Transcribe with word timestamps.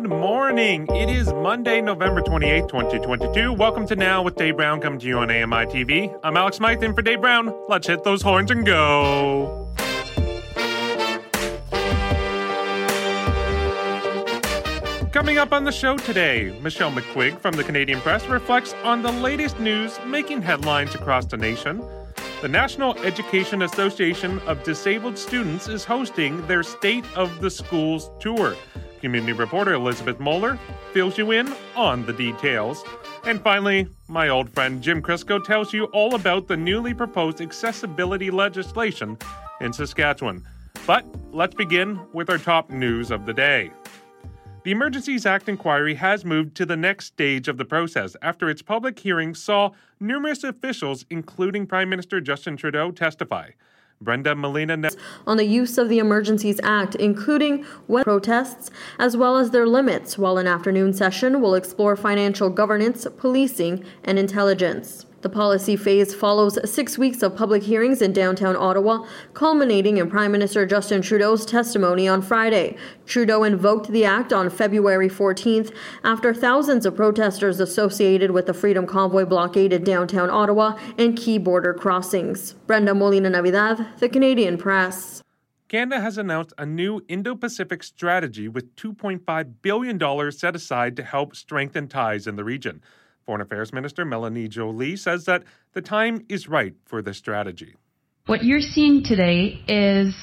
Good 0.00 0.08
morning. 0.08 0.86
It 0.94 1.10
is 1.10 1.30
Monday, 1.30 1.82
November 1.82 2.22
28th, 2.22 2.70
2022. 2.70 3.52
Welcome 3.52 3.86
to 3.86 3.94
Now 3.94 4.22
with 4.22 4.34
Dave 4.34 4.56
Brown, 4.56 4.80
coming 4.80 4.98
to 4.98 5.06
you 5.06 5.18
on 5.18 5.30
AMI 5.30 5.66
TV. 5.66 6.18
I'm 6.22 6.38
Alex 6.38 6.56
Smythe 6.56 6.82
in 6.82 6.94
for 6.94 7.02
Dave 7.02 7.20
Brown. 7.20 7.54
Let's 7.68 7.86
hit 7.86 8.02
those 8.02 8.22
horns 8.22 8.50
and 8.50 8.64
go. 8.64 9.70
Coming 15.12 15.36
up 15.36 15.52
on 15.52 15.64
the 15.64 15.70
show 15.70 15.98
today, 15.98 16.58
Michelle 16.62 16.92
McQuigge 16.92 17.38
from 17.38 17.52
the 17.56 17.62
Canadian 17.62 18.00
Press 18.00 18.26
reflects 18.26 18.72
on 18.82 19.02
the 19.02 19.12
latest 19.12 19.60
news 19.60 20.00
making 20.06 20.40
headlines 20.40 20.94
across 20.94 21.26
the 21.26 21.36
nation. 21.36 21.84
The 22.40 22.48
National 22.48 22.96
Education 23.00 23.60
Association 23.60 24.38
of 24.46 24.62
Disabled 24.62 25.18
Students 25.18 25.68
is 25.68 25.84
hosting 25.84 26.40
their 26.46 26.62
State 26.62 27.04
of 27.14 27.42
the 27.42 27.50
Schools 27.50 28.10
tour. 28.18 28.56
Community 29.00 29.32
reporter 29.32 29.74
Elizabeth 29.74 30.20
Moeller 30.20 30.58
fills 30.92 31.18
you 31.18 31.32
in 31.32 31.52
on 31.74 32.04
the 32.06 32.12
details. 32.12 32.84
And 33.24 33.40
finally, 33.42 33.88
my 34.08 34.28
old 34.28 34.50
friend 34.50 34.82
Jim 34.82 35.02
Crisco 35.02 35.42
tells 35.42 35.72
you 35.72 35.84
all 35.86 36.14
about 36.14 36.48
the 36.48 36.56
newly 36.56 36.94
proposed 36.94 37.40
accessibility 37.40 38.30
legislation 38.30 39.18
in 39.60 39.72
Saskatchewan. 39.72 40.46
But 40.86 41.04
let's 41.32 41.54
begin 41.54 42.00
with 42.12 42.30
our 42.30 42.38
top 42.38 42.70
news 42.70 43.10
of 43.10 43.26
the 43.26 43.34
day. 43.34 43.70
The 44.62 44.72
Emergencies 44.72 45.24
Act 45.24 45.48
inquiry 45.48 45.94
has 45.94 46.24
moved 46.24 46.54
to 46.56 46.66
the 46.66 46.76
next 46.76 47.06
stage 47.06 47.48
of 47.48 47.56
the 47.56 47.64
process 47.64 48.14
after 48.20 48.50
its 48.50 48.60
public 48.60 48.98
hearing 48.98 49.34
saw 49.34 49.70
numerous 50.00 50.44
officials, 50.44 51.06
including 51.08 51.66
Prime 51.66 51.88
Minister 51.88 52.20
Justin 52.20 52.58
Trudeau, 52.58 52.90
testify. 52.90 53.50
Brenda 54.02 54.34
Molina 54.34 54.88
on 55.26 55.36
the 55.36 55.44
use 55.44 55.76
of 55.76 55.90
the 55.90 55.98
Emergencies 55.98 56.58
Act, 56.62 56.94
including 56.94 57.64
what 57.86 58.04
protests, 58.04 58.70
as 58.98 59.14
well 59.14 59.36
as 59.36 59.50
their 59.50 59.66
limits, 59.66 60.16
while 60.16 60.38
an 60.38 60.46
afternoon 60.46 60.94
session 60.94 61.42
will 61.42 61.54
explore 61.54 61.96
financial 61.96 62.48
governance, 62.48 63.06
policing, 63.18 63.84
and 64.02 64.18
intelligence. 64.18 65.04
The 65.22 65.28
policy 65.28 65.76
phase 65.76 66.14
follows 66.14 66.58
six 66.64 66.96
weeks 66.96 67.22
of 67.22 67.36
public 67.36 67.62
hearings 67.62 68.00
in 68.00 68.14
downtown 68.14 68.56
Ottawa, 68.56 69.04
culminating 69.34 69.98
in 69.98 70.08
Prime 70.08 70.32
Minister 70.32 70.64
Justin 70.64 71.02
Trudeau's 71.02 71.44
testimony 71.44 72.08
on 72.08 72.22
Friday. 72.22 72.76
Trudeau 73.04 73.42
invoked 73.42 73.88
the 73.88 74.06
act 74.06 74.32
on 74.32 74.48
February 74.48 75.10
14th 75.10 75.74
after 76.04 76.32
thousands 76.32 76.86
of 76.86 76.96
protesters 76.96 77.60
associated 77.60 78.30
with 78.30 78.46
the 78.46 78.54
Freedom 78.54 78.86
Convoy 78.86 79.26
blockaded 79.26 79.84
downtown 79.84 80.30
Ottawa 80.30 80.78
and 80.96 81.18
key 81.18 81.36
border 81.36 81.74
crossings. 81.74 82.54
Brenda 82.66 82.94
Molina 82.94 83.28
Navidad, 83.28 83.86
The 83.98 84.08
Canadian 84.08 84.56
Press. 84.56 85.22
Canada 85.68 86.00
has 86.00 86.16
announced 86.18 86.54
a 86.56 86.64
new 86.64 87.00
Indo 87.08 87.34
Pacific 87.34 87.82
strategy 87.82 88.48
with 88.48 88.74
$2.5 88.74 89.54
billion 89.62 90.32
set 90.32 90.56
aside 90.56 90.96
to 90.96 91.04
help 91.04 91.36
strengthen 91.36 91.86
ties 91.86 92.26
in 92.26 92.36
the 92.36 92.42
region. 92.42 92.82
Foreign 93.30 93.42
Affairs 93.42 93.72
Minister 93.72 94.04
Melanie 94.04 94.48
Joly 94.48 94.96
says 94.96 95.26
that 95.26 95.44
the 95.72 95.80
time 95.80 96.26
is 96.28 96.48
right 96.48 96.74
for 96.86 97.00
this 97.00 97.16
strategy. 97.16 97.76
What 98.26 98.42
you're 98.42 98.60
seeing 98.60 99.04
today 99.04 99.62
is 99.68 100.16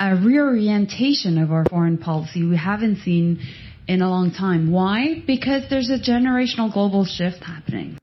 a 0.00 0.16
reorientation 0.16 1.38
of 1.38 1.52
our 1.52 1.64
foreign 1.66 1.98
policy 1.98 2.42
we 2.42 2.56
haven't 2.56 2.96
seen 3.04 3.38
in 3.86 4.02
a 4.02 4.10
long 4.10 4.32
time. 4.32 4.72
Why? 4.72 5.22
Because 5.24 5.70
there's 5.70 5.88
a 5.88 6.00
generational 6.00 6.72
global 6.72 7.04
shift 7.04 7.44
happening. 7.44 7.96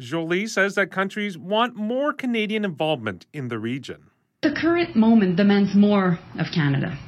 Joly 0.00 0.48
says 0.48 0.74
that 0.74 0.90
countries 0.90 1.38
want 1.38 1.76
more 1.76 2.12
Canadian 2.12 2.64
involvement 2.64 3.26
in 3.32 3.46
the 3.46 3.60
region. 3.60 4.10
The 4.42 4.56
current 4.60 4.96
moment 4.96 5.36
demands 5.36 5.76
more 5.76 6.18
of 6.36 6.46
Canada. 6.52 6.98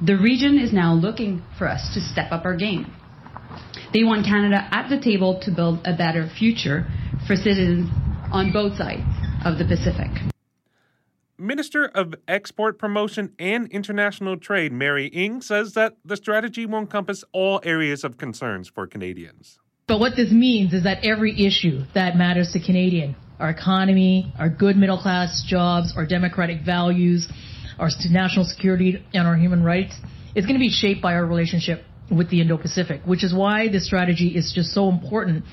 The 0.00 0.16
region 0.16 0.60
is 0.60 0.72
now 0.72 0.94
looking 0.94 1.42
for 1.58 1.66
us 1.66 1.92
to 1.94 2.00
step 2.00 2.30
up 2.30 2.44
our 2.44 2.54
game. 2.54 2.86
They 3.92 4.04
want 4.04 4.26
Canada 4.26 4.66
at 4.70 4.88
the 4.88 5.00
table 5.00 5.40
to 5.42 5.50
build 5.50 5.80
a 5.86 5.96
better 5.96 6.28
future 6.28 6.86
for 7.26 7.36
citizens 7.36 7.88
on 8.32 8.52
both 8.52 8.76
sides 8.76 9.02
of 9.44 9.58
the 9.58 9.64
Pacific. 9.64 10.10
Minister 11.38 11.84
of 11.84 12.14
Export 12.26 12.78
Promotion 12.78 13.32
and 13.38 13.68
International 13.68 14.38
Trade 14.38 14.72
Mary 14.72 15.10
Ng 15.12 15.42
says 15.42 15.74
that 15.74 15.96
the 16.04 16.16
strategy 16.16 16.64
will 16.64 16.78
encompass 16.78 17.24
all 17.32 17.60
areas 17.62 18.04
of 18.04 18.16
concerns 18.16 18.68
for 18.68 18.86
Canadians. 18.86 19.58
But 19.86 20.00
what 20.00 20.16
this 20.16 20.32
means 20.32 20.72
is 20.72 20.82
that 20.84 21.04
every 21.04 21.46
issue 21.46 21.84
that 21.94 22.16
matters 22.16 22.52
to 22.52 22.60
Canadian, 22.60 23.14
our 23.38 23.50
economy, 23.50 24.32
our 24.38 24.48
good 24.48 24.76
middle 24.76 24.98
class 24.98 25.44
jobs, 25.46 25.92
our 25.96 26.06
democratic 26.06 26.62
values, 26.62 27.28
our 27.78 27.90
national 28.10 28.46
security, 28.46 29.04
and 29.12 29.28
our 29.28 29.36
human 29.36 29.62
rights, 29.62 29.94
is 30.34 30.46
going 30.46 30.56
to 30.56 30.60
be 30.60 30.70
shaped 30.70 31.02
by 31.02 31.14
our 31.14 31.24
relationship 31.24 31.84
with 32.10 32.30
the 32.30 32.40
Indo 32.40 32.56
Pacific, 32.56 33.00
which 33.04 33.24
is 33.24 33.34
why 33.34 33.68
this 33.68 33.86
strategy 33.86 34.28
is 34.28 34.52
just 34.54 34.70
so 34.72 34.88
important. 34.88 35.44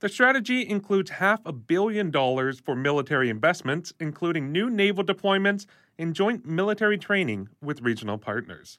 The 0.00 0.08
strategy 0.08 0.68
includes 0.68 1.10
half 1.10 1.40
a 1.44 1.52
billion 1.52 2.10
dollars 2.10 2.60
for 2.60 2.76
military 2.76 3.30
investments, 3.30 3.92
including 3.98 4.52
new 4.52 4.70
naval 4.70 5.02
deployments 5.04 5.66
and 5.98 6.14
joint 6.14 6.46
military 6.46 6.98
training 6.98 7.48
with 7.60 7.82
regional 7.82 8.18
partners. 8.18 8.78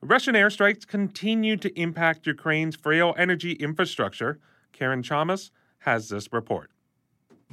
Russian 0.00 0.34
airstrikes 0.34 0.86
continue 0.86 1.56
to 1.56 1.80
impact 1.80 2.26
Ukraine's 2.26 2.76
frail 2.76 3.14
energy 3.16 3.52
infrastructure. 3.52 4.38
Karen 4.72 5.02
Chamas 5.02 5.50
has 5.78 6.08
this 6.08 6.32
report. 6.32 6.70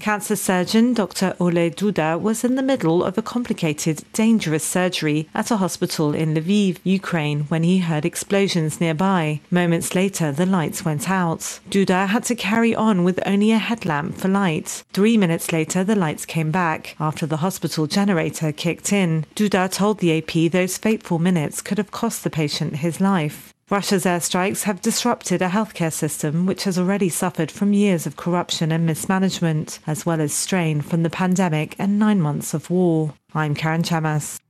Cancer 0.01 0.35
surgeon 0.35 0.95
Dr. 0.95 1.35
Ole 1.39 1.69
Duda 1.69 2.19
was 2.19 2.43
in 2.43 2.55
the 2.55 2.63
middle 2.63 3.03
of 3.03 3.19
a 3.19 3.21
complicated, 3.21 4.01
dangerous 4.13 4.63
surgery 4.63 5.29
at 5.35 5.51
a 5.51 5.57
hospital 5.57 6.15
in 6.15 6.33
Lviv, 6.33 6.79
Ukraine, 6.83 7.41
when 7.49 7.61
he 7.61 7.77
heard 7.77 8.03
explosions 8.03 8.81
nearby. 8.81 9.41
Moments 9.51 9.93
later, 9.93 10.31
the 10.31 10.47
lights 10.47 10.83
went 10.83 11.07
out. 11.07 11.59
Duda 11.69 12.07
had 12.07 12.23
to 12.23 12.33
carry 12.33 12.73
on 12.73 13.03
with 13.03 13.19
only 13.27 13.51
a 13.51 13.59
headlamp 13.59 14.17
for 14.17 14.27
light. 14.27 14.83
Three 14.91 15.17
minutes 15.17 15.51
later, 15.51 15.83
the 15.83 15.95
lights 15.95 16.25
came 16.25 16.49
back 16.49 16.95
after 16.99 17.27
the 17.27 17.37
hospital 17.37 17.85
generator 17.85 18.51
kicked 18.51 18.91
in. 18.91 19.27
Duda 19.35 19.71
told 19.71 19.99
the 19.99 20.17
AP 20.17 20.51
those 20.51 20.79
fateful 20.79 21.19
minutes 21.19 21.61
could 21.61 21.77
have 21.77 21.91
cost 21.91 22.23
the 22.23 22.31
patient 22.31 22.77
his 22.77 22.99
life. 22.99 23.50
Russia's 23.71 24.03
airstrikes 24.03 24.63
have 24.63 24.81
disrupted 24.81 25.41
a 25.41 25.47
healthcare 25.47 25.93
system 25.93 26.45
which 26.45 26.65
has 26.65 26.77
already 26.77 27.07
suffered 27.07 27.49
from 27.49 27.71
years 27.71 28.05
of 28.05 28.17
corruption 28.17 28.69
and 28.69 28.85
mismanagement, 28.85 29.79
as 29.87 30.05
well 30.05 30.19
as 30.19 30.33
strain 30.33 30.81
from 30.81 31.03
the 31.03 31.09
pandemic 31.09 31.77
and 31.79 31.97
nine 31.97 32.19
months 32.19 32.53
of 32.53 32.69
war. 32.69 33.13
I'm 33.33 33.55
Karen 33.55 33.81
Chamas. 33.81 34.41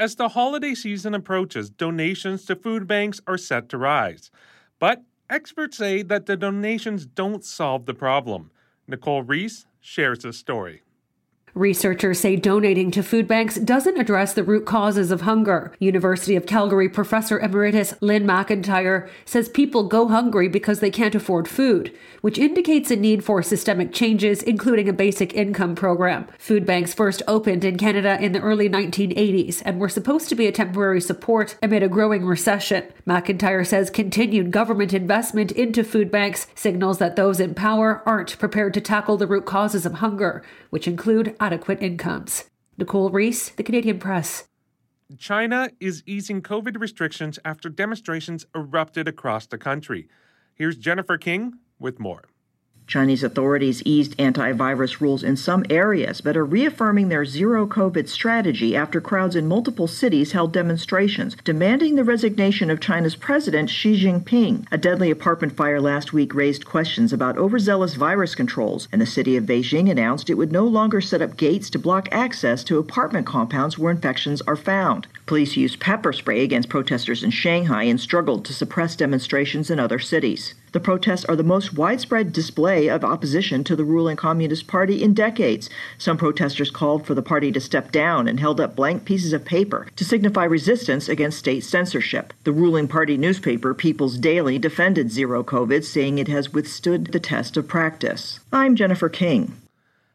As 0.00 0.16
the 0.16 0.30
holiday 0.30 0.74
season 0.74 1.14
approaches, 1.14 1.70
donations 1.70 2.44
to 2.46 2.56
food 2.56 2.88
banks 2.88 3.20
are 3.28 3.38
set 3.38 3.68
to 3.68 3.78
rise. 3.78 4.32
But 4.80 5.04
experts 5.30 5.76
say 5.76 6.02
that 6.02 6.26
the 6.26 6.36
donations 6.36 7.06
don't 7.06 7.44
solve 7.44 7.86
the 7.86 7.94
problem. 7.94 8.50
Nicole 8.88 9.22
Reese 9.22 9.66
shares 9.78 10.24
this 10.24 10.38
story. 10.38 10.82
Researchers 11.54 12.20
say 12.20 12.36
donating 12.36 12.92
to 12.92 13.02
food 13.02 13.26
banks 13.26 13.56
doesn't 13.56 13.98
address 13.98 14.34
the 14.34 14.44
root 14.44 14.66
causes 14.66 15.10
of 15.10 15.22
hunger. 15.22 15.72
University 15.80 16.36
of 16.36 16.46
Calgary 16.46 16.88
professor 16.88 17.40
emeritus 17.40 17.92
Lynn 18.00 18.24
McIntyre 18.24 19.08
says 19.24 19.48
people 19.48 19.88
go 19.88 20.06
hungry 20.06 20.46
because 20.46 20.78
they 20.78 20.90
can't 20.90 21.14
afford 21.14 21.48
food, 21.48 21.92
which 22.20 22.38
indicates 22.38 22.90
a 22.92 22.96
need 22.96 23.24
for 23.24 23.42
systemic 23.42 23.92
changes, 23.92 24.44
including 24.44 24.88
a 24.88 24.92
basic 24.92 25.34
income 25.34 25.74
program. 25.74 26.28
Food 26.38 26.64
banks 26.64 26.94
first 26.94 27.20
opened 27.26 27.64
in 27.64 27.76
Canada 27.76 28.16
in 28.20 28.30
the 28.30 28.40
early 28.40 28.68
1980s 28.68 29.60
and 29.64 29.80
were 29.80 29.88
supposed 29.88 30.28
to 30.28 30.36
be 30.36 30.46
a 30.46 30.52
temporary 30.52 31.00
support 31.00 31.56
amid 31.62 31.82
a 31.82 31.88
growing 31.88 32.24
recession. 32.24 32.84
McIntyre 33.08 33.66
says 33.66 33.90
continued 33.90 34.52
government 34.52 34.94
investment 34.94 35.50
into 35.52 35.82
food 35.82 36.12
banks 36.12 36.46
signals 36.54 36.98
that 36.98 37.16
those 37.16 37.40
in 37.40 37.54
power 37.54 38.02
aren't 38.06 38.38
prepared 38.38 38.72
to 38.74 38.80
tackle 38.80 39.16
the 39.16 39.26
root 39.26 39.46
causes 39.46 39.84
of 39.84 39.94
hunger, 39.94 40.44
which 40.70 40.86
include 40.86 41.34
adequate 41.40 41.82
incomes. 41.82 42.44
Nicole 42.76 43.10
Reese, 43.10 43.48
The 43.50 43.62
Canadian 43.62 43.98
Press. 43.98 44.44
China 45.18 45.70
is 45.80 46.04
easing 46.06 46.40
COVID 46.40 46.80
restrictions 46.80 47.38
after 47.44 47.68
demonstrations 47.68 48.46
erupted 48.54 49.08
across 49.08 49.46
the 49.46 49.58
country. 49.58 50.08
Here's 50.54 50.76
Jennifer 50.76 51.18
King 51.18 51.54
with 51.80 51.98
more. 51.98 52.22
Chinese 52.90 53.22
authorities 53.22 53.84
eased 53.84 54.18
antivirus 54.18 55.00
rules 55.00 55.22
in 55.22 55.36
some 55.36 55.64
areas, 55.70 56.20
but 56.20 56.36
are 56.36 56.44
reaffirming 56.44 57.08
their 57.08 57.24
zero 57.24 57.64
COVID 57.64 58.08
strategy 58.08 58.74
after 58.74 59.00
crowds 59.00 59.36
in 59.36 59.46
multiple 59.46 59.86
cities 59.86 60.32
held 60.32 60.52
demonstrations 60.52 61.36
demanding 61.44 61.94
the 61.94 62.02
resignation 62.02 62.68
of 62.68 62.80
China's 62.80 63.14
President 63.14 63.70
Xi 63.70 63.94
Jinping. 63.94 64.66
A 64.72 64.76
deadly 64.76 65.08
apartment 65.08 65.56
fire 65.56 65.80
last 65.80 66.12
week 66.12 66.34
raised 66.34 66.66
questions 66.66 67.12
about 67.12 67.38
overzealous 67.38 67.94
virus 67.94 68.34
controls, 68.34 68.88
and 68.90 69.00
the 69.00 69.06
city 69.06 69.36
of 69.36 69.44
Beijing 69.44 69.88
announced 69.88 70.28
it 70.28 70.34
would 70.34 70.50
no 70.50 70.66
longer 70.66 71.00
set 71.00 71.22
up 71.22 71.36
gates 71.36 71.70
to 71.70 71.78
block 71.78 72.08
access 72.10 72.64
to 72.64 72.78
apartment 72.78 73.24
compounds 73.24 73.78
where 73.78 73.92
infections 73.92 74.42
are 74.48 74.56
found. 74.56 75.06
Police 75.26 75.56
used 75.56 75.78
pepper 75.78 76.12
spray 76.12 76.42
against 76.42 76.68
protesters 76.68 77.22
in 77.22 77.30
Shanghai 77.30 77.84
and 77.84 78.00
struggled 78.00 78.44
to 78.46 78.52
suppress 78.52 78.96
demonstrations 78.96 79.70
in 79.70 79.78
other 79.78 80.00
cities. 80.00 80.54
The 80.72 80.80
protests 80.80 81.24
are 81.24 81.34
the 81.34 81.42
most 81.42 81.74
widespread 81.74 82.32
display 82.32 82.88
of 82.88 83.04
opposition 83.04 83.64
to 83.64 83.74
the 83.74 83.84
ruling 83.84 84.16
Communist 84.16 84.68
Party 84.68 85.02
in 85.02 85.14
decades. 85.14 85.68
Some 85.98 86.16
protesters 86.16 86.70
called 86.70 87.04
for 87.04 87.14
the 87.14 87.22
party 87.22 87.50
to 87.50 87.60
step 87.60 87.90
down 87.90 88.28
and 88.28 88.38
held 88.38 88.60
up 88.60 88.76
blank 88.76 89.04
pieces 89.04 89.32
of 89.32 89.44
paper 89.44 89.88
to 89.96 90.04
signify 90.04 90.44
resistance 90.44 91.08
against 91.08 91.40
state 91.40 91.64
censorship. 91.64 92.32
The 92.44 92.52
ruling 92.52 92.86
party 92.86 93.16
newspaper, 93.16 93.74
People's 93.74 94.16
Daily, 94.16 94.60
defended 94.60 95.10
Zero 95.10 95.42
COVID, 95.42 95.82
saying 95.82 96.18
it 96.18 96.28
has 96.28 96.52
withstood 96.52 97.06
the 97.06 97.18
test 97.18 97.56
of 97.56 97.66
practice. 97.66 98.38
I'm 98.52 98.76
Jennifer 98.76 99.08
King. 99.08 99.56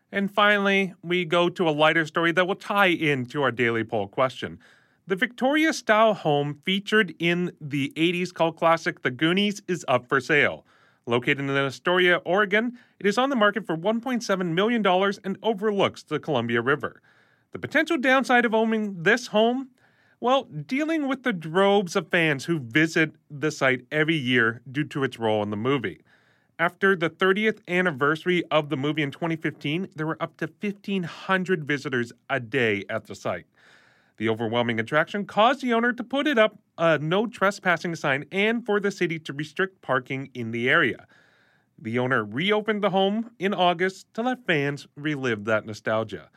And 0.10 0.32
finally, 0.32 0.94
we 1.04 1.26
go 1.26 1.50
to 1.50 1.68
a 1.68 1.72
lighter 1.72 2.06
story 2.06 2.32
that 2.32 2.48
will 2.48 2.56
tie 2.56 2.88
into 2.88 3.42
our 3.42 3.52
daily 3.52 3.84
poll 3.84 4.08
question. 4.08 4.60
The 5.08 5.16
Victoria 5.16 5.72
style 5.72 6.16
home 6.16 6.62
featured 6.66 7.14
in 7.20 7.52
the 7.62 7.94
80s 7.96 8.34
cult 8.34 8.58
classic 8.58 9.04
The 9.04 9.12
Goonies 9.12 9.62
is 9.68 9.86
up 9.88 10.08
for 10.08 10.20
sale. 10.20 10.66
Located 11.06 11.42
in 11.42 11.50
Astoria, 11.52 12.18
Oregon, 12.26 12.80
it 13.00 13.06
is 13.06 13.20
on 13.20 13.30
the 13.30 13.36
market 13.36 13.68
for 13.68 13.78
$1.7 13.78 14.48
million 14.48 14.84
and 15.24 15.38
overlooks 15.44 16.02
the 16.02 16.20
Columbia 16.20 16.60
River. 16.60 17.04
The 17.52 17.60
potential 17.60 18.00
downside 18.00 18.46
of 18.46 18.56
owning 18.56 19.04
this 19.04 19.28
home? 19.28 19.70
Well, 20.20 20.46
dealing 20.46 21.08
with 21.08 21.22
the 21.22 21.34
droves 21.34 21.96
of 21.96 22.10
fans 22.10 22.46
who 22.46 22.58
visit 22.58 23.12
the 23.30 23.52
site 23.52 23.86
every 23.92 24.16
year 24.16 24.64
due 24.72 24.86
to 24.86 25.04
its 25.04 25.20
role 25.20 25.44
in 25.44 25.52
the 25.52 25.56
movie. 25.56 26.02
After 26.58 26.96
the 26.96 27.12
30th 27.12 27.60
anniversary 27.68 28.44
of 28.50 28.70
the 28.70 28.78
movie 28.78 29.04
in 29.04 29.12
2015, 29.12 29.90
there 29.96 30.08
were 30.08 30.18
up 30.20 30.36
to 30.38 30.48
1,500 30.48 31.64
visitors 31.64 32.12
a 32.28 32.40
day 32.40 32.86
at 32.90 33.06
the 33.06 33.14
site. 33.14 33.46
The 34.18 34.30
overwhelming 34.30 34.80
attraction 34.80 35.26
caused 35.26 35.62
the 35.62 35.74
owner 35.74 35.92
to 35.94 36.04
put 36.04 36.28
it 36.28 36.38
up 36.38 36.58
a 36.78 36.98
no 37.00 37.28
trespassing 37.28 37.96
sign 37.96 38.26
and 38.32 38.66
for 38.66 38.80
the 38.80 38.92
city 38.92 39.20
to 39.20 39.34
restrict 39.34 39.82
parking 39.82 40.30
in 40.34 40.52
the 40.52 40.70
area. 40.70 41.06
The 41.78 42.00
owner 42.00 42.24
reopened 42.24 42.82
the 42.82 42.92
home 42.92 43.32
in 43.40 43.54
August 43.54 44.14
to 44.14 44.22
let 44.22 44.46
fans 44.46 44.88
relive 44.96 45.46
that 45.46 45.66
nostalgia. 45.66 46.30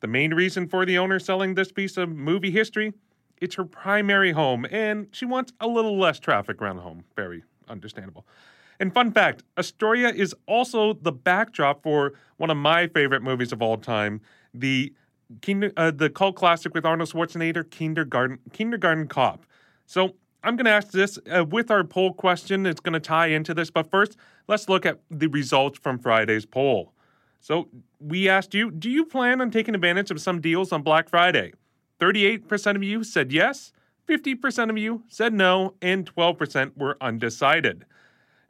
The 0.00 0.06
main 0.06 0.32
reason 0.32 0.68
for 0.68 0.86
the 0.86 0.98
owner 0.98 1.18
selling 1.18 1.54
this 1.54 1.72
piece 1.72 1.96
of 1.96 2.08
movie 2.08 2.52
history, 2.52 2.92
it's 3.40 3.56
her 3.56 3.64
primary 3.64 4.32
home 4.32 4.66
and 4.70 5.08
she 5.10 5.24
wants 5.24 5.52
a 5.60 5.66
little 5.66 5.98
less 5.98 6.20
traffic 6.20 6.62
around 6.62 6.76
the 6.76 6.82
home. 6.82 7.04
Very 7.16 7.42
understandable. 7.68 8.24
And 8.80 8.94
fun 8.94 9.10
fact, 9.10 9.42
Astoria 9.56 10.10
is 10.10 10.34
also 10.46 10.92
the 10.92 11.10
backdrop 11.10 11.82
for 11.82 12.12
one 12.36 12.50
of 12.50 12.56
my 12.56 12.86
favorite 12.86 13.22
movies 13.22 13.50
of 13.50 13.60
all 13.60 13.76
time, 13.76 14.20
the 14.54 14.92
Kinder, 15.42 15.72
uh, 15.76 15.90
the 15.90 16.10
cult 16.10 16.36
classic 16.36 16.74
with 16.74 16.84
Arnold 16.84 17.10
Schwarzenegger, 17.10 17.68
Kindergarten, 17.70 18.38
Kindergarten 18.52 19.08
Cop. 19.08 19.44
So 19.86 20.14
I'm 20.42 20.56
going 20.56 20.64
to 20.66 20.70
ask 20.70 20.90
this 20.90 21.18
uh, 21.34 21.44
with 21.44 21.70
our 21.70 21.84
poll 21.84 22.12
question. 22.14 22.64
It's 22.66 22.80
going 22.80 22.94
to 22.94 23.00
tie 23.00 23.26
into 23.26 23.54
this, 23.54 23.70
but 23.70 23.90
first, 23.90 24.16
let's 24.46 24.68
look 24.68 24.86
at 24.86 25.00
the 25.10 25.26
results 25.26 25.78
from 25.78 25.98
Friday's 25.98 26.46
poll. 26.46 26.92
So 27.40 27.68
we 28.00 28.28
asked 28.28 28.54
you, 28.54 28.70
do 28.70 28.90
you 28.90 29.04
plan 29.04 29.40
on 29.40 29.50
taking 29.50 29.74
advantage 29.74 30.10
of 30.10 30.20
some 30.20 30.40
deals 30.40 30.72
on 30.72 30.82
Black 30.82 31.08
Friday? 31.08 31.52
38% 32.00 32.76
of 32.76 32.82
you 32.82 33.04
said 33.04 33.32
yes, 33.32 33.72
50% 34.08 34.70
of 34.70 34.78
you 34.78 35.02
said 35.08 35.34
no, 35.34 35.74
and 35.82 36.12
12% 36.14 36.76
were 36.76 36.96
undecided. 37.00 37.84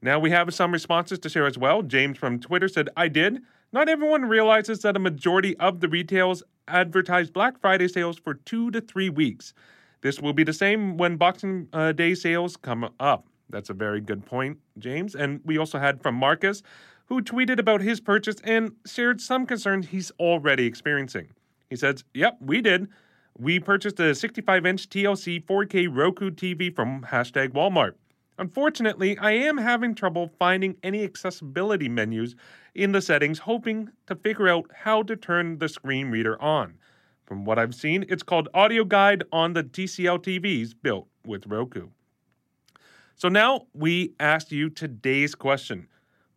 Now 0.00 0.18
we 0.18 0.30
have 0.30 0.54
some 0.54 0.72
responses 0.72 1.18
to 1.20 1.28
share 1.28 1.46
as 1.46 1.58
well. 1.58 1.82
James 1.82 2.18
from 2.18 2.38
Twitter 2.38 2.68
said, 2.68 2.88
I 2.96 3.08
did. 3.08 3.42
Not 3.72 3.88
everyone 3.88 4.26
realizes 4.26 4.80
that 4.80 4.96
a 4.96 5.00
majority 5.00 5.56
of 5.56 5.80
the 5.80 5.88
retails 5.88 6.42
advertise 6.68 7.30
Black 7.30 7.60
Friday 7.60 7.88
sales 7.88 8.18
for 8.18 8.34
two 8.34 8.70
to 8.70 8.80
three 8.80 9.08
weeks. 9.08 9.54
This 10.00 10.20
will 10.20 10.32
be 10.32 10.44
the 10.44 10.52
same 10.52 10.96
when 10.96 11.16
Boxing 11.16 11.68
uh, 11.72 11.92
Day 11.92 12.14
sales 12.14 12.56
come 12.56 12.88
up. 13.00 13.26
That's 13.50 13.70
a 13.70 13.74
very 13.74 14.00
good 14.00 14.24
point, 14.26 14.58
James. 14.78 15.14
And 15.14 15.40
we 15.44 15.58
also 15.58 15.78
had 15.78 16.02
from 16.02 16.14
Marcus, 16.14 16.62
who 17.06 17.22
tweeted 17.22 17.58
about 17.58 17.80
his 17.80 18.00
purchase 18.00 18.36
and 18.44 18.72
shared 18.86 19.20
some 19.20 19.46
concerns 19.46 19.88
he's 19.88 20.10
already 20.20 20.66
experiencing. 20.66 21.28
He 21.70 21.76
says, 21.76 22.04
Yep, 22.14 22.38
we 22.40 22.60
did. 22.60 22.88
We 23.36 23.60
purchased 23.60 24.00
a 24.00 24.14
65 24.14 24.66
inch 24.66 24.88
TLC 24.88 25.44
4K 25.44 25.88
Roku 25.90 26.30
TV 26.30 26.74
from 26.74 27.02
hashtag 27.02 27.50
Walmart. 27.50 27.92
Unfortunately, 28.38 29.18
I 29.18 29.32
am 29.32 29.58
having 29.58 29.96
trouble 29.96 30.30
finding 30.38 30.76
any 30.84 31.02
accessibility 31.02 31.88
menus 31.88 32.36
in 32.72 32.92
the 32.92 33.02
settings, 33.02 33.40
hoping 33.40 33.90
to 34.06 34.14
figure 34.14 34.48
out 34.48 34.70
how 34.72 35.02
to 35.02 35.16
turn 35.16 35.58
the 35.58 35.68
screen 35.68 36.10
reader 36.10 36.40
on. 36.40 36.78
From 37.26 37.44
what 37.44 37.58
I've 37.58 37.74
seen, 37.74 38.06
it's 38.08 38.22
called 38.22 38.48
Audio 38.54 38.84
Guide 38.84 39.24
on 39.32 39.54
the 39.54 39.64
TCL 39.64 40.20
TVs 40.20 40.74
built 40.80 41.08
with 41.26 41.46
Roku. 41.46 41.88
So 43.16 43.28
now 43.28 43.66
we 43.74 44.14
ask 44.20 44.52
you 44.52 44.70
today's 44.70 45.34
question 45.34 45.88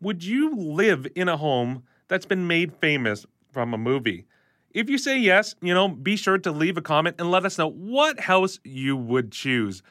Would 0.01 0.23
you 0.23 0.55
live 0.55 1.05
in 1.15 1.29
a 1.29 1.37
home 1.37 1.83
that's 2.07 2.25
been 2.25 2.47
made 2.47 2.73
famous 2.73 3.27
from 3.51 3.75
a 3.75 3.77
movie? 3.77 4.25
If 4.71 4.89
you 4.89 4.97
say 4.97 5.19
yes, 5.19 5.53
you 5.61 5.73
know, 5.73 5.87
be 5.89 6.15
sure 6.15 6.39
to 6.39 6.51
leave 6.51 6.77
a 6.77 6.81
comment 6.81 7.17
and 7.19 7.29
let 7.29 7.45
us 7.45 7.59
know 7.59 7.69
what 7.69 8.21
house 8.21 8.59
you 8.63 8.97
would 8.97 9.31
choose. 9.31 9.83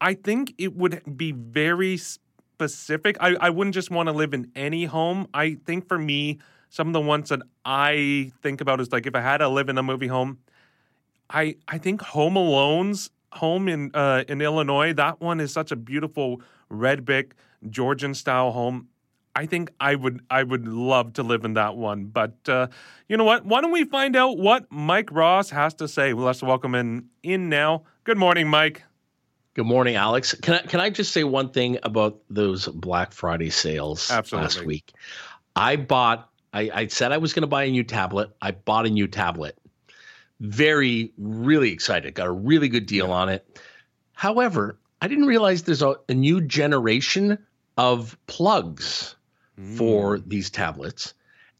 I 0.00 0.14
think 0.14 0.54
it 0.58 0.74
would 0.76 1.16
be 1.16 1.32
very 1.32 1.96
specific. 1.96 3.16
I, 3.20 3.36
I 3.40 3.50
wouldn't 3.50 3.74
just 3.74 3.90
want 3.90 4.08
to 4.08 4.12
live 4.12 4.34
in 4.34 4.50
any 4.54 4.84
home. 4.84 5.28
I 5.34 5.58
think 5.66 5.88
for 5.88 5.98
me, 5.98 6.38
some 6.70 6.86
of 6.86 6.92
the 6.92 7.00
ones 7.00 7.28
that 7.28 7.40
I 7.64 8.32
think 8.42 8.60
about 8.60 8.80
is 8.80 8.92
like 8.92 9.06
if 9.06 9.14
I 9.14 9.20
had 9.20 9.38
to 9.38 9.48
live 9.48 9.68
in 9.68 9.76
a 9.76 9.82
movie 9.82 10.06
home, 10.06 10.38
I 11.28 11.56
I 11.68 11.78
think 11.78 12.00
Home 12.02 12.36
Alone's 12.36 13.10
home 13.32 13.68
in 13.68 13.90
uh, 13.94 14.24
in 14.28 14.40
Illinois. 14.40 14.92
That 14.92 15.20
one 15.20 15.40
is 15.40 15.52
such 15.52 15.72
a 15.72 15.76
beautiful 15.76 16.42
red 16.68 17.04
brick 17.04 17.34
Georgian 17.68 18.14
style 18.14 18.52
home. 18.52 18.88
I 19.36 19.46
think 19.46 19.70
I 19.80 19.94
would 19.94 20.22
I 20.30 20.42
would 20.42 20.66
love 20.66 21.12
to 21.14 21.22
live 21.22 21.44
in 21.44 21.54
that 21.54 21.76
one. 21.76 22.06
But 22.06 22.36
uh, 22.48 22.68
you 23.08 23.16
know 23.16 23.24
what? 23.24 23.44
Why 23.44 23.60
don't 23.60 23.72
we 23.72 23.84
find 23.84 24.16
out 24.16 24.38
what 24.38 24.70
Mike 24.70 25.10
Ross 25.12 25.50
has 25.50 25.74
to 25.74 25.88
say? 25.88 26.12
Let's 26.12 26.42
welcome 26.42 26.74
in 26.74 27.08
in 27.22 27.48
now. 27.48 27.84
Good 28.04 28.18
morning, 28.18 28.48
Mike. 28.48 28.82
Good 29.60 29.66
morning, 29.66 29.96
Alex. 29.96 30.32
Can 30.40 30.54
I 30.54 30.58
can 30.60 30.80
I 30.80 30.88
just 30.88 31.12
say 31.12 31.22
one 31.22 31.50
thing 31.50 31.76
about 31.82 32.18
those 32.30 32.66
Black 32.66 33.12
Friday 33.12 33.50
sales 33.50 34.10
Absolutely. 34.10 34.42
last 34.42 34.64
week? 34.64 34.92
I 35.54 35.76
bought. 35.76 36.30
I, 36.54 36.70
I 36.72 36.86
said 36.86 37.12
I 37.12 37.18
was 37.18 37.34
going 37.34 37.42
to 37.42 37.46
buy 37.46 37.64
a 37.64 37.70
new 37.70 37.84
tablet. 37.84 38.30
I 38.40 38.52
bought 38.52 38.86
a 38.86 38.88
new 38.88 39.06
tablet. 39.06 39.58
Very, 40.40 41.12
really 41.18 41.72
excited. 41.72 42.14
Got 42.14 42.28
a 42.28 42.32
really 42.32 42.70
good 42.70 42.86
deal 42.86 43.12
on 43.12 43.28
it. 43.28 43.60
However, 44.14 44.78
I 45.02 45.08
didn't 45.08 45.26
realize 45.26 45.64
there's 45.64 45.82
a, 45.82 45.96
a 46.08 46.14
new 46.14 46.40
generation 46.40 47.36
of 47.76 48.16
plugs 48.28 49.14
mm. 49.60 49.76
for 49.76 50.20
these 50.20 50.48
tablets, 50.48 51.12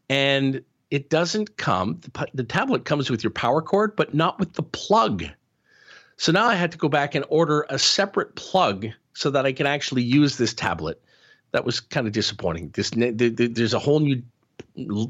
and 0.09 0.63
it 0.89 1.11
doesn't 1.11 1.55
come. 1.57 1.99
The, 2.01 2.27
the 2.33 2.45
tablet 2.45 2.83
comes 2.83 3.11
with 3.11 3.23
your 3.23 3.29
power 3.29 3.61
cord, 3.61 3.95
but 3.95 4.15
not 4.15 4.39
with 4.39 4.53
the 4.53 4.63
plug. 4.63 5.23
So 6.17 6.31
now 6.31 6.45
I 6.45 6.55
had 6.55 6.71
to 6.71 6.77
go 6.77 6.89
back 6.89 7.15
and 7.15 7.25
order 7.29 7.65
a 7.69 7.79
separate 7.79 8.35
plug 8.35 8.87
so 9.13 9.29
that 9.31 9.45
I 9.45 9.53
can 9.53 9.67
actually 9.67 10.03
use 10.03 10.37
this 10.37 10.53
tablet. 10.53 11.01
That 11.51 11.65
was 11.65 11.79
kind 11.79 12.07
of 12.07 12.13
disappointing. 12.13 12.69
This 12.73 12.91
there's 12.93 13.73
a 13.73 13.79
whole 13.79 13.99
new 13.99 14.21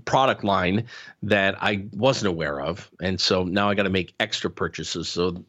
product 0.06 0.44
line 0.44 0.88
that 1.22 1.56
I 1.62 1.86
wasn't 1.92 2.30
aware 2.30 2.62
of, 2.62 2.90
and 3.02 3.22
so 3.22 3.44
now 3.44 3.70
I 3.70 3.76
got 3.76 3.84
to 3.84 3.90
make 3.90 4.14
extra 4.20 4.50
purchases. 4.50 5.08
So 5.08 5.44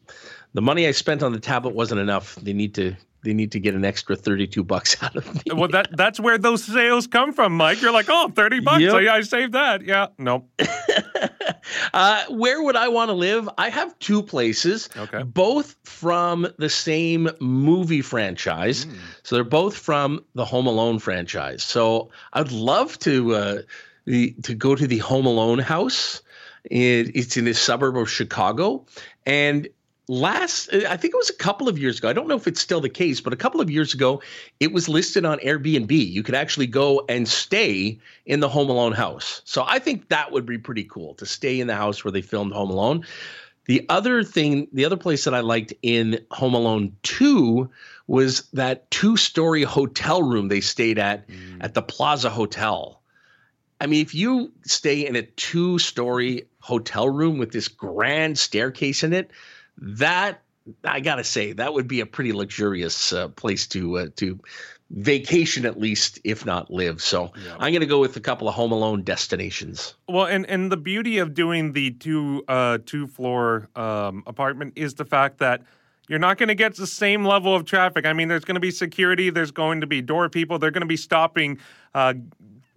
the 0.53 0.61
money 0.61 0.87
I 0.87 0.91
spent 0.91 1.23
on 1.23 1.31
the 1.31 1.39
tablet 1.39 1.73
wasn't 1.73 2.01
enough. 2.01 2.35
They 2.35 2.53
need 2.53 2.75
to 2.75 2.95
they 3.23 3.33
need 3.33 3.51
to 3.53 3.59
get 3.59 3.73
an 3.73 3.85
extra 3.85 4.15
32 4.15 4.63
bucks 4.63 5.01
out 5.03 5.15
of 5.15 5.33
me. 5.33 5.41
Well, 5.53 5.69
that 5.69 5.89
that's 5.95 6.19
where 6.19 6.37
those 6.37 6.63
sales 6.63 7.07
come 7.07 7.33
from, 7.33 7.55
Mike. 7.55 7.81
You're 7.81 7.91
like, 7.91 8.07
oh, 8.09 8.29
30 8.35 8.59
bucks. 8.59 8.81
Yep. 8.81 8.91
So 8.91 8.97
yeah, 8.99 9.13
I 9.13 9.21
saved 9.21 9.53
that. 9.53 9.83
Yeah. 9.83 10.07
Nope. 10.17 10.49
uh, 11.93 12.23
where 12.29 12.61
would 12.61 12.75
I 12.75 12.89
want 12.89 13.09
to 13.09 13.13
live? 13.13 13.49
I 13.57 13.69
have 13.69 13.97
two 13.99 14.21
places. 14.21 14.89
Okay. 14.95 15.23
Both 15.23 15.75
from 15.83 16.47
the 16.57 16.69
same 16.69 17.29
movie 17.39 18.01
franchise. 18.01 18.85
Mm. 18.85 18.95
So 19.23 19.35
they're 19.35 19.43
both 19.43 19.77
from 19.77 20.23
the 20.35 20.45
Home 20.45 20.67
Alone 20.67 20.99
franchise. 20.99 21.63
So 21.63 22.11
I'd 22.33 22.51
love 22.51 22.99
to 22.99 23.35
uh, 23.35 23.61
the, 24.05 24.31
to 24.43 24.53
go 24.53 24.75
to 24.75 24.87
the 24.87 24.99
Home 24.99 25.25
Alone 25.25 25.59
house. 25.59 26.21
It, 26.65 27.15
it's 27.15 27.35
in 27.37 27.45
the 27.45 27.53
suburb 27.53 27.97
of 27.97 28.09
Chicago. 28.09 28.85
And 29.25 29.67
last 30.09 30.69
i 30.73 30.97
think 30.97 31.13
it 31.13 31.17
was 31.17 31.29
a 31.29 31.35
couple 31.35 31.69
of 31.69 31.79
years 31.79 31.97
ago 31.97 32.09
i 32.09 32.13
don't 32.13 32.27
know 32.27 32.35
if 32.35 32.45
it's 32.45 32.59
still 32.59 32.81
the 32.81 32.89
case 32.89 33.21
but 33.21 33.31
a 33.31 33.37
couple 33.37 33.61
of 33.61 33.71
years 33.71 33.93
ago 33.93 34.21
it 34.59 34.73
was 34.73 34.89
listed 34.89 35.23
on 35.23 35.39
airbnb. 35.39 35.91
You 35.91 36.23
could 36.23 36.35
actually 36.35 36.67
go 36.67 37.05
and 37.07 37.27
stay 37.27 37.99
in 38.25 38.41
the 38.41 38.49
home 38.49 38.69
alone 38.69 38.91
house. 38.91 39.41
So 39.45 39.63
i 39.65 39.79
think 39.79 40.09
that 40.09 40.31
would 40.31 40.45
be 40.45 40.57
pretty 40.57 40.83
cool 40.83 41.13
to 41.15 41.25
stay 41.25 41.59
in 41.59 41.67
the 41.67 41.75
house 41.75 42.03
where 42.03 42.11
they 42.11 42.21
filmed 42.21 42.51
home 42.51 42.69
alone. 42.69 43.05
The 43.65 43.85
other 43.87 44.25
thing 44.25 44.67
the 44.73 44.83
other 44.83 44.97
place 44.97 45.23
that 45.23 45.33
i 45.33 45.39
liked 45.39 45.73
in 45.81 46.19
home 46.31 46.53
alone 46.53 46.95
2 47.03 47.69
was 48.07 48.49
that 48.51 48.91
two 48.91 49.15
story 49.15 49.63
hotel 49.63 50.21
room 50.21 50.49
they 50.49 50.59
stayed 50.59 50.99
at 50.99 51.29
mm. 51.29 51.57
at 51.61 51.75
the 51.75 51.81
plaza 51.81 52.29
hotel. 52.29 53.01
I 53.79 53.87
mean 53.87 54.01
if 54.01 54.13
you 54.13 54.51
stay 54.63 55.07
in 55.07 55.15
a 55.15 55.21
two 55.21 55.79
story 55.79 56.49
hotel 56.59 57.07
room 57.07 57.37
with 57.37 57.53
this 57.53 57.69
grand 57.69 58.37
staircase 58.37 59.01
in 59.01 59.13
it 59.13 59.31
that 59.77 60.41
I 60.83 60.99
gotta 60.99 61.23
say 61.23 61.53
that 61.53 61.73
would 61.73 61.87
be 61.87 61.99
a 61.99 62.05
pretty 62.05 62.31
luxurious 62.33 63.11
uh, 63.11 63.27
place 63.29 63.67
to 63.67 63.97
uh, 63.97 64.07
to 64.17 64.39
vacation 64.91 65.65
at 65.65 65.79
least, 65.79 66.19
if 66.23 66.45
not 66.45 66.71
live. 66.71 67.01
So 67.01 67.31
yeah. 67.43 67.55
I'm 67.59 67.73
gonna 67.73 67.85
go 67.85 67.99
with 67.99 68.15
a 68.15 68.21
couple 68.21 68.47
of 68.47 68.55
Home 68.55 68.71
Alone 68.71 69.03
destinations. 69.03 69.95
Well, 70.07 70.25
and 70.25 70.45
and 70.45 70.71
the 70.71 70.77
beauty 70.77 71.17
of 71.17 71.33
doing 71.33 71.73
the 71.73 71.91
two 71.91 72.43
uh, 72.47 72.79
two 72.85 73.07
floor 73.07 73.69
um, 73.75 74.23
apartment 74.27 74.73
is 74.75 74.95
the 74.95 75.05
fact 75.05 75.39
that. 75.39 75.61
You're 76.09 76.19
not 76.19 76.37
going 76.37 76.49
to 76.49 76.55
get 76.55 76.75
the 76.75 76.85
same 76.85 77.23
level 77.23 77.55
of 77.55 77.63
traffic. 77.63 78.05
I 78.05 78.11
mean, 78.11 78.27
there's 78.27 78.43
going 78.43 78.55
to 78.55 78.61
be 78.61 78.71
security. 78.71 79.29
There's 79.29 79.51
going 79.51 79.79
to 79.79 79.87
be 79.87 80.01
door 80.01 80.27
people. 80.27 80.59
They're 80.59 80.69
going 80.69 80.81
to 80.81 80.85
be 80.85 80.97
stopping 80.97 81.59
uh, 81.95 82.15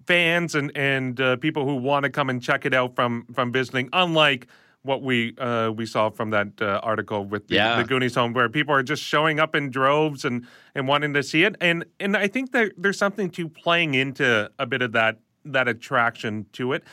fans 0.07 0.55
and 0.55 0.71
and 0.77 1.21
uh, 1.21 1.37
people 1.37 1.65
who 1.65 1.75
want 1.75 2.05
to 2.05 2.11
come 2.11 2.31
and 2.31 2.41
check 2.41 2.65
it 2.65 2.73
out 2.73 2.95
from 2.95 3.27
from 3.35 3.53
visiting. 3.53 3.89
Unlike 3.93 4.47
what 4.87 5.03
we 5.03 5.37
uh, 5.39 5.71
we 5.71 5.85
saw 5.85 6.11
from 6.11 6.31
that 6.31 6.49
uh, 6.61 6.81
article 6.83 7.25
with 7.25 7.49
the, 7.49 7.57
yeah. 7.57 7.77
the, 7.77 7.85
Goonies 7.85 8.15
home, 8.15 8.33
where 8.33 8.49
people 8.49 8.75
are 8.75 8.83
just 8.83 9.03
showing 9.03 9.41
up 9.41 9.55
in 9.55 9.71
droves 9.71 10.25
and 10.25 10.47
and 10.75 10.89
wanting 10.89 11.13
to 11.15 11.23
see 11.23 11.45
it, 11.45 11.57
and 11.61 11.85
and 12.01 12.17
I 12.17 12.29
think 12.29 12.53
that 12.53 12.73
there's 12.79 12.99
something 12.99 13.31
to 13.31 13.49
playing 13.49 13.95
into 13.95 14.51
a 14.59 14.67
bit 14.67 14.83
of 14.83 14.93
that 14.93 15.19
that 15.45 15.69
attraction 15.69 16.47
to 16.53 16.73
it. 16.73 16.85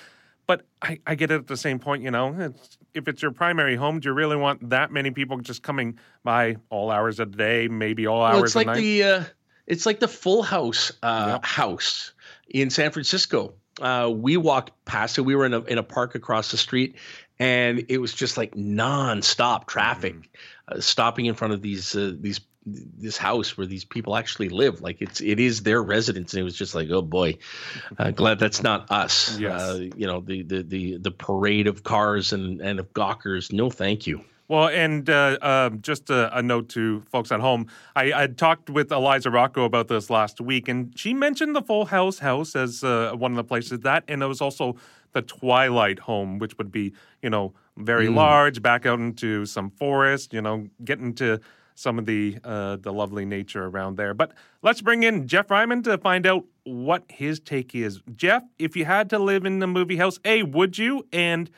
But 0.45 0.65
I, 0.81 0.99
I 1.07 1.15
get 1.15 1.31
it 1.31 1.35
at 1.35 1.47
the 1.47 1.55
same 1.55 1.79
point, 1.79 2.03
you 2.03 2.11
know, 2.11 2.35
it's, 2.37 2.77
if 2.93 3.07
it's 3.07 3.21
your 3.21 3.31
primary 3.31 3.77
home, 3.77 4.01
do 4.01 4.09
you 4.09 4.13
really 4.13 4.35
want 4.35 4.69
that 4.71 4.91
many 4.91 5.09
people 5.11 5.37
just 5.37 5.63
coming 5.63 5.97
by 6.23 6.57
all 6.69 6.91
hours 6.91 7.21
of 7.21 7.31
the 7.31 7.37
day, 7.37 7.67
maybe 7.69 8.07
all 8.07 8.21
hours? 8.21 8.35
Well, 8.35 8.43
it's 8.43 8.55
like 8.55 8.67
night? 8.67 8.77
the 8.77 9.03
uh, 9.03 9.23
it's 9.67 9.85
like 9.85 9.99
the 9.99 10.07
Full 10.07 10.43
House 10.43 10.91
uh, 11.01 11.33
yep. 11.33 11.45
house 11.45 12.13
in 12.47 12.69
San 12.69 12.91
Francisco. 12.91 13.53
Uh, 13.81 14.11
we 14.13 14.37
walked 14.37 14.71
past 14.85 15.17
it. 15.17 15.21
We 15.21 15.35
were 15.35 15.45
in 15.45 15.53
a 15.53 15.61
in 15.61 15.77
a 15.77 15.83
park 15.83 16.15
across 16.15 16.51
the 16.51 16.57
street, 16.57 16.95
and 17.39 17.85
it 17.89 17.97
was 17.99 18.13
just 18.13 18.37
like 18.37 18.55
nonstop 18.55 19.67
traffic, 19.67 20.15
mm-hmm. 20.15 20.77
uh, 20.77 20.81
stopping 20.81 21.25
in 21.25 21.35
front 21.35 21.53
of 21.53 21.61
these 21.61 21.95
uh, 21.95 22.13
these 22.19 22.41
this 22.65 23.17
house 23.17 23.57
where 23.57 23.67
these 23.67 23.85
people 23.85 24.15
actually 24.15 24.49
live. 24.49 24.81
Like 24.81 25.01
it's 25.01 25.21
it 25.21 25.39
is 25.39 25.63
their 25.63 25.81
residence, 25.81 26.33
and 26.33 26.41
it 26.41 26.43
was 26.43 26.55
just 26.55 26.75
like, 26.75 26.89
oh 26.89 27.01
boy, 27.01 27.37
uh, 27.97 28.11
glad 28.11 28.39
that's 28.39 28.63
not 28.63 28.89
us. 28.91 29.37
Yes. 29.37 29.61
Uh, 29.61 29.89
you 29.95 30.07
know 30.07 30.21
the, 30.21 30.43
the 30.43 30.63
the 30.63 30.97
the 30.97 31.11
parade 31.11 31.67
of 31.67 31.83
cars 31.83 32.33
and 32.33 32.61
and 32.61 32.79
of 32.79 32.93
gawkers. 32.93 33.51
No, 33.51 33.69
thank 33.69 34.07
you. 34.07 34.23
Well, 34.49 34.67
and 34.67 35.09
uh, 35.09 35.37
uh, 35.41 35.69
just 35.69 36.09
a, 36.09 36.37
a, 36.37 36.43
note 36.43 36.67
to 36.69 36.99
folks 37.09 37.31
at 37.31 37.39
home. 37.39 37.67
I, 37.95 38.23
I 38.23 38.27
talked 38.27 38.69
with 38.69 38.91
Eliza 38.91 39.31
Rocco 39.31 39.63
about 39.63 39.87
this 39.87 40.09
last 40.09 40.41
week, 40.41 40.67
and 40.67 40.93
she 40.99 41.13
mentioned 41.13 41.55
the 41.55 41.61
Full 41.61 41.85
House 41.85 42.19
house 42.19 42.53
as 42.53 42.83
uh, 42.83 43.13
one 43.15 43.31
of 43.31 43.37
the 43.37 43.45
places 43.45 43.79
that, 43.79 44.03
and 44.09 44.21
it 44.21 44.25
was 44.25 44.41
also 44.41 44.75
the 45.13 45.21
Twilight 45.21 45.99
home, 45.99 46.39
which 46.39 46.57
would 46.57 46.71
be, 46.71 46.93
you 47.21 47.29
know, 47.29 47.53
very 47.77 48.07
mm. 48.07 48.15
large, 48.15 48.61
back 48.61 48.85
out 48.85 48.99
into 48.99 49.45
some 49.45 49.69
forest, 49.71 50.33
you 50.33 50.41
know, 50.41 50.67
get 50.83 50.99
into 50.99 51.39
some 51.75 51.97
of 51.97 52.05
the 52.05 52.37
uh, 52.43 52.75
the 52.77 52.93
lovely 52.93 53.25
nature 53.25 53.65
around 53.65 53.97
there. 53.97 54.13
But 54.13 54.33
let's 54.61 54.81
bring 54.81 55.03
in 55.03 55.27
Jeff 55.27 55.49
Ryman 55.49 55.83
to 55.83 55.97
find 55.97 56.25
out 56.27 56.45
what 56.63 57.03
his 57.09 57.39
take 57.39 57.73
is. 57.73 58.01
Jeff, 58.15 58.43
if 58.59 58.75
you 58.75 58.85
had 58.85 59.09
to 59.09 59.19
live 59.19 59.45
in 59.45 59.59
the 59.59 59.67
movie 59.67 59.97
house, 59.97 60.19
A, 60.25 60.43
would 60.43 60.77
you? 60.77 61.07
And 61.11 61.49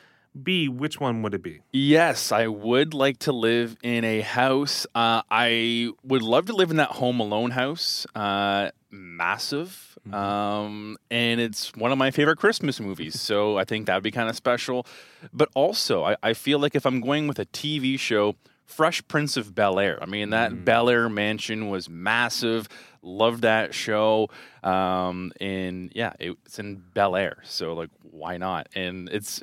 B, 0.42 0.68
which 0.68 1.00
one 1.00 1.22
would 1.22 1.34
it 1.34 1.42
be? 1.42 1.60
Yes, 1.72 2.30
I 2.30 2.46
would 2.46 2.92
like 2.92 3.18
to 3.20 3.32
live 3.32 3.76
in 3.82 4.04
a 4.04 4.20
house. 4.20 4.86
Uh, 4.94 5.22
I 5.30 5.90
would 6.02 6.22
love 6.22 6.46
to 6.46 6.52
live 6.52 6.70
in 6.70 6.76
that 6.76 6.90
Home 6.92 7.20
Alone 7.20 7.52
house. 7.52 8.06
Uh, 8.14 8.70
massive. 8.96 9.98
Mm-hmm. 10.06 10.14
Um, 10.14 10.96
and 11.10 11.40
it's 11.40 11.74
one 11.74 11.92
of 11.92 11.98
my 11.98 12.10
favorite 12.10 12.38
Christmas 12.38 12.80
movies. 12.80 13.20
So 13.26 13.58
I 13.58 13.64
think 13.64 13.86
that 13.86 13.94
would 13.94 14.04
be 14.04 14.12
kind 14.12 14.28
of 14.28 14.36
special. 14.36 14.86
But 15.32 15.48
also, 15.54 16.04
I, 16.04 16.16
I, 16.22 16.32
feel 16.32 16.60
like 16.60 16.76
if 16.76 16.86
I'm 16.86 17.00
going 17.00 17.26
with 17.26 17.40
a 17.40 17.46
TV 17.46 17.98
show, 17.98 18.36
Fresh 18.66 19.06
Prince 19.08 19.36
of 19.36 19.54
Bel 19.54 19.80
Air. 19.80 19.98
I 20.00 20.06
mean, 20.06 20.30
that 20.30 20.52
mm. 20.52 20.64
Bel 20.64 20.88
Air 20.88 21.08
mansion 21.08 21.68
was 21.68 21.88
massive. 21.88 22.68
Loved 23.02 23.42
that 23.42 23.74
show. 23.74 24.28
Um, 24.62 25.32
and 25.40 25.90
yeah, 25.94 26.12
it, 26.20 26.36
it's 26.44 26.58
in 26.60 26.82
Bel 26.94 27.16
Air. 27.16 27.38
So, 27.44 27.74
like, 27.74 27.90
why 28.02 28.36
not? 28.36 28.68
And 28.74 29.08
it's 29.08 29.42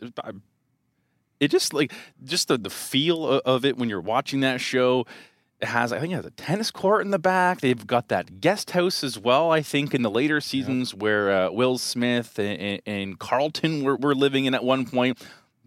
it 1.40 1.52
just 1.52 1.74
like 1.74 1.92
just 2.24 2.48
the, 2.48 2.58
the 2.58 2.70
feel 2.70 3.26
of 3.28 3.66
it 3.66 3.78
when 3.78 3.90
you're 3.90 4.02
watching 4.02 4.42
that 4.42 4.62
show 4.62 5.06
has 5.66 5.92
i 5.92 6.00
think 6.00 6.14
it 6.14 6.16
has 6.16 6.26
a 6.26 6.32
tennis 6.32 6.72
court 6.72 7.04
in 7.06 7.12
the 7.12 7.20
back 7.20 7.62
they've 7.62 7.88
got 7.88 8.08
that 8.08 8.42
guest 8.42 8.72
house 8.72 9.04
as 9.04 9.18
well 9.18 9.52
i 9.52 9.62
think 9.62 9.94
in 9.94 10.02
the 10.02 10.10
later 10.10 10.40
seasons 10.42 10.94
where 10.94 11.32
uh, 11.32 11.52
will 11.52 11.78
smith 11.78 12.38
and, 12.40 12.82
and 12.86 13.20
carlton 13.20 13.84
were, 13.84 13.96
were 13.96 14.16
living 14.16 14.46
in 14.46 14.54
at 14.54 14.64
one 14.64 14.86
point 14.86 15.18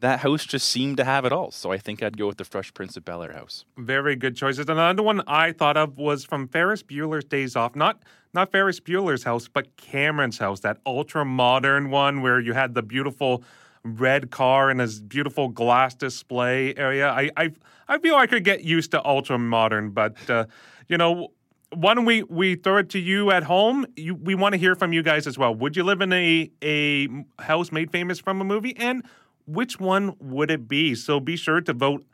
that 0.01 0.21
house 0.21 0.45
just 0.45 0.69
seemed 0.69 0.99
to 0.99 1.05
have 1.05 1.25
it 1.25 1.33
all. 1.33 1.51
So 1.51 1.73
I 1.73 1.79
think 1.79 2.03
I'd 2.03 2.19
go 2.19 2.27
with 2.27 2.37
the 2.37 2.45
Fresh 2.45 2.75
Prince 2.75 2.97
of 2.97 3.05
Bel 3.05 3.23
Air 3.23 3.33
house. 3.33 3.65
Very 3.79 4.15
good 4.15 4.37
choices. 4.37 4.67
Another 4.69 5.03
one 5.03 5.23
I 5.27 5.53
thought 5.53 5.77
of 5.77 5.97
was 5.99 6.25
from 6.25 6.49
Ferris 6.49 6.83
Bueller's 6.83 7.25
Days 7.25 7.57
Off. 7.57 7.75
Not 7.75 8.03
not 8.35 8.53
Ferris 8.53 8.81
Bueller's 8.81 9.23
house, 9.23 9.49
but 9.49 9.77
Cameron's 9.77 10.37
house, 10.37 10.61
that 10.61 10.79
ultra 10.85 11.25
modern 11.25 11.91
one 11.91 12.21
where 12.21 12.39
you 12.39 12.53
had 12.53 12.75
the 12.75 12.83
beautiful 12.83 13.43
red 13.83 14.31
car 14.31 14.69
and 14.69 14.81
his 14.81 15.01
beautiful 15.01 15.49
glass 15.49 15.95
display 15.95 16.75
area. 16.77 17.09
I 17.09 17.31
I, 17.37 17.53
I 17.89 17.99
feel 17.99 18.17
I 18.17 18.27
could 18.27 18.45
get 18.45 18.65
used 18.65 18.91
to 18.93 19.05
ultra 19.05 19.39
modern, 19.39 19.91
but 19.91 20.17
uh, 20.29 20.47
you 20.89 20.97
know, 20.99 21.29
don't 21.71 22.05
we 22.05 22.23
we 22.25 22.57
throw 22.57 22.79
it 22.79 22.91
to 22.91 22.99
you 22.99 23.31
at 23.31 23.45
home? 23.45 23.87
You, 23.97 24.15
we 24.15 24.35
want 24.35 24.55
to 24.55 24.59
hear 24.59 24.75
from 24.75 24.93
you 24.93 25.03
guys 25.03 25.27
as 25.27 25.39
well. 25.39 25.55
Would 25.55 25.77
you 25.77 25.85
live 25.85 26.01
in 26.01 26.13
a 26.13 26.51
a 26.63 27.09
house 27.41 27.73
made 27.73 27.91
famous 27.91 28.19
from 28.19 28.41
a 28.41 28.45
movie, 28.45 28.77
and 28.77 29.05
which 29.47 29.79
one 29.79 30.17
would 30.21 30.51
it 30.51 30.69
be? 30.69 30.95
So 30.95 31.21
be 31.21 31.37
sure 31.37 31.61
to 31.61 31.73
vote 31.73 32.05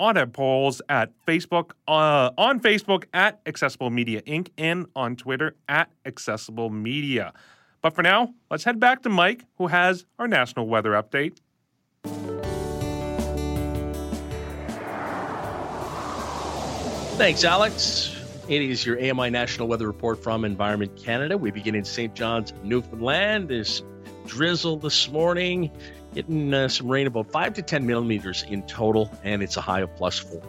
on 0.00 0.16
our 0.16 0.26
polls 0.26 0.80
at 0.88 1.12
Facebook, 1.26 1.72
uh, 1.88 2.30
on 2.38 2.60
Facebook 2.60 3.04
at 3.12 3.40
Accessible 3.46 3.90
Media 3.90 4.22
Inc. 4.22 4.48
and 4.56 4.86
on 4.94 5.16
Twitter 5.16 5.56
at 5.68 5.90
Accessible 6.06 6.70
Media. 6.70 7.32
But 7.82 7.94
for 7.94 8.02
now, 8.02 8.34
let's 8.50 8.64
head 8.64 8.78
back 8.78 9.02
to 9.02 9.08
Mike, 9.08 9.44
who 9.56 9.68
has 9.68 10.04
our 10.18 10.28
national 10.28 10.68
weather 10.68 10.92
update. 10.92 11.38
Thanks, 17.18 17.42
Alex. 17.42 18.16
It 18.48 18.62
is 18.62 18.86
your 18.86 18.96
AMI 18.96 19.30
National 19.30 19.66
Weather 19.66 19.88
Report 19.88 20.22
from 20.22 20.44
Environment 20.44 20.94
Canada. 20.96 21.36
We 21.36 21.50
begin 21.50 21.74
in 21.74 21.84
St. 21.84 22.14
John's, 22.14 22.52
Newfoundland. 22.62 23.48
There's 23.48 23.82
drizzle 24.26 24.76
this 24.76 25.10
morning, 25.10 25.72
getting 26.14 26.54
uh, 26.54 26.68
some 26.68 26.86
rain, 26.86 27.08
about 27.08 27.32
5 27.32 27.54
to 27.54 27.62
10 27.62 27.84
millimeters 27.84 28.44
in 28.48 28.62
total, 28.68 29.10
and 29.24 29.42
it's 29.42 29.56
a 29.56 29.60
high 29.60 29.80
of 29.80 29.96
plus 29.96 30.20
4. 30.20 30.40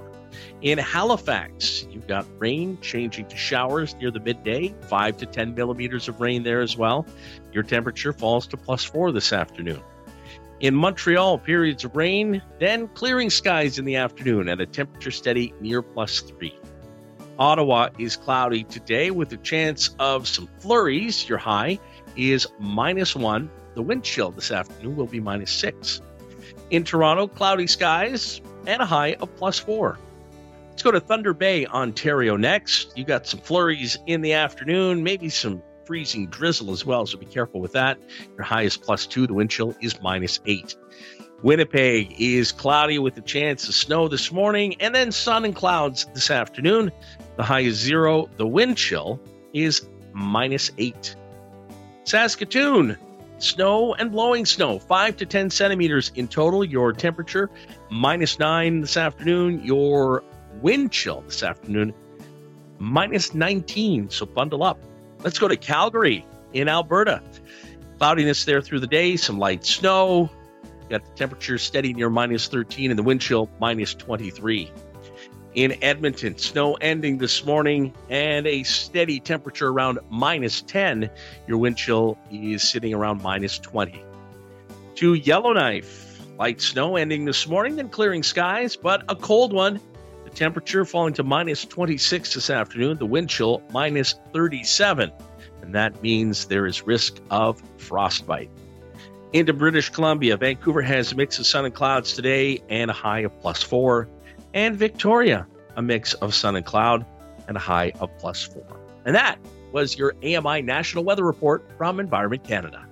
In 0.61 0.77
Halifax, 0.77 1.87
you've 1.89 2.05
got 2.05 2.27
rain 2.37 2.77
changing 2.81 3.25
to 3.29 3.35
showers 3.35 3.95
near 3.95 4.11
the 4.11 4.19
midday, 4.19 4.71
5 4.89 5.17
to 5.17 5.25
10 5.25 5.55
millimeters 5.55 6.07
of 6.07 6.21
rain 6.21 6.43
there 6.43 6.61
as 6.61 6.77
well. 6.77 7.03
Your 7.51 7.63
temperature 7.63 8.13
falls 8.13 8.45
to 8.45 8.57
plus 8.57 8.83
4 8.83 9.11
this 9.11 9.33
afternoon. 9.33 9.81
In 10.59 10.75
Montreal, 10.75 11.37
periods 11.37 11.85
of 11.85 11.95
rain, 11.95 12.41
then 12.59 12.89
clearing 12.89 13.29
skies 13.29 13.79
in 13.79 13.85
the 13.85 13.95
afternoon 13.95 14.49
at 14.49 14.59
a 14.59 14.65
temperature 14.65 15.11
steady 15.11 15.53
near 15.61 15.81
plus 15.81 16.19
3. 16.19 16.53
Ottawa 17.37 17.87
is 17.97 18.17
cloudy 18.17 18.65
today 18.65 19.09
with 19.09 19.31
a 19.31 19.37
chance 19.37 19.95
of 19.99 20.27
some 20.27 20.49
flurries. 20.59 21.29
Your 21.29 21.37
high 21.37 21.79
is 22.17 22.45
minus 22.59 23.15
1. 23.15 23.49
The 23.75 23.81
wind 23.81 24.03
chill 24.03 24.31
this 24.31 24.51
afternoon 24.51 24.97
will 24.97 25.07
be 25.07 25.21
minus 25.21 25.51
6. 25.51 26.01
In 26.71 26.83
Toronto, 26.83 27.27
cloudy 27.27 27.67
skies 27.67 28.41
and 28.67 28.81
a 28.81 28.85
high 28.85 29.13
of 29.13 29.33
plus 29.37 29.57
4. 29.59 29.97
Let's 30.71 30.83
go 30.83 30.91
to 30.91 30.99
Thunder 30.99 31.33
Bay, 31.33 31.67
Ontario 31.67 32.35
next. 32.35 32.97
You 32.97 33.05
got 33.05 33.25
some 33.25 33.39
flurries 33.39 33.97
in 34.07 34.19
the 34.19 34.33
afternoon, 34.33 35.03
maybe 35.03 35.29
some 35.29 35.63
freezing 35.89 36.27
drizzle 36.27 36.69
as 36.71 36.85
well, 36.85 37.03
so 37.07 37.17
be 37.17 37.25
careful 37.25 37.59
with 37.59 37.71
that. 37.71 37.97
Your 38.37 38.43
high 38.43 38.61
is 38.61 38.77
plus 38.77 39.07
two, 39.07 39.25
the 39.25 39.33
wind 39.33 39.49
chill 39.49 39.75
is 39.81 39.99
minus 40.03 40.39
eight. 40.45 40.75
Winnipeg 41.41 42.13
is 42.19 42.51
cloudy 42.51 42.99
with 42.99 43.17
a 43.17 43.21
chance 43.21 43.67
of 43.67 43.73
snow 43.73 44.07
this 44.07 44.31
morning 44.31 44.79
and 44.81 44.93
then 44.93 45.11
sun 45.11 45.45
and 45.45 45.55
clouds 45.55 46.05
this 46.13 46.29
afternoon. 46.29 46.91
The 47.37 47.43
high 47.43 47.61
is 47.61 47.75
zero, 47.75 48.29
the 48.37 48.45
wind 48.45 48.77
chill 48.77 49.19
is 49.51 49.89
minus 50.13 50.69
eight. 50.77 51.15
Saskatoon, 52.03 52.95
snow 53.39 53.95
and 53.95 54.11
blowing 54.11 54.45
snow, 54.45 54.77
5 54.77 55.17
to 55.17 55.25
10 55.25 55.49
centimeters 55.49 56.11
in 56.13 56.27
total. 56.27 56.63
Your 56.63 56.93
temperature 56.93 57.49
minus 57.89 58.37
9 58.37 58.81
this 58.81 58.95
afternoon. 58.95 59.63
Your 59.63 60.23
wind 60.61 60.91
chill 60.91 61.21
this 61.21 61.41
afternoon, 61.41 61.95
minus 62.77 63.33
19. 63.33 64.11
So 64.11 64.27
bundle 64.27 64.61
up. 64.61 64.79
Let's 65.21 65.37
go 65.37 65.47
to 65.47 65.57
Calgary 65.57 66.25
in 66.53 66.69
Alberta. 66.69 67.21
Cloudiness 67.97 68.45
there 68.45 68.61
through 68.61 68.79
the 68.79 68.87
day, 68.87 69.17
some 69.17 69.37
light 69.37 69.65
snow. 69.65 70.29
Got 70.89 71.03
the 71.03 71.11
temperature 71.15 71.57
steady 71.57 71.93
near 71.93 72.09
minus 72.09 72.47
13 72.47 72.89
and 72.89 72.97
the 72.97 73.03
wind 73.03 73.21
chill 73.21 73.49
minus 73.59 73.93
23. 73.93 74.71
In 75.55 75.83
Edmonton, 75.83 76.37
snow 76.37 76.75
ending 76.75 77.17
this 77.17 77.45
morning 77.45 77.93
and 78.09 78.47
a 78.47 78.63
steady 78.63 79.19
temperature 79.19 79.67
around 79.67 79.99
minus 80.09 80.61
10. 80.61 81.09
Your 81.47 81.57
wind 81.57 81.77
chill 81.77 82.17
is 82.31 82.67
sitting 82.67 82.93
around 82.93 83.21
minus 83.21 83.59
20. 83.59 84.01
To 84.95 85.13
Yellowknife, 85.13 86.21
light 86.37 86.61
snow 86.61 86.95
ending 86.95 87.25
this 87.25 87.45
morning, 87.45 87.75
then 87.75 87.89
clearing 87.89 88.23
skies, 88.23 88.77
but 88.77 89.03
a 89.09 89.15
cold 89.15 89.51
one. 89.51 89.81
Temperature 90.39 90.85
falling 90.85 91.13
to 91.15 91.23
minus 91.23 91.65
26 91.65 92.33
this 92.33 92.49
afternoon, 92.49 92.97
the 92.97 93.05
wind 93.05 93.29
chill 93.29 93.61
minus 93.73 94.15
37 94.31 95.11
and 95.61 95.75
that 95.75 96.01
means 96.01 96.45
there 96.45 96.65
is 96.65 96.87
risk 96.87 97.17
of 97.29 97.61
frostbite. 97.77 98.49
Into 99.33 99.51
British 99.51 99.89
Columbia, 99.89 100.37
Vancouver 100.37 100.81
has 100.81 101.11
a 101.11 101.15
mix 101.15 101.37
of 101.39 101.45
sun 101.45 101.65
and 101.65 101.73
clouds 101.73 102.13
today 102.13 102.61
and 102.69 102.89
a 102.89 102.93
high 102.93 103.19
of 103.19 103.37
plus 103.41 103.61
four. 103.61 104.07
And 104.53 104.77
Victoria, 104.77 105.45
a 105.75 105.81
mix 105.81 106.13
of 106.13 106.33
sun 106.33 106.55
and 106.55 106.65
cloud 106.65 107.05
and 107.49 107.57
a 107.57 107.59
high 107.59 107.91
of 107.99 108.09
plus 108.17 108.41
four. 108.41 108.79
And 109.05 109.15
that 109.15 109.37
was 109.73 109.97
your 109.97 110.15
AMI 110.23 110.61
National 110.61 111.03
Weather 111.03 111.25
Report 111.25 111.69
from 111.77 111.99
Environment 111.99 112.43
Canada. 112.45 112.88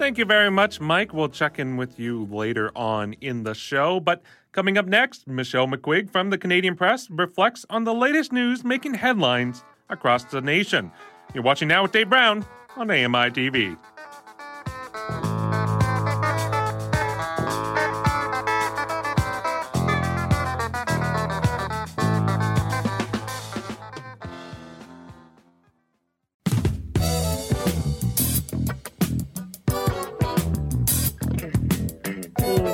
Thank 0.00 0.16
you 0.16 0.24
very 0.24 0.50
much, 0.50 0.80
Mike. 0.80 1.12
We'll 1.12 1.28
check 1.28 1.58
in 1.58 1.76
with 1.76 2.00
you 2.00 2.24
later 2.30 2.72
on 2.74 3.12
in 3.20 3.42
the 3.42 3.52
show. 3.52 4.00
But 4.00 4.22
coming 4.50 4.78
up 4.78 4.86
next, 4.86 5.28
Michelle 5.28 5.66
McQuigge 5.66 6.08
from 6.08 6.30
the 6.30 6.38
Canadian 6.38 6.74
Press 6.74 7.10
reflects 7.10 7.66
on 7.68 7.84
the 7.84 7.92
latest 7.92 8.32
news 8.32 8.64
making 8.64 8.94
headlines 8.94 9.62
across 9.90 10.24
the 10.24 10.40
nation. 10.40 10.90
You're 11.34 11.44
watching 11.44 11.68
now 11.68 11.82
with 11.82 11.92
Dave 11.92 12.08
Brown 12.08 12.46
on 12.78 12.90
AMI 12.90 13.30
TV. 13.30 13.76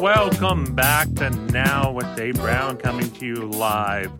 Welcome 0.01 0.75
back 0.75 1.11
to 1.15 1.31
Now 1.31 1.91
with 1.91 2.17
Dave 2.17 2.35
Brown 2.35 2.77
coming 2.77 3.11
to 3.13 3.27
you 3.27 3.37
live 3.37 4.13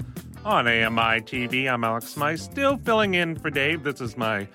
on 0.43 0.67
AMI 0.67 1.21
TV. 1.21 1.71
I'm 1.71 1.85
Alex 1.85 2.09
Smythe, 2.09 2.39
still 2.39 2.79
filling 2.79 3.13
in 3.13 3.37
for 3.37 3.51
Dave. 3.51 3.83
This 3.83 4.01
is 4.01 4.17
my 4.17 4.49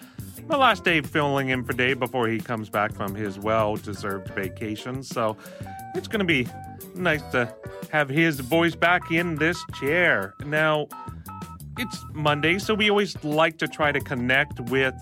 my 0.48 0.58
last 0.58 0.84
day 0.84 1.00
filling 1.01 1.50
in 1.50 1.63
for 1.63 1.74
Dave 1.74 2.00
before 2.00 2.28
he 2.28 2.40
comes 2.40 2.70
back 2.70 2.96
from 2.96 3.13
his 3.13 3.38
well-deserved 3.38 4.30
vacation. 4.30 5.04
So 5.04 5.38
it's 5.94 6.08
to 6.08 6.24
be 6.25 6.48
nice 6.96 7.22
to 7.32 7.54
have 7.92 8.10
his 8.10 8.40
voice 8.40 8.74
back 8.74 9.12
in 9.12 9.36
this 9.36 9.63
chair. 9.80 10.34
Now, 10.44 10.88
it's 11.78 12.04
Monday, 12.13 12.58
so 12.58 12.74
we 12.74 12.90
always 12.90 13.24
like 13.24 13.60
to 13.60 13.68
try 13.68 13.92
to 13.92 14.00
connect 14.00 14.60
with 14.72 14.96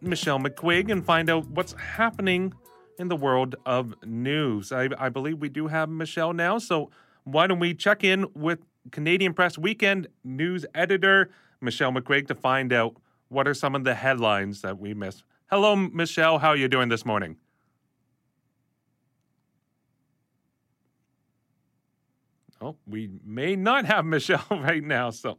Michelle 0.00 0.40
McQuigge 0.40 0.90
and 0.90 1.04
find 1.04 1.30
out 1.30 1.46
what's 1.50 1.74
happening 1.74 2.52
in 2.98 3.08
the 3.08 3.16
world 3.16 3.54
of 3.64 3.94
news. 4.04 4.72
I, 4.72 4.88
I 4.98 5.08
believe 5.08 5.38
we 5.38 5.48
do 5.48 5.68
have 5.68 5.88
Michelle 5.88 6.32
now, 6.32 6.58
so 6.58 6.90
why 7.24 7.46
don't 7.46 7.60
we 7.60 7.74
check 7.74 8.04
in 8.04 8.26
with 8.34 8.58
Canadian 8.90 9.34
Press 9.34 9.56
Weekend 9.56 10.08
news 10.24 10.66
editor 10.74 11.30
Michelle 11.60 11.92
McQuigge 11.92 12.26
to 12.28 12.34
find 12.34 12.72
out 12.72 12.96
what 13.28 13.46
are 13.46 13.54
some 13.54 13.74
of 13.74 13.84
the 13.84 13.94
headlines 13.94 14.62
that 14.62 14.78
we 14.78 14.94
missed. 14.94 15.24
Hello, 15.50 15.76
Michelle. 15.76 16.38
How 16.38 16.48
are 16.48 16.56
you 16.56 16.68
doing 16.68 16.88
this 16.88 17.04
morning? 17.04 17.36
Oh, 22.60 22.76
we 22.86 23.10
may 23.24 23.54
not 23.54 23.84
have 23.84 24.04
Michelle 24.04 24.44
right 24.50 24.82
now, 24.82 25.10
so 25.10 25.38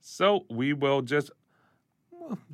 so 0.00 0.46
we 0.48 0.72
will 0.72 1.02
just 1.02 1.30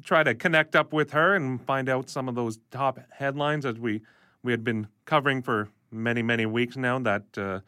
try 0.03 0.23
to 0.23 0.35
connect 0.35 0.77
up 0.77 0.93
with 0.93 1.13
her 1.13 1.35
and 1.35 1.61
find 1.63 1.89
out 1.89 2.09
some 2.09 2.29
of 2.29 2.35
those 2.35 2.59
top 2.71 2.99
headlines 3.11 3.65
as 3.65 3.79
we 3.79 4.03
we 4.43 4.53
had 4.53 4.65
been 4.65 4.89
covering 5.05 5.43
for 5.43 5.69
many 5.91 6.23
many 6.23 6.47
weeks 6.47 6.77
now 6.77 6.99
that 6.99 7.25
uh, 7.39 7.61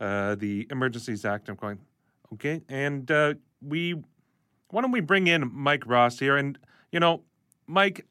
uh, 0.00 0.34
the 0.36 0.66
Emergencies 0.70 1.24
Act. 1.24 1.48
I'm 1.48 1.56
going, 1.56 1.78
okay. 2.34 2.62
And 2.68 3.10
uh, 3.10 3.34
we, 3.60 3.94
why 4.70 4.82
don't 4.82 4.92
we 4.92 5.00
bring 5.00 5.26
in 5.26 5.50
Mike 5.52 5.84
Ross 5.86 6.18
here? 6.18 6.36
And, 6.36 6.58
you 6.92 7.00
know, 7.00 7.22
Mike, 7.66 8.06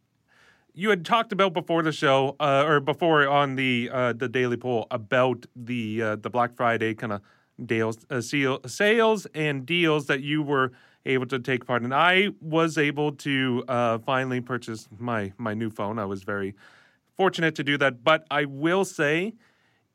you 0.73 0.89
had 0.89 1.05
talked 1.05 1.31
about 1.31 1.53
before 1.53 1.81
the 1.81 1.91
show, 1.91 2.35
uh, 2.39 2.65
or 2.67 2.79
before 2.79 3.27
on 3.27 3.55
the 3.55 3.89
uh, 3.91 4.13
the 4.13 4.29
daily 4.29 4.57
poll 4.57 4.85
about 4.91 5.47
the 5.55 6.01
uh, 6.01 6.15
the 6.17 6.29
Black 6.29 6.55
Friday 6.55 6.93
kind 6.93 7.13
of 7.13 7.21
deals, 7.65 8.05
sales 8.21 9.25
and 9.33 9.65
deals 9.65 10.05
that 10.05 10.21
you 10.21 10.43
were 10.43 10.71
able 11.07 11.25
to 11.27 11.39
take 11.39 11.65
part 11.65 11.81
And 11.81 11.93
I 11.93 12.29
was 12.41 12.77
able 12.77 13.13
to 13.13 13.63
uh, 13.67 13.97
finally 13.99 14.41
purchase 14.41 14.87
my 14.99 15.33
my 15.37 15.53
new 15.53 15.69
phone. 15.69 15.97
I 15.99 16.05
was 16.05 16.23
very 16.23 16.53
fortunate 17.15 17.55
to 17.55 17.63
do 17.63 17.77
that, 17.79 18.03
but 18.03 18.25
I 18.29 18.45
will 18.45 18.85
say 18.85 19.33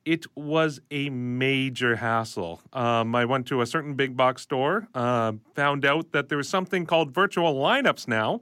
it 0.04 0.26
was 0.34 0.80
a 0.90 1.10
major 1.10 1.96
hassle. 1.96 2.60
Um, 2.72 3.14
I 3.14 3.24
went 3.24 3.46
to 3.48 3.60
a 3.60 3.66
certain 3.66 3.94
big 3.94 4.16
box 4.16 4.42
store, 4.42 4.88
uh, 4.94 5.32
found 5.54 5.84
out 5.84 6.10
that 6.12 6.28
there 6.28 6.38
was 6.38 6.48
something 6.48 6.86
called 6.86 7.14
virtual 7.14 7.54
lineups 7.54 8.08
now, 8.08 8.40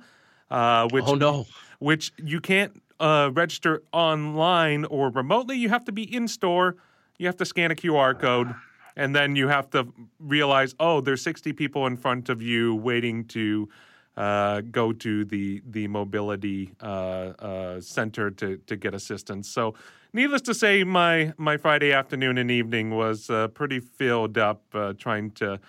uh, 0.51 0.89
which 0.91 1.05
oh 1.07 1.15
no, 1.15 1.47
which 1.79 2.13
you 2.17 2.41
can't 2.41 2.81
uh, 2.99 3.31
register 3.33 3.83
online 3.93 4.85
or 4.87 5.11
remotely. 5.11 5.57
You 5.57 5.69
have 5.69 5.85
to 5.85 5.93
be 5.93 6.03
in 6.03 6.29
store. 6.29 6.77
You 7.19 7.27
have 7.27 7.37
to 7.37 7.45
scan 7.45 7.71
a 7.71 7.75
QR 7.75 8.19
code, 8.19 8.55
and 9.01 9.17
then 9.17 9.35
you 9.35 9.49
have 9.49 9.71
to 9.71 9.89
realize, 10.19 10.75
oh, 10.79 11.01
there's 11.01 11.23
60 11.23 11.55
people 11.55 11.87
in 11.87 11.97
front 11.97 12.29
of 12.29 12.43
you 12.43 12.75
waiting 12.75 13.25
to. 13.29 13.69
Uh, 14.17 14.61
go 14.61 14.93
to 14.93 15.25
the 15.25 15.63
the 15.71 15.87
mobility 15.87 16.73
uh, 16.83 16.85
uh, 17.39 17.81
center 17.81 18.29
to 18.29 18.57
to 18.67 18.77
get 18.77 18.93
assistance. 18.93 19.49
So 19.49 19.75
needless 20.13 20.43
to 20.43 20.53
say, 20.53 20.83
my 20.85 21.33
my 21.39 21.57
Friday 21.57 21.93
afternoon 21.93 22.37
and 22.37 22.51
evening 22.51 22.91
was 22.91 23.31
uh, 23.31 23.49
pretty 23.49 23.79
filled 23.79 24.37
up 24.37 24.63
uh, 24.75 24.95
trying 24.99 25.31
to 25.43 25.61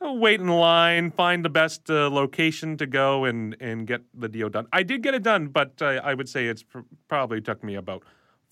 uh, 0.00 0.12
wait 0.12 0.40
in 0.40 0.46
line, 0.46 1.10
find 1.10 1.44
the 1.44 1.50
best 1.50 1.88
location 1.88 2.76
to 2.78 2.86
go, 2.86 3.24
and 3.24 3.56
and 3.60 3.86
get 3.86 4.02
the 4.14 4.28
deal 4.28 4.48
done. 4.48 4.68
I 4.72 4.84
did 4.84 5.02
get 5.02 5.14
it 5.14 5.24
done, 5.24 5.48
but 5.48 5.82
I 5.82 6.14
would 6.14 6.28
say 6.28 6.46
it's 6.46 6.62
pr- 6.62 6.86
probably 7.08 7.40
took 7.42 7.62
me 7.64 7.74
about 7.74 8.04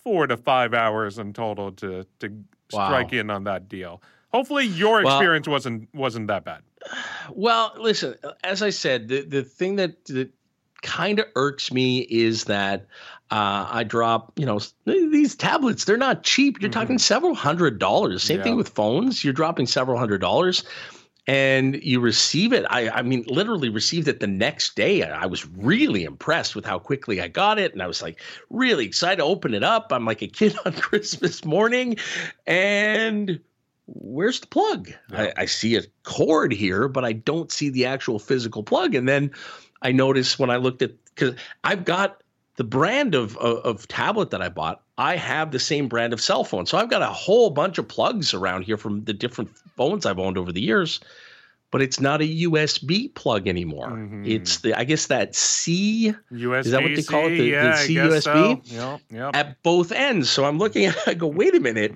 four 0.03 0.27
to 0.27 0.37
five 0.37 0.73
hours 0.73 1.17
in 1.17 1.33
total 1.33 1.71
to 1.71 2.05
to 2.19 2.43
wow. 2.73 2.87
strike 2.87 3.13
in 3.13 3.29
on 3.29 3.45
that 3.45 3.69
deal. 3.69 4.01
Hopefully, 4.33 4.65
your 4.65 5.01
experience 5.01 5.47
well, 5.47 5.55
wasn't 5.55 5.93
wasn't 5.93 6.27
that 6.27 6.45
bad. 6.45 6.61
Well, 7.31 7.73
listen, 7.77 8.15
as 8.43 8.61
I 8.61 8.69
said, 8.69 9.07
the 9.07 9.21
the 9.21 9.43
thing 9.43 9.75
that, 9.75 10.05
that 10.05 10.31
kind 10.81 11.19
of 11.19 11.25
irks 11.35 11.71
me 11.71 11.99
is 11.99 12.45
that 12.45 12.87
uh, 13.29 13.67
I 13.69 13.83
drop, 13.83 14.33
you 14.37 14.45
know, 14.45 14.59
these 14.85 15.35
tablets, 15.35 15.85
they're 15.85 15.97
not 15.97 16.23
cheap. 16.23 16.61
You're 16.61 16.69
mm-hmm. 16.69 16.79
talking 16.79 16.97
several 16.97 17.35
hundred 17.35 17.79
dollars. 17.79 18.23
Same 18.23 18.37
yeah. 18.37 18.43
thing 18.43 18.55
with 18.55 18.69
phones. 18.69 19.23
You're 19.23 19.33
dropping 19.33 19.67
several 19.67 19.97
hundred 19.97 20.21
dollars 20.21 20.63
and 21.27 21.81
you 21.83 21.99
receive 21.99 22.51
it. 22.51 22.65
I, 22.69 22.89
I 22.89 23.01
mean, 23.03 23.23
literally 23.27 23.69
received 23.69 24.07
it 24.07 24.19
the 24.19 24.27
next 24.27 24.75
day. 24.75 25.03
I, 25.03 25.23
I 25.23 25.25
was 25.27 25.47
really 25.47 26.03
impressed 26.03 26.55
with 26.55 26.65
how 26.65 26.79
quickly 26.79 27.21
I 27.21 27.27
got 27.27 27.59
it. 27.59 27.73
And 27.73 27.81
I 27.81 27.87
was 27.87 28.01
like 28.01 28.19
really 28.49 28.85
excited 28.85 29.17
to 29.17 29.23
open 29.23 29.53
it 29.53 29.63
up. 29.63 29.91
I'm 29.91 30.05
like 30.05 30.21
a 30.21 30.27
kid 30.27 30.57
on 30.65 30.73
Christmas 30.73 31.45
morning. 31.45 31.97
And 32.47 33.39
where's 33.85 34.39
the 34.39 34.47
plug? 34.47 34.91
I, 35.11 35.31
I 35.37 35.45
see 35.45 35.75
a 35.75 35.83
cord 36.03 36.51
here, 36.51 36.87
but 36.87 37.05
I 37.05 37.13
don't 37.13 37.51
see 37.51 37.69
the 37.69 37.85
actual 37.85 38.17
physical 38.17 38.63
plug. 38.63 38.95
And 38.95 39.07
then 39.07 39.31
I 39.83 39.91
noticed 39.91 40.39
when 40.39 40.49
I 40.49 40.57
looked 40.57 40.81
at, 40.81 40.91
because 41.05 41.35
I've 41.63 41.85
got 41.85 42.21
the 42.57 42.63
brand 42.63 43.15
of, 43.15 43.37
of, 43.37 43.57
of 43.59 43.87
tablet 43.87 44.31
that 44.31 44.41
I 44.41 44.49
bought, 44.49 44.81
I 44.97 45.15
have 45.15 45.51
the 45.51 45.59
same 45.59 45.87
brand 45.87 46.13
of 46.13 46.21
cell 46.21 46.43
phone. 46.43 46.65
So 46.65 46.77
I've 46.77 46.89
got 46.89 47.01
a 47.01 47.07
whole 47.07 47.49
bunch 47.49 47.77
of 47.77 47.87
plugs 47.87 48.33
around 48.33 48.63
here 48.63 48.77
from 48.77 49.03
the 49.05 49.13
different 49.13 49.49
phones 49.77 50.05
I've 50.05 50.19
owned 50.19 50.37
over 50.37 50.51
the 50.51 50.61
years. 50.61 50.99
But 51.71 51.81
it's 51.81 52.01
not 52.01 52.21
a 52.21 52.25
USB 52.25 53.13
plug 53.15 53.47
anymore. 53.47 53.91
Mm-hmm. 53.91 54.25
It's 54.25 54.57
the 54.57 54.73
I 54.77 54.83
guess 54.83 55.05
that 55.05 55.33
C 55.35 56.13
USB 56.29 56.65
is 56.65 56.71
that 56.71 56.83
what 56.83 56.93
they 56.93 57.01
call 57.01 57.27
it? 57.27 57.37
The, 57.37 57.45
yeah, 57.45 57.71
the 57.71 57.77
C 57.77 57.95
USB 57.95 58.67
so. 58.67 58.75
yep, 58.75 59.01
yep. 59.09 59.31
at 59.33 59.63
both 59.63 59.93
ends. 59.93 60.29
So 60.29 60.43
I'm 60.43 60.57
looking 60.57 60.85
at 60.87 60.97
I 61.07 61.13
go, 61.13 61.27
wait 61.27 61.55
a 61.55 61.61
minute. 61.61 61.93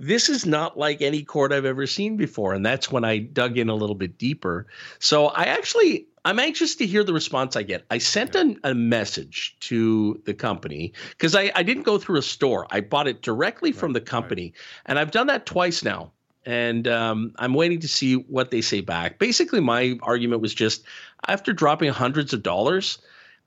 This 0.00 0.30
is 0.30 0.46
not 0.46 0.78
like 0.78 1.02
any 1.02 1.22
cord 1.22 1.52
I've 1.52 1.66
ever 1.66 1.86
seen 1.86 2.16
before. 2.16 2.54
And 2.54 2.64
that's 2.64 2.90
when 2.90 3.04
I 3.04 3.18
dug 3.18 3.58
in 3.58 3.68
a 3.68 3.74
little 3.74 3.94
bit 3.94 4.16
deeper. 4.16 4.66
So 4.98 5.26
I 5.26 5.44
actually 5.44 6.06
I'm 6.24 6.38
anxious 6.38 6.74
to 6.76 6.86
hear 6.86 7.04
the 7.04 7.12
response 7.12 7.54
I 7.54 7.62
get. 7.62 7.84
I 7.90 7.98
sent 7.98 8.34
a, 8.34 8.56
a 8.64 8.74
message 8.74 9.56
to 9.60 10.20
the 10.24 10.34
company 10.34 10.92
because 11.10 11.34
I, 11.34 11.52
I 11.54 11.62
didn't 11.62 11.84
go 11.84 11.98
through 11.98 12.18
a 12.18 12.22
store. 12.22 12.66
I 12.70 12.80
bought 12.80 13.08
it 13.08 13.22
directly 13.22 13.70
right, 13.70 13.78
from 13.78 13.92
the 13.92 14.00
company. 14.00 14.42
Right. 14.42 14.82
And 14.86 14.98
I've 14.98 15.10
done 15.10 15.28
that 15.28 15.46
twice 15.46 15.84
now. 15.84 16.12
and 16.46 16.88
um, 16.88 17.32
I'm 17.38 17.54
waiting 17.54 17.80
to 17.80 17.88
see 17.88 18.14
what 18.14 18.50
they 18.50 18.60
say 18.62 18.80
back. 18.80 19.18
Basically, 19.18 19.60
my 19.60 19.98
argument 20.02 20.40
was 20.40 20.54
just 20.54 20.84
after 21.28 21.52
dropping 21.52 21.90
hundreds 21.90 22.32
of 22.32 22.42
dollars, 22.42 22.98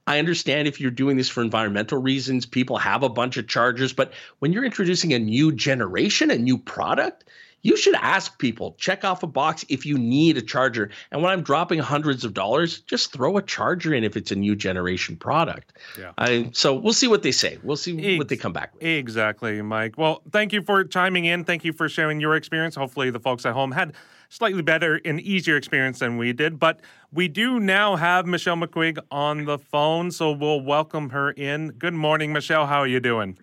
I 0.06 0.20
understand 0.20 0.68
if 0.68 0.82
you're 0.82 0.92
doing 0.92 1.18
this 1.18 1.30
for 1.30 1.42
environmental 1.42 2.02
reasons, 2.02 2.46
people 2.46 2.78
have 2.78 3.04
a 3.04 3.10
bunch 3.10 3.38
of 3.38 3.48
chargers, 3.48 3.94
but 3.94 4.14
when 4.40 4.52
you're 4.52 4.66
introducing 4.66 5.14
a 5.14 5.20
new 5.20 5.52
generation, 5.52 6.30
a 6.30 6.38
new 6.38 6.58
product, 6.58 7.24
you 7.64 7.78
should 7.78 7.96
ask 7.96 8.38
people, 8.38 8.76
check 8.78 9.06
off 9.06 9.24
a 9.24 9.28
box 9.28 9.64
if 9.70 9.86
you 9.86 9.98
need 9.98 10.36
a 10.36 10.42
charger. 10.42 10.90
And 11.12 11.24
when 11.24 11.32
I'm 11.32 11.42
dropping 11.42 11.80
hundreds 11.80 12.26
of 12.26 12.34
dollars, 12.34 12.82
just 12.82 13.14
throw 13.14 13.38
a 13.38 13.42
charger 13.42 13.94
in 13.94 14.04
if 14.04 14.18
it's 14.18 14.32
a 14.32 14.36
new 14.36 14.54
generation 14.56 15.16
product. 15.16 15.72
Yeah. 15.98 16.12
I, 16.18 16.50
so 16.52 16.74
we'll 16.76 16.92
see 16.92 17.08
what 17.08 17.24
they 17.24 17.32
say. 17.32 17.58
We'll 17.64 17.78
see 17.78 17.98
Ex- 17.98 18.18
what 18.18 18.28
they 18.28 18.36
come 18.36 18.52
back 18.52 18.74
with. 18.74 18.84
Exactly, 18.84 19.62
Mike. 19.62 19.98
Well, 19.98 20.22
thank 20.32 20.52
you 20.52 20.62
for 20.62 20.84
chiming 20.84 21.24
in. 21.24 21.46
Thank 21.46 21.64
you 21.64 21.72
for 21.72 21.88
sharing 21.88 22.20
your 22.20 22.36
experience. 22.36 22.76
Hopefully, 22.76 23.10
the 23.12 23.22
folks 23.22 23.46
at 23.46 23.54
home 23.54 23.72
had 23.72 23.94
slightly 24.34 24.64
better 24.64 25.00
and 25.06 25.22
easier 25.22 25.56
experience 25.56 26.00
than 26.00 26.18
we 26.18 26.34
did. 26.34 26.60
But 26.60 26.80
we 27.12 27.28
do 27.28 27.60
now 27.60 27.96
have 27.96 28.26
Michelle 28.26 28.56
McQuigge 28.56 28.98
on 29.12 29.46
the 29.46 29.60
phone, 29.60 30.10
so 30.10 30.32
we'll 30.32 30.62
welcome 30.62 31.12
her 31.12 31.32
in. 31.32 31.70
Good 31.72 31.94
morning, 31.94 32.34
Michelle. 32.34 32.66
How 32.66 32.80
are 32.80 32.88
you 32.88 33.00
doing? 33.00 33.38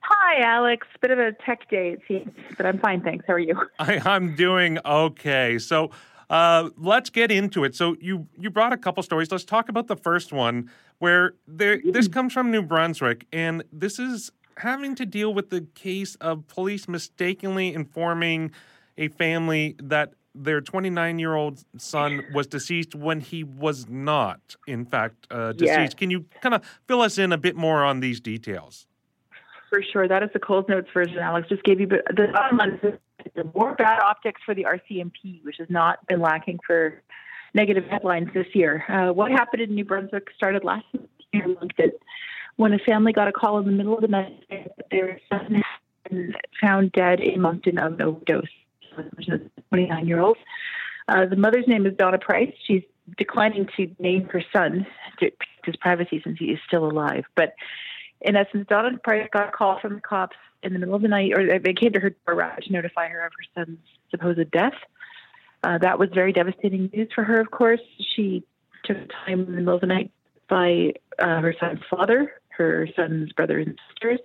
Hi, 0.00 0.42
Alex. 0.42 0.86
Bit 1.00 1.10
of 1.10 1.18
a 1.18 1.32
tech 1.32 1.70
day, 1.70 1.90
it 1.92 2.00
seems, 2.06 2.30
but 2.56 2.66
I'm 2.66 2.78
fine, 2.78 3.00
thanks. 3.00 3.24
How 3.26 3.34
are 3.34 3.38
you? 3.38 3.58
I, 3.78 4.00
I'm 4.04 4.36
doing 4.36 4.78
okay. 4.84 5.58
So 5.58 5.90
uh, 6.28 6.68
let's 6.76 7.08
get 7.08 7.30
into 7.30 7.64
it. 7.64 7.74
So 7.74 7.96
you 8.00 8.26
you 8.38 8.50
brought 8.50 8.72
a 8.72 8.76
couple 8.76 9.02
stories. 9.02 9.30
Let's 9.30 9.44
talk 9.44 9.68
about 9.68 9.86
the 9.86 9.96
first 9.96 10.32
one, 10.32 10.70
where 10.98 11.34
there 11.46 11.80
this 11.82 12.06
mm-hmm. 12.06 12.12
comes 12.12 12.32
from 12.32 12.50
New 12.50 12.62
Brunswick, 12.62 13.26
and 13.32 13.64
this 13.72 13.98
is 13.98 14.30
having 14.58 14.94
to 14.96 15.06
deal 15.06 15.32
with 15.32 15.48
the 15.48 15.62
case 15.74 16.16
of 16.16 16.46
police 16.48 16.88
mistakenly 16.88 17.72
informing 17.72 18.52
a 19.00 19.08
family 19.08 19.74
that 19.82 20.12
their 20.32 20.60
29 20.60 21.18
year 21.18 21.34
old 21.34 21.64
son 21.76 22.24
was 22.32 22.46
deceased 22.46 22.94
when 22.94 23.18
he 23.18 23.42
was 23.42 23.88
not, 23.88 24.40
in 24.68 24.84
fact, 24.84 25.26
uh, 25.32 25.52
deceased. 25.52 25.78
Yes. 25.78 25.94
Can 25.94 26.10
you 26.10 26.26
kind 26.40 26.54
of 26.54 26.62
fill 26.86 27.00
us 27.00 27.18
in 27.18 27.32
a 27.32 27.38
bit 27.38 27.56
more 27.56 27.82
on 27.82 27.98
these 27.98 28.20
details? 28.20 28.86
for 29.70 29.82
sure. 29.82 30.06
That 30.06 30.22
is 30.22 30.28
the 30.34 30.38
Coles 30.38 30.66
Notes 30.68 30.88
version. 30.92 31.18
Alex 31.18 31.48
just 31.48 31.62
gave 31.62 31.80
you, 31.80 31.86
but 31.86 32.02
the 32.14 32.26
bottom 32.32 32.58
line 32.58 32.78
is 32.82 33.44
more 33.54 33.74
bad 33.76 34.00
optics 34.00 34.42
for 34.44 34.54
the 34.54 34.64
RCMP, 34.64 35.42
which 35.44 35.56
has 35.58 35.70
not 35.70 36.04
been 36.06 36.20
lacking 36.20 36.58
for 36.66 37.00
negative 37.54 37.84
headlines 37.84 38.28
this 38.34 38.48
year. 38.52 38.84
Uh, 38.88 39.12
what 39.12 39.30
happened 39.30 39.62
in 39.62 39.74
New 39.74 39.84
Brunswick 39.84 40.28
started 40.36 40.64
last 40.64 40.84
year 40.92 41.44
in 41.44 41.54
Moncton 41.54 41.92
when 42.56 42.74
a 42.74 42.78
family 42.78 43.12
got 43.12 43.28
a 43.28 43.32
call 43.32 43.58
in 43.58 43.64
the 43.64 43.72
middle 43.72 43.94
of 43.94 44.02
the 44.02 44.08
night 44.08 44.44
that 44.50 44.72
their 44.90 45.18
son 45.30 45.62
had 46.04 46.34
found 46.60 46.92
dead 46.92 47.20
in 47.20 47.40
Moncton 47.40 47.78
of 47.78 47.94
an 47.94 48.02
overdose. 48.02 48.48
29 48.90 50.06
year 50.06 50.20
old. 50.20 50.36
Uh, 51.08 51.26
the 51.26 51.36
mother's 51.36 51.66
name 51.66 51.86
is 51.86 51.94
Donna 51.96 52.18
Price. 52.18 52.52
She's 52.66 52.82
declining 53.16 53.68
to 53.76 53.90
name 53.98 54.28
her 54.28 54.42
son 54.52 54.86
to 55.18 55.30
his 55.64 55.76
privacy 55.76 56.20
since 56.22 56.38
he 56.38 56.46
is 56.46 56.58
still 56.66 56.84
alive. 56.84 57.24
But 57.34 57.54
in 58.20 58.36
essence, 58.36 58.66
Donna 58.68 58.98
Price 58.98 59.28
got 59.32 59.48
a 59.48 59.52
call 59.52 59.80
from 59.80 59.94
the 59.94 60.00
cops 60.00 60.36
in 60.62 60.72
the 60.72 60.78
middle 60.78 60.94
of 60.94 61.02
the 61.02 61.08
night, 61.08 61.32
or 61.34 61.58
they 61.58 61.72
came 61.72 61.92
to 61.92 62.00
her 62.00 62.10
door 62.26 62.56
to 62.62 62.72
notify 62.72 63.08
her 63.08 63.26
of 63.26 63.32
her 63.32 63.64
son's 63.64 63.78
supposed 64.10 64.50
death. 64.50 64.74
Uh, 65.62 65.78
that 65.78 65.98
was 65.98 66.08
very 66.14 66.32
devastating 66.32 66.90
news 66.92 67.08
for 67.14 67.24
her, 67.24 67.40
of 67.40 67.50
course. 67.50 67.80
She 68.14 68.44
took 68.84 68.96
time 69.26 69.40
in 69.40 69.46
the 69.46 69.52
middle 69.52 69.74
of 69.74 69.80
the 69.80 69.86
night 69.86 70.10
by 70.48 70.92
uh, 71.18 71.40
her 71.40 71.54
son's 71.58 71.80
father, 71.88 72.32
her 72.50 72.88
son's 72.96 73.32
brother 73.32 73.58
and 73.58 73.78
sisters. 73.90 74.20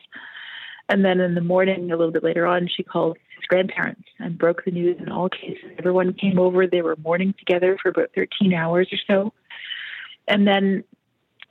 And 0.87 1.03
then 1.03 1.19
in 1.19 1.35
the 1.35 1.41
morning, 1.41 1.91
a 1.91 1.97
little 1.97 2.11
bit 2.11 2.23
later 2.23 2.45
on, 2.45 2.67
she 2.67 2.83
called 2.83 3.17
grandparents 3.45 4.07
and 4.19 4.37
broke 4.37 4.65
the 4.65 4.71
news 4.71 4.97
in 4.99 5.11
all 5.11 5.29
cases. 5.29 5.71
Everyone 5.77 6.13
came 6.13 6.39
over. 6.39 6.67
They 6.67 6.81
were 6.81 6.95
mourning 6.97 7.33
together 7.37 7.77
for 7.81 7.89
about 7.89 8.11
13 8.15 8.53
hours 8.53 8.89
or 8.91 8.97
so. 9.07 9.33
And 10.27 10.47
then 10.47 10.83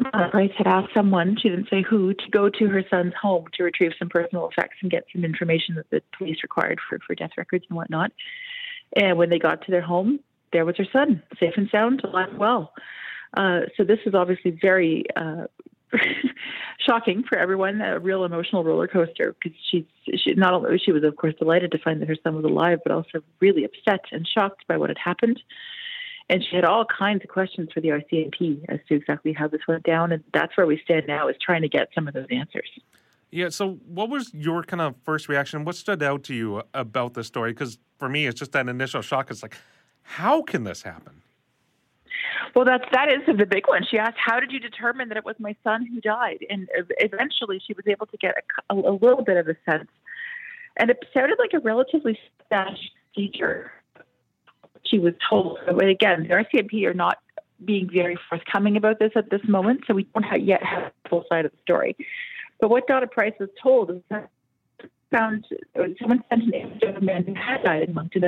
uh, 0.05 0.29
Price 0.31 0.53
had 0.57 0.67
asked 0.67 0.93
someone, 0.93 1.37
she 1.41 1.49
didn't 1.49 1.69
say 1.71 1.83
who, 1.83 2.15
to 2.15 2.31
go 2.31 2.49
to 2.49 2.69
her 2.69 2.85
son's 2.91 3.15
home 3.15 3.47
to 3.55 3.63
retrieve 3.63 3.93
some 3.99 4.09
personal 4.09 4.49
effects 4.49 4.77
and 4.83 4.91
get 4.91 5.05
some 5.13 5.25
information 5.25 5.77
that 5.77 5.89
the 5.91 6.03
police 6.17 6.43
required 6.43 6.81
for, 6.89 6.99
for 7.07 7.15
death 7.15 7.31
records 7.37 7.65
and 7.69 7.77
whatnot. 7.77 8.13
And 8.97 9.17
when 9.17 9.31
they 9.31 9.39
got 9.39 9.63
to 9.63 9.71
their 9.71 9.83
home, 9.83 10.21
there 10.53 10.65
was 10.65 10.77
her 10.77 10.87
son, 10.93 11.23
safe 11.39 11.55
and 11.57 11.69
sound, 11.71 12.03
alive 12.05 12.31
and 12.31 12.39
well. 12.39 12.73
Uh, 13.37 13.63
so 13.77 13.85
this 13.85 13.99
was 14.05 14.15
obviously 14.15 14.53
very 14.53 15.05
uh, 15.17 15.47
shocking 16.79 17.25
for 17.29 17.39
everyone, 17.39 17.81
a 17.81 17.99
real 17.99 18.25
emotional 18.25 18.65
roller 18.65 18.89
coaster 18.89 19.35
because 19.43 19.59
she's 19.71 19.85
she, 20.05 20.35
not 20.35 20.55
only 20.55 20.79
she 20.79 20.93
was 20.93 21.05
of 21.05 21.17
course 21.17 21.35
delighted 21.39 21.73
to 21.73 21.79
find 21.79 22.01
that 22.03 22.09
her 22.09 22.17
son 22.23 22.37
was 22.37 22.45
alive, 22.45 22.81
but 22.85 22.93
also 22.93 23.21
really 23.41 23.65
upset 23.65 24.05
and 24.13 24.27
shocked 24.27 24.65
by 24.69 24.77
what 24.77 24.91
had 24.91 24.99
happened. 24.99 25.41
And 26.31 26.43
she 26.43 26.57
had 26.57 26.65
all 26.65 26.87
kinds 26.87 27.23
of 27.23 27.29
questions 27.29 27.69
for 27.73 27.81
the 27.81 27.89
RCMP 27.89 28.65
as 28.69 28.81
to 28.89 28.95
exactly 28.95 29.35
how 29.35 29.47
this 29.47 29.61
went 29.69 29.83
down. 29.83 30.11
And 30.11 30.25
that's 30.33 30.57
where 30.57 30.67
we 30.67 30.81
stand 30.83 31.05
now 31.07 31.29
is 31.29 31.37
trying 31.45 31.63
to 31.63 31.69
get 31.69 31.89
some 31.95 32.09
of 32.09 32.15
those 32.15 32.27
answers. 32.31 32.69
Yeah. 33.31 33.51
So, 33.51 33.81
what 33.87 34.09
was 34.09 34.33
your 34.33 34.63
kind 34.63 34.81
of 34.81 34.95
first 35.05 35.29
reaction? 35.29 35.65
What 35.65 35.77
stood 35.77 36.03
out 36.03 36.23
to 36.25 36.35
you 36.35 36.63
about 36.73 37.15
the 37.15 37.25
story? 37.25 37.51
Because 37.51 37.79
for 37.99 38.09
me, 38.09 38.27
it's 38.27 38.39
just 38.39 38.53
that 38.53 38.69
initial 38.69 39.03
shock. 39.03 39.31
It's 39.31 39.43
like, 39.43 39.57
how 40.03 40.43
can 40.43 40.65
this 40.65 40.83
happen? 40.83 41.24
Well, 42.55 42.65
that's 42.65 42.85
that 42.93 43.11
is 43.11 43.21
the 43.27 43.47
big 43.47 43.69
one. 43.69 43.85
She 43.89 43.99
asked, 43.99 44.17
"How 44.17 44.41
did 44.41 44.53
you 44.53 44.61
determine 44.61 45.09
that 45.09 45.17
it 45.17 45.25
was 45.25 45.37
my 45.39 45.57
son 45.65 45.87
who 45.87 46.01
died?" 46.01 46.45
And 46.49 46.69
eventually, 46.99 47.61
she 47.65 47.75
was 47.75 47.87
able 47.87 48.07
to 48.07 48.17
get 48.17 48.35
a, 48.71 48.75
a 48.75 48.93
little 48.93 49.23
bit 49.23 49.37
of 49.37 49.49
a 49.49 49.57
sense, 49.69 49.89
and 50.77 50.91
it 50.91 51.05
sounded 51.13 51.39
like 51.39 51.53
a 51.55 51.61
relatively 51.61 52.19
fast 52.49 52.81
procedure 53.15 53.73
she 54.85 54.99
was 54.99 55.15
told. 55.29 55.59
But 55.67 55.89
again, 55.89 56.27
the 56.29 56.35
RCMP 56.35 56.85
are 56.87 56.95
not 56.95 57.19
being 57.65 57.89
very 57.93 58.19
forthcoming 58.29 58.77
about 58.77 58.99
this 58.99 59.13
at 59.17 59.31
this 59.31 59.41
moment, 59.49 59.83
so 59.87 59.95
we 59.95 60.05
don't 60.15 60.25
have 60.25 60.41
yet 60.41 60.63
have 60.63 60.93
the 61.03 61.09
full 61.09 61.25
side 61.29 61.45
of 61.45 61.53
the 61.53 61.59
story. 61.63 61.97
But 62.61 62.71
what 62.71 62.87
Donna 62.87 63.07
Price 63.07 63.35
was 63.39 63.49
told 63.63 63.91
is 63.91 64.03
that 64.11 64.29
found 65.11 65.47
someone 66.01 66.25
sent 66.29 66.43
an 66.43 66.53
image 66.53 66.83
of 66.83 66.97
a 66.97 67.01
man 67.01 67.25
who 67.25 67.35
had 67.35 67.63
died 67.63 67.83
in 67.83 67.95
Moncton 67.95 68.25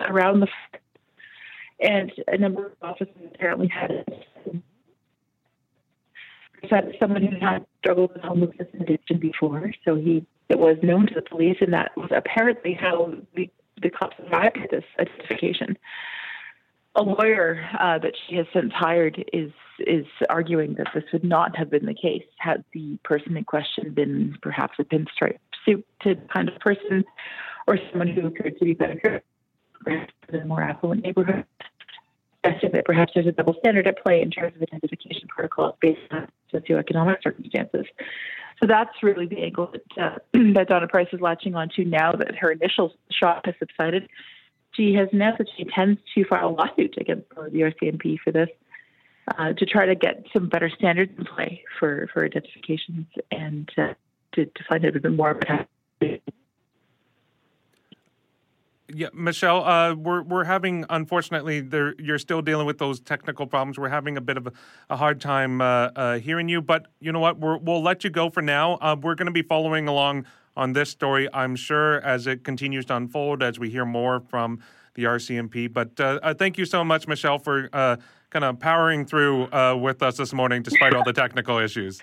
around 0.00 0.40
the 0.40 0.48
and 1.80 2.12
a 2.28 2.38
number 2.38 2.66
of 2.66 2.72
officers 2.82 3.14
apparently 3.34 3.68
had 3.68 3.90
it. 3.90 4.26
Someone 6.98 7.22
who 7.22 7.38
had 7.38 7.64
struggled 7.78 8.12
with 8.14 8.22
homelessness 8.22 8.68
and 8.72 8.82
addiction 8.82 9.18
before, 9.18 9.72
so 9.84 9.94
he 9.94 10.26
it 10.48 10.58
was 10.58 10.76
known 10.82 11.06
to 11.06 11.14
the 11.14 11.22
police, 11.22 11.58
and 11.60 11.72
that 11.72 11.92
was 11.96 12.10
apparently 12.14 12.72
how 12.72 13.12
the 13.34 13.48
the 13.82 13.90
cops 13.90 14.16
arrived 14.30 14.58
at 14.58 14.70
this 14.70 14.84
identification. 14.98 15.76
A 16.96 17.02
lawyer 17.02 17.68
uh, 17.78 17.98
that 17.98 18.14
she 18.26 18.36
has 18.36 18.46
since 18.52 18.72
hired 18.72 19.22
is 19.32 19.52
is 19.78 20.06
arguing 20.30 20.74
that 20.74 20.88
this 20.94 21.04
would 21.12 21.24
not 21.24 21.56
have 21.56 21.70
been 21.70 21.84
the 21.84 21.94
case 21.94 22.24
had 22.38 22.64
the 22.72 22.98
person 23.04 23.36
in 23.36 23.44
question 23.44 23.92
been 23.92 24.36
perhaps 24.40 24.78
a 24.78 24.84
pinstripe 24.84 25.38
suited 25.64 26.28
kind 26.34 26.48
of 26.48 26.58
person 26.60 27.04
or 27.66 27.78
someone 27.90 28.08
who 28.08 28.26
appeared 28.26 28.58
to 28.58 28.64
be 28.64 28.72
better 28.72 29.22
in 29.86 30.40
a 30.40 30.44
more 30.44 30.62
affluent 30.62 31.02
neighborhood. 31.02 31.44
Suggesting 32.44 32.70
that 32.72 32.84
perhaps 32.84 33.12
there's 33.14 33.26
a 33.26 33.32
double 33.32 33.54
standard 33.60 33.86
at 33.86 34.02
play 34.02 34.22
in 34.22 34.30
terms 34.30 34.54
of 34.54 34.62
identification 34.62 35.26
protocols 35.28 35.74
based 35.80 36.00
on 36.10 36.28
socioeconomic 36.52 37.22
circumstances. 37.22 37.86
So 38.60 38.66
that's 38.66 39.02
really 39.02 39.26
the 39.26 39.38
angle 39.42 39.72
that, 39.72 40.02
uh, 40.02 40.18
that 40.54 40.68
Donna 40.68 40.88
Price 40.88 41.08
is 41.12 41.20
latching 41.20 41.54
onto 41.54 41.84
now 41.84 42.12
that 42.12 42.36
her 42.36 42.52
initial 42.52 42.94
shock 43.10 43.46
has 43.46 43.54
subsided. 43.58 44.08
She 44.72 44.94
has 44.94 45.08
announced 45.12 45.38
that 45.38 45.48
she 45.56 45.62
intends 45.62 46.00
to 46.14 46.24
file 46.24 46.48
a 46.48 46.50
lawsuit 46.50 46.96
against 46.98 47.28
the 47.30 47.60
RCMP 47.60 48.18
for 48.22 48.30
this 48.30 48.48
uh, 49.38 49.52
to 49.54 49.66
try 49.66 49.86
to 49.86 49.94
get 49.94 50.24
some 50.32 50.48
better 50.48 50.70
standards 50.70 51.12
in 51.18 51.24
play 51.24 51.64
for, 51.78 52.08
for 52.12 52.24
identifications 52.24 53.06
and 53.30 53.70
uh, 53.76 53.94
to, 54.32 54.46
to 54.46 54.64
find 54.68 54.84
out 54.84 54.96
a 54.96 55.00
bit 55.00 55.12
more 55.12 55.30
about 55.30 55.66
yeah, 58.88 59.08
Michelle, 59.12 59.64
uh, 59.64 59.94
we're 59.94 60.22
we're 60.22 60.44
having 60.44 60.84
unfortunately 60.90 61.60
there 61.60 61.94
you're 61.98 62.18
still 62.18 62.42
dealing 62.42 62.66
with 62.66 62.78
those 62.78 63.00
technical 63.00 63.46
problems. 63.46 63.78
We're 63.78 63.88
having 63.88 64.16
a 64.16 64.20
bit 64.20 64.36
of 64.36 64.46
a, 64.46 64.52
a 64.90 64.96
hard 64.96 65.20
time 65.20 65.60
uh, 65.60 65.90
uh, 65.96 66.18
hearing 66.18 66.48
you, 66.48 66.62
but 66.62 66.86
you 67.00 67.12
know 67.12 67.20
what? 67.20 67.40
we 67.40 67.58
will 67.58 67.82
let 67.82 68.04
you 68.04 68.10
go 68.10 68.30
for 68.30 68.42
now. 68.42 68.74
Uh, 68.74 68.96
we're 69.00 69.16
going 69.16 69.26
to 69.26 69.32
be 69.32 69.42
following 69.42 69.88
along 69.88 70.26
on 70.56 70.72
this 70.72 70.88
story, 70.90 71.28
I'm 71.34 71.56
sure, 71.56 72.00
as 72.00 72.26
it 72.26 72.44
continues 72.44 72.86
to 72.86 72.96
unfold 72.96 73.42
as 73.42 73.58
we 73.58 73.70
hear 73.70 73.84
more 73.84 74.20
from 74.20 74.60
the 74.94 75.04
RCMP. 75.04 75.70
But 75.70 75.98
uh, 76.00 76.20
uh, 76.22 76.34
thank 76.34 76.56
you 76.56 76.64
so 76.64 76.84
much, 76.84 77.08
Michelle, 77.08 77.38
for 77.38 77.68
kind 78.30 78.44
of 78.44 78.58
powering 78.58 79.04
through 79.04 79.48
with 79.78 80.02
us 80.02 80.16
this 80.16 80.32
morning 80.32 80.62
despite 80.62 80.94
all 80.94 81.04
the 81.04 81.12
technical 81.12 81.58
issues. 81.58 82.00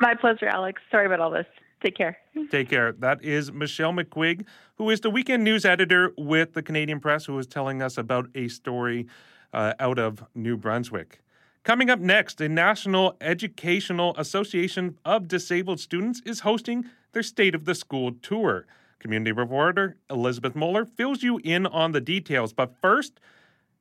My 0.00 0.14
pleasure, 0.14 0.48
Alex. 0.48 0.80
Sorry 0.90 1.06
about 1.06 1.20
all 1.20 1.30
this. 1.30 1.46
Take 1.82 1.96
care. 1.96 2.16
Take 2.50 2.70
care. 2.70 2.92
That 2.92 3.24
is 3.24 3.50
Michelle 3.50 3.92
McQuigge, 3.92 4.46
who 4.76 4.88
is 4.88 5.00
the 5.00 5.10
weekend 5.10 5.42
news 5.42 5.64
editor 5.64 6.12
with 6.16 6.52
the 6.52 6.62
Canadian 6.62 7.00
Press, 7.00 7.24
who 7.24 7.36
is 7.38 7.46
telling 7.48 7.82
us 7.82 7.98
about 7.98 8.28
a 8.36 8.46
story 8.46 9.08
uh, 9.52 9.74
out 9.80 9.98
of 9.98 10.24
New 10.32 10.56
Brunswick. 10.56 11.22
Coming 11.64 11.90
up 11.90 11.98
next, 11.98 12.38
the 12.38 12.48
National 12.48 13.16
Educational 13.20 14.14
Association 14.16 14.96
of 15.04 15.26
Disabled 15.26 15.80
Students 15.80 16.22
is 16.24 16.40
hosting 16.40 16.84
their 17.12 17.22
State 17.24 17.54
of 17.54 17.64
the 17.64 17.74
School 17.74 18.12
tour. 18.22 18.64
Community 19.00 19.32
reporter 19.32 19.96
Elizabeth 20.08 20.54
Moeller 20.54 20.84
fills 20.84 21.24
you 21.24 21.40
in 21.42 21.66
on 21.66 21.90
the 21.90 22.00
details. 22.00 22.52
But 22.52 22.76
first, 22.80 23.18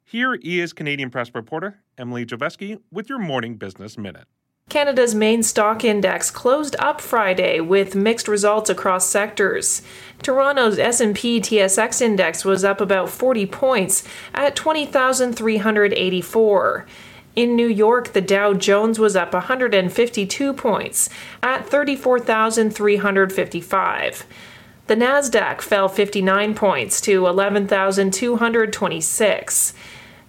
here 0.04 0.34
is 0.34 0.74
Canadian 0.74 1.12
Press 1.12 1.30
reporter 1.36 1.80
Emily 2.00 2.26
Joveski 2.26 2.80
with 2.92 3.10
your 3.10 3.20
morning 3.20 3.58
business 3.58 3.96
minute. 3.96 4.26
Canada's 4.72 5.14
main 5.14 5.44
stock 5.44 5.84
index 5.84 6.32
closed 6.32 6.78
up 6.80 7.02
Friday 7.02 7.60
with 7.60 7.94
mixed 7.94 8.30
results 8.30 8.70
across 8.70 9.06
sectors. 9.06 9.82
Toronto's 10.24 10.80
S&P 10.80 11.42
TSX 11.42 12.00
index 12.00 12.46
was 12.46 12.64
up 12.64 12.80
about 12.80 13.10
40 13.10 13.46
points 13.48 14.06
at 14.34 14.56
20,384. 14.56 16.86
In 17.36 17.58
New 17.58 17.68
York, 17.68 18.14
the 18.14 18.22
Dow 18.22 18.54
Jones 18.54 18.98
was 18.98 19.18
up 19.18 19.34
152 19.34 20.54
points 20.54 21.10
at 21.44 21.68
34,355. 21.68 24.26
The 24.88 24.96
Nasdaq 24.96 25.60
fell 25.60 25.90
59 25.90 26.56
points 26.56 27.02
to 27.02 27.28
11,226. 27.28 29.74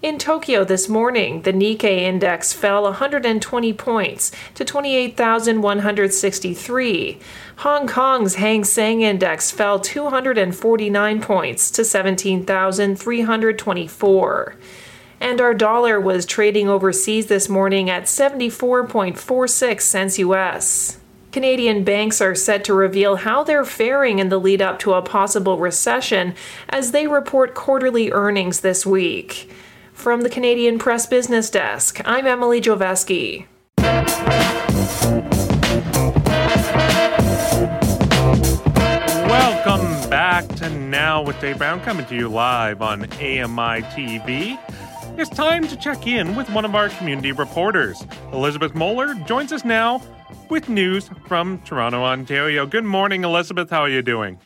In 0.02 0.18
Tokyo 0.18 0.64
this 0.64 0.88
morning, 0.88 1.42
the 1.42 1.52
Nikkei 1.52 2.00
index 2.00 2.52
fell 2.52 2.82
120 2.82 3.72
points 3.74 4.32
to 4.56 4.64
28,163. 4.64 7.20
Hong 7.58 7.86
Kong's 7.86 8.34
Hang 8.34 8.64
Seng 8.64 9.02
index 9.02 9.52
fell 9.52 9.78
249 9.78 11.20
points 11.20 11.70
to 11.70 11.84
17,324. 11.84 14.56
And 15.20 15.40
our 15.40 15.54
dollar 15.54 16.00
was 16.00 16.26
trading 16.26 16.68
overseas 16.68 17.26
this 17.26 17.48
morning 17.48 17.88
at 17.88 18.06
74.46 18.06 19.80
cents 19.82 20.18
US. 20.18 20.98
Canadian 21.30 21.84
banks 21.84 22.20
are 22.20 22.34
set 22.34 22.64
to 22.64 22.74
reveal 22.74 23.14
how 23.14 23.44
they're 23.44 23.64
faring 23.64 24.18
in 24.18 24.30
the 24.30 24.40
lead 24.40 24.60
up 24.60 24.80
to 24.80 24.94
a 24.94 25.02
possible 25.02 25.58
recession 25.58 26.34
as 26.68 26.90
they 26.90 27.06
report 27.06 27.54
quarterly 27.54 28.10
earnings 28.10 28.62
this 28.62 28.84
week. 28.84 29.48
From 30.02 30.22
the 30.22 30.28
Canadian 30.28 30.80
Press 30.80 31.06
Business 31.06 31.48
Desk, 31.48 32.00
I'm 32.04 32.26
Emily 32.26 32.60
Joveski. 32.60 33.46
Welcome 39.28 40.10
back 40.10 40.48
to 40.56 40.68
Now 40.70 41.22
with 41.22 41.40
Dave 41.40 41.58
Brown, 41.58 41.80
coming 41.82 42.04
to 42.06 42.16
you 42.16 42.28
live 42.28 42.82
on 42.82 43.04
AMI 43.04 43.82
TV. 43.92 44.58
It's 45.16 45.30
time 45.30 45.68
to 45.68 45.76
check 45.76 46.08
in 46.08 46.34
with 46.34 46.50
one 46.50 46.64
of 46.64 46.74
our 46.74 46.88
community 46.88 47.30
reporters. 47.30 48.04
Elizabeth 48.32 48.74
Moeller 48.74 49.14
joins 49.24 49.52
us 49.52 49.64
now 49.64 50.02
with 50.50 50.68
news 50.68 51.10
from 51.28 51.60
Toronto, 51.60 52.02
Ontario. 52.02 52.66
Good 52.66 52.84
morning, 52.84 53.22
Elizabeth. 53.22 53.70
How 53.70 53.82
are 53.82 53.88
you 53.88 54.02
doing? 54.02 54.40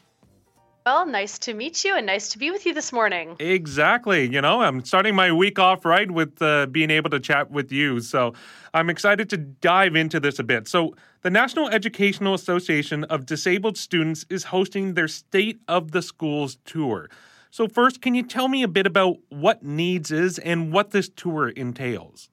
Well, 0.87 1.05
nice 1.05 1.41
to 1.41 1.53
meet 1.53 1.85
you 1.85 1.97
and 1.97 2.07
nice 2.07 2.29
to 2.29 2.39
be 2.39 2.53
with 2.53 2.65
you 2.65 2.73
this 2.73 2.93
morning. 2.93 3.35
Exactly. 3.41 4.29
You 4.33 4.41
know, 4.41 4.63
I'm 4.63 4.85
starting 4.85 5.17
my 5.17 5.33
week 5.33 5.59
off 5.59 5.85
right 5.85 6.09
with 6.09 6.41
uh, 6.41 6.67
being 6.67 6.93
able 6.93 7.11
to 7.11 7.19
chat 7.19 7.51
with 7.51 7.73
you. 7.73 7.99
So 7.99 8.35
I'm 8.73 8.89
excited 8.89 9.29
to 9.31 9.37
dive 9.37 9.97
into 9.97 10.21
this 10.21 10.39
a 10.39 10.45
bit. 10.45 10.69
So, 10.69 10.95
the 11.23 11.31
National 11.31 11.69
Educational 11.69 12.35
Association 12.35 13.03
of 13.05 13.27
Disabled 13.27 13.77
Students 13.77 14.27
is 14.31 14.45
hosting 14.45 14.95
their 14.95 15.09
State 15.09 15.59
of 15.67 15.91
the 15.91 16.03
Schools 16.03 16.59
tour. 16.65 17.11
So, 17.51 17.67
first, 17.67 18.01
can 18.01 18.15
you 18.15 18.23
tell 18.23 18.47
me 18.47 18.63
a 18.63 18.69
bit 18.69 18.87
about 18.87 19.17
what 19.29 19.65
NEADS 19.65 20.13
is 20.13 20.39
and 20.39 20.73
what 20.73 20.93
this 20.93 21.09
tour 21.09 21.49
entails? 21.49 22.29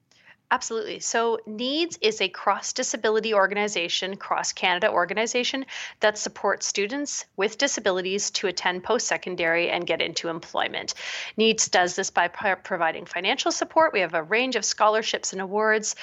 Absolutely. 0.54 1.00
So, 1.00 1.40
NEADS 1.46 1.98
is 2.00 2.20
a 2.20 2.28
cross 2.28 2.72
disability 2.72 3.34
organization, 3.34 4.16
cross 4.16 4.52
Canada 4.52 4.88
organization 4.88 5.66
that 5.98 6.16
supports 6.16 6.64
students 6.64 7.24
with 7.36 7.58
disabilities 7.58 8.30
to 8.30 8.46
attend 8.46 8.84
post 8.84 9.08
secondary 9.08 9.68
and 9.68 9.84
get 9.84 10.00
into 10.00 10.28
employment. 10.28 10.94
NEADS 11.36 11.66
does 11.70 11.96
this 11.96 12.10
by 12.10 12.28
providing 12.28 13.04
financial 13.04 13.50
support. 13.50 13.92
We 13.92 13.98
have 13.98 14.14
a 14.14 14.22
range 14.22 14.54
of 14.54 14.64
scholarships 14.64 15.32
and 15.32 15.42
awards. 15.42 15.96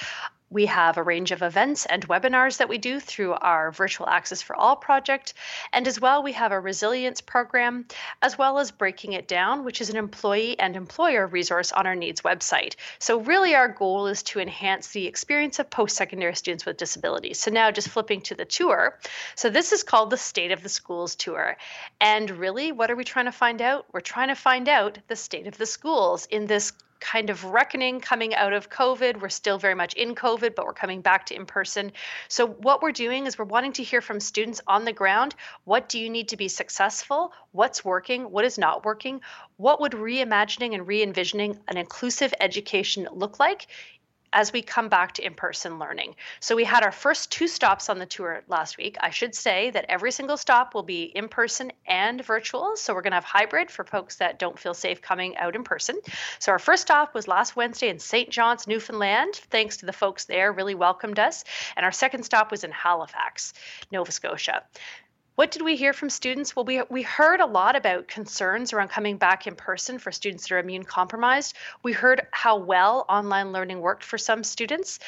We 0.51 0.65
have 0.65 0.97
a 0.97 1.03
range 1.03 1.31
of 1.31 1.41
events 1.41 1.85
and 1.85 2.05
webinars 2.09 2.57
that 2.57 2.67
we 2.67 2.77
do 2.77 2.99
through 2.99 3.35
our 3.35 3.71
Virtual 3.71 4.09
Access 4.09 4.41
for 4.41 4.53
All 4.53 4.75
project. 4.75 5.33
And 5.71 5.87
as 5.87 6.01
well, 6.01 6.23
we 6.23 6.33
have 6.33 6.51
a 6.51 6.59
resilience 6.59 7.21
program, 7.21 7.85
as 8.21 8.37
well 8.37 8.59
as 8.59 8.69
Breaking 8.69 9.13
It 9.13 9.29
Down, 9.29 9.63
which 9.63 9.79
is 9.79 9.89
an 9.89 9.95
employee 9.95 10.59
and 10.59 10.75
employer 10.75 11.25
resource 11.25 11.71
on 11.71 11.87
our 11.87 11.95
NEADS 11.95 12.19
website. 12.23 12.75
So, 12.99 13.21
really, 13.21 13.55
our 13.55 13.69
goal 13.69 14.07
is 14.07 14.23
to 14.23 14.41
enhance 14.41 14.89
the 14.89 15.07
experience 15.07 15.57
of 15.59 15.69
post 15.69 15.95
secondary 15.95 16.35
students 16.35 16.65
with 16.65 16.75
disabilities. 16.75 17.39
So, 17.39 17.49
now 17.49 17.71
just 17.71 17.87
flipping 17.87 18.19
to 18.23 18.35
the 18.35 18.43
tour. 18.43 18.99
So, 19.35 19.49
this 19.49 19.71
is 19.71 19.83
called 19.83 20.09
the 20.09 20.17
State 20.17 20.51
of 20.51 20.63
the 20.63 20.69
Schools 20.69 21.15
Tour. 21.15 21.55
And 22.01 22.29
really, 22.29 22.73
what 22.73 22.91
are 22.91 22.97
we 22.97 23.05
trying 23.05 23.25
to 23.25 23.31
find 23.31 23.61
out? 23.61 23.85
We're 23.93 24.01
trying 24.01 24.27
to 24.27 24.35
find 24.35 24.67
out 24.67 24.97
the 25.07 25.15
state 25.15 25.47
of 25.47 25.57
the 25.57 25.65
schools 25.65 26.25
in 26.25 26.45
this 26.45 26.73
kind 27.01 27.29
of 27.29 27.43
reckoning 27.43 27.99
coming 27.99 28.33
out 28.33 28.53
of 28.53 28.69
COVID. 28.69 29.19
We're 29.19 29.29
still 29.29 29.57
very 29.57 29.75
much 29.75 29.93
in 29.95 30.15
COVID, 30.15 30.55
but 30.55 30.65
we're 30.65 30.73
coming 30.73 31.01
back 31.01 31.25
to 31.25 31.35
in 31.35 31.45
person. 31.45 31.91
So, 32.29 32.47
what 32.47 32.81
we're 32.81 32.93
doing 32.93 33.25
is 33.25 33.37
we're 33.37 33.45
wanting 33.45 33.73
to 33.73 33.83
hear 33.83 33.99
from 33.99 34.21
students 34.21 34.61
on 34.67 34.85
the 34.85 34.93
ground 34.93 35.35
what 35.65 35.89
do 35.89 35.99
you 35.99 36.09
need 36.09 36.29
to 36.29 36.37
be 36.37 36.47
successful? 36.47 37.33
What's 37.51 37.83
working? 37.83 38.31
What 38.31 38.45
is 38.45 38.57
not 38.57 38.85
working? 38.85 39.19
What 39.57 39.81
would 39.81 39.93
reimagining 39.93 40.73
and 40.73 40.87
re 40.87 41.03
envisioning 41.03 41.59
an 41.67 41.77
inclusive 41.77 42.33
education 42.39 43.07
look 43.11 43.39
like 43.39 43.67
as 44.33 44.53
we 44.53 44.61
come 44.61 44.89
back 44.89 45.13
to 45.13 45.25
in 45.25 45.33
person 45.33 45.79
learning. 45.79 46.15
So, 46.39 46.55
we 46.55 46.63
had 46.63 46.83
our 46.83 46.91
first 46.91 47.31
two 47.31 47.47
stops 47.47 47.89
on 47.89 47.99
the 47.99 48.05
tour 48.05 48.41
last 48.47 48.77
week. 48.77 48.97
I 49.01 49.09
should 49.09 49.35
say 49.35 49.71
that 49.71 49.85
every 49.89 50.11
single 50.11 50.37
stop 50.37 50.73
will 50.73 50.83
be 50.83 51.03
in 51.03 51.27
person 51.27 51.71
and 51.87 52.23
virtual. 52.23 52.75
So, 52.75 52.93
we're 52.93 53.01
going 53.01 53.11
to 53.11 53.17
have 53.17 53.23
hybrid 53.23 53.69
for 53.69 53.83
folks 53.83 54.15
that 54.17 54.39
don't 54.39 54.57
feel 54.57 54.73
safe 54.73 55.01
coming 55.01 55.35
out 55.37 55.55
in 55.55 55.63
person. 55.63 55.99
So, 56.39 56.51
our 56.51 56.59
first 56.59 56.83
stop 56.83 57.13
was 57.13 57.27
last 57.27 57.55
Wednesday 57.55 57.89
in 57.89 57.99
St. 57.99 58.29
John's, 58.29 58.67
Newfoundland. 58.67 59.35
Thanks 59.49 59.77
to 59.77 59.85
the 59.85 59.93
folks 59.93 60.25
there, 60.25 60.51
really 60.51 60.75
welcomed 60.75 61.19
us. 61.19 61.43
And 61.75 61.85
our 61.85 61.91
second 61.91 62.23
stop 62.23 62.51
was 62.51 62.63
in 62.63 62.71
Halifax, 62.71 63.53
Nova 63.91 64.11
Scotia. 64.11 64.63
What 65.41 65.49
did 65.49 65.63
we 65.63 65.75
hear 65.75 65.91
from 65.91 66.11
students? 66.11 66.55
Well, 66.55 66.65
we, 66.65 66.83
we 66.91 67.01
heard 67.01 67.39
a 67.39 67.47
lot 67.47 67.75
about 67.75 68.07
concerns 68.07 68.73
around 68.73 68.89
coming 68.89 69.17
back 69.17 69.47
in 69.47 69.55
person 69.55 69.97
for 69.97 70.11
students 70.11 70.43
that 70.43 70.53
are 70.53 70.59
immune 70.59 70.83
compromised. 70.83 71.55
We 71.81 71.93
heard 71.93 72.27
how 72.29 72.57
well 72.57 73.07
online 73.09 73.51
learning 73.51 73.81
worked 73.81 74.03
for 74.03 74.19
some 74.19 74.43
students. 74.43 74.99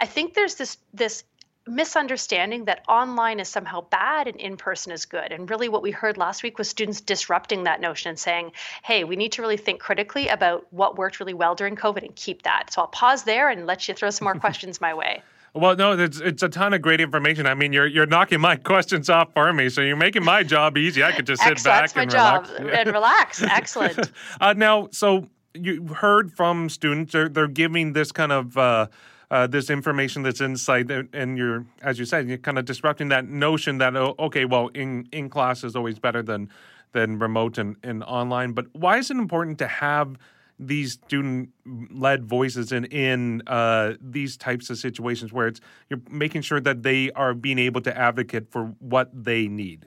I 0.00 0.06
think 0.06 0.34
there's 0.34 0.54
this 0.54 0.78
this 0.94 1.24
misunderstanding 1.66 2.66
that 2.66 2.84
online 2.86 3.40
is 3.40 3.48
somehow 3.48 3.80
bad 3.80 4.28
and 4.28 4.36
in 4.36 4.56
person 4.56 4.92
is 4.92 5.06
good. 5.06 5.32
And 5.32 5.50
really, 5.50 5.68
what 5.68 5.82
we 5.82 5.90
heard 5.90 6.16
last 6.16 6.44
week 6.44 6.56
was 6.56 6.68
students 6.68 7.00
disrupting 7.00 7.64
that 7.64 7.80
notion 7.80 8.10
and 8.10 8.18
saying, 8.18 8.52
hey, 8.84 9.02
we 9.02 9.16
need 9.16 9.32
to 9.32 9.42
really 9.42 9.56
think 9.56 9.80
critically 9.80 10.28
about 10.28 10.72
what 10.72 10.98
worked 10.98 11.18
really 11.18 11.34
well 11.34 11.56
during 11.56 11.74
COVID 11.74 12.04
and 12.04 12.14
keep 12.14 12.42
that. 12.42 12.72
So 12.72 12.82
I'll 12.82 12.86
pause 12.86 13.24
there 13.24 13.48
and 13.48 13.66
let 13.66 13.88
you 13.88 13.94
throw 13.94 14.10
some 14.10 14.26
more 14.26 14.34
questions 14.46 14.80
my 14.80 14.94
way. 14.94 15.24
Well, 15.54 15.76
no, 15.76 15.98
it's 15.98 16.20
it's 16.20 16.42
a 16.42 16.48
ton 16.48 16.74
of 16.74 16.82
great 16.82 17.00
information. 17.00 17.46
I 17.46 17.54
mean, 17.54 17.72
you're 17.72 17.86
you're 17.86 18.06
knocking 18.06 18.40
my 18.40 18.56
questions 18.72 19.10
off 19.10 19.32
for 19.32 19.52
me, 19.52 19.68
so 19.68 19.80
you're 19.80 19.96
making 19.96 20.24
my 20.24 20.42
job 20.42 20.78
easy. 20.78 21.02
I 21.02 21.12
could 21.12 21.26
just 21.26 21.42
sit 21.42 21.62
back 21.64 21.90
and 21.96 22.12
relax. 22.12 22.50
and 22.50 22.92
relax. 22.92 23.42
Excellent. 23.42 24.10
uh, 24.40 24.52
now, 24.52 24.88
so 24.92 25.26
you 25.54 25.86
heard 25.88 26.32
from 26.32 26.68
students; 26.68 27.12
they're 27.12 27.28
they're 27.28 27.48
giving 27.48 27.92
this 27.92 28.12
kind 28.12 28.32
of. 28.32 28.56
Uh, 28.56 28.86
uh, 29.32 29.46
this 29.46 29.70
information, 29.70 30.24
this 30.24 30.40
insight, 30.40 30.90
and 30.90 31.38
you're, 31.38 31.64
as 31.82 32.00
you 32.00 32.04
said, 32.04 32.26
you're 32.26 32.36
kind 32.36 32.58
of 32.58 32.64
disrupting 32.64 33.10
that 33.10 33.28
notion 33.28 33.78
that 33.78 33.94
oh, 33.94 34.16
okay, 34.18 34.44
well, 34.44 34.66
in 34.74 35.06
in 35.12 35.30
class 35.30 35.62
is 35.62 35.76
always 35.76 36.00
better 36.00 36.20
than 36.20 36.50
than 36.92 37.18
remote 37.18 37.56
and, 37.56 37.76
and 37.84 38.02
online. 38.04 38.52
But 38.52 38.66
why 38.72 38.98
is 38.98 39.08
it 39.08 39.16
important 39.16 39.58
to 39.58 39.68
have 39.68 40.16
these 40.60 40.92
student 40.92 41.50
led 41.90 42.24
voices 42.24 42.70
in 42.70 42.84
in 42.86 43.42
uh, 43.46 43.94
these 44.00 44.36
types 44.36 44.68
of 44.68 44.76
situations 44.76 45.32
where 45.32 45.46
it's 45.46 45.60
you're 45.88 46.02
making 46.10 46.42
sure 46.42 46.60
that 46.60 46.82
they 46.82 47.10
are 47.12 47.32
being 47.34 47.58
able 47.58 47.80
to 47.80 47.96
advocate 47.96 48.50
for 48.50 48.66
what 48.78 49.10
they 49.12 49.48
need 49.48 49.86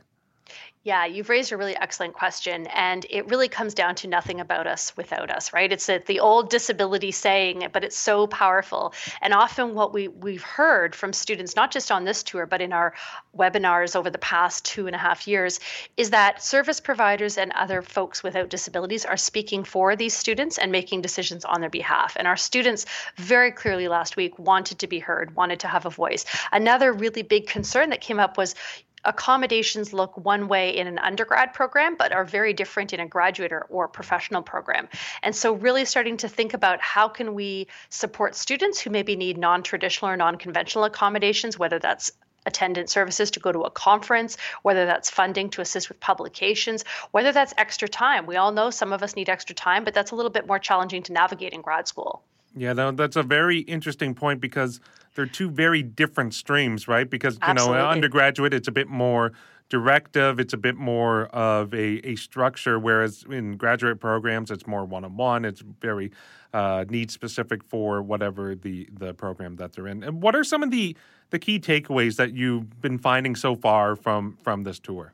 yeah, 0.84 1.06
you've 1.06 1.30
raised 1.30 1.54
a 1.54 1.58
really 1.58 1.78
excellent 1.78 2.14
question. 2.14 2.68
And 2.68 3.06
it 3.10 3.30
really 3.30 3.48
comes 3.48 3.74
down 3.74 3.96
to 3.96 4.08
nothing 4.08 4.42
about 4.42 4.68
us 4.68 4.96
without 4.98 5.30
us, 5.30 5.54
right? 5.54 5.72
It's 5.72 5.86
the 5.86 6.20
old 6.20 6.50
disability 6.50 7.12
saying, 7.12 7.70
but 7.72 7.86
it's 7.86 7.98
so 7.98 8.28
powerful. 8.28 8.94
And 9.22 9.34
often 9.34 9.76
what 9.76 9.94
we, 9.94 10.10
we've 10.10 10.44
heard 10.44 10.94
from 10.94 11.14
students, 11.14 11.56
not 11.56 11.72
just 11.72 11.90
on 11.90 12.04
this 12.04 12.22
tour, 12.22 12.46
but 12.46 12.60
in 12.60 12.74
our 12.74 12.94
webinars 13.38 13.96
over 13.96 14.10
the 14.10 14.18
past 14.18 14.66
two 14.66 14.86
and 14.88 14.96
a 14.96 15.00
half 15.00 15.26
years, 15.26 15.62
is 15.96 16.10
that 16.10 16.44
service 16.44 16.82
providers 16.82 17.38
and 17.38 17.54
other 17.54 17.82
folks 17.82 18.22
without 18.22 18.50
disabilities 18.50 19.06
are 19.06 19.16
speaking 19.16 19.64
for 19.64 19.96
these 19.96 20.14
students 20.14 20.58
and 20.58 20.70
making 20.70 21.02
decisions 21.02 21.46
on 21.46 21.62
their 21.62 21.70
behalf. 21.70 22.18
And 22.20 22.28
our 22.28 22.38
students 22.38 22.86
very 23.16 23.52
clearly 23.52 23.88
last 23.88 24.18
week 24.18 24.38
wanted 24.38 24.80
to 24.80 24.88
be 24.88 25.00
heard, 25.00 25.34
wanted 25.34 25.62
to 25.62 25.68
have 25.70 25.86
a 25.86 25.90
voice. 25.90 26.26
Another 26.52 26.92
really 26.92 27.22
big 27.22 27.48
concern 27.48 27.90
that 27.92 28.02
came 28.02 28.20
up 28.20 28.38
was 28.38 28.54
accommodations 29.06 29.94
look 29.94 30.18
one 30.18 30.48
way 30.48 30.76
in 30.78 30.88
an 30.88 31.00
undergrad 31.00 31.54
program, 31.54 31.96
but 31.96 32.12
are 32.12 32.26
very 32.26 32.54
different 32.54 32.94
in 32.94 33.00
a 33.00 33.08
graduate 33.08 33.52
or, 33.52 33.62
or 33.70 33.88
professional 33.88 34.42
program. 34.42 34.88
And 35.22 35.36
so, 35.36 35.54
really 35.54 35.86
starting 35.86 36.18
to 36.18 36.30
think 36.30 36.54
about 36.54 36.82
how 36.82 37.08
can 37.08 37.34
we 37.34 37.68
support 37.90 38.36
students 38.36 38.80
who 38.80 38.90
maybe 38.90 39.16
need 39.16 39.38
non-traditional 39.38 40.12
or 40.12 40.18
non-conventional 40.18 40.86
accommodations, 40.86 41.58
whether 41.60 41.80
that's 41.80 42.12
attendant 42.46 42.90
services 42.90 43.32
to 43.32 43.40
go 43.40 43.52
to 43.52 43.62
a 43.62 43.72
conference, 43.72 44.38
whether 44.64 44.86
that's 44.86 45.10
funding 45.10 45.50
to 45.52 45.62
assist 45.62 45.90
with 45.90 46.00
publications, 46.00 46.84
whether 47.12 47.32
that's 47.32 47.54
extra 47.58 47.88
time. 47.88 48.26
We 48.26 48.36
all 48.36 48.52
know 48.52 48.70
some 48.70 48.92
of 48.92 49.02
us 49.02 49.16
need 49.16 49.30
extra 49.30 49.56
time, 49.56 49.84
but 49.84 49.94
that's 49.94 50.12
a 50.12 50.16
little 50.16 50.32
bit 50.32 50.48
more 50.48 50.60
challenging 50.60 51.04
to 51.04 51.14
navigate 51.14 51.54
in 51.54 51.62
grad 51.62 51.88
school. 51.88 52.24
Yeah, 52.56 52.74
that's 52.92 53.16
a 53.16 53.24
very 53.24 53.60
interesting 53.60 54.14
point 54.14 54.40
because 54.40 54.80
they're 55.16 55.26
two 55.26 55.50
very 55.50 55.82
different 55.82 56.34
streams, 56.34 56.88
right? 56.88 57.10
Because, 57.10 57.36
you 57.36 57.40
Absolutely. 57.42 57.80
know, 57.80 57.90
undergraduate, 57.90 58.54
it's 58.54 58.68
a 58.68 58.72
bit 58.72 58.88
more 58.88 59.34
directive, 59.70 60.40
it's 60.40 60.54
a 60.54 60.58
bit 60.58 60.76
more 60.76 61.26
of 61.28 61.74
a, 61.74 62.08
a 62.08 62.16
structure, 62.16 62.78
whereas 62.78 63.26
in 63.30 63.58
graduate 63.58 64.00
programs, 64.00 64.52
it's 64.52 64.68
more 64.68 64.86
one 64.86 65.04
on 65.04 65.18
one, 65.18 65.46
it's 65.46 65.62
very 65.62 66.12
uh, 66.54 66.86
need 66.90 67.10
specific 67.10 67.64
for 67.64 68.02
whatever 68.04 68.54
the, 68.54 68.88
the 68.92 69.14
program 69.16 69.56
that 69.56 69.74
they're 69.74 69.88
in. 69.88 70.04
And 70.04 70.22
what 70.22 70.36
are 70.36 70.44
some 70.44 70.62
of 70.62 70.70
the, 70.70 70.96
the 71.32 71.40
key 71.40 71.60
takeaways 71.60 72.18
that 72.18 72.34
you've 72.34 72.82
been 72.82 73.00
finding 73.00 73.36
so 73.36 73.56
far 73.56 73.96
from, 73.96 74.38
from 74.44 74.64
this 74.64 74.80
tour? 74.80 75.14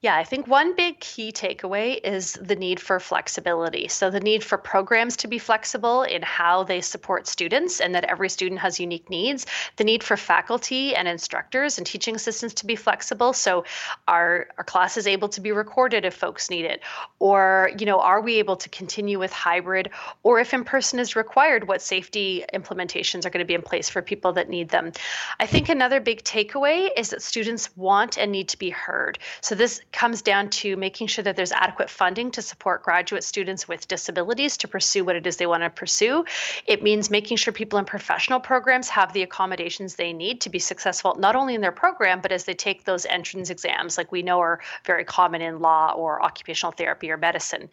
Yeah, 0.00 0.14
I 0.14 0.22
think 0.22 0.46
one 0.46 0.76
big 0.76 1.00
key 1.00 1.32
takeaway 1.32 1.98
is 2.04 2.34
the 2.34 2.54
need 2.54 2.78
for 2.78 3.00
flexibility. 3.00 3.88
So, 3.88 4.10
the 4.10 4.20
need 4.20 4.44
for 4.44 4.56
programs 4.56 5.16
to 5.16 5.26
be 5.26 5.40
flexible 5.40 6.04
in 6.04 6.22
how 6.22 6.62
they 6.62 6.80
support 6.82 7.26
students 7.26 7.80
and 7.80 7.96
that 7.96 8.04
every 8.04 8.28
student 8.28 8.60
has 8.60 8.78
unique 8.78 9.10
needs. 9.10 9.44
The 9.74 9.82
need 9.82 10.04
for 10.04 10.16
faculty 10.16 10.94
and 10.94 11.08
instructors 11.08 11.78
and 11.78 11.86
teaching 11.86 12.14
assistants 12.14 12.54
to 12.54 12.66
be 12.66 12.76
flexible. 12.76 13.32
So, 13.32 13.64
our, 14.06 14.46
our 14.56 14.62
class 14.62 14.96
is 14.96 15.08
able 15.08 15.30
to 15.30 15.40
be 15.40 15.50
recorded 15.50 16.04
if 16.04 16.14
folks 16.14 16.48
need 16.48 16.64
it? 16.64 16.80
Or, 17.18 17.72
you 17.76 17.84
know, 17.84 17.98
are 17.98 18.20
we 18.20 18.36
able 18.36 18.54
to 18.54 18.68
continue 18.68 19.18
with 19.18 19.32
hybrid? 19.32 19.90
Or 20.22 20.38
if 20.38 20.54
in 20.54 20.62
person 20.62 21.00
is 21.00 21.16
required, 21.16 21.66
what 21.66 21.82
safety 21.82 22.44
implementations 22.54 23.26
are 23.26 23.30
going 23.30 23.44
to 23.44 23.48
be 23.48 23.54
in 23.54 23.62
place 23.62 23.88
for 23.88 24.00
people 24.00 24.34
that 24.34 24.48
need 24.48 24.68
them? 24.68 24.92
I 25.40 25.46
think 25.46 25.68
another 25.68 25.98
big 25.98 26.22
takeaway 26.22 26.88
is 26.96 27.10
that 27.10 27.20
students 27.20 27.76
want 27.76 28.16
and 28.16 28.30
need 28.30 28.48
to 28.50 28.58
be 28.58 28.70
heard. 28.70 29.18
So, 29.40 29.56
this 29.56 29.80
comes 29.92 30.22
down 30.22 30.50
to 30.50 30.76
making 30.76 31.06
sure 31.06 31.22
that 31.24 31.36
there's 31.36 31.52
adequate 31.52 31.90
funding 31.90 32.30
to 32.32 32.42
support 32.42 32.82
graduate 32.82 33.24
students 33.24 33.66
with 33.66 33.88
disabilities 33.88 34.56
to 34.58 34.68
pursue 34.68 35.04
what 35.04 35.16
it 35.16 35.26
is 35.26 35.36
they 35.36 35.46
want 35.46 35.62
to 35.62 35.70
pursue. 35.70 36.24
It 36.66 36.82
means 36.82 37.10
making 37.10 37.36
sure 37.36 37.52
people 37.52 37.78
in 37.78 37.84
professional 37.84 38.40
programs 38.40 38.88
have 38.88 39.12
the 39.12 39.22
accommodations 39.22 39.94
they 39.94 40.12
need 40.12 40.40
to 40.42 40.50
be 40.50 40.58
successful, 40.58 41.16
not 41.18 41.36
only 41.36 41.54
in 41.54 41.60
their 41.60 41.72
program, 41.72 42.20
but 42.20 42.32
as 42.32 42.44
they 42.44 42.54
take 42.54 42.84
those 42.84 43.06
entrance 43.06 43.50
exams, 43.50 43.96
like 43.96 44.12
we 44.12 44.22
know 44.22 44.40
are 44.40 44.60
very 44.84 45.04
common 45.04 45.40
in 45.40 45.60
law 45.60 45.92
or 45.92 46.22
occupational 46.22 46.72
therapy 46.72 47.10
or 47.10 47.16
medicine. 47.16 47.68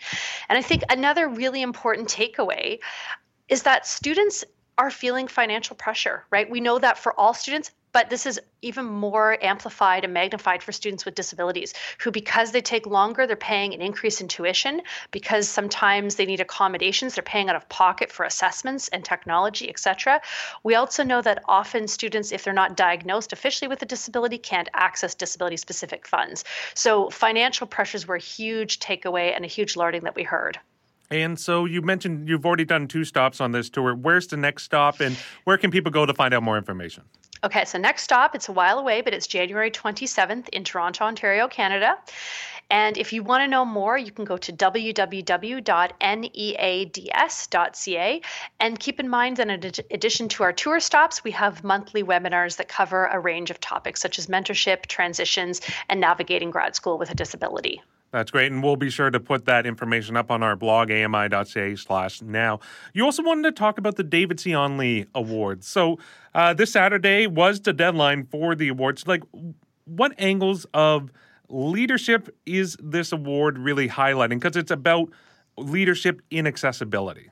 And 0.50 0.58
I 0.58 0.62
think 0.62 0.84
another 0.90 1.28
really 1.28 1.62
important 1.62 2.10
takeaway 2.10 2.80
is 3.50 3.64
that 3.64 3.86
students 3.86 4.44
are 4.78 4.92
feeling 4.92 5.28
financial 5.28 5.76
pressure, 5.76 6.26
right? 6.32 6.50
We 6.50 6.60
know 6.60 6.80
that 6.80 6.98
for 6.98 7.18
all 7.18 7.34
students, 7.34 7.72
but 7.96 8.10
this 8.10 8.26
is 8.26 8.42
even 8.62 8.84
more 8.84 9.38
amplified 9.42 10.04
and 10.04 10.14
magnified 10.14 10.62
for 10.62 10.74
students 10.74 11.06
with 11.06 11.16
disabilities 11.16 11.74
who, 12.02 12.12
because 12.12 12.52
they 12.52 12.60
take 12.60 12.86
longer, 12.86 13.26
they're 13.26 13.38
paying 13.38 13.74
an 13.74 13.82
increase 13.82 14.20
in 14.20 14.28
tuition. 14.28 14.82
Because 15.12 15.48
sometimes 15.48 16.16
they 16.16 16.26
need 16.26 16.42
accommodations, 16.42 17.16
they're 17.16 17.24
paying 17.24 17.48
out 17.48 17.56
of 17.56 17.70
pocket 17.70 18.12
for 18.12 18.26
assessments 18.26 18.90
and 18.90 19.06
technology, 19.06 19.70
etc. 19.70 20.20
We 20.64 20.76
also 20.76 21.04
know 21.04 21.22
that 21.22 21.42
often 21.48 21.88
students, 21.88 22.34
if 22.34 22.44
they're 22.44 22.54
not 22.54 22.76
diagnosed 22.76 23.32
officially 23.32 23.70
with 23.70 23.82
a 23.82 23.86
disability, 23.86 24.40
can't 24.40 24.68
access 24.74 25.16
disability 25.16 25.56
specific 25.56 26.06
funds. 26.06 26.44
So 26.74 27.10
financial 27.12 27.66
pressures 27.66 28.06
were 28.06 28.16
a 28.16 28.20
huge 28.20 28.80
takeaway 28.80 29.34
and 29.34 29.46
a 29.46 29.48
huge 29.48 29.78
learning 29.78 30.02
that 30.04 30.16
we 30.16 30.24
heard. 30.24 30.60
And 31.10 31.40
so 31.40 31.66
you 31.66 31.82
mentioned 31.82 32.28
you've 32.28 32.46
already 32.46 32.66
done 32.66 32.88
two 32.88 33.06
stops 33.06 33.40
on 33.40 33.52
this 33.52 33.70
tour. 33.70 33.96
Where's 33.96 34.28
the 34.28 34.38
next 34.38 34.64
stop, 34.64 35.00
and 35.00 35.16
where 35.44 35.58
can 35.58 35.72
people 35.72 35.92
go 35.92 36.06
to 36.06 36.14
find 36.14 36.34
out 36.34 36.44
more 36.44 36.58
information? 36.58 37.04
Okay, 37.46 37.64
so 37.64 37.78
next 37.78 38.02
stop, 38.02 38.34
it's 38.34 38.50
a 38.50 38.52
while 38.52 38.80
away, 38.80 39.02
but 39.02 39.14
it's 39.14 39.28
January 39.28 39.70
27th 39.70 40.50
in 40.50 40.64
Toronto, 40.64 41.06
Ontario, 41.06 41.48
Canada. 41.48 41.96
And 42.72 42.98
if 42.98 43.14
you 43.14 43.22
want 43.22 43.44
to 43.44 43.48
know 43.48 43.64
more, 43.64 44.00
you 44.00 44.12
can 44.12 44.26
go 44.26 44.36
to 44.36 44.52
www.neads.ca. 44.52 45.62
And 48.60 48.80
keep 48.80 49.00
in 49.00 49.08
mind 49.08 49.38
that 49.38 49.48
in 49.48 49.72
addition 49.92 50.28
to 50.30 50.42
our 50.42 50.54
tour 50.54 50.80
stops, 50.80 51.24
we 51.24 51.30
have 51.32 51.64
monthly 51.64 52.04
webinars 52.04 52.58
that 52.58 52.68
cover 52.68 53.06
a 53.06 53.20
range 53.20 53.52
of 53.52 53.60
topics 53.60 54.02
such 54.02 54.18
as 54.18 54.26
mentorship, 54.26 54.88
transitions, 54.88 55.62
and 55.88 56.02
navigating 56.02 56.50
grad 56.50 56.76
school 56.76 56.98
with 56.98 57.12
a 57.12 57.16
disability. 57.16 57.80
That's 58.16 58.32
great. 58.32 58.50
And 58.50 58.64
we'll 58.64 58.78
be 58.78 58.90
sure 58.90 59.10
to 59.10 59.20
put 59.20 59.44
that 59.44 59.66
information 59.66 60.16
up 60.16 60.32
on 60.32 60.42
our 60.42 60.56
blog, 60.56 60.90
ami.ca 60.90 61.76
slash 61.76 62.22
now. 62.22 62.62
You 62.94 63.04
also 63.04 63.22
wanted 63.22 63.44
to 63.44 63.52
talk 63.52 63.78
about 63.78 63.98
the 63.98 64.04
David 64.04 64.40
C. 64.40 64.52
Onley 64.52 65.06
Awards. 65.14 65.68
So 65.68 66.00
uh, 66.34 66.54
this 66.54 66.72
Saturday 66.72 67.28
was 67.28 67.60
the 67.60 67.74
deadline 67.74 68.24
for 68.24 68.56
the 68.56 68.70
awards. 68.70 69.06
Like, 69.06 69.24
what 69.84 70.14
angles 70.18 70.66
of 70.74 71.12
leadership 71.50 72.34
is 72.46 72.78
this 72.82 73.12
award 73.12 73.58
really 73.58 73.90
highlighting? 73.90 74.40
Because 74.40 74.56
it's 74.56 74.72
about 74.72 75.10
leadership 75.58 76.22
in 76.32 76.48
accessibility. 76.48 77.32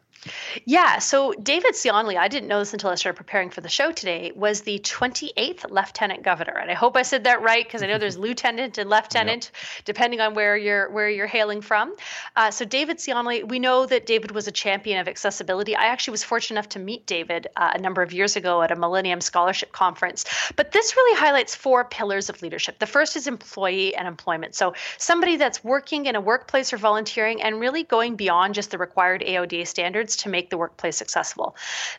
Yeah, 0.66 1.00
so 1.00 1.34
David 1.34 1.76
C. 1.76 1.90
Onley, 1.90 2.18
I 2.18 2.28
didn't 2.28 2.48
know 2.48 2.60
this 2.60 2.74
until 2.74 2.90
I 2.90 2.96
started 2.96 3.18
preparing 3.18 3.50
for 3.50 3.62
the 3.62 3.70
show 3.70 3.92
today, 3.92 4.32
was 4.36 4.62
the 4.62 4.80
28th 4.80 5.70
Lieutenant 5.70 6.24
Governor. 6.24 6.54
And 6.54 6.72
I 6.72 6.74
hope 6.74 6.96
I 6.96 7.02
said 7.02 7.26
that 7.26 7.42
right 7.42 7.66
because 7.66 7.84
I 7.84 7.88
know 7.88 7.98
there's 7.98 8.18
lieutenant 8.24 8.78
and 8.78 8.90
lieutenant 8.90 9.52
yep. 9.54 9.86
depending 9.86 10.22
on 10.22 10.34
where 10.34 10.56
you're 10.56 10.90
where 10.90 11.10
you're 11.10 11.28
hailing 11.28 11.62
from. 11.62 11.96
Uh, 12.36 12.52
so 12.52 12.66
David 12.66 13.00
C. 13.00 13.12
Onley, 13.12 13.48
we 13.48 13.60
know 13.60 13.86
that 13.86 14.06
David 14.06 14.32
was 14.32 14.48
a 14.48 14.52
champion 14.52 15.00
of 15.00 15.08
accessibility. 15.08 15.76
I 15.76 15.86
actually 15.86 16.12
was 16.12 16.24
fortunate 16.24 16.56
enough 16.60 16.70
to 16.70 16.80
meet 16.80 17.06
David 17.06 17.48
uh, 17.56 17.72
a 17.76 17.80
number 17.80 18.02
of 18.02 18.14
years 18.14 18.36
ago 18.36 18.62
at 18.62 18.72
a 18.72 18.76
Millennium 18.76 19.22
Scholarship 19.22 19.72
Conference. 19.72 20.26
But 20.56 20.72
this 20.72 20.96
really 20.96 21.20
highlights 21.20 21.56
four 21.56 21.84
pillars 21.86 22.30
of 22.30 22.42
leadership. 22.42 22.80
The 22.80 22.86
first 22.86 23.16
is 23.16 23.28
employee 23.28 23.96
and 23.96 24.08
employment. 24.08 24.56
So 24.56 24.74
somebody 24.98 25.38
that's 25.38 25.64
working 25.64 26.06
in 26.06 26.16
a 26.16 26.22
workplace 26.22 26.74
or 26.74 26.78
volunteering 26.78 27.42
and 27.42 27.60
really 27.60 27.84
going 27.84 28.16
beyond 28.16 28.54
just 28.54 28.72
the 28.72 28.78
required 28.78 29.22
AODA 29.22 29.68
standards 29.68 30.13
to 30.18 30.30
make 30.30 30.50
the 30.50 30.58
workplace 30.58 31.02
accessible. 31.02 31.56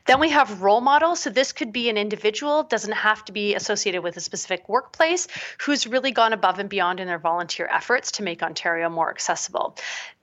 Then 0.06 0.20
we 0.20 0.30
have 0.30 0.62
role 0.62 0.80
models. 0.80 1.20
So 1.20 1.30
this 1.30 1.52
could 1.52 1.72
be 1.72 1.88
an 1.88 1.96
individual, 1.96 2.62
doesn't 2.62 2.92
have 2.92 3.24
to 3.26 3.32
be 3.32 3.54
associated 3.54 4.02
with 4.02 4.16
a 4.16 4.20
specific 4.20 4.68
workplace, 4.68 5.28
who's 5.60 5.86
really 5.86 6.12
gone 6.12 6.32
above 6.32 6.58
and 6.58 6.68
beyond 6.68 7.00
in 7.00 7.06
their 7.06 7.18
volunteer 7.18 7.68
efforts 7.70 8.12
to 8.12 8.22
make 8.22 8.42
Ontario 8.42 8.88
more 8.88 9.10
accessible. 9.10 9.76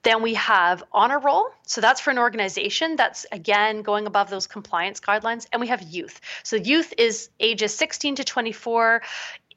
Then 0.03 0.23
we 0.23 0.33
have 0.33 0.83
honor 0.91 1.19
roll. 1.19 1.49
So 1.67 1.79
that's 1.79 2.01
for 2.01 2.09
an 2.09 2.17
organization 2.17 2.95
that's, 2.95 3.25
again, 3.31 3.83
going 3.83 4.07
above 4.07 4.29
those 4.29 4.47
compliance 4.47 4.99
guidelines. 4.99 5.45
And 5.51 5.59
we 5.59 5.67
have 5.67 5.81
youth. 5.83 6.19
So 6.43 6.55
youth 6.55 6.93
is 6.97 7.29
ages 7.39 7.75
16 7.75 8.15
to 8.15 8.23
24 8.23 9.01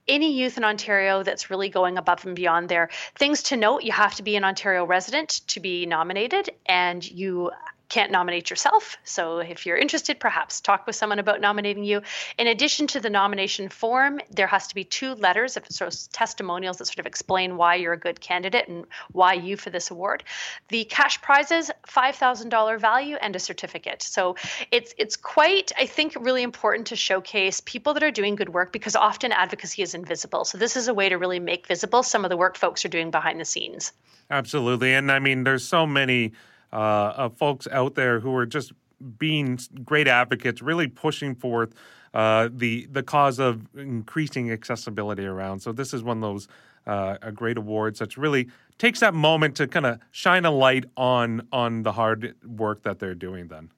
any 0.06 0.32
youth 0.38 0.58
in 0.58 0.64
Ontario 0.64 1.22
that's 1.22 1.50
really 1.50 1.68
going 1.68 1.98
above 1.98 2.26
and 2.26 2.36
beyond 2.36 2.68
there. 2.68 2.90
Things 3.16 3.44
to 3.44 3.56
note 3.56 3.84
you 3.84 3.92
have 3.92 4.14
to 4.16 4.22
be 4.22 4.36
an 4.36 4.44
Ontario 4.44 4.84
resident 4.84 5.40
to 5.48 5.60
be 5.60 5.86
nominated, 5.86 6.50
and 6.66 7.02
you 7.10 7.50
can't 7.94 8.10
nominate 8.10 8.50
yourself. 8.50 8.96
So 9.04 9.38
if 9.38 9.66
you're 9.66 9.76
interested, 9.76 10.18
perhaps 10.18 10.60
talk 10.60 10.84
with 10.84 10.96
someone 10.96 11.20
about 11.20 11.40
nominating 11.40 11.84
you. 11.84 12.02
In 12.36 12.48
addition 12.48 12.88
to 12.88 12.98
the 12.98 13.08
nomination 13.08 13.68
form, 13.68 14.20
there 14.32 14.48
has 14.48 14.66
to 14.66 14.74
be 14.74 14.82
two 14.82 15.14
letters 15.14 15.56
of 15.56 15.64
sort 15.70 15.94
of 15.94 16.10
testimonials 16.10 16.78
that 16.78 16.86
sort 16.86 16.98
of 16.98 17.06
explain 17.06 17.56
why 17.56 17.76
you're 17.76 17.92
a 17.92 17.96
good 17.96 18.20
candidate 18.20 18.66
and 18.66 18.84
why 19.12 19.34
you 19.34 19.56
for 19.56 19.70
this 19.70 19.92
award. 19.92 20.24
The 20.70 20.82
cash 20.86 21.22
prizes, 21.22 21.70
$5,000 21.86 22.80
value 22.80 23.14
and 23.14 23.36
a 23.36 23.38
certificate. 23.38 24.02
So 24.02 24.34
it's 24.72 24.92
it's 24.98 25.14
quite 25.14 25.70
I 25.78 25.86
think 25.86 26.16
really 26.18 26.42
important 26.42 26.88
to 26.88 26.96
showcase 26.96 27.60
people 27.60 27.94
that 27.94 28.02
are 28.02 28.10
doing 28.10 28.34
good 28.34 28.48
work 28.48 28.72
because 28.72 28.96
often 28.96 29.30
advocacy 29.30 29.82
is 29.82 29.94
invisible. 29.94 30.44
So 30.44 30.58
this 30.58 30.76
is 30.76 30.88
a 30.88 30.94
way 30.94 31.10
to 31.10 31.16
really 31.16 31.38
make 31.38 31.68
visible 31.68 32.02
some 32.02 32.24
of 32.24 32.30
the 32.30 32.36
work 32.36 32.56
folks 32.56 32.84
are 32.84 32.88
doing 32.88 33.12
behind 33.12 33.38
the 33.38 33.44
scenes. 33.44 33.92
Absolutely. 34.32 34.94
And 34.94 35.12
I 35.12 35.20
mean 35.20 35.44
there's 35.44 35.62
so 35.64 35.86
many 35.86 36.32
uh, 36.74 37.14
of 37.16 37.36
folks 37.36 37.68
out 37.70 37.94
there 37.94 38.20
who 38.20 38.34
are 38.34 38.46
just 38.46 38.72
being 39.18 39.58
great 39.84 40.08
advocates, 40.08 40.60
really 40.60 40.88
pushing 40.88 41.34
forth 41.34 41.72
uh, 42.12 42.48
the 42.52 42.86
the 42.90 43.02
cause 43.02 43.38
of 43.38 43.66
increasing 43.76 44.50
accessibility 44.50 45.24
around. 45.24 45.60
So 45.60 45.72
this 45.72 45.94
is 45.94 46.02
one 46.02 46.18
of 46.18 46.22
those 46.22 46.48
uh, 46.86 47.16
great 47.30 47.56
awards 47.56 48.00
that 48.00 48.16
really 48.16 48.48
takes 48.78 49.00
that 49.00 49.14
moment 49.14 49.56
to 49.56 49.66
kind 49.66 49.86
of 49.86 50.00
shine 50.10 50.44
a 50.44 50.50
light 50.50 50.84
on 50.96 51.46
on 51.52 51.82
the 51.82 51.92
hard 51.92 52.34
work 52.44 52.82
that 52.82 52.98
they're 52.98 53.14
doing. 53.14 53.48
Then, 53.48 53.70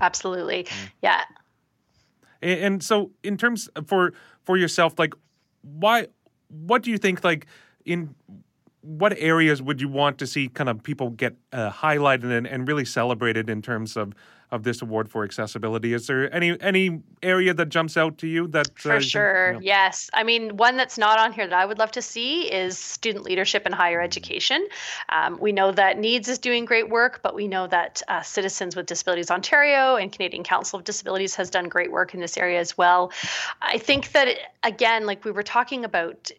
absolutely, 0.00 0.64
mm. 0.64 0.90
yeah. 1.02 1.24
And, 2.42 2.60
and 2.60 2.82
so, 2.82 3.12
in 3.22 3.36
terms 3.36 3.68
for 3.86 4.12
for 4.42 4.56
yourself, 4.56 4.98
like, 4.98 5.14
why? 5.62 6.08
What 6.48 6.82
do 6.82 6.90
you 6.90 6.98
think? 6.98 7.24
Like, 7.24 7.46
in 7.84 8.14
what 8.84 9.14
areas 9.18 9.62
would 9.62 9.80
you 9.80 9.88
want 9.88 10.18
to 10.18 10.26
see 10.26 10.48
kind 10.48 10.68
of 10.68 10.82
people 10.82 11.10
get 11.10 11.34
uh, 11.52 11.70
highlighted 11.70 12.36
and, 12.36 12.46
and 12.46 12.68
really 12.68 12.84
celebrated 12.84 13.48
in 13.48 13.62
terms 13.62 13.96
of 13.96 14.14
of 14.50 14.62
this 14.62 14.82
award 14.82 15.10
for 15.10 15.24
accessibility. 15.24 15.92
Is 15.92 16.06
there 16.06 16.32
any 16.32 16.60
any 16.60 17.00
area 17.22 17.52
that 17.54 17.70
jumps 17.70 17.96
out 17.96 18.18
to 18.18 18.28
you 18.28 18.46
that 18.48 18.78
for 18.78 18.92
uh, 18.92 19.00
sure? 19.00 19.46
you 19.48 19.52
know- 19.54 19.60
Yes, 19.60 20.10
I 20.14 20.22
mean 20.22 20.56
one 20.56 20.76
that's 20.76 20.96
not 20.96 21.18
on 21.18 21.32
here 21.32 21.46
that 21.46 21.58
I 21.58 21.66
would 21.66 21.78
love 21.78 21.90
to 21.92 22.02
see 22.02 22.52
is 22.52 22.78
student 22.78 23.24
leadership 23.24 23.66
in 23.66 23.72
higher 23.72 24.00
education. 24.00 24.68
Um, 25.08 25.38
we 25.40 25.50
know 25.52 25.72
that 25.72 25.98
NEADS 25.98 26.28
is 26.28 26.38
doing 26.38 26.64
great 26.66 26.88
work, 26.88 27.20
but 27.22 27.34
we 27.34 27.48
know 27.48 27.66
that 27.66 28.02
uh, 28.06 28.22
Citizens 28.22 28.76
with 28.76 28.86
Disabilities 28.86 29.30
Ontario 29.30 29.96
and 29.96 30.12
Canadian 30.12 30.44
Council 30.44 30.78
of 30.78 30.84
Disabilities 30.84 31.34
has 31.34 31.50
done 31.50 31.68
great 31.68 31.90
work 31.90 32.14
in 32.14 32.20
this 32.20 32.36
area 32.36 32.60
as 32.60 32.78
well. 32.78 33.10
I 33.60 33.78
think 33.78 34.12
that 34.12 34.28
again, 34.62 35.06
like 35.06 35.24
we 35.24 35.32
were 35.32 35.42
talking 35.42 35.84
about 35.84 36.30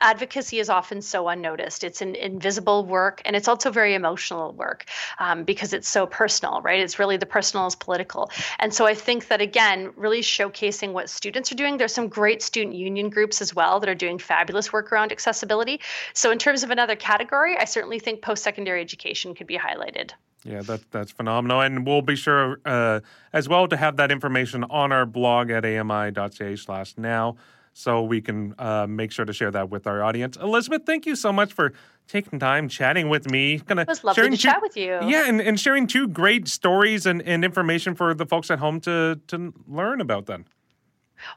advocacy 0.00 0.58
is 0.58 0.70
often 0.70 1.02
so 1.02 1.28
unnoticed. 1.28 1.84
It's 1.84 2.00
an 2.00 2.14
invisible 2.14 2.84
work, 2.84 3.22
and 3.24 3.36
it's 3.36 3.48
also 3.48 3.70
very 3.70 3.94
emotional 3.94 4.52
work 4.52 4.86
um, 5.18 5.44
because 5.44 5.72
it's 5.72 5.88
so 5.88 6.06
personal, 6.06 6.60
right? 6.62 6.80
It's 6.80 6.98
really 6.98 7.16
the 7.16 7.26
personal 7.26 7.66
is 7.66 7.74
political. 7.74 8.30
And 8.58 8.72
so 8.72 8.86
I 8.86 8.94
think 8.94 9.28
that, 9.28 9.40
again, 9.40 9.92
really 9.96 10.20
showcasing 10.20 10.92
what 10.92 11.10
students 11.10 11.52
are 11.52 11.56
doing. 11.56 11.76
There's 11.76 11.94
some 11.94 12.08
great 12.08 12.42
student 12.42 12.74
union 12.74 13.10
groups 13.10 13.40
as 13.40 13.54
well 13.54 13.80
that 13.80 13.88
are 13.88 13.94
doing 13.94 14.18
fabulous 14.18 14.72
work 14.72 14.92
around 14.92 15.12
accessibility. 15.12 15.80
So, 16.14 16.30
in 16.30 16.38
terms 16.38 16.62
of 16.62 16.70
another 16.70 16.96
category, 16.96 17.56
I 17.58 17.64
certainly 17.64 17.98
think 17.98 18.22
post 18.22 18.42
secondary 18.42 18.80
education 18.80 19.34
could 19.34 19.46
be 19.46 19.58
highlighted. 19.58 20.12
Yeah, 20.44 20.62
that 20.62 20.90
that's 20.90 21.12
phenomenal, 21.12 21.60
and 21.60 21.86
we'll 21.86 22.00
be 22.00 22.16
sure 22.16 22.60
uh, 22.64 23.00
as 23.32 23.46
well 23.48 23.68
to 23.68 23.76
have 23.76 23.96
that 23.98 24.10
information 24.10 24.64
on 24.64 24.90
our 24.90 25.04
blog 25.04 25.50
at 25.50 25.66
ami.ca/slash 25.66 26.96
now, 26.96 27.36
so 27.72 28.02
we 28.02 28.20
can 28.20 28.54
uh, 28.58 28.86
make 28.88 29.12
sure 29.12 29.24
to 29.24 29.32
share 29.32 29.50
that 29.50 29.70
with 29.70 29.86
our 29.86 30.02
audience. 30.02 30.36
Elizabeth, 30.36 30.82
thank 30.86 31.06
you 31.06 31.14
so 31.16 31.32
much 31.32 31.52
for 31.52 31.72
taking 32.08 32.38
time 32.38 32.68
chatting 32.68 33.08
with 33.08 33.30
me. 33.30 33.58
Gonna 33.58 33.82
It 33.82 33.88
was 33.88 34.04
lovely 34.04 34.20
sharing 34.20 34.32
to 34.32 34.36
two- 34.36 34.48
chat 34.48 34.62
with 34.62 34.76
you. 34.76 34.98
Yeah, 35.02 35.28
and, 35.28 35.40
and 35.40 35.58
sharing 35.58 35.86
two 35.86 36.08
great 36.08 36.48
stories 36.48 37.06
and, 37.06 37.22
and 37.22 37.44
information 37.44 37.94
for 37.94 38.14
the 38.14 38.26
folks 38.26 38.50
at 38.50 38.58
home 38.58 38.80
to 38.80 39.20
to 39.28 39.54
learn 39.68 40.00
about 40.00 40.26
them. 40.26 40.44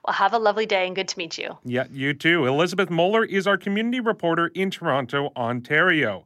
Well, 0.05 0.13
have 0.13 0.34
a 0.34 0.39
lovely 0.39 0.65
day 0.65 0.88
and 0.88 0.95
good 0.95 1.09
to 1.09 1.17
meet 1.17 1.38
you. 1.38 1.57
Yeah, 1.65 1.86
you 1.91 2.13
too. 2.13 2.47
Elizabeth 2.47 2.89
Moeller 2.89 3.25
is 3.25 3.45
our 3.45 3.57
community 3.57 3.99
reporter 3.99 4.47
in 4.47 4.71
Toronto, 4.71 5.31
Ontario. 5.36 6.25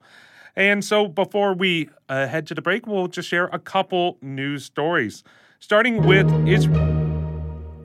And 0.56 0.84
so 0.86 1.08
before 1.08 1.54
we 1.54 1.90
uh, 2.10 2.28
head 2.28 2.48
to 2.48 2.56
the 2.56 2.62
break, 2.62 2.88
we'll 2.88 3.08
just 3.08 3.28
share 3.30 3.46
a 3.52 3.60
couple 3.60 4.18
news 4.22 4.66
stories. 4.66 5.24
Starting 5.60 6.04
with 6.04 6.32
Israel. 6.48 7.07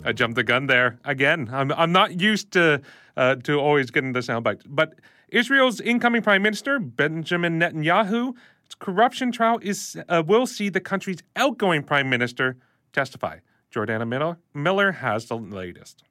I 0.05 0.13
jumped 0.13 0.37
the 0.37 0.45
gun 0.45 0.67
there 0.67 0.99
again. 1.05 1.49
I'm, 1.53 1.73
I'm 1.73 1.93
not 1.93 2.21
used 2.21 2.53
to 2.53 2.83
uh, 3.17 3.37
to 3.37 3.61
always 3.61 3.91
getting 3.91 4.13
the 4.13 4.21
soundbite. 4.21 4.63
But 4.67 4.95
Israel's 5.29 5.81
incoming 5.81 6.23
prime 6.23 6.43
minister, 6.43 6.79
Benjamin 6.79 7.61
Netanyahu, 7.61 8.35
corruption 8.79 9.33
trial 9.33 9.59
is 9.63 9.97
uh, 10.09 10.23
will 10.27 10.47
see 10.47 10.69
the 10.69 10.81
country's 10.81 11.23
outgoing 11.37 11.83
prime 11.83 12.09
minister 12.09 12.57
testify. 12.93 13.39
Jordana 13.75 14.07
Miller, 14.07 14.39
Miller 14.55 14.93
has 14.93 15.27
the 15.27 15.37
latest. 15.37 16.05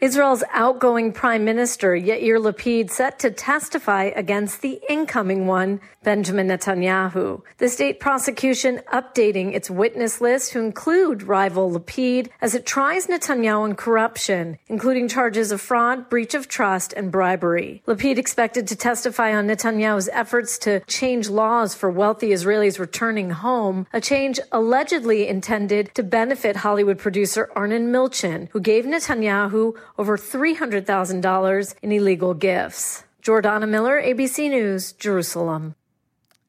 Israel's 0.00 0.44
outgoing 0.52 1.12
Prime 1.12 1.44
Minister 1.44 1.90
Yair 1.90 2.40
Lapid 2.40 2.88
set 2.88 3.18
to 3.18 3.32
testify 3.32 4.04
against 4.14 4.62
the 4.62 4.80
incoming 4.88 5.48
one, 5.48 5.80
Benjamin 6.04 6.46
Netanyahu. 6.46 7.42
The 7.58 7.68
state 7.68 7.98
prosecution 7.98 8.80
updating 8.92 9.54
its 9.54 9.68
witness 9.68 10.20
list 10.20 10.52
to 10.52 10.60
include 10.60 11.24
rival 11.24 11.72
Lapid 11.72 12.28
as 12.40 12.54
it 12.54 12.64
tries 12.64 13.08
Netanyahu 13.08 13.62
on 13.62 13.74
corruption, 13.74 14.58
including 14.68 15.08
charges 15.08 15.50
of 15.50 15.60
fraud, 15.60 16.08
breach 16.08 16.32
of 16.32 16.46
trust, 16.46 16.92
and 16.92 17.10
bribery. 17.10 17.82
Lapid 17.88 18.18
expected 18.18 18.68
to 18.68 18.76
testify 18.76 19.34
on 19.34 19.48
Netanyahu's 19.48 20.08
efforts 20.12 20.58
to 20.58 20.78
change 20.86 21.28
laws 21.28 21.74
for 21.74 21.90
wealthy 21.90 22.28
Israelis 22.28 22.78
returning 22.78 23.30
home, 23.30 23.88
a 23.92 24.00
change 24.00 24.38
allegedly 24.52 25.26
intended 25.26 25.92
to 25.96 26.04
benefit 26.04 26.54
Hollywood 26.54 26.98
producer 26.98 27.50
Arnon 27.56 27.90
Milchan, 27.90 28.48
who 28.52 28.60
gave 28.60 28.84
Netanyahu 28.84 29.76
over 29.98 30.16
$300,000 30.16 31.74
in 31.82 31.92
illegal 31.92 32.34
gifts. 32.34 33.04
Jordana 33.22 33.68
Miller, 33.68 34.00
ABC 34.00 34.48
News, 34.48 34.92
Jerusalem. 34.92 35.74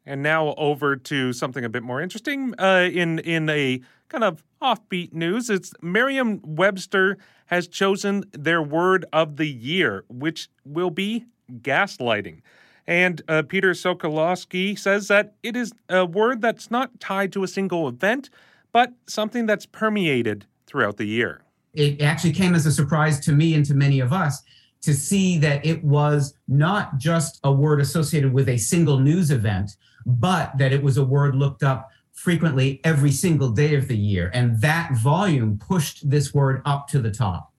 And 0.06 0.24
now 0.24 0.54
over 0.56 0.95
to 0.95 1.34
something 1.34 1.66
a 1.66 1.70
bit 1.70 1.84
more 1.84 2.02
interesting. 2.02 2.54
Uh, 2.58 2.89
in 2.91 3.20
in 3.20 3.50
a 3.50 3.82
kind 4.08 4.24
of 4.24 4.43
offbeat 4.62 5.14
news, 5.14 5.50
it's 5.50 5.74
Merriam-Webster 5.82 7.18
has 7.47 7.68
chosen 7.68 8.24
their 8.32 8.62
word 8.62 9.06
of 9.12 9.38
the 9.38 9.47
year, 9.47 10.06
which 10.08 10.50
will 10.64 10.89
be 10.89 11.26
gaslighting. 11.62 12.41
And 12.88 13.22
uh, 13.28 13.43
Peter 13.43 13.72
Sokolowski 13.72 14.78
says 14.78 15.10
that 15.10 15.36
it 15.43 15.56
is 15.56 15.74
a 15.89 16.06
word 16.06 16.41
that's 16.41 16.72
not 16.72 17.00
tied 17.00 17.32
to 17.34 17.43
a 17.43 17.47
single 17.47 17.88
event, 17.88 18.30
but 18.72 18.93
something 19.06 19.45
that's 19.45 19.68
permeated 19.68 20.45
throughout 20.66 20.97
the 20.97 21.06
year. 21.06 21.41
It 21.74 22.01
actually 22.01 22.34
came 22.34 22.55
as 22.55 22.65
a 22.65 22.72
surprise 22.72 23.20
to 23.22 23.32
me 23.32 23.53
and 23.53 23.65
to 23.65 23.74
many 23.74 23.99
of 23.99 24.11
us 24.11 24.41
to 24.82 24.93
see 24.93 25.38
that 25.38 25.65
it 25.65 25.84
was 25.84 26.34
not 26.47 26.97
just 26.97 27.39
a 27.43 27.51
word 27.51 27.82
associated 27.82 28.32
with 28.32 28.47
a 28.49 28.57
single 28.57 28.99
news 28.99 29.30
event, 29.30 29.72
but 30.05 30.57
that 30.57 30.72
it 30.72 30.82
was 30.82 30.97
a 30.97 31.03
word 31.03 31.36
looked 31.36 31.63
up 31.63 31.89
frequently 32.13 32.82
every 32.84 33.11
single 33.11 33.49
day 33.49 33.76
of 33.76 33.88
the 33.88 33.97
year. 33.97 34.32
And 34.34 34.59
that 34.61 34.93
volume 34.93 35.57
pushed 35.57 36.09
this 36.09 36.34
word 36.34 36.61
up 36.65 36.88
to 36.89 36.99
the 36.99 37.11
top. 37.11 37.53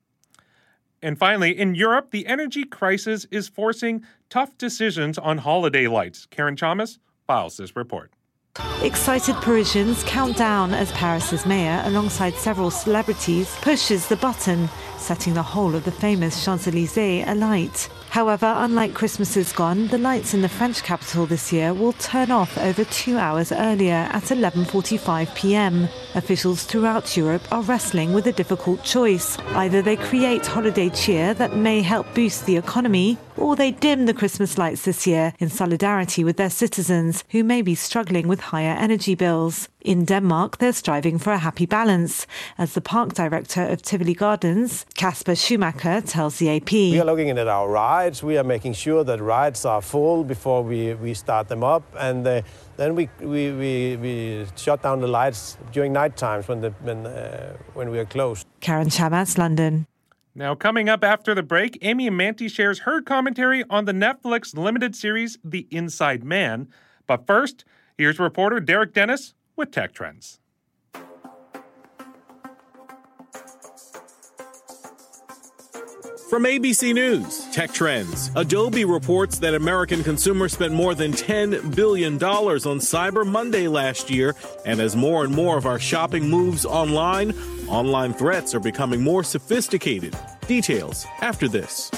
And 1.02 1.18
finally, 1.18 1.58
in 1.58 1.74
Europe, 1.74 2.10
the 2.10 2.26
energy 2.26 2.64
crisis 2.64 3.26
is 3.30 3.48
forcing 3.48 4.04
tough 4.28 4.58
decisions 4.58 5.16
on 5.16 5.38
holiday 5.38 5.88
lights. 5.88 6.26
Karen 6.26 6.56
Chalmers 6.56 6.98
files 7.26 7.56
this 7.56 7.74
report. 7.74 8.12
Excited 8.82 9.36
Parisians 9.36 10.02
count 10.04 10.36
down 10.36 10.74
as 10.74 10.90
Paris's 10.92 11.46
mayor, 11.46 11.82
alongside 11.84 12.34
several 12.34 12.70
celebrities, 12.70 13.56
pushes 13.60 14.08
the 14.08 14.16
button, 14.16 14.68
setting 14.98 15.34
the 15.34 15.42
whole 15.42 15.74
of 15.74 15.84
the 15.84 15.92
famous 15.92 16.44
Champs 16.44 16.66
Elysees 16.66 17.24
alight. 17.28 17.88
However, 18.10 18.52
unlike 18.56 18.92
Christmases 18.92 19.52
gone, 19.52 19.86
the 19.86 19.96
lights 19.96 20.34
in 20.34 20.42
the 20.42 20.48
French 20.48 20.82
capital 20.82 21.26
this 21.26 21.52
year 21.52 21.72
will 21.72 21.92
turn 21.92 22.32
off 22.32 22.58
over 22.58 22.82
two 22.84 23.16
hours 23.16 23.52
earlier 23.52 24.08
at 24.10 24.24
11:45 24.24 25.32
p.m. 25.36 25.88
Officials 26.16 26.64
throughout 26.64 27.16
Europe 27.16 27.46
are 27.52 27.62
wrestling 27.62 28.12
with 28.12 28.26
a 28.26 28.32
difficult 28.32 28.82
choice: 28.82 29.38
either 29.54 29.80
they 29.80 29.94
create 29.94 30.44
holiday 30.44 30.90
cheer 30.90 31.34
that 31.34 31.56
may 31.56 31.82
help 31.82 32.12
boost 32.12 32.46
the 32.46 32.56
economy, 32.56 33.16
or 33.36 33.54
they 33.54 33.70
dim 33.70 34.06
the 34.06 34.20
Christmas 34.20 34.58
lights 34.58 34.82
this 34.82 35.06
year 35.06 35.32
in 35.38 35.48
solidarity 35.48 36.24
with 36.24 36.36
their 36.36 36.50
citizens 36.50 37.22
who 37.30 37.44
may 37.44 37.62
be 37.62 37.76
struggling 37.76 38.26
with 38.26 38.40
higher 38.40 38.76
energy 38.76 39.14
bills. 39.14 39.68
In 39.82 40.04
Denmark, 40.04 40.58
they're 40.58 40.74
striving 40.74 41.18
for 41.18 41.32
a 41.32 41.38
happy 41.38 41.64
balance, 41.64 42.26
as 42.58 42.74
the 42.74 42.82
park 42.82 43.14
director 43.14 43.62
of 43.62 43.80
Tivoli 43.80 44.12
Gardens, 44.12 44.84
Kasper 44.94 45.34
Schumacher, 45.34 46.02
tells 46.02 46.36
the 46.38 46.50
AP. 46.50 46.72
We 46.72 47.00
are 47.00 47.04
looking 47.06 47.30
at 47.30 47.48
our 47.48 47.66
rides. 47.66 48.22
We 48.22 48.36
are 48.36 48.44
making 48.44 48.74
sure 48.74 49.04
that 49.04 49.22
rides 49.22 49.64
are 49.64 49.80
full 49.80 50.22
before 50.22 50.62
we, 50.62 50.92
we 50.94 51.14
start 51.14 51.48
them 51.48 51.64
up. 51.64 51.82
And 51.98 52.26
uh, 52.26 52.42
then 52.76 52.94
we, 52.94 53.08
we, 53.20 53.52
we, 53.52 53.96
we 53.96 54.46
shut 54.54 54.82
down 54.82 55.00
the 55.00 55.08
lights 55.08 55.56
during 55.72 55.94
night 55.94 56.14
times 56.14 56.46
when, 56.46 56.60
the, 56.60 56.70
when, 56.82 57.06
uh, 57.06 57.56
when 57.72 57.90
we 57.90 57.98
are 57.98 58.04
closed. 58.04 58.46
Karen 58.60 58.88
Chamas, 58.88 59.38
London. 59.38 59.86
Now, 60.34 60.54
coming 60.54 60.90
up 60.90 61.02
after 61.02 61.34
the 61.34 61.42
break, 61.42 61.78
Amy 61.80 62.08
Amantea 62.10 62.50
shares 62.50 62.80
her 62.80 63.00
commentary 63.00 63.64
on 63.70 63.86
the 63.86 63.92
Netflix 63.92 64.54
limited 64.54 64.94
series 64.94 65.38
The 65.42 65.66
Inside 65.70 66.22
Man. 66.22 66.68
But 67.06 67.26
first, 67.26 67.64
here's 67.96 68.18
reporter 68.18 68.60
Derek 68.60 68.92
Dennis 68.92 69.32
with 69.60 69.70
Tech 69.70 69.92
Trends. 69.92 70.40
From 76.30 76.44
ABC 76.44 76.94
News, 76.94 77.46
Tech 77.52 77.70
Trends. 77.72 78.30
Adobe 78.36 78.86
reports 78.86 79.38
that 79.40 79.54
American 79.54 80.02
consumers 80.02 80.54
spent 80.54 80.72
more 80.72 80.94
than 80.94 81.12
$10 81.12 81.74
billion 81.76 82.14
on 82.14 82.78
Cyber 82.78 83.26
Monday 83.26 83.68
last 83.68 84.08
year, 84.08 84.34
and 84.64 84.80
as 84.80 84.96
more 84.96 85.24
and 85.24 85.34
more 85.34 85.58
of 85.58 85.66
our 85.66 85.78
shopping 85.78 86.30
moves 86.30 86.64
online, 86.64 87.32
online 87.68 88.14
threats 88.14 88.54
are 88.54 88.60
becoming 88.60 89.02
more 89.02 89.22
sophisticated. 89.22 90.16
Details 90.46 91.04
after 91.20 91.48
this. 91.48 91.90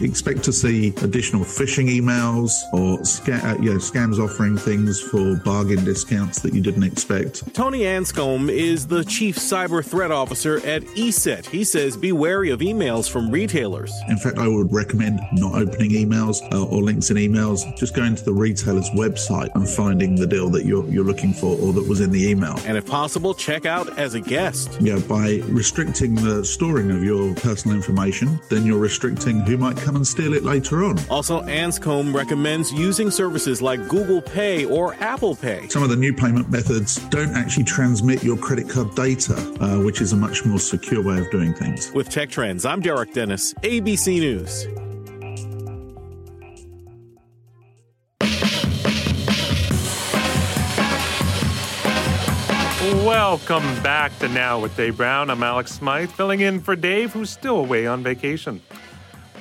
Expect 0.00 0.42
to 0.44 0.52
see 0.52 0.88
additional 1.02 1.44
phishing 1.44 1.88
emails 1.88 2.52
or 2.72 3.04
sca- 3.04 3.40
uh, 3.44 3.56
you 3.60 3.72
know, 3.72 3.78
scams 3.78 4.18
offering 4.18 4.56
things 4.56 5.00
for 5.00 5.36
bargain 5.44 5.84
discounts 5.84 6.40
that 6.40 6.54
you 6.54 6.60
didn't 6.60 6.82
expect. 6.82 7.54
Tony 7.54 7.80
Anscombe 7.80 8.50
is 8.50 8.86
the 8.86 9.04
chief 9.04 9.36
cyber 9.36 9.84
threat 9.84 10.10
officer 10.10 10.56
at 10.66 10.82
ESET. 10.96 11.46
He 11.46 11.64
says 11.64 11.96
be 11.96 12.12
wary 12.12 12.50
of 12.50 12.60
emails 12.60 13.10
from 13.10 13.30
retailers. 13.30 13.92
In 14.08 14.16
fact, 14.16 14.38
I 14.38 14.48
would 14.48 14.72
recommend 14.72 15.20
not 15.32 15.54
opening 15.54 15.90
emails 15.90 16.38
uh, 16.52 16.64
or 16.64 16.82
links 16.82 17.10
in 17.10 17.16
emails. 17.16 17.60
Just 17.76 17.94
going 17.94 18.14
to 18.14 18.24
the 18.24 18.32
retailer's 18.32 18.90
website 18.90 19.54
and 19.54 19.68
finding 19.68 20.14
the 20.14 20.26
deal 20.26 20.48
that 20.50 20.64
you're, 20.64 20.86
you're 20.88 21.04
looking 21.04 21.32
for 21.32 21.58
or 21.58 21.72
that 21.72 21.86
was 21.88 22.00
in 22.00 22.10
the 22.10 22.28
email. 22.28 22.58
And 22.66 22.76
if 22.76 22.86
possible, 22.86 23.34
check 23.34 23.66
out 23.66 23.98
as 23.98 24.14
a 24.14 24.20
guest. 24.20 24.78
Yeah, 24.80 24.98
by 25.08 25.40
restricting 25.46 26.14
the 26.14 26.44
storing 26.44 26.90
of 26.90 27.02
your 27.02 27.34
personal 27.36 27.76
information, 27.76 28.40
then 28.48 28.66
you're 28.66 28.78
restricting 28.78 29.40
who 29.40 29.56
might 29.56 29.78
come 29.84 29.96
and 29.96 30.06
steal 30.06 30.32
it 30.32 30.44
later 30.44 30.82
on. 30.82 30.98
Also, 31.10 31.42
Anscombe 31.42 32.14
recommends 32.14 32.72
using 32.72 33.10
services 33.10 33.60
like 33.60 33.86
Google 33.88 34.22
Pay 34.22 34.64
or 34.64 34.94
Apple 34.94 35.36
Pay. 35.36 35.68
Some 35.68 35.82
of 35.82 35.90
the 35.90 35.96
new 35.96 36.14
payment 36.14 36.50
methods 36.50 36.96
don't 37.10 37.34
actually 37.36 37.64
transmit 37.64 38.24
your 38.24 38.38
credit 38.38 38.68
card 38.68 38.94
data, 38.94 39.36
uh, 39.60 39.80
which 39.82 40.00
is 40.00 40.12
a 40.12 40.16
much 40.16 40.44
more 40.44 40.58
secure 40.58 41.02
way 41.02 41.18
of 41.18 41.30
doing 41.30 41.52
things. 41.52 41.92
With 41.92 42.08
Tech 42.08 42.30
Trends, 42.30 42.64
I'm 42.64 42.80
Derek 42.80 43.12
Dennis, 43.12 43.52
ABC 43.62 44.18
News. 44.20 44.66
Welcome 53.04 53.82
back 53.82 54.18
to 54.20 54.28
Now 54.28 54.58
with 54.60 54.74
Dave 54.76 54.96
Brown. 54.96 55.28
I'm 55.28 55.42
Alex 55.42 55.72
Smythe, 55.72 56.10
filling 56.10 56.40
in 56.40 56.60
for 56.60 56.74
Dave, 56.74 57.12
who's 57.12 57.28
still 57.28 57.56
away 57.58 57.86
on 57.86 58.02
vacation. 58.02 58.62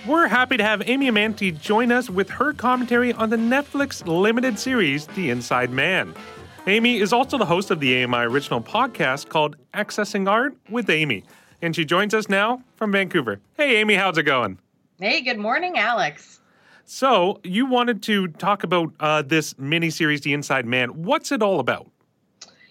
We're 0.06 0.28
happy 0.28 0.58
to 0.58 0.64
have 0.66 0.90
Amy 0.90 1.10
Amantea 1.10 1.62
join 1.62 1.90
us 1.90 2.10
with 2.10 2.30
her 2.30 2.52
commentary 2.52 3.14
on 3.14 3.30
the 3.30 3.38
Netflix 3.38 4.06
limited 4.06 4.60
series, 4.60 5.08
The 5.08 5.30
Inside 5.30 5.72
Man. 5.72 6.14
Amy 6.68 6.98
is 7.00 7.14
also 7.14 7.38
the 7.38 7.46
host 7.46 7.72
of 7.72 7.80
the 7.80 8.04
AMI 8.04 8.18
original 8.18 8.60
podcast 8.60 9.30
called 9.30 9.56
Accessing 9.74 10.30
Art 10.30 10.58
with 10.70 10.90
Amy, 10.90 11.24
and 11.62 11.74
she 11.74 11.86
joins 11.86 12.14
us 12.14 12.28
now 12.28 12.62
from 12.76 12.92
Vancouver. 12.92 13.40
Hey, 13.56 13.78
Amy, 13.78 13.94
how's 13.94 14.18
it 14.18 14.24
going? 14.24 14.60
Hey, 15.00 15.22
good 15.22 15.40
morning, 15.40 15.78
Alex. 15.78 16.42
So, 16.84 17.40
you 17.46 17.66
wanted 17.66 18.04
to 18.04 18.28
talk 18.28 18.66
about 18.66 18.92
uh, 19.00 19.22
this 19.22 19.54
miniseries, 19.54 20.22
The 20.22 20.34
Inside 20.34 20.66
Man. 20.66 21.02
What's 21.04 21.32
it 21.32 21.42
all 21.42 21.62
about? 21.62 21.90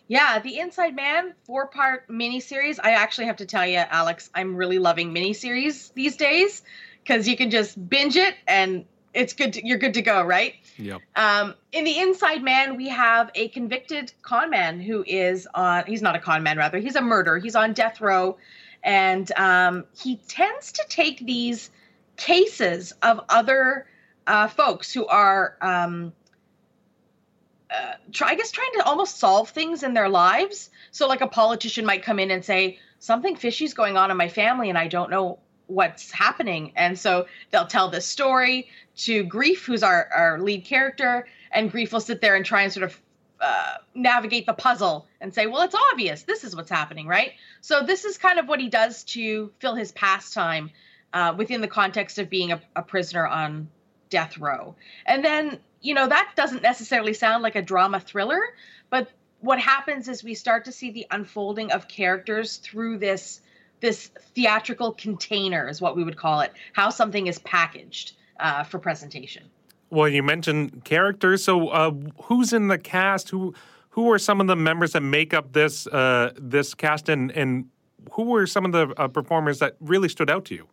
Yeah, 0.07 0.39
The 0.39 0.59
Inside 0.59 0.95
Man, 0.95 1.33
four 1.45 1.69
part 1.69 2.07
miniseries. 2.09 2.79
I 2.83 2.91
actually 2.91 3.29
have 3.29 3.37
to 3.37 3.47
tell 3.47 3.67
you, 3.67 3.79
Alex, 3.79 4.29
I'm 4.35 4.55
really 4.55 4.79
loving 4.79 5.15
miniseries 5.15 5.95
these 5.95 6.19
days 6.19 6.63
because 7.03 7.29
you 7.29 7.37
can 7.37 7.51
just 7.51 7.89
binge 7.89 8.17
it 8.17 8.35
and 8.47 8.85
it's 9.15 9.33
good. 9.33 9.55
To, 9.55 9.67
you're 9.67 9.79
good 9.79 9.95
to 9.95 10.03
go, 10.03 10.23
right? 10.23 10.55
Yep. 10.79 11.01
Um, 11.17 11.55
in 11.73 11.85
The 11.85 11.99
Inside 11.99 12.43
Man, 12.43 12.77
we 12.77 12.89
have 12.89 13.31
a 13.35 13.49
convicted 13.49 14.13
con 14.23 14.51
man 14.51 14.81
who 14.81 15.05
is 15.07 15.47
on, 15.55 15.85
he's 15.87 16.03
not 16.03 16.17
a 16.17 16.19
con 16.19 16.43
man, 16.43 16.57
rather, 16.57 16.79
he's 16.79 16.97
a 16.97 17.03
murderer. 17.03 17.39
He's 17.39 17.57
on 17.57 17.73
death 17.73 18.01
row. 18.01 18.39
And 18.83 19.31
um, 19.33 19.85
he 19.97 20.17
tends 20.29 20.73
to 20.73 20.85
take 20.89 21.25
these 21.25 21.71
cases 22.17 22.93
of 23.03 23.21
other 23.29 23.87
uh, 24.27 24.49
folks 24.49 24.93
who 24.93 25.07
are 25.07 25.57
um, 25.61 26.13
uh, 27.71 27.95
try, 28.13 28.31
I 28.31 28.35
guess, 28.35 28.51
trying 28.51 28.73
to 28.75 28.85
almost 28.85 29.19
solve 29.19 29.51
things 29.51 29.83
in 29.83 29.95
their 29.95 30.09
lives. 30.09 30.71
So, 30.91 31.07
like 31.07 31.21
a 31.21 31.27
politician 31.27 31.87
might 31.87 32.03
come 32.03 32.19
in 32.19 32.31
and 32.31 32.45
say, 32.45 32.79
Something 32.99 33.35
fishy's 33.35 33.75
going 33.75 33.97
on 33.97 34.13
in 34.13 34.17
my 34.17 34.29
family, 34.29 34.69
and 34.69 34.79
I 34.79 34.87
don't 34.87 35.11
know 35.11 35.41
what's 35.73 36.11
happening. 36.11 36.73
And 36.77 36.99
so 36.99 37.27
they'll 37.51 37.67
tell 37.67 37.89
this 37.89 38.07
story 38.07 38.69
to 38.99 39.25
Grieff, 39.25 39.65
who's 39.65 39.83
our, 39.83 40.09
our 40.13 40.39
lead 40.39 40.65
character, 40.65 41.27
and 41.51 41.73
Grieff 41.73 41.93
will 41.93 42.01
sit 42.01 42.21
there 42.21 42.37
and 42.37 42.45
try 42.45 42.63
and 42.63 42.73
sort 42.73 42.85
of 42.85 43.01
uh, 43.41 43.75
navigate 43.95 44.47
the 44.47 44.53
puzzle 44.53 45.07
and 45.21 45.35
say, 45.35 45.47
well, 45.47 45.63
it's 45.63 45.75
obvious. 45.93 46.23
This 46.23 46.45
is 46.45 46.55
what's 46.55 46.71
happening, 46.71 47.07
right? 47.07 47.33
So 47.61 47.83
this 47.83 48.05
is 48.05 48.19
kind 48.19 48.39
of 48.39 48.47
what 48.49 48.61
he 48.61 48.69
does 48.69 49.05
to 49.05 49.51
fill 49.59 49.75
his 49.75 49.91
pastime 49.93 50.71
uh, 51.13 51.35
within 51.37 51.61
the 51.61 51.69
context 51.69 52.19
of 52.19 52.31
being 52.31 52.53
a, 52.53 52.61
a 52.77 52.83
prisoner 52.83 53.27
on 53.27 53.69
death 54.11 54.39
row. 54.39 54.77
And 55.07 55.25
then 55.25 55.59
you 55.83 55.95
know, 55.95 56.07
that 56.07 56.33
doesn't 56.37 56.63
necessarily 56.63 57.13
sound 57.13 57.43
like 57.43 57.57
a 57.57 57.63
drama 57.63 58.01
thriller, 58.01 58.41
but 58.89 59.11
what 59.41 59.59
happens 59.59 60.09
is 60.09 60.23
we 60.23 60.35
start 60.35 60.65
to 60.67 60.73
see 60.73 60.93
the 60.93 61.07
unfolding 61.11 61.73
of 61.73 61.89
characters 61.89 62.57
through 62.59 62.99
this 62.99 63.41
this 63.83 64.11
theatrical 64.35 64.93
container 64.93 65.69
is 65.69 65.83
what 65.83 65.95
we 65.95 66.05
would 66.05 66.17
call 66.17 66.41
it 66.41 66.53
how 66.73 66.89
something 66.89 67.27
is 67.27 67.39
packaged 67.41 68.13
uh, 68.41 68.63
for 68.65 68.79
presentation. 68.79 69.43
Well 69.91 70.09
you 70.09 70.23
mentioned 70.23 70.85
characters. 70.85 71.45
So 71.45 71.69
uh, 71.69 71.91
who's 72.23 72.55
in 72.55 72.69
the 72.69 72.79
cast? 72.79 73.29
Who 73.29 73.55
who 73.91 74.11
are 74.11 74.19
some 74.19 74.41
of 74.41 74.47
the 74.47 74.57
members 74.57 74.93
that 74.93 75.03
make 75.03 75.35
up 75.35 75.53
this 75.53 75.87
uh, 75.89 76.33
this 76.39 76.73
cast? 76.73 77.11
And 77.11 77.31
and 77.33 77.67
who 78.13 78.23
were 78.23 78.47
some 78.47 78.65
of 78.65 78.73
the 78.73 78.95
uh, 78.97 79.09
performers 79.09 79.59
that 79.59 79.77
really 79.81 80.09
stood 80.09 80.31
out 80.31 80.47
to 80.47 80.55
you? 80.55 80.67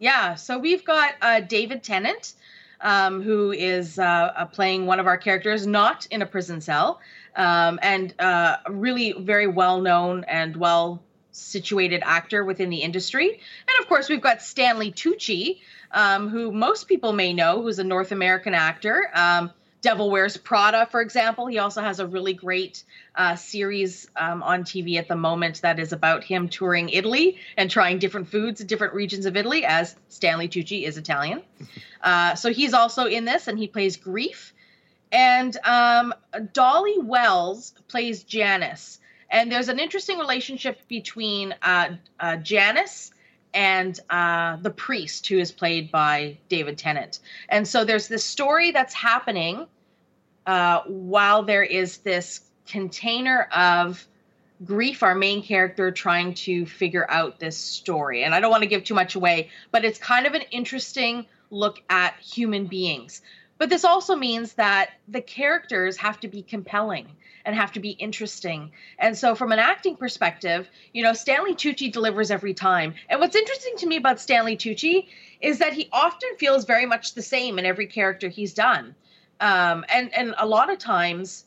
Yeah 0.00 0.34
so 0.34 0.58
we've 0.58 0.84
got 0.84 1.14
uh, 1.22 1.40
david 1.40 1.82
tennant 1.82 2.34
um, 2.80 3.22
who 3.22 3.52
is 3.52 3.98
uh, 3.98 4.02
uh, 4.36 4.44
playing 4.46 4.86
one 4.86 5.00
of 5.00 5.06
our 5.06 5.16
characters, 5.16 5.66
not 5.66 6.06
in 6.10 6.22
a 6.22 6.26
prison 6.26 6.60
cell, 6.60 7.00
um, 7.36 7.78
and 7.82 8.14
uh, 8.18 8.58
really 8.68 9.12
very 9.12 9.46
well 9.46 9.80
known 9.80 10.24
and 10.24 10.56
well 10.56 11.02
situated 11.36 12.02
actor 12.04 12.44
within 12.44 12.70
the 12.70 12.78
industry. 12.78 13.28
And 13.28 13.80
of 13.80 13.88
course, 13.88 14.08
we've 14.08 14.20
got 14.20 14.42
Stanley 14.42 14.90
Tucci, 14.90 15.60
um, 15.92 16.28
who 16.28 16.50
most 16.50 16.88
people 16.88 17.12
may 17.12 17.32
know, 17.32 17.62
who's 17.62 17.78
a 17.78 17.84
North 17.84 18.12
American 18.12 18.54
actor. 18.54 19.10
Um, 19.14 19.50
Devil 19.82 20.10
Wears 20.10 20.36
Prada, 20.36 20.86
for 20.90 21.00
example. 21.00 21.46
He 21.46 21.58
also 21.58 21.80
has 21.80 22.00
a 22.00 22.06
really 22.06 22.32
great 22.32 22.82
uh, 23.14 23.36
series 23.36 24.08
um, 24.16 24.42
on 24.42 24.64
TV 24.64 24.96
at 24.98 25.06
the 25.06 25.14
moment 25.14 25.62
that 25.62 25.78
is 25.78 25.92
about 25.92 26.24
him 26.24 26.48
touring 26.48 26.88
Italy 26.88 27.38
and 27.56 27.70
trying 27.70 28.00
different 28.00 28.28
foods 28.28 28.60
in 28.60 28.66
different 28.66 28.94
regions 28.94 29.26
of 29.26 29.36
Italy, 29.36 29.64
as 29.64 29.94
Stanley 30.08 30.48
Tucci 30.48 30.82
is 30.82 30.98
Italian. 30.98 31.42
Uh, 32.02 32.36
so 32.36 32.52
he's 32.52 32.72
also 32.72 33.06
in 33.06 33.24
this, 33.24 33.48
and 33.48 33.58
he 33.58 33.66
plays 33.66 33.96
Grieff. 33.96 34.52
And 35.10 35.56
um, 35.64 36.14
Dolly 36.52 36.98
Wells 36.98 37.74
plays 37.88 38.22
Janice. 38.22 39.00
And 39.30 39.50
there's 39.50 39.68
an 39.68 39.78
interesting 39.78 40.18
relationship 40.18 40.80
between 40.88 41.54
uh, 41.62 41.96
uh 42.20 42.36
Janice 42.36 43.10
and 43.54 43.98
uh, 44.10 44.56
the 44.56 44.70
priest, 44.70 45.26
who 45.26 45.38
is 45.38 45.50
played 45.50 45.90
by 45.90 46.36
David 46.48 46.76
Tennant. 46.76 47.20
And 47.48 47.66
so 47.66 47.84
there's 47.84 48.06
this 48.06 48.22
story 48.22 48.70
that's 48.70 48.92
happening 48.92 49.66
uh, 50.46 50.82
while 50.86 51.42
there 51.42 51.62
is 51.62 51.98
this 51.98 52.40
container 52.66 53.48
of 53.54 54.06
grief 54.64 55.02
our 55.02 55.14
main 55.14 55.42
character 55.42 55.90
trying 55.90 56.32
to 56.32 56.64
figure 56.66 57.08
out 57.10 57.38
this 57.38 57.58
story 57.58 58.24
and 58.24 58.34
i 58.34 58.40
don't 58.40 58.50
want 58.50 58.62
to 58.62 58.68
give 58.68 58.82
too 58.82 58.94
much 58.94 59.14
away 59.14 59.50
but 59.70 59.84
it's 59.84 59.98
kind 59.98 60.26
of 60.26 60.32
an 60.32 60.40
interesting 60.50 61.26
look 61.50 61.78
at 61.90 62.14
human 62.20 62.66
beings 62.66 63.20
but 63.58 63.70
this 63.70 63.84
also 63.84 64.14
means 64.14 64.54
that 64.54 64.90
the 65.08 65.20
characters 65.20 65.96
have 65.96 66.20
to 66.20 66.28
be 66.28 66.42
compelling 66.42 67.08
and 67.44 67.54
have 67.54 67.72
to 67.72 67.80
be 67.80 67.90
interesting. 67.90 68.70
And 68.98 69.16
so, 69.16 69.34
from 69.34 69.52
an 69.52 69.58
acting 69.58 69.96
perspective, 69.96 70.68
you 70.92 71.02
know, 71.02 71.12
Stanley 71.12 71.54
Tucci 71.54 71.90
delivers 71.90 72.30
every 72.30 72.52
time. 72.52 72.94
And 73.08 73.20
what's 73.20 73.36
interesting 73.36 73.74
to 73.78 73.86
me 73.86 73.96
about 73.96 74.20
Stanley 74.20 74.56
Tucci 74.56 75.06
is 75.40 75.58
that 75.58 75.72
he 75.72 75.88
often 75.92 76.28
feels 76.38 76.64
very 76.64 76.86
much 76.86 77.14
the 77.14 77.22
same 77.22 77.58
in 77.58 77.64
every 77.64 77.86
character 77.86 78.28
he's 78.28 78.52
done. 78.52 78.94
Um, 79.40 79.84
and 79.88 80.12
and 80.14 80.34
a 80.38 80.46
lot 80.46 80.70
of 80.70 80.78
times, 80.78 81.44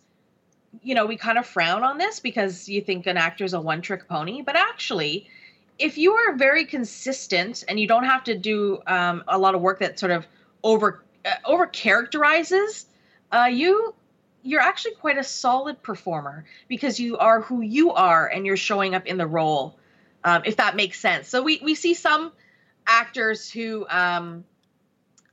you 0.81 0.95
know, 0.95 1.05
we 1.05 1.17
kind 1.17 1.37
of 1.37 1.45
frown 1.45 1.83
on 1.83 1.97
this 1.97 2.19
because 2.19 2.69
you 2.69 2.81
think 2.81 3.05
an 3.05 3.17
actor's 3.17 3.53
a 3.53 3.59
one-trick 3.59 4.07
pony, 4.07 4.41
but 4.41 4.55
actually, 4.55 5.27
if 5.79 5.97
you 5.97 6.13
are 6.13 6.35
very 6.35 6.65
consistent 6.65 7.63
and 7.67 7.79
you 7.79 7.87
don't 7.87 8.03
have 8.03 8.23
to 8.25 8.35
do 8.35 8.79
um, 8.87 9.23
a 9.27 9.37
lot 9.37 9.55
of 9.55 9.61
work 9.61 9.79
that 9.79 9.99
sort 9.99 10.11
of 10.11 10.27
over 10.63 11.01
over 11.45 11.67
characterizes 11.67 12.85
uh, 13.31 13.49
you, 13.51 13.93
you're 14.41 14.61
actually 14.61 14.95
quite 14.95 15.17
a 15.17 15.23
solid 15.23 15.81
performer 15.83 16.45
because 16.67 16.99
you 16.99 17.17
are 17.17 17.41
who 17.41 17.61
you 17.61 17.91
are 17.91 18.27
and 18.27 18.45
you're 18.45 18.57
showing 18.57 18.95
up 18.95 19.05
in 19.05 19.17
the 19.17 19.27
role. 19.27 19.77
Um, 20.23 20.41
if 20.45 20.57
that 20.57 20.75
makes 20.75 20.99
sense. 20.99 21.29
So 21.29 21.41
we 21.43 21.61
we 21.63 21.75
see 21.75 21.93
some 21.93 22.33
actors 22.85 23.49
who 23.49 23.87
um, 23.87 24.43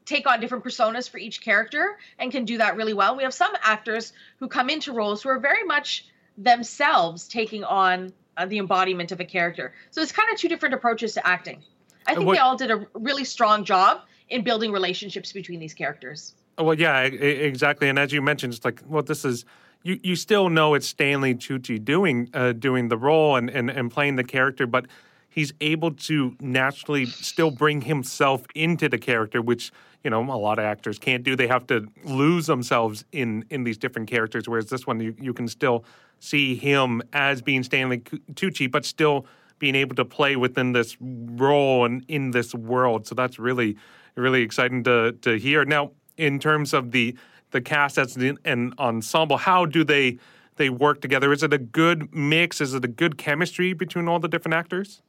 take 0.04 0.28
on 0.28 0.40
different 0.40 0.62
personas 0.62 1.10
for 1.10 1.18
each 1.18 1.40
character 1.40 1.98
and 2.20 2.30
can 2.30 2.44
do 2.44 2.58
that 2.58 2.76
really 2.76 2.94
well. 2.94 3.16
We 3.16 3.24
have 3.24 3.34
some 3.34 3.52
actors 3.62 4.12
who 4.38 4.46
come 4.46 4.70
into 4.70 4.92
roles 4.92 5.22
who 5.22 5.28
are 5.30 5.40
very 5.40 5.64
much 5.64 6.06
themselves 6.38 7.26
taking 7.26 7.64
on 7.64 8.12
uh, 8.36 8.46
the 8.46 8.58
embodiment 8.58 9.10
of 9.10 9.18
a 9.18 9.24
character. 9.24 9.74
So 9.90 10.02
it's 10.02 10.12
kind 10.12 10.30
of 10.32 10.38
two 10.38 10.48
different 10.48 10.74
approaches 10.74 11.14
to 11.14 11.26
acting. 11.26 11.64
I 12.06 12.14
think 12.14 12.26
what, 12.28 12.34
they 12.34 12.38
all 12.38 12.56
did 12.56 12.70
a 12.70 12.86
really 12.94 13.24
strong 13.24 13.64
job 13.64 14.02
in 14.28 14.42
building 14.42 14.72
relationships 14.72 15.32
between 15.32 15.60
these 15.60 15.74
characters. 15.74 16.34
Well, 16.58 16.78
yeah, 16.78 17.00
exactly. 17.02 17.88
And 17.88 17.98
as 17.98 18.12
you 18.12 18.22
mentioned, 18.22 18.54
it's 18.54 18.64
like, 18.64 18.80
well, 18.86 19.02
this 19.02 19.24
is 19.24 19.44
you. 19.82 20.00
You 20.02 20.16
still 20.16 20.48
know 20.48 20.74
it's 20.74 20.86
Stanley 20.86 21.34
Tucci 21.34 21.82
doing 21.84 22.30
uh, 22.32 22.52
doing 22.52 22.88
the 22.88 22.96
role 22.96 23.36
and, 23.36 23.50
and 23.50 23.70
and 23.70 23.90
playing 23.90 24.16
the 24.16 24.24
character, 24.24 24.66
but 24.66 24.86
he's 25.28 25.52
able 25.60 25.92
to 25.92 26.34
naturally 26.40 27.04
still 27.04 27.50
bring 27.50 27.82
himself 27.82 28.46
into 28.54 28.88
the 28.88 28.96
character, 28.96 29.42
which 29.42 29.70
you 30.02 30.08
know 30.08 30.22
a 30.22 30.38
lot 30.38 30.58
of 30.58 30.64
actors 30.64 30.98
can't 30.98 31.24
do. 31.24 31.36
They 31.36 31.46
have 31.46 31.66
to 31.66 31.86
lose 32.04 32.46
themselves 32.46 33.04
in 33.12 33.44
in 33.50 33.64
these 33.64 33.76
different 33.76 34.08
characters. 34.08 34.48
Whereas 34.48 34.70
this 34.70 34.86
one, 34.86 34.98
you, 34.98 35.14
you 35.20 35.34
can 35.34 35.48
still 35.48 35.84
see 36.20 36.56
him 36.56 37.02
as 37.12 37.42
being 37.42 37.62
Stanley 37.62 37.98
Tucci, 38.00 38.70
but 38.70 38.86
still 38.86 39.26
being 39.58 39.74
able 39.74 39.94
to 39.96 40.04
play 40.04 40.36
within 40.36 40.72
this 40.72 40.96
role 41.00 41.84
and 41.84 42.04
in 42.08 42.30
this 42.30 42.54
world. 42.54 43.06
So 43.06 43.14
that's 43.14 43.38
really 43.38 43.76
really 44.16 44.42
exciting 44.42 44.84
to 44.84 45.12
to 45.22 45.38
hear. 45.38 45.64
Now, 45.64 45.92
in 46.16 46.38
terms 46.38 46.72
of 46.74 46.90
the 46.90 47.16
the 47.50 47.60
cast 47.60 47.98
as 47.98 48.16
an 48.16 48.74
ensemble, 48.78 49.36
how 49.36 49.66
do 49.66 49.84
they 49.84 50.18
they 50.56 50.70
work 50.70 51.00
together? 51.00 51.32
Is 51.32 51.42
it 51.42 51.52
a 51.52 51.58
good 51.58 52.14
mix? 52.14 52.60
Is 52.60 52.74
it 52.74 52.84
a 52.84 52.88
good 52.88 53.18
chemistry 53.18 53.72
between 53.72 54.08
all 54.08 54.18
the 54.18 54.28
different 54.28 54.54
actors? 54.54 55.02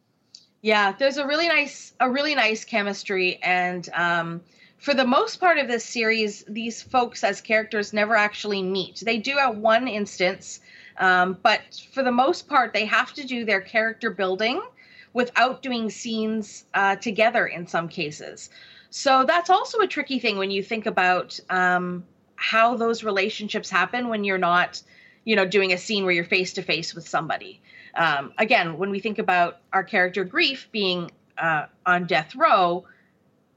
Yeah, 0.61 0.93
there's 0.97 1.17
a 1.17 1.25
really 1.25 1.47
nice 1.47 1.93
a 1.99 2.09
really 2.09 2.35
nice 2.35 2.63
chemistry 2.63 3.39
and 3.41 3.89
um 3.93 4.41
for 4.77 4.93
the 4.93 5.05
most 5.05 5.39
part 5.39 5.57
of 5.57 5.67
this 5.67 5.83
series, 5.83 6.43
these 6.47 6.81
folks 6.81 7.23
as 7.23 7.41
characters 7.41 7.93
never 7.93 8.15
actually 8.15 8.61
meet. 8.61 9.01
They 9.03 9.17
do 9.17 9.37
at 9.39 9.55
one 9.55 9.87
instance, 9.87 10.59
um, 10.99 11.37
but 11.41 11.61
for 11.91 12.03
the 12.03 12.11
most 12.11 12.47
part, 12.47 12.73
they 12.73 12.85
have 12.85 13.11
to 13.13 13.25
do 13.25 13.43
their 13.43 13.61
character 13.61 14.11
building 14.11 14.61
without 15.13 15.63
doing 15.63 15.89
scenes 15.89 16.65
uh, 16.75 16.95
together 16.97 17.47
in 17.47 17.65
some 17.65 17.89
cases. 17.89 18.51
So 18.97 19.25
that's 19.25 19.51
also 19.51 19.81
a 19.81 19.87
tricky 19.87 20.17
thing 20.17 20.39
when 20.39 20.49
you 20.49 20.63
think 20.63 20.87
about 20.87 21.39
um, 21.51 22.03
how 22.35 22.77
those 22.77 23.03
relationships 23.03 23.69
happen 23.69 24.07
when 24.07 24.23
you're 24.23 24.39
not, 24.39 24.81
you 25.23 25.35
know, 25.35 25.45
doing 25.45 25.71
a 25.71 25.77
scene 25.77 26.03
where 26.03 26.13
you're 26.13 26.25
face 26.25 26.53
to 26.53 26.63
face 26.63 26.95
with 26.95 27.07
somebody. 27.07 27.61
Um, 27.93 28.33
again, 28.39 28.79
when 28.79 28.89
we 28.89 28.99
think 28.99 29.19
about 29.19 29.59
our 29.71 29.83
character 29.83 30.25
Grieff 30.25 30.65
being 30.71 31.11
uh, 31.37 31.67
on 31.85 32.07
death 32.07 32.33
row, 32.35 32.85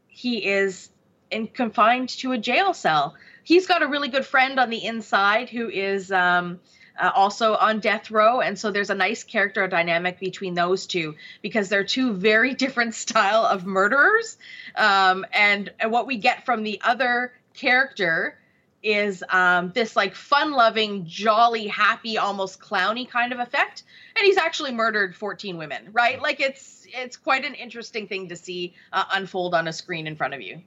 he 0.09 0.45
is 0.45 0.91
in 1.31 1.47
confined 1.47 2.11
to 2.19 2.33
a 2.33 2.39
jail 2.39 2.75
cell. 2.75 3.15
He's 3.43 3.67
got 3.67 3.83
a 3.83 3.89
really 3.89 4.09
good 4.09 4.27
friend 4.27 4.61
on 4.61 4.69
the 4.69 4.85
inside 4.85 5.49
who 5.49 5.71
is 5.71 6.13
um, 6.13 6.61
uh, 7.01 7.11
also 7.15 7.55
on 7.55 7.81
death 7.81 8.11
row, 8.11 8.41
and 8.41 8.59
so 8.59 8.71
there's 8.71 8.91
a 8.91 8.95
nice 8.95 9.25
character 9.25 9.67
dynamic 9.67 10.21
between 10.21 10.55
those 10.55 10.87
two 10.87 11.17
because 11.43 11.69
they're 11.69 11.85
two 11.85 12.13
very 12.13 12.55
different 12.65 12.95
style 12.95 13.45
of 13.45 13.67
murderers. 13.67 14.37
Um, 14.75 15.27
and, 15.33 15.73
and 15.81 15.91
what 15.91 16.07
we 16.07 16.17
get 16.17 16.45
from 16.45 16.63
the 16.63 16.81
other 16.85 17.33
character 17.55 18.37
is 18.83 19.23
um, 19.29 19.73
this 19.75 19.95
like 19.95 20.15
fun-loving, 20.15 21.07
jolly, 21.07 21.67
happy, 21.67 22.19
almost 22.19 22.61
clowny 22.61 23.09
kind 23.09 23.33
of 23.33 23.39
effect. 23.39 23.83
And 24.17 24.25
he's 24.25 24.39
actually 24.39 24.73
murdered 24.73 25.15
14 25.15 25.59
women, 25.59 25.89
right? 25.93 26.21
Like 26.21 26.41
it's 26.41 26.87
it's 26.93 27.17
quite 27.17 27.45
an 27.45 27.55
interesting 27.55 28.09
thing 28.09 28.29
to 28.31 28.37
see 28.37 28.75
uh, 28.93 29.05
unfold 29.13 29.55
on 29.55 29.69
a 29.69 29.73
screen 29.73 30.07
in 30.07 30.17
front 30.17 30.35
of 30.35 30.41
you. 30.41 30.63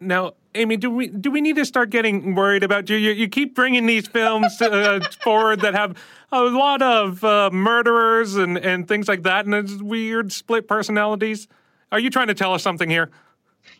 Now, 0.00 0.32
Amy, 0.54 0.78
do 0.78 0.90
we 0.90 1.08
do 1.08 1.30
we 1.30 1.40
need 1.40 1.56
to 1.56 1.64
start 1.64 1.90
getting 1.90 2.34
worried 2.34 2.64
about 2.64 2.88
you? 2.88 2.96
You, 2.96 3.12
you 3.12 3.28
keep 3.28 3.54
bringing 3.54 3.86
these 3.86 4.08
films 4.08 4.60
uh, 4.60 5.00
forward 5.22 5.60
that 5.60 5.74
have 5.74 5.96
a 6.32 6.42
lot 6.42 6.80
of 6.80 7.22
uh, 7.22 7.50
murderers 7.52 8.36
and, 8.36 8.56
and 8.56 8.88
things 8.88 9.08
like 9.08 9.22
that, 9.24 9.46
and 9.46 9.82
weird 9.82 10.32
split 10.32 10.66
personalities. 10.66 11.48
Are 11.92 11.98
you 11.98 12.08
trying 12.08 12.28
to 12.28 12.34
tell 12.34 12.54
us 12.54 12.62
something 12.62 12.88
here? 12.88 13.10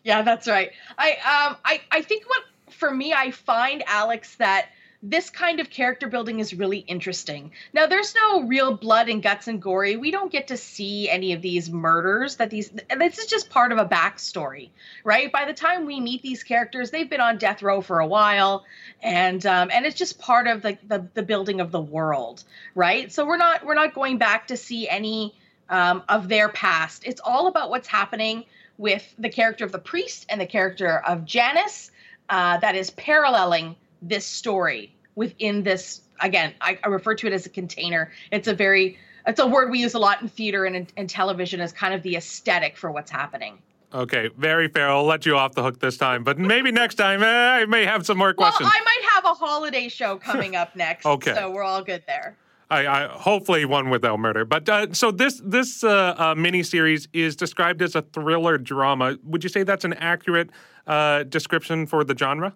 Yeah, 0.05 0.23
that's 0.23 0.47
right. 0.47 0.71
I 0.99 1.13
um 1.13 1.57
I 1.65 1.81
I 1.91 2.03
think 2.03 2.29
what 2.29 2.43
for 2.71 2.91
me 2.91 3.13
I 3.15 3.31
find 3.31 3.83
Alex 3.87 4.37
that 4.37 4.69
this 5.03 5.31
kind 5.31 5.61
of 5.61 5.71
character 5.71 6.09
building 6.09 6.41
is 6.41 6.53
really 6.53 6.79
interesting. 6.79 7.53
Now, 7.73 7.87
there's 7.87 8.15
no 8.15 8.43
real 8.43 8.77
blood 8.77 9.09
and 9.09 9.23
guts 9.23 9.49
and 9.49 9.61
gory. 9.61 9.97
We 9.97 10.11
don't 10.11 10.31
get 10.31 10.49
to 10.49 10.59
see 10.59 11.09
any 11.09 11.33
of 11.33 11.41
these 11.41 11.71
murders 11.71 12.37
that 12.37 12.51
these, 12.51 12.69
this 12.69 13.19
is 13.19 13.27
just 13.27 13.49
part 13.49 13.73
of 13.73 13.79
a 13.79 13.87
backstory, 13.87 14.69
right? 15.03 15.33
By 15.33 15.47
the 15.47 15.55
time 15.55 15.87
we 15.87 16.01
meet 16.01 16.21
these 16.21 16.43
characters, 16.43 16.91
they've 16.91 17.09
been 17.09 17.21
on 17.21 17.39
death 17.39 17.63
row 17.63 17.81
for 17.81 18.01
a 18.01 18.07
while. 18.07 18.67
And, 19.03 19.45
um, 19.47 19.71
and 19.73 19.87
it's 19.87 19.97
just 19.97 20.19
part 20.19 20.47
of 20.47 20.61
the, 20.61 20.77
the, 20.87 21.09
the 21.15 21.23
building 21.23 21.61
of 21.63 21.73
the 21.73 21.81
world, 21.81 22.45
right? 22.75 23.11
So 23.11 23.25
we're 23.25 23.39
not, 23.39 23.65
we're 23.65 23.75
not 23.75 23.95
going 23.95 24.19
back 24.19 24.49
to 24.49 24.57
see 24.59 24.87
any, 24.87 25.35
um, 25.71 26.03
of 26.11 26.29
their 26.29 26.51
past. 26.51 27.07
It's 27.07 27.23
all 27.25 27.47
about 27.47 27.71
what's 27.71 27.89
happening 27.89 28.45
with 28.77 29.15
the 29.19 29.31
character 29.31 29.65
of 29.65 29.73
the 29.73 29.79
priest 29.79 30.27
and 30.29 30.39
the 30.39 30.47
character 30.47 30.99
of 30.99 31.25
Janice, 31.25 31.91
uh, 32.29 32.59
that 32.59 32.75
is 32.75 32.91
paralleling 32.91 33.77
this 34.03 34.27
story 34.27 34.95
within 35.15 35.63
this 35.63 36.03
again 36.21 36.55
I, 36.61 36.79
I, 36.85 36.89
refer 36.89 37.15
to 37.17 37.27
it 37.27 37.33
as 37.33 37.47
a 37.47 37.51
container. 37.51 38.11
It's 38.31 38.49
a 38.49 38.55
very 38.55 38.99
it's 39.27 39.41
a 39.41 39.47
word 39.47 39.71
we 39.71 39.81
use 39.81 39.95
a 39.95 39.99
lot 39.99 40.23
in 40.23 40.29
theater 40.29 40.65
and 40.65 40.91
in, 40.97 41.07
television 41.07 41.61
as 41.61 41.73
kind 41.73 41.93
of 41.93 42.03
the 42.03 42.17
aesthetic 42.17 42.77
for 42.77 42.91
what's 42.91 43.11
happening. 43.11 43.59
Okay 43.93 44.31
very 44.37 44.69
fair. 44.69 44.89
I'll 44.89 45.05
let 45.05 45.27
you 45.27 45.37
off 45.37 45.55
the 45.55 45.63
hook 45.63 45.81
this 45.81 45.97
time 45.97 46.25
but 46.25 46.39
maybe 46.39 46.73
next 46.73 46.95
time 46.97 47.23
eh, 47.23 47.27
i 47.27 47.65
may 47.67 47.85
have 47.85 48.07
some 48.07 48.19
more 48.19 48.33
questions. 48.33 48.69
Well 48.69 48.73
i 48.75 48.85
might 48.85 49.11
have 49.15 49.25
a 49.25 49.35
holiday 49.35 49.89
show 49.89 50.17
coming 50.17 50.57
up 50.57 50.75
next 50.77 51.07
okay. 51.07 51.35
so 51.35 51.51
we're 51.51 51.65
all 51.65 51.83
good 51.83 52.03
there. 52.07 52.37
I, 52.71 52.87
I 52.87 53.09
hopefully 53.09 53.65
one 53.65 53.91
without 53.91 54.21
murder, 54.21 54.45
but 54.45 54.69
uh, 54.69 54.93
so 54.93 55.11
this 55.11 55.43
this 55.45 55.83
uh, 55.83 56.15
uh, 56.17 56.35
mini 56.37 56.63
series 56.63 57.09
is 57.13 57.35
described 57.35 57.83
as 57.83 57.97
a 57.97 58.03
thriller 58.03 58.59
drama. 58.59 59.19
Would 59.25 59.43
you 59.43 59.51
say 59.51 59.65
that's 59.65 59.85
an 59.85 59.95
accurate 59.95 60.51
uh, 60.87 61.25
description 61.25 61.87
for 61.87 62.05
the 62.05 62.17
genre? 62.17 62.55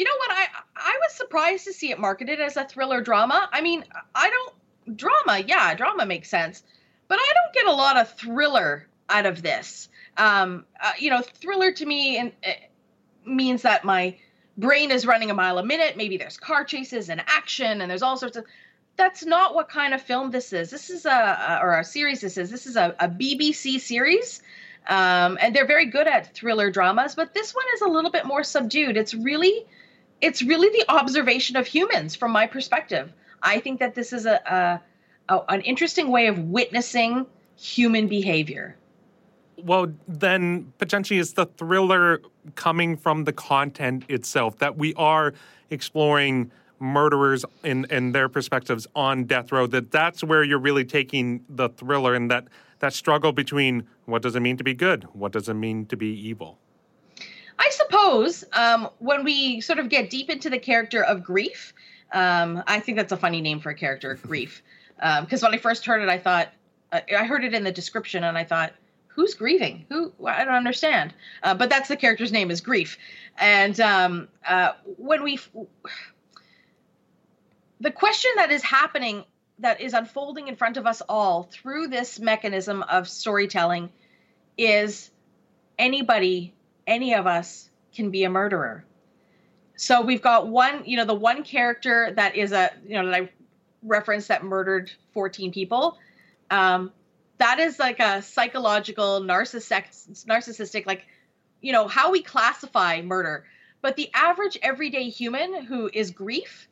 You 0.00 0.04
know 0.04 0.16
what? 0.16 0.30
I 0.30 0.46
I 0.76 0.98
was 1.02 1.12
surprised 1.12 1.66
to 1.66 1.74
see 1.74 1.90
it 1.90 1.98
marketed 1.98 2.40
as 2.40 2.56
a 2.56 2.64
thriller 2.64 3.02
drama. 3.02 3.50
I 3.52 3.60
mean, 3.60 3.84
I 4.14 4.30
don't 4.30 4.96
drama. 4.96 5.44
Yeah, 5.46 5.74
drama 5.74 6.06
makes 6.06 6.30
sense, 6.30 6.62
but 7.06 7.18
I 7.20 7.32
don't 7.34 7.52
get 7.52 7.66
a 7.66 7.76
lot 7.76 7.98
of 7.98 8.10
thriller 8.14 8.88
out 9.10 9.26
of 9.26 9.42
this. 9.42 9.90
Um, 10.16 10.64
uh, 10.82 10.92
you 10.98 11.10
know, 11.10 11.20
thriller 11.20 11.72
to 11.72 11.84
me 11.84 12.16
and 12.16 12.32
uh, 12.42 12.52
means 13.26 13.60
that 13.60 13.84
my 13.84 14.16
brain 14.56 14.90
is 14.90 15.04
running 15.04 15.30
a 15.30 15.34
mile 15.34 15.58
a 15.58 15.66
minute. 15.66 15.98
Maybe 15.98 16.16
there's 16.16 16.38
car 16.38 16.64
chases 16.64 17.10
and 17.10 17.20
action, 17.26 17.82
and 17.82 17.90
there's 17.90 18.02
all 18.02 18.16
sorts 18.16 18.38
of. 18.38 18.46
That's 18.96 19.26
not 19.26 19.54
what 19.54 19.68
kind 19.68 19.92
of 19.92 20.00
film 20.00 20.30
this 20.30 20.54
is. 20.54 20.70
This 20.70 20.88
is 20.88 21.04
a, 21.04 21.10
a 21.10 21.60
or 21.62 21.78
a 21.78 21.84
series. 21.84 22.22
This 22.22 22.38
is 22.38 22.50
this 22.50 22.64
is 22.64 22.76
a, 22.76 22.96
a 22.98 23.06
BBC 23.06 23.78
series. 23.78 24.40
Um, 24.86 25.36
and 25.42 25.54
they're 25.54 25.66
very 25.66 25.84
good 25.84 26.08
at 26.08 26.34
thriller 26.34 26.70
dramas, 26.70 27.14
but 27.14 27.34
this 27.34 27.54
one 27.54 27.66
is 27.74 27.82
a 27.82 27.88
little 27.88 28.10
bit 28.10 28.24
more 28.24 28.42
subdued. 28.42 28.96
It's 28.96 29.12
really 29.12 29.66
it's 30.20 30.42
really 30.42 30.68
the 30.68 30.84
observation 30.90 31.56
of 31.56 31.66
humans 31.66 32.14
from 32.14 32.30
my 32.30 32.46
perspective. 32.46 33.12
I 33.42 33.60
think 33.60 33.80
that 33.80 33.94
this 33.94 34.12
is 34.12 34.26
a, 34.26 34.80
a, 35.28 35.34
a 35.34 35.40
an 35.48 35.60
interesting 35.62 36.10
way 36.10 36.26
of 36.26 36.38
witnessing 36.38 37.26
human 37.56 38.08
behavior. 38.08 38.76
Well, 39.56 39.92
then 40.08 40.72
potentially 40.78 41.18
is 41.18 41.34
the 41.34 41.46
thriller 41.46 42.22
coming 42.54 42.96
from 42.96 43.24
the 43.24 43.32
content 43.32 44.04
itself 44.08 44.58
that 44.58 44.76
we 44.76 44.94
are 44.94 45.34
exploring 45.68 46.50
murderers 46.80 47.44
in 47.62 47.84
in 47.90 48.12
their 48.12 48.28
perspectives 48.28 48.86
on 48.94 49.24
death 49.24 49.52
row 49.52 49.66
that 49.66 49.90
that's 49.90 50.24
where 50.24 50.42
you're 50.42 50.58
really 50.58 50.84
taking 50.84 51.44
the 51.50 51.68
thriller 51.68 52.14
and 52.14 52.30
that 52.30 52.48
that 52.78 52.94
struggle 52.94 53.32
between 53.32 53.86
what 54.06 54.22
does 54.22 54.34
it 54.34 54.40
mean 54.40 54.56
to 54.56 54.64
be 54.64 54.72
good 54.72 55.04
what 55.12 55.30
does 55.30 55.46
it 55.50 55.54
mean 55.54 55.84
to 55.84 55.94
be 55.94 56.06
evil 56.06 56.58
I 57.60 57.68
suppose 57.72 58.42
um, 58.54 58.88
when 59.00 59.22
we 59.22 59.60
sort 59.60 59.78
of 59.78 59.90
get 59.90 60.08
deep 60.08 60.30
into 60.30 60.48
the 60.48 60.58
character 60.58 61.04
of 61.04 61.22
grief, 61.22 61.74
um, 62.10 62.62
I 62.66 62.80
think 62.80 62.96
that's 62.96 63.12
a 63.12 63.18
funny 63.18 63.42
name 63.42 63.60
for 63.60 63.68
a 63.68 63.74
character, 63.74 64.14
grief. 64.14 64.62
Because 64.96 65.42
um, 65.44 65.48
when 65.48 65.54
I 65.54 65.58
first 65.58 65.84
heard 65.84 66.02
it, 66.02 66.08
I 66.08 66.18
thought 66.18 66.48
uh, 66.90 67.00
I 67.16 67.24
heard 67.24 67.44
it 67.44 67.52
in 67.52 67.62
the 67.62 67.70
description, 67.70 68.24
and 68.24 68.36
I 68.38 68.44
thought, 68.44 68.72
"Who's 69.08 69.34
grieving? 69.34 69.84
Who? 69.90 70.10
I 70.26 70.44
don't 70.46 70.54
understand." 70.54 71.12
Uh, 71.42 71.54
but 71.54 71.68
that's 71.68 71.88
the 71.88 71.98
character's 71.98 72.32
name 72.32 72.50
is 72.50 72.62
grief, 72.62 72.96
and 73.38 73.78
um, 73.78 74.28
uh, 74.46 74.72
when 74.96 75.22
we 75.22 75.38
the 77.80 77.90
question 77.90 78.30
that 78.36 78.50
is 78.50 78.62
happening 78.62 79.24
that 79.58 79.82
is 79.82 79.92
unfolding 79.92 80.48
in 80.48 80.56
front 80.56 80.78
of 80.78 80.86
us 80.86 81.02
all 81.08 81.42
through 81.42 81.88
this 81.88 82.18
mechanism 82.18 82.82
of 82.82 83.06
storytelling 83.06 83.90
is 84.56 85.10
anybody 85.78 86.54
any 86.90 87.14
of 87.14 87.26
us 87.26 87.70
can 87.94 88.10
be 88.10 88.24
a 88.24 88.30
murderer. 88.30 88.84
So 89.76 90.02
we've 90.02 90.20
got 90.20 90.48
one, 90.48 90.82
you 90.84 90.98
know, 90.98 91.06
the 91.06 91.14
one 91.14 91.42
character 91.42 92.12
that 92.16 92.36
is 92.36 92.52
a, 92.52 92.70
you 92.86 93.00
know, 93.00 93.06
that 93.06 93.14
I 93.14 93.30
referenced 93.82 94.28
that 94.28 94.44
murdered 94.44 94.90
14 95.14 95.52
people. 95.52 95.96
Um, 96.50 96.92
that 97.38 97.58
is 97.60 97.78
like 97.78 98.00
a 98.00 98.20
psychological 98.20 99.22
narcissistic, 99.22 100.26
narcissistic, 100.26 100.84
like, 100.84 101.06
you 101.62 101.72
know, 101.72 101.88
how 101.88 102.10
we 102.10 102.20
classify 102.22 103.00
murder. 103.00 103.46
But 103.80 103.96
the 103.96 104.10
average 104.12 104.58
everyday 104.60 105.08
human 105.08 105.64
who 105.64 105.88
is 105.90 106.10
grief 106.10 106.68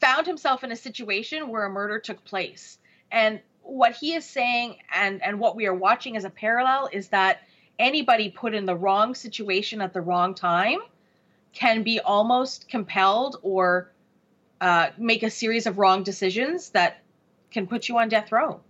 found 0.00 0.26
himself 0.26 0.62
in 0.62 0.70
a 0.70 0.76
situation 0.76 1.48
where 1.48 1.64
a 1.64 1.70
murder 1.70 1.98
took 1.98 2.22
place. 2.24 2.78
And 3.10 3.40
what 3.62 3.96
he 3.96 4.14
is 4.14 4.24
saying 4.24 4.76
and 4.94 5.22
and 5.22 5.38
what 5.38 5.56
we 5.56 5.66
are 5.66 5.74
watching 5.74 6.16
as 6.16 6.24
a 6.24 6.30
parallel 6.30 6.88
is 6.92 7.08
that 7.08 7.42
anybody 7.82 8.30
put 8.30 8.54
in 8.54 8.64
the 8.64 8.76
wrong 8.76 9.14
situation 9.14 9.80
at 9.82 9.92
the 9.92 10.00
wrong 10.00 10.34
time 10.34 10.78
can 11.52 11.82
be 11.82 12.00
almost 12.00 12.68
compelled 12.68 13.36
or 13.42 13.92
uh, 14.60 14.90
make 14.96 15.22
a 15.22 15.30
series 15.30 15.66
of 15.66 15.76
wrong 15.76 16.02
decisions 16.02 16.70
that 16.70 17.02
can 17.50 17.66
put 17.66 17.88
you 17.88 17.98
on 17.98 18.08
death 18.08 18.32
row. 18.32 18.60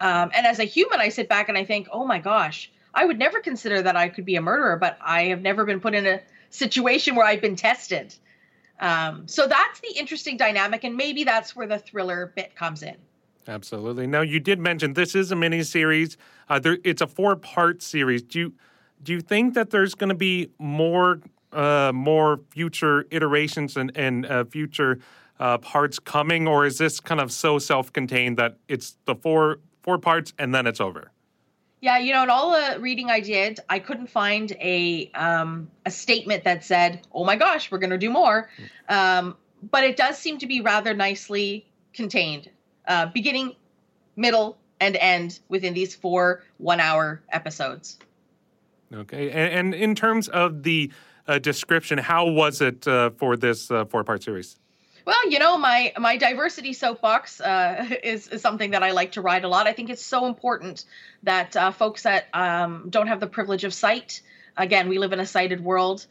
Um, 0.00 0.30
and 0.34 0.46
as 0.46 0.58
a 0.58 0.64
human, 0.64 1.00
I 1.00 1.10
sit 1.10 1.28
back 1.28 1.48
and 1.48 1.58
I 1.58 1.64
think, 1.64 1.88
oh 1.92 2.06
my 2.06 2.18
gosh, 2.18 2.70
I 2.94 3.04
would 3.04 3.18
never 3.18 3.40
consider 3.40 3.82
that 3.82 3.96
I 3.96 4.08
could 4.08 4.24
be 4.24 4.36
a 4.36 4.40
murderer, 4.40 4.76
but 4.76 4.96
I 5.00 5.24
have 5.24 5.42
never 5.42 5.64
been 5.64 5.80
put 5.80 5.94
in 5.94 6.06
a 6.06 6.20
situation 6.50 7.14
where 7.14 7.26
I've 7.26 7.42
been 7.42 7.56
tested. 7.56 8.14
Um, 8.80 9.28
so 9.28 9.46
that's 9.46 9.80
the 9.80 9.92
interesting 9.98 10.36
dynamic, 10.36 10.84
and 10.84 10.96
maybe 10.96 11.24
that's 11.24 11.54
where 11.54 11.66
the 11.66 11.78
thriller 11.78 12.32
bit 12.34 12.54
comes 12.54 12.82
in. 12.82 12.96
Absolutely. 13.46 14.06
Now, 14.06 14.20
you 14.20 14.40
did 14.40 14.58
mention 14.60 14.94
this 14.94 15.14
is 15.14 15.32
a 15.32 15.36
mini 15.36 15.62
series. 15.62 16.16
Uh, 16.48 16.58
there, 16.58 16.78
it's 16.84 17.02
a 17.02 17.06
four 17.06 17.36
part 17.36 17.82
series. 17.82 18.22
Do 18.22 18.38
you 18.38 18.52
do 19.02 19.12
you 19.12 19.20
think 19.20 19.54
that 19.54 19.70
there's 19.70 19.94
going 19.94 20.08
to 20.08 20.14
be 20.14 20.50
more 20.58 21.20
uh, 21.52 21.92
more 21.94 22.40
future 22.50 23.06
iterations 23.10 23.76
and 23.76 23.92
and 23.96 24.26
uh, 24.26 24.44
future 24.44 24.98
uh, 25.40 25.58
parts 25.58 25.98
coming, 25.98 26.48
or 26.48 26.66
is 26.66 26.78
this 26.78 27.00
kind 27.00 27.20
of 27.20 27.32
so 27.32 27.58
self 27.58 27.92
contained 27.92 28.36
that 28.38 28.58
it's 28.68 28.96
the 29.04 29.14
four 29.14 29.60
four 29.82 29.98
parts 29.98 30.32
and 30.38 30.54
then 30.54 30.66
it's 30.66 30.80
over? 30.80 31.10
Yeah, 31.80 31.98
you 31.98 32.12
know, 32.12 32.24
in 32.24 32.30
all 32.30 32.50
the 32.50 32.80
reading 32.80 33.08
I 33.08 33.20
did, 33.20 33.60
I 33.68 33.78
couldn't 33.78 34.08
find 34.08 34.50
a 34.60 35.10
um, 35.12 35.70
a 35.86 35.90
statement 35.90 36.44
that 36.44 36.64
said, 36.64 37.06
"Oh 37.12 37.24
my 37.24 37.36
gosh, 37.36 37.70
we're 37.70 37.78
going 37.78 37.90
to 37.90 37.98
do 37.98 38.10
more." 38.10 38.50
Um, 38.88 39.36
but 39.70 39.84
it 39.84 39.96
does 39.96 40.18
seem 40.18 40.38
to 40.38 40.46
be 40.46 40.60
rather 40.60 40.94
nicely 40.94 41.66
contained, 41.92 42.50
uh, 42.86 43.06
beginning, 43.06 43.54
middle, 44.16 44.56
and 44.80 44.96
end 44.96 45.40
within 45.48 45.74
these 45.74 45.94
four 45.94 46.42
one-hour 46.58 47.22
episodes. 47.30 47.98
Okay, 48.92 49.30
and, 49.30 49.52
and 49.52 49.74
in 49.74 49.94
terms 49.94 50.28
of 50.28 50.62
the 50.62 50.90
uh, 51.26 51.38
description, 51.38 51.98
how 51.98 52.26
was 52.26 52.60
it 52.60 52.88
uh, 52.88 53.10
for 53.10 53.36
this 53.36 53.70
uh, 53.70 53.84
four-part 53.84 54.22
series? 54.22 54.56
Well, 55.04 55.30
you 55.30 55.38
know, 55.38 55.56
my 55.56 55.92
my 55.98 56.18
diversity 56.18 56.74
soapbox 56.74 57.40
uh, 57.40 57.96
is 58.02 58.28
is 58.28 58.42
something 58.42 58.72
that 58.72 58.82
I 58.82 58.90
like 58.90 59.12
to 59.12 59.22
ride 59.22 59.44
a 59.44 59.48
lot. 59.48 59.66
I 59.66 59.72
think 59.72 59.88
it's 59.88 60.04
so 60.04 60.26
important 60.26 60.84
that 61.22 61.56
uh, 61.56 61.70
folks 61.70 62.02
that 62.02 62.28
um, 62.34 62.88
don't 62.90 63.06
have 63.06 63.18
the 63.18 63.26
privilege 63.26 63.64
of 63.64 63.72
sight, 63.72 64.20
again, 64.56 64.88
we 64.88 64.98
live 64.98 65.14
in 65.14 65.20
a 65.20 65.26
sighted 65.26 65.64
world, 65.64 66.06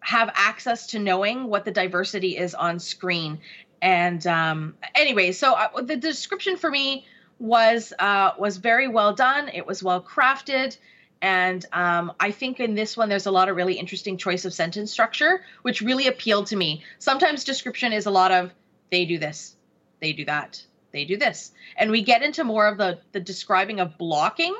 have 0.00 0.30
access 0.34 0.88
to 0.88 0.98
knowing 0.98 1.46
what 1.46 1.64
the 1.64 1.70
diversity 1.70 2.36
is 2.36 2.52
on 2.54 2.80
screen. 2.80 3.38
And 3.80 4.26
um, 4.26 4.74
anyway, 4.96 5.30
so 5.30 5.54
uh, 5.54 5.82
the 5.82 5.96
description 5.96 6.56
for 6.56 6.70
me 6.70 7.06
was 7.38 7.92
uh, 7.98 8.32
was 8.38 8.56
very 8.56 8.88
well 8.88 9.14
done. 9.14 9.48
It 9.48 9.66
was 9.66 9.82
well 9.82 10.02
crafted. 10.02 10.76
And 11.22 11.64
um, 11.72 12.12
I 12.20 12.30
think 12.30 12.60
in 12.60 12.74
this 12.74 12.96
one, 12.96 13.08
there's 13.08 13.26
a 13.26 13.30
lot 13.30 13.48
of 13.48 13.56
really 13.56 13.74
interesting 13.74 14.18
choice 14.18 14.44
of 14.44 14.52
sentence 14.52 14.92
structure, 14.92 15.42
which 15.62 15.80
really 15.80 16.08
appealed 16.08 16.46
to 16.48 16.56
me. 16.56 16.84
Sometimes 16.98 17.44
description 17.44 17.92
is 17.92 18.06
a 18.06 18.10
lot 18.10 18.32
of 18.32 18.52
they 18.90 19.06
do 19.06 19.18
this, 19.18 19.56
they 20.00 20.12
do 20.12 20.24
that, 20.26 20.62
they 20.92 21.04
do 21.04 21.16
this. 21.16 21.52
And 21.76 21.90
we 21.90 22.02
get 22.02 22.22
into 22.22 22.44
more 22.44 22.66
of 22.66 22.76
the, 22.76 22.98
the 23.12 23.20
describing 23.20 23.80
of 23.80 23.96
blocking, 23.96 24.54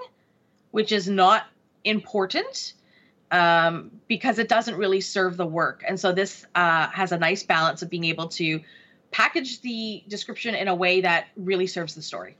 which 0.70 0.92
is 0.92 1.08
not 1.08 1.44
important 1.84 2.72
um, 3.30 3.90
because 4.08 4.38
it 4.38 4.48
doesn't 4.48 4.76
really 4.76 5.00
serve 5.00 5.36
the 5.36 5.46
work. 5.46 5.84
And 5.86 6.00
so 6.00 6.12
this 6.12 6.46
uh, 6.54 6.88
has 6.88 7.12
a 7.12 7.18
nice 7.18 7.42
balance 7.42 7.82
of 7.82 7.90
being 7.90 8.04
able 8.04 8.28
to 8.28 8.60
package 9.10 9.60
the 9.60 10.02
description 10.08 10.54
in 10.54 10.68
a 10.68 10.74
way 10.74 11.02
that 11.02 11.26
really 11.36 11.66
serves 11.66 11.94
the 11.94 12.02
story. 12.02 12.36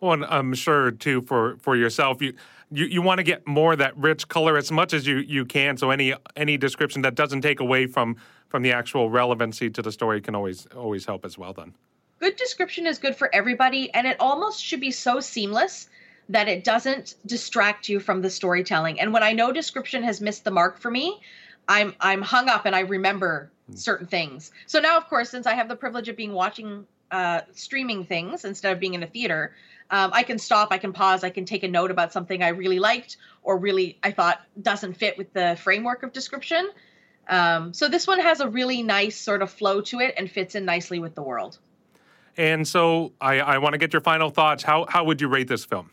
Well, 0.00 0.12
and 0.12 0.24
I'm 0.26 0.54
sure 0.54 0.90
too 0.90 1.22
for 1.22 1.56
for 1.58 1.76
yourself, 1.76 2.20
you 2.20 2.34
you, 2.70 2.86
you 2.86 3.02
want 3.02 3.18
to 3.18 3.22
get 3.22 3.46
more 3.46 3.72
of 3.72 3.78
that 3.78 3.96
rich 3.96 4.28
color 4.28 4.56
as 4.56 4.72
much 4.72 4.92
as 4.92 5.06
you, 5.06 5.18
you 5.18 5.44
can. 5.44 5.76
So 5.76 5.90
any 5.90 6.14
any 6.36 6.56
description 6.56 7.02
that 7.02 7.14
doesn't 7.14 7.42
take 7.42 7.60
away 7.60 7.86
from 7.86 8.16
from 8.48 8.62
the 8.62 8.72
actual 8.72 9.10
relevancy 9.10 9.70
to 9.70 9.82
the 9.82 9.92
story 9.92 10.20
can 10.20 10.34
always 10.34 10.66
always 10.76 11.04
help 11.04 11.24
as 11.24 11.38
well. 11.38 11.52
Then 11.52 11.74
good 12.20 12.36
description 12.36 12.86
is 12.86 12.98
good 12.98 13.16
for 13.16 13.34
everybody, 13.34 13.92
and 13.94 14.06
it 14.06 14.16
almost 14.20 14.62
should 14.62 14.80
be 14.80 14.90
so 14.90 15.20
seamless 15.20 15.88
that 16.28 16.48
it 16.48 16.64
doesn't 16.64 17.14
distract 17.24 17.88
you 17.88 18.00
from 18.00 18.20
the 18.20 18.30
storytelling. 18.30 19.00
And 19.00 19.12
when 19.12 19.22
I 19.22 19.32
know 19.32 19.52
description 19.52 20.02
has 20.02 20.20
missed 20.20 20.44
the 20.44 20.50
mark 20.50 20.78
for 20.78 20.90
me, 20.90 21.20
I'm 21.68 21.94
I'm 22.00 22.22
hung 22.22 22.48
up 22.48 22.66
and 22.66 22.74
I 22.74 22.80
remember 22.80 23.50
certain 23.74 24.06
things. 24.06 24.52
So 24.66 24.78
now, 24.78 24.96
of 24.96 25.08
course, 25.08 25.30
since 25.30 25.46
I 25.46 25.54
have 25.54 25.68
the 25.68 25.76
privilege 25.76 26.08
of 26.08 26.16
being 26.16 26.32
watching 26.32 26.86
uh, 27.10 27.42
streaming 27.52 28.04
things 28.04 28.44
instead 28.44 28.72
of 28.72 28.80
being 28.80 28.94
in 28.94 29.02
a 29.02 29.06
theater, 29.06 29.54
um, 29.90 30.10
I 30.12 30.22
can 30.22 30.38
stop, 30.38 30.68
I 30.70 30.78
can 30.78 30.92
pause, 30.92 31.22
I 31.24 31.30
can 31.30 31.44
take 31.44 31.62
a 31.62 31.68
note 31.68 31.90
about 31.90 32.12
something 32.12 32.42
I 32.42 32.48
really 32.48 32.78
liked 32.78 33.16
or 33.42 33.56
really 33.58 33.98
I 34.02 34.10
thought 34.10 34.40
doesn't 34.60 34.94
fit 34.94 35.16
with 35.16 35.32
the 35.32 35.56
framework 35.62 36.02
of 36.02 36.12
description. 36.12 36.68
Um, 37.28 37.72
so 37.72 37.88
this 37.88 38.06
one 38.06 38.20
has 38.20 38.40
a 38.40 38.48
really 38.48 38.82
nice 38.82 39.16
sort 39.16 39.42
of 39.42 39.50
flow 39.50 39.80
to 39.82 40.00
it 40.00 40.14
and 40.16 40.30
fits 40.30 40.54
in 40.54 40.64
nicely 40.64 40.98
with 40.98 41.14
the 41.14 41.22
world. 41.22 41.58
And 42.36 42.66
so 42.66 43.12
I, 43.20 43.40
I 43.40 43.58
want 43.58 43.72
to 43.74 43.78
get 43.78 43.92
your 43.92 44.02
final 44.02 44.30
thoughts. 44.30 44.62
How 44.62 44.86
how 44.88 45.04
would 45.04 45.20
you 45.20 45.28
rate 45.28 45.48
this 45.48 45.64
film? 45.64 45.90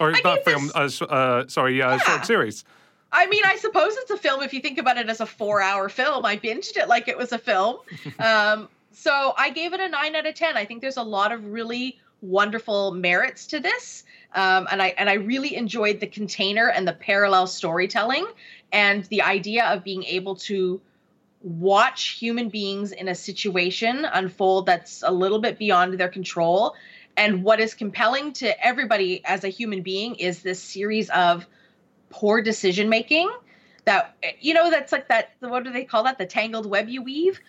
Or 0.00 0.12
I 0.14 0.20
not 0.24 0.44
film? 0.44 0.70
this- 0.74 1.00
Uh, 1.00 1.04
uh, 1.04 1.46
sorry, 1.48 1.80
uh, 1.80 1.92
Yeah. 1.92 1.98
short 1.98 2.26
series. 2.26 2.64
I 3.12 3.26
mean, 3.28 3.44
I 3.46 3.56
suppose 3.56 3.94
it's 3.96 4.10
a 4.10 4.16
film 4.16 4.42
if 4.42 4.52
you 4.52 4.60
think 4.60 4.78
about 4.78 4.96
it 4.98 5.08
as 5.08 5.20
a 5.20 5.26
four 5.26 5.60
hour 5.62 5.88
film. 5.88 6.24
I 6.24 6.36
binged 6.36 6.76
it 6.76 6.88
like 6.88 7.06
it 7.06 7.16
was 7.16 7.30
a 7.32 7.38
film. 7.38 7.76
um, 8.18 8.68
so 8.90 9.34
I 9.38 9.50
gave 9.50 9.72
it 9.72 9.80
a 9.80 9.88
nine 9.88 10.16
out 10.16 10.26
of 10.26 10.34
10. 10.34 10.56
I 10.56 10.64
think 10.64 10.80
there's 10.80 10.96
a 10.96 11.02
lot 11.02 11.30
of 11.32 11.44
really 11.44 12.00
wonderful 12.24 12.92
merits 12.92 13.46
to 13.48 13.60
this. 13.60 14.04
Um, 14.34 14.66
and 14.70 14.82
I 14.82 14.88
and 14.98 15.08
I 15.08 15.14
really 15.14 15.54
enjoyed 15.54 16.00
the 16.00 16.06
container 16.06 16.68
and 16.68 16.88
the 16.88 16.92
parallel 16.92 17.46
storytelling 17.46 18.26
and 18.72 19.04
the 19.04 19.22
idea 19.22 19.66
of 19.66 19.84
being 19.84 20.02
able 20.04 20.34
to 20.36 20.80
watch 21.42 22.08
human 22.18 22.48
beings 22.48 22.90
in 22.90 23.06
a 23.08 23.14
situation 23.14 24.06
unfold 24.12 24.66
that's 24.66 25.02
a 25.06 25.12
little 25.12 25.38
bit 25.38 25.58
beyond 25.58 25.98
their 26.00 26.08
control. 26.08 26.74
And 27.16 27.44
what 27.44 27.60
is 27.60 27.74
compelling 27.74 28.32
to 28.34 28.66
everybody 28.66 29.24
as 29.24 29.44
a 29.44 29.48
human 29.48 29.82
being 29.82 30.16
is 30.16 30.42
this 30.42 30.60
series 30.60 31.10
of 31.10 31.46
poor 32.10 32.42
decision 32.42 32.88
making 32.88 33.30
that 33.84 34.16
you 34.40 34.54
know 34.54 34.70
that's 34.70 34.92
like 34.92 35.08
that 35.08 35.32
what 35.40 35.64
do 35.64 35.72
they 35.72 35.84
call 35.84 36.04
that 36.04 36.16
the 36.16 36.24
tangled 36.24 36.64
web 36.64 36.88
you 36.88 37.02
weave 37.02 37.40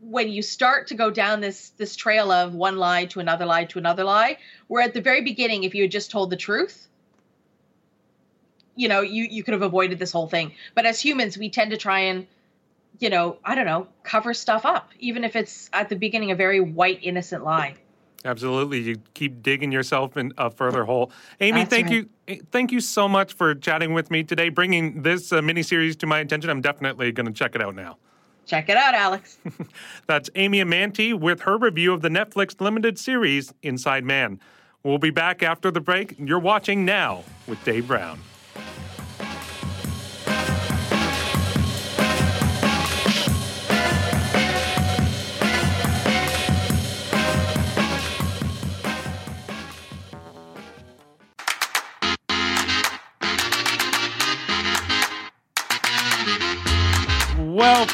when 0.00 0.28
you 0.28 0.42
start 0.42 0.88
to 0.88 0.94
go 0.94 1.10
down 1.10 1.40
this 1.40 1.70
this 1.70 1.96
trail 1.96 2.30
of 2.30 2.54
one 2.54 2.76
lie 2.76 3.06
to 3.06 3.20
another 3.20 3.46
lie 3.46 3.64
to 3.64 3.78
another 3.78 4.04
lie 4.04 4.36
where 4.68 4.82
at 4.82 4.94
the 4.94 5.00
very 5.00 5.22
beginning 5.22 5.64
if 5.64 5.74
you 5.74 5.82
had 5.82 5.90
just 5.90 6.10
told 6.10 6.30
the 6.30 6.36
truth 6.36 6.88
you 8.74 8.88
know 8.88 9.00
you 9.00 9.24
you 9.24 9.42
could 9.42 9.52
have 9.52 9.62
avoided 9.62 9.98
this 9.98 10.12
whole 10.12 10.28
thing 10.28 10.52
but 10.74 10.84
as 10.84 11.00
humans 11.00 11.38
we 11.38 11.48
tend 11.48 11.70
to 11.70 11.76
try 11.76 12.00
and 12.00 12.26
you 12.98 13.08
know 13.08 13.38
i 13.44 13.54
don't 13.54 13.66
know 13.66 13.86
cover 14.02 14.34
stuff 14.34 14.66
up 14.66 14.90
even 14.98 15.24
if 15.24 15.34
it's 15.34 15.70
at 15.72 15.88
the 15.88 15.96
beginning 15.96 16.30
a 16.30 16.36
very 16.36 16.60
white 16.60 17.00
innocent 17.02 17.42
lie 17.42 17.74
Absolutely, 18.24 18.80
you 18.80 18.96
keep 19.14 19.40
digging 19.40 19.70
yourself 19.70 20.16
in 20.16 20.32
a 20.36 20.50
further 20.50 20.84
hole. 20.84 21.12
Amy, 21.40 21.60
That's 21.60 21.70
thank 21.70 21.86
right. 21.88 22.08
you, 22.28 22.42
thank 22.50 22.72
you 22.72 22.80
so 22.80 23.08
much 23.08 23.32
for 23.34 23.54
chatting 23.54 23.94
with 23.94 24.10
me 24.10 24.24
today, 24.24 24.48
bringing 24.48 25.02
this 25.02 25.32
uh, 25.32 25.40
miniseries 25.40 25.96
to 25.98 26.06
my 26.06 26.18
attention. 26.18 26.50
I'm 26.50 26.60
definitely 26.60 27.12
going 27.12 27.26
to 27.26 27.32
check 27.32 27.54
it 27.54 27.62
out 27.62 27.76
now. 27.76 27.98
Check 28.46 28.68
it 28.68 28.76
out 28.76 28.94
alex 28.94 29.38
That's 30.06 30.30
Amy 30.36 30.62
Amantea 30.62 31.18
with 31.18 31.40
her 31.40 31.58
review 31.58 31.92
of 31.92 32.00
the 32.00 32.08
Netflix 32.08 32.60
limited 32.60 32.98
series 32.98 33.52
Inside 33.62 34.04
Man. 34.04 34.40
We'll 34.82 34.98
be 34.98 35.10
back 35.10 35.42
after 35.42 35.70
the 35.72 35.80
break. 35.80 36.14
You're 36.16 36.38
watching 36.38 36.84
now 36.84 37.24
with 37.48 37.62
Dave 37.64 37.88
Brown. 37.88 38.20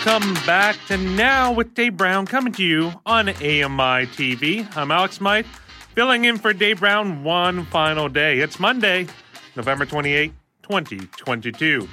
Welcome 0.05 0.35
back 0.47 0.77
to 0.89 0.97
Now 0.97 1.53
with 1.53 1.75
Dave 1.75 1.97
Brown, 1.97 2.27
coming 2.27 2.53
to 2.55 2.65
you 2.65 2.93
on 3.07 3.29
AMI 3.29 4.09
TV. 4.09 4.67
I'm 4.77 4.91
Alex 4.91 5.19
Smythe, 5.19 5.47
filling 5.95 6.25
in 6.25 6.39
for 6.39 6.53
Dave 6.53 6.81
Brown 6.81 7.23
one 7.23 7.65
final 7.67 8.09
day. 8.09 8.41
It's 8.41 8.59
Monday, 8.59 9.07
November 9.55 9.87
28, 9.87 10.33
2022. 10.63 11.89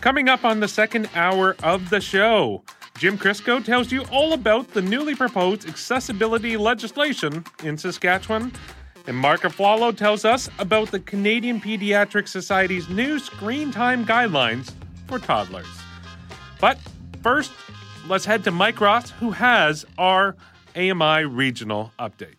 Coming 0.00 0.28
up 0.28 0.44
on 0.44 0.58
the 0.58 0.66
second 0.66 1.08
hour 1.14 1.54
of 1.62 1.88
the 1.88 2.00
show, 2.00 2.64
Jim 2.98 3.16
Crisco 3.16 3.64
tells 3.64 3.92
you 3.92 4.02
all 4.10 4.32
about 4.32 4.72
the 4.72 4.82
newly 4.82 5.14
proposed 5.14 5.68
accessibility 5.68 6.56
legislation 6.56 7.44
in 7.62 7.78
Saskatchewan. 7.78 8.52
And 9.06 9.16
Mark 9.16 9.42
Aflalo 9.42 9.96
tells 9.96 10.24
us 10.24 10.50
about 10.58 10.90
the 10.90 10.98
Canadian 10.98 11.60
Pediatric 11.60 12.26
Society's 12.26 12.88
new 12.88 13.20
screen 13.20 13.70
time 13.70 14.04
guidelines 14.04 14.72
for 15.06 15.20
toddlers. 15.20 15.66
But 16.60 16.78
first, 17.22 17.52
let's 18.08 18.24
head 18.24 18.44
to 18.44 18.50
Mike 18.50 18.80
Ross, 18.80 19.10
who 19.10 19.30
has 19.30 19.86
our 19.98 20.36
AMI 20.76 21.24
regional 21.24 21.92
update. 21.98 22.36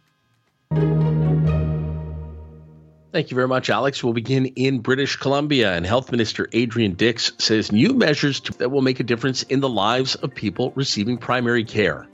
Thank 3.14 3.30
you 3.30 3.36
very 3.36 3.48
much, 3.48 3.70
Alex. 3.70 4.04
We'll 4.04 4.14
begin 4.14 4.48
in 4.48 4.80
British 4.80 5.18
Columbia, 5.18 5.74
and 5.74 5.86
Health 5.86 6.12
Minister 6.12 6.50
Adrian 6.52 6.94
Dix 6.94 7.32
says 7.38 7.72
new 7.72 7.94
measures 7.94 8.42
that 8.58 8.72
will 8.72 8.82
make 8.82 9.00
a 9.00 9.04
difference 9.04 9.44
in 9.44 9.60
the 9.60 9.70
lives 9.70 10.16
of 10.16 10.34
people 10.34 10.74
receiving 10.76 11.20
primary 11.20 11.64
care. 11.64 12.08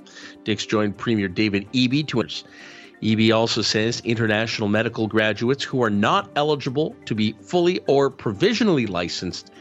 Dix 0.44 0.66
joined 0.66 0.98
Premier 0.98 1.30
David 1.30 1.72
Eby 1.72 2.06
to. 2.10 2.26
Eby 3.02 3.34
also 3.34 3.62
says 3.62 4.02
international 4.04 4.68
medical 4.68 5.08
graduates 5.08 5.64
who 5.64 5.82
are 5.84 5.90
not 5.90 6.30
eligible 6.36 6.94
to 7.06 7.16
be 7.16 7.34
fully 7.44 7.80
or 7.88 8.10
provisionally 8.10 8.86
licensed 8.86 9.52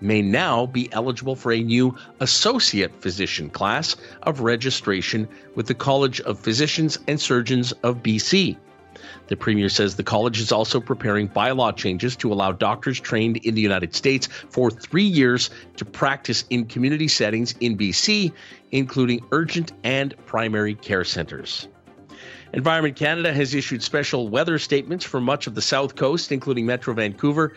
may 0.00 0.22
now 0.22 0.66
be 0.66 0.92
eligible 0.92 1.36
for 1.36 1.52
a 1.52 1.62
new 1.62 1.96
associate 2.20 3.00
physician 3.00 3.50
class 3.50 3.96
of 4.22 4.40
registration 4.40 5.28
with 5.54 5.66
the 5.66 5.74
College 5.74 6.20
of 6.20 6.38
Physicians 6.38 6.98
and 7.06 7.20
Surgeons 7.20 7.72
of 7.82 8.02
BC. 8.02 8.56
The 9.28 9.36
Premier 9.36 9.68
says 9.68 9.94
the 9.94 10.02
college 10.02 10.40
is 10.40 10.52
also 10.52 10.80
preparing 10.80 11.28
bylaw 11.28 11.76
changes 11.76 12.16
to 12.16 12.32
allow 12.32 12.52
doctors 12.52 12.98
trained 12.98 13.36
in 13.38 13.54
the 13.54 13.60
United 13.60 13.94
States 13.94 14.26
for 14.26 14.70
three 14.70 15.04
years 15.04 15.50
to 15.76 15.84
practice 15.84 16.44
in 16.50 16.64
community 16.64 17.08
settings 17.08 17.54
in 17.60 17.76
BC, 17.76 18.32
including 18.72 19.24
urgent 19.30 19.72
and 19.84 20.14
primary 20.26 20.74
care 20.74 21.04
centers. 21.04 21.68
Environment 22.54 22.96
Canada 22.96 23.32
has 23.32 23.54
issued 23.54 23.82
special 23.82 24.28
weather 24.28 24.58
statements 24.58 25.04
for 25.04 25.20
much 25.20 25.46
of 25.46 25.54
the 25.54 25.62
south 25.62 25.94
coast, 25.96 26.32
including 26.32 26.64
Metro 26.64 26.94
Vancouver. 26.94 27.54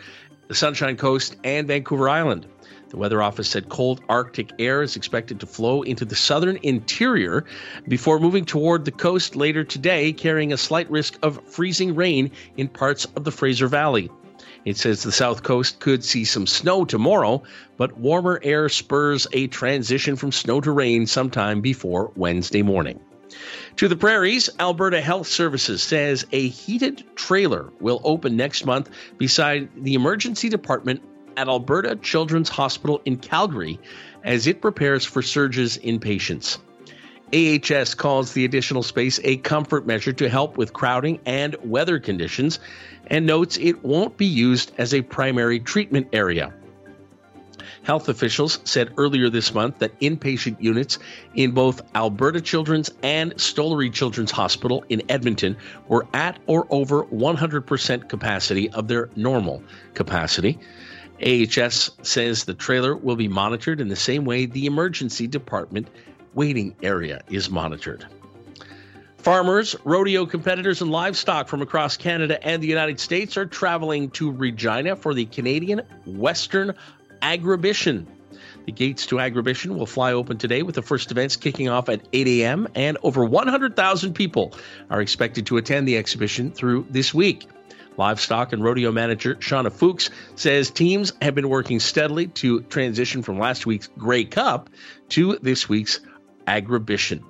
The 0.52 0.58
Sunshine 0.58 0.98
Coast, 0.98 1.36
and 1.44 1.66
Vancouver 1.66 2.10
Island. 2.10 2.46
The 2.90 2.98
Weather 2.98 3.22
Office 3.22 3.48
said 3.48 3.70
cold 3.70 4.02
Arctic 4.10 4.50
air 4.58 4.82
is 4.82 4.96
expected 4.96 5.40
to 5.40 5.46
flow 5.46 5.80
into 5.80 6.04
the 6.04 6.14
southern 6.14 6.58
interior 6.62 7.46
before 7.88 8.20
moving 8.20 8.44
toward 8.44 8.84
the 8.84 8.90
coast 8.90 9.34
later 9.34 9.64
today, 9.64 10.12
carrying 10.12 10.52
a 10.52 10.58
slight 10.58 10.90
risk 10.90 11.18
of 11.22 11.40
freezing 11.46 11.94
rain 11.94 12.30
in 12.58 12.68
parts 12.68 13.06
of 13.16 13.24
the 13.24 13.30
Fraser 13.30 13.66
Valley. 13.66 14.10
It 14.66 14.76
says 14.76 15.02
the 15.02 15.10
south 15.10 15.42
coast 15.42 15.80
could 15.80 16.04
see 16.04 16.26
some 16.26 16.46
snow 16.46 16.84
tomorrow, 16.84 17.42
but 17.78 17.96
warmer 17.96 18.38
air 18.42 18.68
spurs 18.68 19.26
a 19.32 19.46
transition 19.46 20.16
from 20.16 20.32
snow 20.32 20.60
to 20.60 20.70
rain 20.70 21.06
sometime 21.06 21.62
before 21.62 22.12
Wednesday 22.14 22.60
morning. 22.60 23.00
To 23.76 23.88
the 23.88 23.96
prairies, 23.96 24.50
Alberta 24.58 25.00
Health 25.00 25.26
Services 25.26 25.82
says 25.82 26.26
a 26.32 26.48
heated 26.48 27.04
trailer 27.16 27.72
will 27.80 28.00
open 28.04 28.36
next 28.36 28.66
month 28.66 28.90
beside 29.18 29.68
the 29.76 29.94
emergency 29.94 30.48
department 30.48 31.02
at 31.36 31.48
Alberta 31.48 31.96
Children's 31.96 32.48
Hospital 32.48 33.00
in 33.04 33.16
Calgary 33.16 33.78
as 34.24 34.46
it 34.46 34.60
prepares 34.60 35.04
for 35.04 35.22
surges 35.22 35.76
in 35.78 35.98
patients. 35.98 36.58
AHS 37.32 37.94
calls 37.94 38.32
the 38.32 38.44
additional 38.44 38.82
space 38.82 39.18
a 39.24 39.38
comfort 39.38 39.86
measure 39.86 40.12
to 40.12 40.28
help 40.28 40.58
with 40.58 40.74
crowding 40.74 41.18
and 41.24 41.56
weather 41.64 41.98
conditions 41.98 42.58
and 43.06 43.26
notes 43.26 43.56
it 43.56 43.82
won't 43.82 44.18
be 44.18 44.26
used 44.26 44.72
as 44.76 44.92
a 44.92 45.00
primary 45.00 45.58
treatment 45.58 46.08
area. 46.12 46.52
Health 47.82 48.08
officials 48.08 48.60
said 48.64 48.92
earlier 48.96 49.28
this 49.28 49.52
month 49.52 49.78
that 49.80 49.98
inpatient 49.98 50.60
units 50.60 50.98
in 51.34 51.50
both 51.50 51.82
Alberta 51.96 52.40
Children's 52.40 52.90
and 53.02 53.34
Stollery 53.34 53.92
Children's 53.92 54.30
Hospital 54.30 54.84
in 54.88 55.02
Edmonton 55.08 55.56
were 55.88 56.06
at 56.14 56.38
or 56.46 56.66
over 56.70 57.04
100% 57.06 58.08
capacity 58.08 58.70
of 58.70 58.86
their 58.86 59.10
normal 59.16 59.62
capacity. 59.94 60.58
AHS 61.24 61.90
says 62.02 62.44
the 62.44 62.54
trailer 62.54 62.96
will 62.96 63.16
be 63.16 63.28
monitored 63.28 63.80
in 63.80 63.88
the 63.88 63.96
same 63.96 64.24
way 64.24 64.46
the 64.46 64.66
emergency 64.66 65.26
department 65.26 65.88
waiting 66.34 66.74
area 66.82 67.22
is 67.28 67.50
monitored. 67.50 68.06
Farmers, 69.18 69.76
rodeo 69.84 70.26
competitors, 70.26 70.82
and 70.82 70.90
livestock 70.90 71.46
from 71.46 71.62
across 71.62 71.96
Canada 71.96 72.44
and 72.44 72.60
the 72.60 72.66
United 72.66 72.98
States 72.98 73.36
are 73.36 73.46
traveling 73.46 74.10
to 74.10 74.32
Regina 74.32 74.96
for 74.96 75.14
the 75.14 75.26
Canadian 75.26 75.82
Western 76.06 76.74
Agribition. 77.22 78.06
The 78.66 78.72
gates 78.72 79.06
to 79.06 79.16
Agribition 79.16 79.76
will 79.76 79.86
fly 79.86 80.12
open 80.12 80.38
today 80.38 80.62
with 80.62 80.74
the 80.74 80.82
first 80.82 81.10
events 81.10 81.36
kicking 81.36 81.68
off 81.68 81.88
at 81.88 82.06
8 82.12 82.26
a.m., 82.28 82.68
and 82.74 82.98
over 83.02 83.24
100,000 83.24 84.14
people 84.14 84.54
are 84.90 85.00
expected 85.00 85.46
to 85.46 85.56
attend 85.56 85.88
the 85.88 85.96
exhibition 85.96 86.50
through 86.52 86.86
this 86.90 87.12
week. 87.14 87.46
Livestock 87.96 88.52
and 88.52 88.62
rodeo 88.62 88.90
manager 88.90 89.34
Shauna 89.36 89.70
Fuchs 89.70 90.10
says 90.34 90.70
teams 90.70 91.12
have 91.20 91.34
been 91.34 91.48
working 91.48 91.78
steadily 91.78 92.28
to 92.28 92.62
transition 92.62 93.22
from 93.22 93.38
last 93.38 93.66
week's 93.66 93.88
Grey 93.98 94.24
Cup 94.24 94.70
to 95.10 95.38
this 95.42 95.68
week's 95.68 96.00
Agribition. 96.46 97.22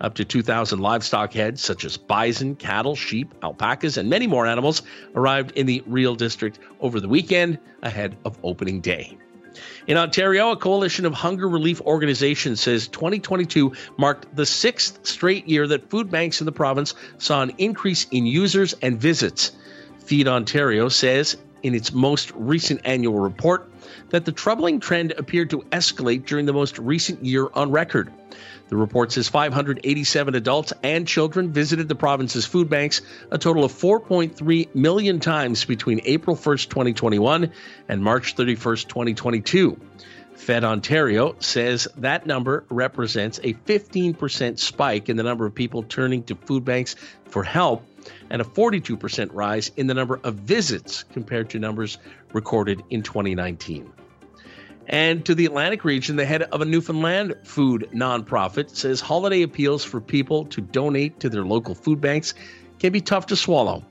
Up 0.00 0.14
to 0.14 0.24
2,000 0.24 0.78
livestock 0.78 1.32
heads, 1.32 1.62
such 1.62 1.84
as 1.84 1.96
bison, 1.96 2.54
cattle, 2.56 2.94
sheep, 2.94 3.34
alpacas, 3.42 3.96
and 3.96 4.08
many 4.08 4.26
more 4.26 4.46
animals, 4.46 4.82
arrived 5.14 5.52
in 5.52 5.66
the 5.66 5.82
Real 5.86 6.14
District 6.14 6.58
over 6.80 7.00
the 7.00 7.08
weekend 7.08 7.58
ahead 7.82 8.16
of 8.24 8.38
opening 8.42 8.80
day. 8.80 9.18
In 9.86 9.96
Ontario, 9.96 10.50
a 10.50 10.56
coalition 10.56 11.06
of 11.06 11.14
hunger 11.14 11.48
relief 11.48 11.80
organizations 11.80 12.60
says 12.60 12.88
2022 12.88 13.72
marked 13.96 14.34
the 14.34 14.46
sixth 14.46 15.06
straight 15.06 15.48
year 15.48 15.66
that 15.66 15.90
food 15.90 16.10
banks 16.10 16.40
in 16.40 16.44
the 16.44 16.52
province 16.52 16.94
saw 17.18 17.42
an 17.42 17.52
increase 17.58 18.06
in 18.10 18.26
users 18.26 18.74
and 18.82 19.00
visits. 19.00 19.52
Feed 20.04 20.28
Ontario 20.28 20.88
says 20.88 21.36
in 21.62 21.74
its 21.74 21.92
most 21.92 22.32
recent 22.34 22.80
annual 22.84 23.18
report 23.18 23.70
that 24.10 24.24
the 24.24 24.32
troubling 24.32 24.80
trend 24.80 25.12
appeared 25.12 25.50
to 25.50 25.60
escalate 25.72 26.26
during 26.26 26.46
the 26.46 26.52
most 26.52 26.78
recent 26.78 27.24
year 27.24 27.48
on 27.54 27.70
record. 27.70 28.12
The 28.68 28.76
report 28.76 29.12
says 29.12 29.28
587 29.28 30.34
adults 30.34 30.72
and 30.82 31.08
children 31.08 31.52
visited 31.52 31.88
the 31.88 31.94
province's 31.94 32.44
food 32.44 32.68
banks 32.68 33.00
a 33.30 33.38
total 33.38 33.64
of 33.64 33.72
4.3 33.72 34.74
million 34.74 35.20
times 35.20 35.64
between 35.64 36.00
April 36.04 36.36
1st, 36.36 36.68
2021 36.68 37.50
and 37.88 38.02
March 38.02 38.36
31st, 38.36 38.88
2022. 38.88 39.80
Feed 40.34 40.64
Ontario 40.64 41.34
says 41.40 41.88
that 41.96 42.26
number 42.26 42.64
represents 42.68 43.40
a 43.42 43.54
15% 43.54 44.58
spike 44.58 45.08
in 45.08 45.16
the 45.16 45.22
number 45.22 45.46
of 45.46 45.54
people 45.54 45.82
turning 45.82 46.22
to 46.24 46.36
food 46.36 46.64
banks 46.64 46.94
for 47.24 47.42
help 47.42 47.84
and 48.30 48.40
a 48.40 48.44
42% 48.44 49.30
rise 49.32 49.70
in 49.76 49.86
the 49.86 49.94
number 49.94 50.20
of 50.22 50.34
visits 50.34 51.02
compared 51.12 51.50
to 51.50 51.58
numbers 51.58 51.98
recorded 52.32 52.82
in 52.90 53.02
2019. 53.02 53.92
And 54.88 55.24
to 55.26 55.34
the 55.34 55.44
Atlantic 55.44 55.84
region, 55.84 56.16
the 56.16 56.24
head 56.24 56.42
of 56.42 56.62
a 56.62 56.64
Newfoundland 56.64 57.34
food 57.44 57.90
nonprofit 57.92 58.74
says 58.74 59.02
holiday 59.02 59.42
appeals 59.42 59.84
for 59.84 60.00
people 60.00 60.46
to 60.46 60.62
donate 60.62 61.20
to 61.20 61.28
their 61.28 61.44
local 61.44 61.74
food 61.74 62.00
banks 62.00 62.32
can 62.78 62.92
be 62.92 63.02
tough 63.02 63.26
to 63.26 63.36
swallow. 63.36 63.84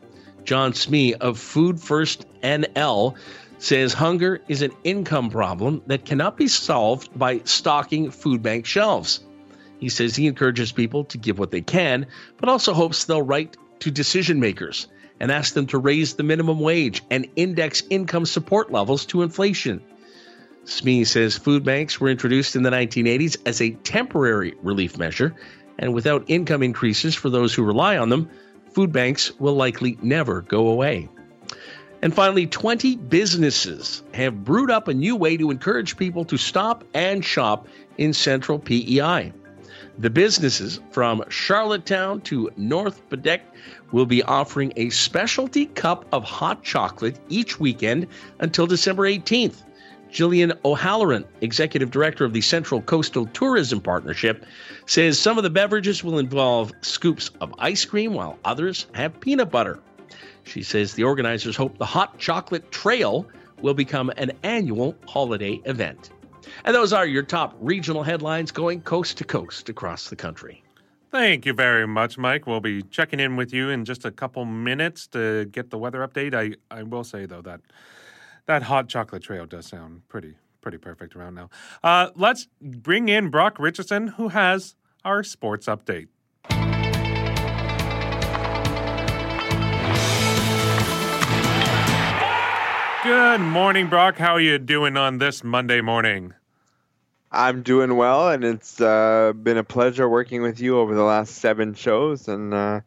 John 0.43 0.73
Smee 0.73 1.13
of 1.13 1.37
Food 1.37 1.79
First 1.79 2.25
NL 2.41 3.15
says 3.59 3.93
hunger 3.93 4.41
is 4.47 4.63
an 4.63 4.71
income 4.83 5.29
problem 5.29 5.83
that 5.85 6.05
cannot 6.05 6.35
be 6.35 6.47
solved 6.47 7.17
by 7.17 7.41
stocking 7.43 8.09
food 8.09 8.41
bank 8.41 8.65
shelves. 8.65 9.19
He 9.79 9.89
says 9.89 10.15
he 10.15 10.25
encourages 10.25 10.71
people 10.71 11.03
to 11.05 11.17
give 11.19 11.37
what 11.37 11.51
they 11.51 11.61
can, 11.61 12.07
but 12.37 12.49
also 12.49 12.73
hopes 12.73 13.05
they'll 13.05 13.21
write 13.21 13.55
to 13.79 13.91
decision 13.91 14.39
makers 14.39 14.87
and 15.19 15.31
ask 15.31 15.53
them 15.53 15.67
to 15.67 15.77
raise 15.77 16.15
the 16.15 16.23
minimum 16.23 16.59
wage 16.59 17.03
and 17.11 17.27
index 17.35 17.83
income 17.89 18.25
support 18.25 18.71
levels 18.71 19.05
to 19.07 19.21
inflation. 19.21 19.81
Smee 20.67 21.05
says 21.05 21.37
food 21.37 21.63
banks 21.63 21.99
were 21.99 22.09
introduced 22.09 22.57
in 22.57 22.63
the 22.63 22.69
1980s 22.69 23.37
as 23.45 23.61
a 23.61 23.71
temporary 23.71 24.53
relief 24.61 24.97
measure, 24.97 25.33
and 25.79 25.93
without 25.93 26.25
income 26.27 26.61
increases 26.61 27.15
for 27.15 27.29
those 27.29 27.53
who 27.53 27.63
rely 27.63 27.97
on 27.97 28.09
them, 28.09 28.29
food 28.73 28.91
banks 28.91 29.31
will 29.39 29.53
likely 29.55 29.97
never 30.01 30.41
go 30.41 30.67
away. 30.67 31.07
And 32.01 32.13
finally, 32.13 32.47
20 32.47 32.97
businesses 32.97 34.03
have 34.13 34.43
brewed 34.43 34.69
up 34.69 34.89
a 34.89 34.93
new 34.93 35.15
way 35.15 35.37
to 35.37 35.51
encourage 35.51 35.95
people 35.95 36.25
to 36.25 36.37
stop 36.37 36.83
and 36.93 37.23
shop 37.23 37.67
in 37.97 38.11
central 38.11 38.59
PEI. 38.59 39.31
The 39.99 40.09
businesses 40.09 40.81
from 40.91 41.23
Charlottetown 41.29 42.21
to 42.21 42.51
North 42.57 43.09
Baddeck 43.09 43.41
will 43.91 44.05
be 44.05 44.21
offering 44.21 44.73
a 44.75 44.89
specialty 44.89 45.65
cup 45.65 46.05
of 46.11 46.25
hot 46.25 46.61
chocolate 46.61 47.17
each 47.29 47.57
weekend 47.57 48.07
until 48.39 48.67
December 48.67 49.03
18th. 49.03 49.63
Jillian 50.11 50.57
O'Halloran, 50.63 51.25
Executive 51.41 51.91
Director 51.91 52.25
of 52.25 52.33
the 52.33 52.41
Central 52.41 52.81
Coastal 52.81 53.25
Tourism 53.27 53.81
Partnership, 53.81 54.45
says 54.85 55.19
some 55.19 55.37
of 55.37 55.43
the 55.43 55.49
beverages 55.49 56.03
will 56.03 56.19
involve 56.19 56.71
scoops 56.81 57.29
of 57.41 57.53
ice 57.59 57.85
cream 57.85 58.13
while 58.13 58.39
others 58.45 58.87
have 58.93 59.19
peanut 59.19 59.51
butter. 59.51 59.79
She 60.43 60.63
says 60.63 60.93
the 60.93 61.03
organizers 61.03 61.55
hope 61.55 61.77
the 61.77 61.85
Hot 61.85 62.17
Chocolate 62.17 62.71
Trail 62.71 63.27
will 63.61 63.73
become 63.73 64.11
an 64.17 64.31
annual 64.43 64.95
holiday 65.07 65.59
event. 65.65 66.11
And 66.63 66.73
those 66.73 66.93
are 66.93 67.05
your 67.05 67.23
top 67.23 67.55
regional 67.59 68.03
headlines 68.03 68.51
going 68.51 68.81
coast 68.81 69.17
to 69.17 69.23
coast 69.23 69.69
across 69.69 70.09
the 70.09 70.15
country. 70.15 70.63
Thank 71.11 71.45
you 71.45 71.53
very 71.53 71.87
much, 71.87 72.17
Mike. 72.17 72.47
We'll 72.47 72.59
be 72.59 72.83
checking 72.83 73.19
in 73.19 73.35
with 73.37 73.53
you 73.53 73.69
in 73.69 73.85
just 73.85 74.05
a 74.05 74.11
couple 74.11 74.45
minutes 74.45 75.07
to 75.07 75.45
get 75.45 75.69
the 75.69 75.77
weather 75.77 76.05
update. 76.05 76.33
I, 76.33 76.55
I 76.75 76.83
will 76.83 77.03
say, 77.03 77.25
though, 77.25 77.41
that 77.41 77.61
that 78.47 78.63
hot 78.63 78.89
chocolate 78.89 79.21
trail 79.21 79.45
does 79.45 79.67
sound 79.67 80.07
pretty 80.07 80.35
pretty 80.61 80.77
perfect 80.77 81.15
around 81.15 81.35
now. 81.35 81.49
Uh, 81.83 82.09
let's 82.15 82.47
bring 82.59 83.07
in 83.07 83.29
Brock 83.29 83.57
Richardson, 83.59 84.07
who 84.07 84.29
has 84.29 84.75
our 85.05 85.23
sports 85.23 85.67
update. 85.67 86.07
Good 93.03 93.39
morning, 93.39 93.87
Brock. 93.87 94.17
How 94.17 94.33
are 94.33 94.41
you 94.41 94.57
doing 94.57 94.97
on 94.97 95.19
this 95.19 95.41
Monday 95.43 95.79
morning? 95.79 96.33
I'm 97.31 97.61
doing 97.61 97.95
well, 97.95 98.29
and 98.29 98.43
it's 98.43 98.81
uh, 98.81 99.31
been 99.33 99.57
a 99.57 99.63
pleasure 99.63 100.09
working 100.09 100.41
with 100.41 100.59
you 100.59 100.77
over 100.79 100.95
the 100.95 101.03
last 101.03 101.35
seven 101.35 101.73
shows. 101.73 102.27
And 102.27 102.53
uh, 102.53 102.81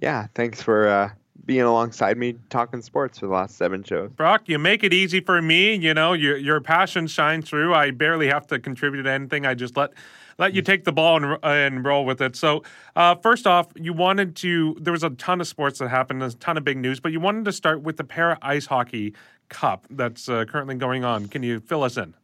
yeah, 0.00 0.26
thanks 0.34 0.62
for 0.62 0.86
uh, 0.86 1.10
being 1.46 1.62
alongside 1.62 2.16
me 2.16 2.36
talking 2.50 2.82
sports 2.82 3.18
for 3.18 3.26
the 3.26 3.32
last 3.32 3.56
seven 3.56 3.82
shows. 3.82 4.10
Brock, 4.10 4.48
you 4.48 4.58
make 4.58 4.82
it 4.82 4.92
easy 4.92 5.20
for 5.20 5.40
me. 5.42 5.74
You 5.74 5.94
know, 5.94 6.12
your 6.12 6.36
your 6.36 6.60
passion 6.60 7.06
shines 7.06 7.48
through. 7.48 7.74
I 7.74 7.90
barely 7.90 8.28
have 8.28 8.46
to 8.48 8.58
contribute 8.58 9.02
to 9.02 9.10
anything. 9.10 9.46
I 9.46 9.54
just 9.54 9.76
let 9.76 9.92
let 10.38 10.54
you 10.54 10.62
take 10.62 10.84
the 10.84 10.92
ball 10.92 11.22
and, 11.22 11.38
and 11.42 11.84
roll 11.84 12.04
with 12.04 12.20
it. 12.20 12.36
So, 12.36 12.62
uh, 12.96 13.14
first 13.16 13.46
off, 13.46 13.68
you 13.76 13.92
wanted 13.92 14.36
to. 14.36 14.76
There 14.80 14.92
was 14.92 15.04
a 15.04 15.10
ton 15.10 15.40
of 15.40 15.46
sports 15.46 15.78
that 15.78 15.88
happened, 15.88 16.22
a 16.22 16.30
ton 16.32 16.56
of 16.56 16.64
big 16.64 16.78
news, 16.78 17.00
but 17.00 17.12
you 17.12 17.20
wanted 17.20 17.44
to 17.44 17.52
start 17.52 17.82
with 17.82 17.96
the 17.96 18.04
Para 18.04 18.38
Ice 18.42 18.66
Hockey 18.66 19.14
Cup 19.48 19.86
that's 19.90 20.28
uh, 20.28 20.44
currently 20.46 20.74
going 20.76 21.04
on. 21.04 21.28
Can 21.28 21.42
you 21.42 21.60
fill 21.60 21.82
us 21.82 21.96
in? 21.96 22.14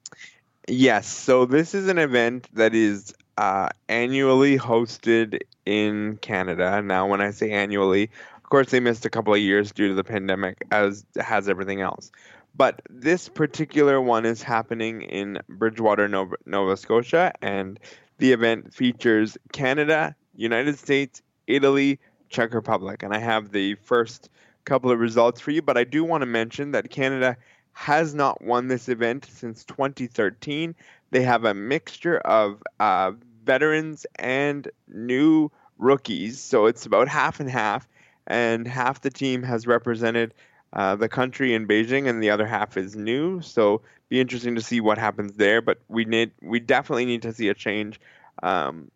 Yes. 0.68 1.08
So 1.08 1.46
this 1.46 1.74
is 1.74 1.88
an 1.88 1.98
event 1.98 2.48
that 2.54 2.74
is 2.74 3.14
uh, 3.36 3.70
annually 3.88 4.58
hosted 4.58 5.40
in 5.66 6.18
Canada. 6.18 6.82
Now, 6.82 7.06
when 7.06 7.20
I 7.20 7.30
say 7.30 7.50
annually, 7.50 8.10
course, 8.50 8.70
they 8.70 8.80
missed 8.80 9.06
a 9.06 9.10
couple 9.10 9.32
of 9.32 9.40
years 9.40 9.72
due 9.72 9.88
to 9.88 9.94
the 9.94 10.04
pandemic, 10.04 10.64
as 10.70 11.04
has 11.18 11.48
everything 11.48 11.80
else. 11.80 12.10
But 12.54 12.82
this 12.90 13.28
particular 13.28 14.00
one 14.00 14.26
is 14.26 14.42
happening 14.42 15.02
in 15.02 15.38
Bridgewater, 15.48 16.08
Nova, 16.08 16.36
Nova 16.46 16.76
Scotia, 16.76 17.32
and 17.40 17.78
the 18.18 18.32
event 18.32 18.74
features 18.74 19.38
Canada, 19.52 20.14
United 20.34 20.78
States, 20.78 21.22
Italy, 21.46 22.00
Czech 22.28 22.52
Republic. 22.52 23.02
And 23.02 23.14
I 23.14 23.18
have 23.18 23.52
the 23.52 23.76
first 23.76 24.28
couple 24.64 24.90
of 24.90 24.98
results 24.98 25.40
for 25.40 25.52
you, 25.52 25.62
but 25.62 25.78
I 25.78 25.84
do 25.84 26.04
want 26.04 26.22
to 26.22 26.26
mention 26.26 26.72
that 26.72 26.90
Canada 26.90 27.36
has 27.72 28.14
not 28.14 28.42
won 28.42 28.68
this 28.68 28.88
event 28.88 29.26
since 29.30 29.64
2013. 29.64 30.74
They 31.10 31.22
have 31.22 31.44
a 31.44 31.54
mixture 31.54 32.18
of 32.18 32.62
uh, 32.78 33.12
veterans 33.44 34.06
and 34.16 34.68
new 34.88 35.50
rookies, 35.78 36.40
so 36.40 36.66
it's 36.66 36.86
about 36.86 37.08
half 37.08 37.40
and 37.40 37.48
half. 37.48 37.88
And 38.26 38.66
half 38.66 39.00
the 39.00 39.10
team 39.10 39.42
has 39.42 39.66
represented 39.66 40.34
uh, 40.72 40.96
the 40.96 41.08
country 41.08 41.54
in 41.54 41.66
Beijing, 41.66 42.08
and 42.08 42.22
the 42.22 42.30
other 42.30 42.46
half 42.46 42.76
is 42.76 42.94
new. 42.94 43.40
So 43.40 43.82
be 44.08 44.20
interesting 44.20 44.54
to 44.54 44.60
see 44.60 44.80
what 44.80 44.98
happens 44.98 45.34
there. 45.34 45.60
But 45.60 45.78
we 45.88 46.04
need, 46.04 46.32
we 46.42 46.60
definitely 46.60 47.06
need 47.06 47.22
to 47.22 47.32
see 47.32 47.48
a 47.48 47.54
change 47.54 48.00
um, 48.42 48.90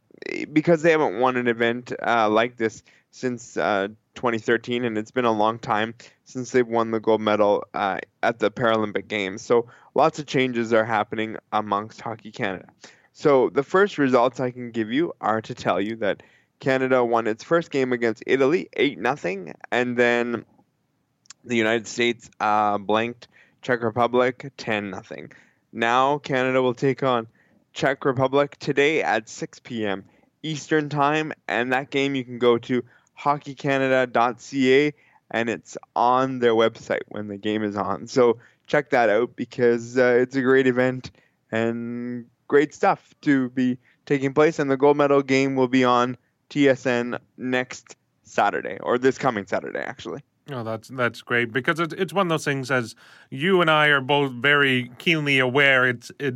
because 0.52 0.82
they 0.82 0.90
haven't 0.90 1.18
won 1.18 1.36
an 1.36 1.48
event 1.48 1.92
uh, 2.04 2.28
like 2.28 2.56
this 2.56 2.82
since 3.10 3.56
uh, 3.56 3.88
2013, 4.14 4.84
and 4.84 4.98
it's 4.98 5.10
been 5.10 5.24
a 5.24 5.32
long 5.32 5.58
time 5.58 5.94
since 6.24 6.50
they've 6.50 6.66
won 6.66 6.90
the 6.90 7.00
gold 7.00 7.20
medal 7.20 7.64
uh, 7.74 7.98
at 8.22 8.38
the 8.38 8.50
Paralympic 8.50 9.08
Games. 9.08 9.42
So 9.42 9.68
lots 9.94 10.18
of 10.18 10.26
changes 10.26 10.72
are 10.72 10.84
happening 10.84 11.36
amongst 11.52 12.00
Hockey 12.00 12.32
Canada. 12.32 12.66
So 13.12 13.50
the 13.50 13.62
first 13.62 13.98
results 13.98 14.40
I 14.40 14.50
can 14.50 14.72
give 14.72 14.90
you 14.90 15.12
are 15.20 15.40
to 15.42 15.54
tell 15.54 15.80
you 15.80 15.96
that 15.96 16.22
Canada 16.60 17.04
won 17.04 17.26
its 17.26 17.44
first 17.44 17.70
game 17.70 17.92
against 17.92 18.22
Italy, 18.26 18.68
eight 18.74 18.98
nothing, 18.98 19.54
and 19.70 19.96
then 19.96 20.44
the 21.44 21.56
United 21.56 21.86
States 21.86 22.30
uh, 22.40 22.78
blanked 22.78 23.28
Czech 23.62 23.82
Republic, 23.82 24.52
ten 24.56 24.90
nothing. 24.90 25.32
Now 25.72 26.18
Canada 26.18 26.62
will 26.62 26.74
take 26.74 27.02
on 27.02 27.26
Czech 27.72 28.04
Republic 28.04 28.56
today 28.58 29.02
at 29.02 29.28
6 29.28 29.60
p.m. 29.60 30.04
Eastern 30.42 30.88
Time, 30.88 31.32
and 31.48 31.72
that 31.72 31.90
game 31.90 32.14
you 32.14 32.24
can 32.24 32.38
go 32.38 32.58
to 32.58 32.84
hockeycanada.ca 33.18 34.94
and 35.30 35.48
it's 35.48 35.76
on 35.96 36.38
their 36.38 36.52
website 36.52 37.02
when 37.08 37.28
the 37.28 37.36
game 37.36 37.62
is 37.64 37.76
on. 37.76 38.06
So 38.06 38.38
check 38.66 38.90
that 38.90 39.10
out 39.10 39.34
because 39.36 39.98
uh, 39.98 40.18
it's 40.20 40.36
a 40.36 40.42
great 40.42 40.66
event 40.66 41.10
and 41.50 42.26
great 42.46 42.74
stuff 42.74 43.14
to 43.22 43.50
be 43.50 43.78
taking 44.06 44.34
place. 44.34 44.58
And 44.58 44.70
the 44.70 44.76
gold 44.76 44.96
medal 44.96 45.22
game 45.22 45.56
will 45.56 45.68
be 45.68 45.84
on 45.84 46.16
TSN 46.54 47.18
next 47.36 47.96
Saturday 48.22 48.78
or 48.80 48.96
this 48.96 49.18
coming 49.18 49.44
Saturday, 49.46 49.80
actually. 49.80 50.22
Oh, 50.52 50.62
that's 50.62 50.88
that's 50.88 51.20
great 51.22 51.52
because 51.52 51.80
it's 51.80 51.94
it's 51.94 52.12
one 52.12 52.26
of 52.26 52.28
those 52.28 52.44
things. 52.44 52.70
As 52.70 52.94
you 53.30 53.60
and 53.60 53.70
I 53.70 53.88
are 53.88 54.00
both 54.00 54.30
very 54.32 54.92
keenly 54.98 55.38
aware, 55.38 55.88
it's 55.88 56.12
it 56.20 56.34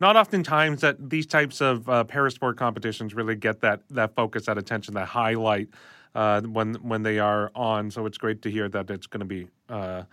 not 0.00 0.16
oftentimes 0.16 0.80
that 0.80 1.10
these 1.10 1.26
types 1.26 1.60
of 1.60 1.88
uh, 1.88 2.04
parasport 2.04 2.56
competitions 2.56 3.14
really 3.14 3.34
get 3.34 3.60
that 3.60 3.82
that 3.90 4.14
focus, 4.14 4.46
that 4.46 4.56
attention, 4.56 4.94
that 4.94 5.06
highlight 5.06 5.68
uh, 6.14 6.40
when 6.42 6.74
when 6.76 7.02
they 7.02 7.18
are 7.18 7.50
on. 7.54 7.90
So 7.90 8.06
it's 8.06 8.16
great 8.16 8.40
to 8.42 8.50
hear 8.50 8.68
that 8.68 8.88
it's 8.90 9.06
going 9.08 9.20
to 9.20 9.26
be 9.26 9.48
uh, 9.68 10.04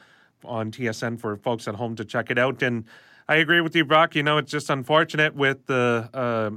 on 0.43 0.71
TSN 0.71 1.19
for 1.19 1.37
folks 1.37 1.67
at 1.67 1.75
home 1.75 1.95
to 1.97 2.03
check 2.03 2.31
it 2.31 2.39
out. 2.39 2.61
And 2.61 2.83
I 3.29 3.35
agree 3.35 3.61
with 3.61 3.75
you, 3.75 3.85
Brock. 3.85 4.15
You 4.15 4.23
know, 4.23 4.37
it's 4.37 4.51
just 4.51 4.69
unfortunate 4.69 5.35
with 5.35 5.65
the 5.67 6.09
uh, 6.13 6.51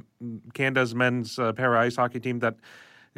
Canada's 0.54 0.94
men's 0.94 1.38
uh, 1.38 1.52
para 1.52 1.80
ice 1.80 1.96
hockey 1.96 2.20
team 2.20 2.38
that 2.40 2.56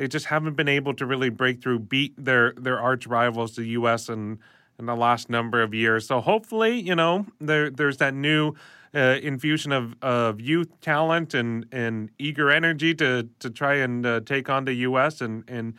they 0.01 0.09
just 0.09 0.25
haven't 0.25 0.55
been 0.55 0.67
able 0.67 0.95
to 0.95 1.05
really 1.05 1.29
break 1.29 1.63
through, 1.63 1.79
beat 1.81 2.15
their 2.17 2.55
their 2.57 2.81
arch 2.81 3.07
rivals, 3.07 3.55
the 3.57 3.67
U.S. 3.67 4.09
and 4.09 4.39
in 4.79 4.87
the 4.87 4.97
last 4.97 5.29
number 5.29 5.63
of 5.63 5.75
years. 5.75 6.07
So 6.07 6.23
hopefully, 6.23 6.81
you 6.81 6.97
know, 6.97 7.27
there 7.39 7.69
there's 7.71 7.99
that 7.99 8.15
new. 8.15 8.55
Uh, 8.93 9.21
infusion 9.23 9.71
of, 9.71 9.95
of 10.03 10.41
youth 10.41 10.81
talent 10.81 11.33
and, 11.33 11.65
and 11.71 12.11
eager 12.19 12.51
energy 12.51 12.93
to 12.93 13.29
to 13.39 13.49
try 13.49 13.75
and 13.75 14.05
uh, 14.05 14.19
take 14.19 14.51
on 14.51 14.65
the 14.65 14.73
U.S. 14.73 15.21
and 15.21 15.45
and 15.47 15.75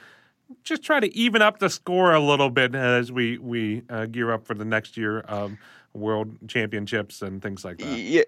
just 0.63 0.81
try 0.81 1.01
to 1.01 1.13
even 1.13 1.41
up 1.41 1.59
the 1.59 1.69
score 1.69 2.13
a 2.13 2.21
little 2.21 2.49
bit 2.49 2.73
as 2.73 3.11
we 3.11 3.37
we 3.37 3.81
uh, 3.89 4.05
gear 4.05 4.31
up 4.31 4.47
for 4.47 4.53
the 4.53 4.63
next 4.63 4.95
year 4.95 5.19
of 5.19 5.57
world 5.91 6.37
championships 6.47 7.21
and 7.21 7.41
things 7.41 7.65
like 7.65 7.79
that. 7.79 7.99
Yeah. 7.99 8.21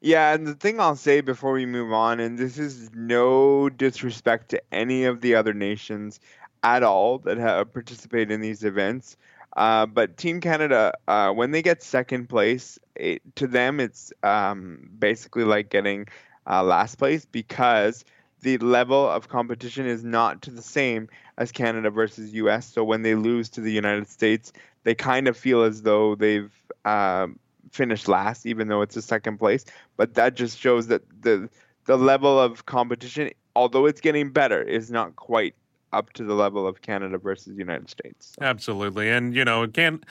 Yeah, 0.00 0.32
and 0.32 0.46
the 0.46 0.54
thing 0.54 0.78
I'll 0.80 0.96
say 0.96 1.20
before 1.20 1.52
we 1.52 1.66
move 1.66 1.92
on, 1.92 2.20
and 2.20 2.38
this 2.38 2.56
is 2.58 2.90
no 2.94 3.68
disrespect 3.68 4.50
to 4.50 4.62
any 4.72 5.04
of 5.04 5.20
the 5.20 5.34
other 5.34 5.52
nations 5.54 6.20
at 6.62 6.82
all 6.82 7.18
that 7.20 7.36
have 7.38 7.72
participated 7.72 8.30
in 8.30 8.40
these 8.40 8.62
events, 8.64 9.16
uh, 9.56 9.86
but 9.86 10.16
Team 10.16 10.40
Canada, 10.40 10.92
uh, 11.08 11.32
when 11.32 11.50
they 11.50 11.62
get 11.62 11.82
second 11.82 12.28
place, 12.28 12.78
it, 12.94 13.22
to 13.36 13.48
them 13.48 13.80
it's 13.80 14.12
um, 14.22 14.88
basically 14.98 15.42
like 15.44 15.68
getting 15.70 16.06
uh, 16.48 16.62
last 16.62 16.96
place 16.96 17.24
because 17.24 18.04
the 18.42 18.56
level 18.58 19.08
of 19.08 19.28
competition 19.28 19.84
is 19.84 20.04
not 20.04 20.42
to 20.42 20.52
the 20.52 20.62
same 20.62 21.08
as 21.38 21.50
Canada 21.50 21.90
versus 21.90 22.32
US. 22.34 22.66
So 22.72 22.84
when 22.84 23.02
they 23.02 23.16
lose 23.16 23.48
to 23.50 23.60
the 23.60 23.72
United 23.72 24.08
States, 24.08 24.52
they 24.84 24.94
kind 24.94 25.26
of 25.26 25.36
feel 25.36 25.62
as 25.64 25.82
though 25.82 26.14
they've 26.14 26.52
um, 26.84 27.38
finished 27.70 28.08
last, 28.08 28.46
even 28.46 28.68
though 28.68 28.82
it's 28.82 28.96
a 28.96 29.02
second 29.02 29.38
place. 29.38 29.64
But 29.96 30.14
that 30.14 30.34
just 30.34 30.58
shows 30.58 30.86
that 30.88 31.02
the 31.22 31.48
the 31.84 31.96
level 31.96 32.38
of 32.38 32.66
competition, 32.66 33.30
although 33.56 33.86
it's 33.86 34.00
getting 34.00 34.30
better, 34.30 34.62
is 34.62 34.90
not 34.90 35.16
quite 35.16 35.54
up 35.92 36.12
to 36.12 36.24
the 36.24 36.34
level 36.34 36.66
of 36.66 36.82
Canada 36.82 37.16
versus 37.18 37.56
United 37.56 37.88
States. 37.88 38.34
So. 38.38 38.44
Absolutely, 38.44 39.10
and 39.10 39.34
you 39.34 39.44
know, 39.44 39.66
can 39.66 40.04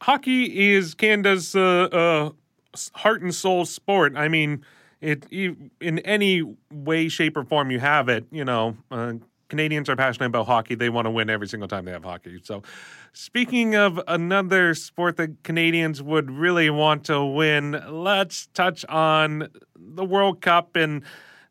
hockey 0.00 0.72
is 0.72 0.94
Canada's 0.94 1.54
uh, 1.54 1.88
uh, 1.92 2.30
heart 2.94 3.22
and 3.22 3.34
soul 3.34 3.64
sport. 3.64 4.14
I 4.16 4.28
mean, 4.28 4.64
it 5.00 5.26
in 5.30 5.98
any 6.00 6.42
way, 6.72 7.08
shape, 7.08 7.36
or 7.36 7.44
form 7.44 7.70
you 7.70 7.80
have 7.80 8.08
it, 8.08 8.26
you 8.30 8.44
know. 8.44 8.76
Uh, 8.90 9.14
Canadians 9.48 9.88
are 9.88 9.96
passionate 9.96 10.26
about 10.26 10.46
hockey. 10.46 10.74
They 10.74 10.90
want 10.90 11.06
to 11.06 11.10
win 11.10 11.30
every 11.30 11.48
single 11.48 11.68
time 11.68 11.84
they 11.84 11.92
have 11.92 12.04
hockey. 12.04 12.40
So, 12.42 12.62
speaking 13.12 13.74
of 13.74 14.00
another 14.06 14.74
sport 14.74 15.16
that 15.16 15.42
Canadians 15.42 16.02
would 16.02 16.30
really 16.30 16.70
want 16.70 17.04
to 17.04 17.24
win, 17.24 17.82
let's 17.88 18.46
touch 18.48 18.84
on 18.86 19.48
the 19.76 20.04
World 20.04 20.40
Cup 20.40 20.76
and 20.76 21.02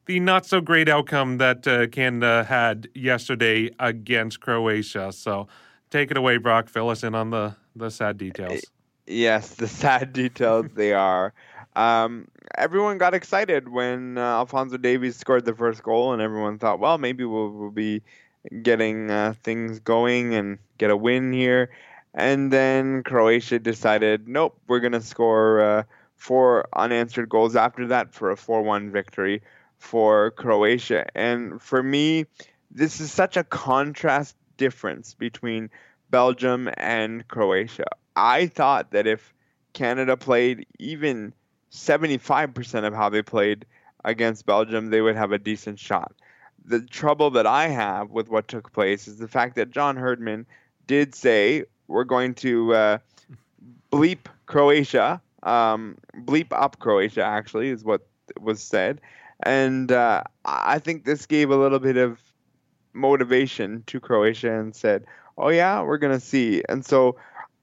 the 0.05 0.19
not 0.19 0.45
so 0.45 0.61
great 0.61 0.87
outcome 0.87 1.37
that 1.39 1.67
uh, 1.67 1.87
Canada 1.87 2.45
had 2.47 2.87
yesterday 2.93 3.71
against 3.79 4.39
Croatia. 4.39 5.11
So, 5.11 5.47
take 5.89 6.11
it 6.11 6.17
away, 6.17 6.37
Brock. 6.37 6.69
Fill 6.69 6.89
us 6.89 7.03
in 7.03 7.15
on 7.15 7.31
the, 7.31 7.55
the 7.75 7.89
sad 7.89 8.17
details. 8.17 8.61
Yes, 9.07 9.55
the 9.55 9.67
sad 9.67 10.11
details 10.11 10.67
they 10.75 10.93
are. 10.93 11.33
Um, 11.77 12.27
everyone 12.57 12.97
got 12.97 13.13
excited 13.13 13.69
when 13.69 14.17
uh, 14.17 14.21
Alfonso 14.21 14.77
Davies 14.77 15.15
scored 15.15 15.45
the 15.45 15.53
first 15.53 15.83
goal, 15.83 16.11
and 16.11 16.23
everyone 16.23 16.57
thought, 16.57 16.79
well, 16.79 16.97
maybe 16.97 17.23
we'll, 17.23 17.51
we'll 17.51 17.69
be 17.69 18.01
getting 18.63 19.11
uh, 19.11 19.35
things 19.43 19.79
going 19.79 20.33
and 20.33 20.57
get 20.79 20.89
a 20.89 20.97
win 20.97 21.31
here. 21.31 21.69
And 22.15 22.51
then 22.51 23.03
Croatia 23.03 23.59
decided, 23.59 24.27
nope, 24.27 24.59
we're 24.67 24.79
going 24.79 24.93
to 24.93 25.01
score 25.01 25.61
uh, 25.61 25.83
four 26.15 26.67
unanswered 26.75 27.29
goals 27.29 27.55
after 27.55 27.85
that 27.89 28.11
for 28.11 28.31
a 28.31 28.37
4 28.37 28.63
1 28.63 28.89
victory 28.89 29.43
for 29.77 30.31
Croatia. 30.31 31.05
And 31.13 31.61
for 31.61 31.83
me, 31.83 32.25
this 32.71 32.99
is 32.99 33.11
such 33.11 33.37
a 33.37 33.43
contrast 33.43 34.35
difference 34.57 35.13
between 35.13 35.69
Belgium 36.09 36.71
and 36.75 37.27
Croatia. 37.27 37.85
I 38.15 38.47
thought 38.47 38.91
that 38.91 39.05
if 39.05 39.31
Canada 39.73 40.17
played 40.17 40.65
even 40.79 41.33
75% 41.71 42.85
of 42.85 42.93
how 42.93 43.09
they 43.09 43.21
played 43.21 43.65
against 44.05 44.45
Belgium, 44.45 44.89
they 44.89 45.01
would 45.01 45.15
have 45.15 45.31
a 45.31 45.37
decent 45.37 45.79
shot. 45.79 46.13
The 46.65 46.81
trouble 46.81 47.31
that 47.31 47.47
I 47.47 47.67
have 47.67 48.11
with 48.11 48.29
what 48.29 48.47
took 48.47 48.71
place 48.71 49.07
is 49.07 49.17
the 49.17 49.27
fact 49.27 49.55
that 49.55 49.71
John 49.71 49.95
Herdman 49.95 50.45
did 50.85 51.15
say 51.15 51.65
we're 51.87 52.03
going 52.03 52.33
to 52.35 52.73
uh, 52.73 52.97
bleep 53.91 54.27
Croatia, 54.45 55.21
um, 55.43 55.97
bleep 56.15 56.47
up 56.51 56.79
Croatia, 56.79 57.23
actually, 57.23 57.69
is 57.69 57.83
what 57.83 58.07
was 58.39 58.61
said. 58.61 59.01
And 59.43 59.91
uh, 59.91 60.23
I 60.45 60.79
think 60.79 61.05
this 61.05 61.25
gave 61.25 61.51
a 61.51 61.55
little 61.55 61.79
bit 61.79 61.97
of 61.97 62.19
motivation 62.93 63.83
to 63.87 63.99
Croatia 63.99 64.51
and 64.59 64.75
said, 64.75 65.05
oh, 65.37 65.49
yeah, 65.49 65.81
we're 65.81 65.99
going 65.99 66.13
to 66.13 66.25
see. 66.25 66.63
And 66.67 66.85
so 66.85 67.15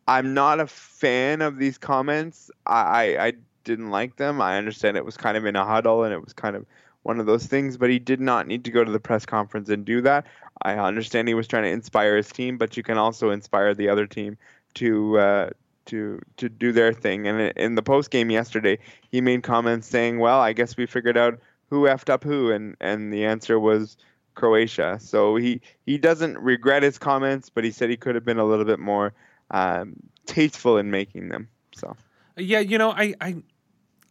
I'm 0.07 0.35
not 0.35 0.61
a 0.61 0.67
fan 0.67 1.43
of 1.43 1.57
these 1.57 1.79
comments. 1.79 2.51
I, 2.67 2.81
I, 2.81 3.27
I 3.27 3.33
didn't 3.65 3.91
like 3.91 4.17
them. 4.17 4.41
I 4.41 4.59
understand 4.59 4.97
it 4.97 5.05
was 5.05 5.17
kind 5.17 5.37
of 5.37 5.47
in 5.47 5.57
a 5.57 5.65
huddle 5.65 6.05
and 6.05 6.13
it 6.13 6.23
was 6.23 6.33
kind 6.33 6.57
of 6.57 6.67
one 7.03 7.21
of 7.21 7.27
those 7.27 7.47
things, 7.47 7.77
but 7.77 7.91
he 7.91 7.99
did 7.99 8.21
not 8.21 8.47
need 8.47 8.65
to 8.65 8.71
go 8.71 8.83
to 8.83 8.91
the 8.91 9.01
press 9.01 9.27
conference 9.27 9.69
and 9.69 9.85
do 9.85 10.01
that. 10.03 10.27
I 10.63 10.75
understand 10.77 11.29
he 11.29 11.35
was 11.35 11.47
trying 11.47 11.65
to 11.65 11.71
inspire 11.71 12.17
his 12.17 12.29
team, 12.29 12.57
but 12.57 12.77
you 12.77 12.83
can 12.83 12.99
also 12.99 13.31
inspire 13.31 13.75
the 13.75 13.89
other 13.89 14.07
team 14.07 14.39
to 14.75 15.19
uh, 15.19 15.51
to 15.87 16.21
to 16.39 16.49
do 16.49 16.73
their 16.73 16.93
thing. 16.93 17.27
And 17.27 17.53
in 17.57 17.75
the 17.75 17.83
post 17.83 18.11
game 18.11 18.31
yesterday, 18.31 18.79
he 19.11 19.21
made 19.21 19.43
comments 19.43 19.87
saying, 19.87 20.19
"Well, 20.19 20.41
I 20.41 20.55
guess 20.55 20.77
we 20.77 20.87
figured 20.87 21.19
out 21.19 21.39
who 21.69 21.83
effed 21.83 22.09
up 22.09 22.25
who," 22.25 22.51
and 22.51 22.77
and 22.81 23.13
the 23.13 23.27
answer 23.27 23.61
was 23.61 23.99
Croatia. 24.35 24.99
So 25.01 25.37
he 25.37 25.61
he 25.85 25.99
doesn't 25.99 26.39
regret 26.39 26.83
his 26.83 26.99
comments, 26.99 27.51
but 27.51 27.65
he 27.65 27.71
said 27.71 27.91
he 27.91 27.99
could 27.99 28.15
have 28.15 28.25
been 28.25 28.39
a 28.39 28.47
little 28.47 28.65
bit 28.65 28.79
more 28.79 29.13
um, 29.51 29.95
tasteful 30.27 30.79
in 30.79 30.91
making 30.91 31.29
them. 31.29 31.49
So. 31.75 31.97
Yeah, 32.37 32.61
you 32.61 32.79
know, 32.79 32.91
I 32.91 33.15
I 33.21 33.37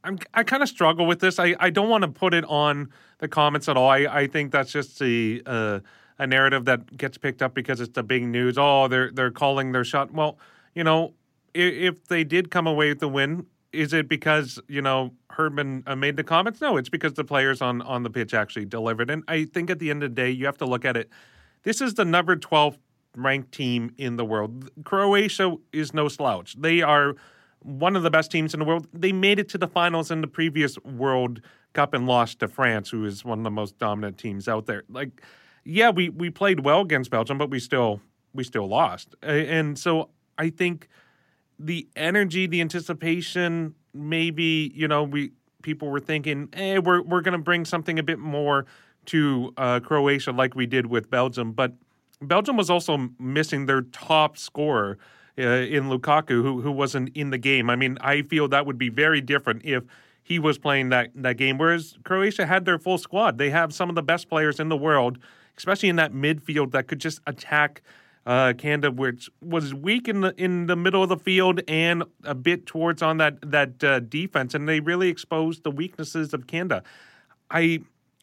I'm, 0.03 0.19
I 0.33 0.43
kind 0.43 0.61
of 0.61 0.69
struggle 0.69 1.05
with 1.05 1.19
this. 1.19 1.39
I, 1.39 1.55
I 1.59 1.69
don't 1.69 1.89
want 1.89 2.03
to 2.03 2.09
put 2.09 2.33
it 2.33 2.43
on 2.45 2.89
the 3.19 3.27
comments 3.27 3.69
at 3.69 3.77
all. 3.77 3.89
I, 3.89 3.99
I 3.99 4.27
think 4.27 4.51
that's 4.51 4.71
just 4.71 4.99
the 4.99 5.41
uh, 5.45 5.79
a 6.19 6.27
narrative 6.27 6.65
that 6.65 6.97
gets 6.97 7.17
picked 7.17 7.41
up 7.41 7.53
because 7.53 7.79
it's 7.79 7.93
the 7.93 8.03
big 8.03 8.23
news. 8.23 8.57
Oh, 8.57 8.87
they're 8.87 9.11
they're 9.11 9.31
calling 9.31 9.71
their 9.71 9.83
shot. 9.83 10.13
Well, 10.13 10.37
you 10.75 10.83
know, 10.83 11.13
if, 11.53 11.73
if 11.73 12.05
they 12.05 12.23
did 12.23 12.51
come 12.51 12.67
away 12.67 12.89
with 12.89 12.99
the 12.99 13.07
win, 13.07 13.45
is 13.71 13.93
it 13.93 14.07
because 14.07 14.59
you 14.67 14.81
know 14.81 15.13
Herdman 15.31 15.83
uh, 15.87 15.95
made 15.95 16.17
the 16.17 16.23
comments? 16.23 16.61
No, 16.61 16.77
it's 16.77 16.89
because 16.89 17.13
the 17.13 17.23
players 17.23 17.61
on 17.61 17.81
on 17.81 18.03
the 18.03 18.09
pitch 18.09 18.33
actually 18.33 18.65
delivered. 18.65 19.09
And 19.09 19.23
I 19.27 19.45
think 19.45 19.69
at 19.69 19.79
the 19.79 19.89
end 19.89 20.03
of 20.03 20.11
the 20.11 20.15
day, 20.15 20.29
you 20.29 20.45
have 20.45 20.57
to 20.57 20.65
look 20.65 20.85
at 20.85 20.97
it. 20.97 21.09
This 21.63 21.81
is 21.81 21.93
the 21.93 22.05
number 22.05 22.35
twelve 22.35 22.77
ranked 23.15 23.51
team 23.51 23.93
in 23.97 24.17
the 24.17 24.25
world. 24.25 24.69
Croatia 24.83 25.55
is 25.71 25.93
no 25.93 26.07
slouch. 26.07 26.55
They 26.59 26.81
are 26.81 27.15
one 27.63 27.95
of 27.95 28.03
the 28.03 28.09
best 28.09 28.31
teams 28.31 28.53
in 28.53 28.59
the 28.59 28.65
world. 28.65 28.87
They 28.93 29.11
made 29.11 29.39
it 29.39 29.49
to 29.49 29.57
the 29.57 29.67
finals 29.67 30.11
in 30.11 30.21
the 30.21 30.27
previous 30.27 30.77
World 30.79 31.41
Cup 31.73 31.93
and 31.93 32.05
lost 32.05 32.39
to 32.39 32.47
France, 32.47 32.89
who 32.89 33.05
is 33.05 33.25
one 33.25 33.39
of 33.39 33.43
the 33.43 33.51
most 33.51 33.77
dominant 33.79 34.17
teams 34.17 34.47
out 34.47 34.65
there. 34.65 34.83
Like, 34.89 35.21
yeah, 35.63 35.89
we 35.89 36.09
we 36.09 36.29
played 36.29 36.61
well 36.61 36.81
against 36.81 37.09
Belgium, 37.09 37.37
but 37.37 37.49
we 37.49 37.59
still 37.59 38.01
we 38.33 38.43
still 38.43 38.67
lost. 38.67 39.15
And 39.21 39.77
so 39.77 40.09
I 40.37 40.49
think 40.49 40.87
the 41.57 41.87
energy, 41.95 42.47
the 42.47 42.61
anticipation, 42.61 43.75
maybe 43.93 44.71
you 44.75 44.87
know 44.87 45.03
we 45.03 45.31
people 45.61 45.89
were 45.89 45.99
thinking, 45.99 46.49
hey, 46.53 46.79
we're 46.79 47.01
we're 47.01 47.21
going 47.21 47.37
to 47.37 47.43
bring 47.43 47.65
something 47.65 47.97
a 47.97 48.03
bit 48.03 48.19
more 48.19 48.65
to 49.05 49.53
uh, 49.57 49.79
Croatia 49.79 50.31
like 50.31 50.55
we 50.55 50.65
did 50.65 50.85
with 50.85 51.09
Belgium, 51.09 51.51
but 51.51 51.73
Belgium 52.21 52.55
was 52.55 52.69
also 52.69 53.09
missing 53.19 53.65
their 53.65 53.81
top 53.81 54.37
scorer 54.37 54.97
uh, 55.37 55.41
in 55.41 55.85
Lukaku, 55.85 56.41
who 56.41 56.61
who 56.61 56.71
wasn't 56.71 57.09
in 57.15 57.29
the 57.29 57.37
game. 57.37 57.69
I 57.69 57.75
mean, 57.75 57.97
I 58.01 58.21
feel 58.21 58.47
that 58.49 58.65
would 58.65 58.77
be 58.77 58.89
very 58.89 59.21
different 59.21 59.63
if 59.65 59.83
he 60.21 60.39
was 60.39 60.57
playing 60.57 60.89
that 60.89 61.09
that 61.15 61.37
game. 61.37 61.57
Whereas 61.57 61.97
Croatia 62.03 62.45
had 62.45 62.65
their 62.65 62.79
full 62.79 62.97
squad. 62.97 63.37
They 63.37 63.49
have 63.49 63.73
some 63.73 63.89
of 63.89 63.95
the 63.95 64.03
best 64.03 64.29
players 64.29 64.59
in 64.59 64.69
the 64.69 64.77
world, 64.77 65.17
especially 65.57 65.89
in 65.89 65.95
that 65.97 66.13
midfield 66.13 66.71
that 66.71 66.87
could 66.87 66.99
just 66.99 67.19
attack 67.27 67.81
uh, 68.25 68.53
Canada, 68.57 68.91
which 68.91 69.29
was 69.41 69.73
weak 69.73 70.07
in 70.07 70.21
the 70.21 70.33
in 70.41 70.67
the 70.67 70.75
middle 70.75 71.03
of 71.03 71.09
the 71.09 71.17
field 71.17 71.61
and 71.67 72.03
a 72.23 72.35
bit 72.35 72.65
towards 72.65 73.01
on 73.01 73.17
that 73.17 73.37
that 73.41 73.83
uh, 73.83 73.99
defense, 73.99 74.53
and 74.53 74.67
they 74.67 74.79
really 74.79 75.09
exposed 75.09 75.63
the 75.63 75.71
weaknesses 75.71 76.33
of 76.33 76.47
Canada. 76.47 76.83
I 77.51 77.81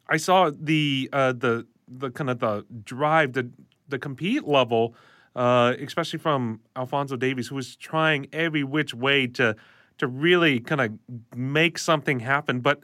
I 0.09 0.17
saw 0.17 0.51
the 0.51 1.09
uh, 1.13 1.33
the 1.33 1.67
the 1.87 2.11
kind 2.11 2.31
of 2.31 2.39
the 2.39 2.65
drive, 2.85 3.35
the 3.35 3.51
the 3.89 3.99
compete 3.99 4.47
level 4.47 4.95
uh, 5.37 5.75
especially 5.81 6.19
from 6.19 6.61
Alfonso 6.77 7.17
Davies, 7.17 7.49
who 7.49 7.55
was 7.55 7.77
trying 7.77 8.27
every 8.33 8.65
which 8.65 8.95
way 8.95 9.27
to 9.29 9.57
to 9.99 10.07
really 10.07 10.61
kind 10.61 10.81
of 10.81 10.93
make 11.37 11.77
something 11.79 12.21
happen. 12.21 12.61
But 12.61 12.81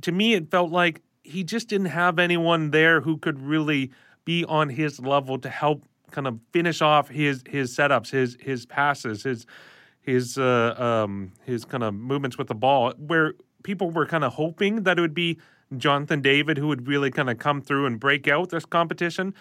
to 0.00 0.12
me, 0.12 0.32
it 0.34 0.50
felt 0.50 0.70
like 0.70 1.02
he 1.22 1.44
just 1.44 1.68
didn't 1.68 1.88
have 1.88 2.18
anyone 2.18 2.70
there 2.70 3.02
who 3.02 3.18
could 3.18 3.40
really 3.40 3.90
be 4.24 4.44
on 4.44 4.70
his 4.70 4.98
level 4.98 5.38
to 5.38 5.48
help 5.48 5.84
kind 6.10 6.26
of 6.26 6.38
finish 6.52 6.80
off 6.80 7.08
his 7.08 7.42
his 7.48 7.76
setups, 7.76 8.10
his 8.10 8.36
his 8.40 8.66
passes, 8.66 9.22
his 9.22 9.46
his 10.00 10.38
uh, 10.38 10.74
um, 10.78 11.32
his 11.44 11.64
kind 11.64 11.82
of 11.82 11.94
movements 11.94 12.38
with 12.38 12.48
the 12.48 12.54
ball, 12.54 12.92
where 12.98 13.34
people 13.62 13.90
were 13.90 14.06
kind 14.06 14.24
of 14.24 14.34
hoping 14.34 14.82
that 14.82 14.98
it 14.98 15.00
would 15.00 15.14
be 15.14 15.38
Jonathan 15.76 16.20
David 16.20 16.58
who 16.58 16.68
would 16.68 16.86
really 16.86 17.10
kind 17.10 17.30
of 17.30 17.38
come 17.38 17.60
through 17.60 17.86
and 17.86 17.98
break 17.98 18.28
out 18.28 18.50
this 18.50 18.64
competition. 18.64 19.34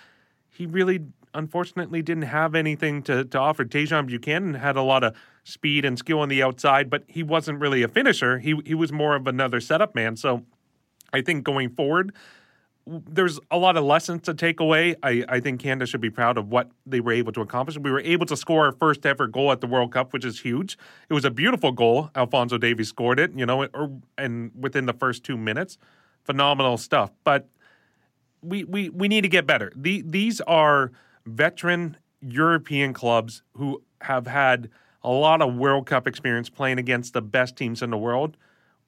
He 0.50 0.66
really 0.66 1.00
unfortunately 1.34 2.02
didn't 2.02 2.24
have 2.24 2.56
anything 2.56 3.02
to, 3.04 3.26
to 3.26 3.38
offer. 3.38 3.66
Tajon 3.66 4.08
Buchanan 4.08 4.56
had 4.56 4.76
a 4.76 4.82
lot 4.82 5.04
of 5.04 5.16
speed 5.44 5.86
and 5.86 5.98
skill 5.98 6.20
on 6.20 6.30
the 6.30 6.44
outside, 6.44 6.90
but 6.90 7.04
he 7.08 7.24
wasn't 7.24 7.60
really 7.60 7.84
a 7.84 7.88
finisher. 7.88 8.40
He 8.40 8.60
he 8.66 8.76
was 8.76 8.92
more 8.92 9.16
of 9.16 9.28
another 9.28 9.60
setup 9.60 9.96
man. 9.96 10.16
So 10.16 10.44
I 11.14 11.22
think 11.22 11.44
going 11.44 11.70
forward, 11.70 12.14
there's 12.86 13.40
a 13.50 13.58
lot 13.58 13.78
of 13.78 13.84
lessons 13.84 14.24
to 14.24 14.34
take 14.34 14.60
away. 14.60 14.96
I, 15.04 15.24
I 15.30 15.40
think 15.40 15.62
Canada 15.62 15.86
should 15.86 16.02
be 16.02 16.10
proud 16.10 16.38
of 16.38 16.50
what 16.50 16.72
they 16.86 17.00
were 17.00 17.12
able 17.12 17.32
to 17.34 17.42
accomplish. 17.42 17.78
We 17.78 17.92
were 17.92 18.02
able 18.02 18.26
to 18.26 18.36
score 18.36 18.66
our 18.66 18.72
first 18.72 19.06
ever 19.06 19.28
goal 19.28 19.52
at 19.52 19.62
the 19.62 19.68
World 19.68 19.92
Cup, 19.92 20.14
which 20.14 20.26
is 20.26 20.42
huge. 20.42 20.78
It 21.10 21.14
was 21.14 21.26
a 21.26 21.32
beautiful 21.32 21.72
goal. 21.72 22.10
Alfonso 22.16 22.58
Davies 22.58 22.90
scored 22.90 23.20
it, 23.20 23.34
you 23.36 23.46
know, 23.46 23.66
or, 23.66 23.92
and 24.18 24.52
within 24.60 24.86
the 24.86 24.94
first 24.94 25.24
two 25.24 25.38
minutes, 25.38 25.78
phenomenal 26.24 26.78
stuff. 26.78 27.12
But 27.24 27.48
we 28.42 28.64
we 28.64 28.90
we 28.90 29.08
need 29.08 29.22
to 29.22 29.30
get 29.30 29.46
better. 29.46 29.72
The, 29.76 30.04
these 30.06 30.42
are 30.42 30.92
veteran 31.26 31.98
European 32.22 32.94
clubs 32.94 33.44
who 33.56 33.82
have 34.02 34.28
had 34.28 34.70
a 35.04 35.10
lot 35.10 35.42
of 35.42 35.56
World 35.56 35.86
Cup 35.88 36.08
experience 36.08 36.50
playing 36.50 36.78
against 36.78 37.14
the 37.14 37.22
best 37.22 37.56
teams 37.56 37.82
in 37.82 37.90
the 37.90 37.98
world. 37.98 38.38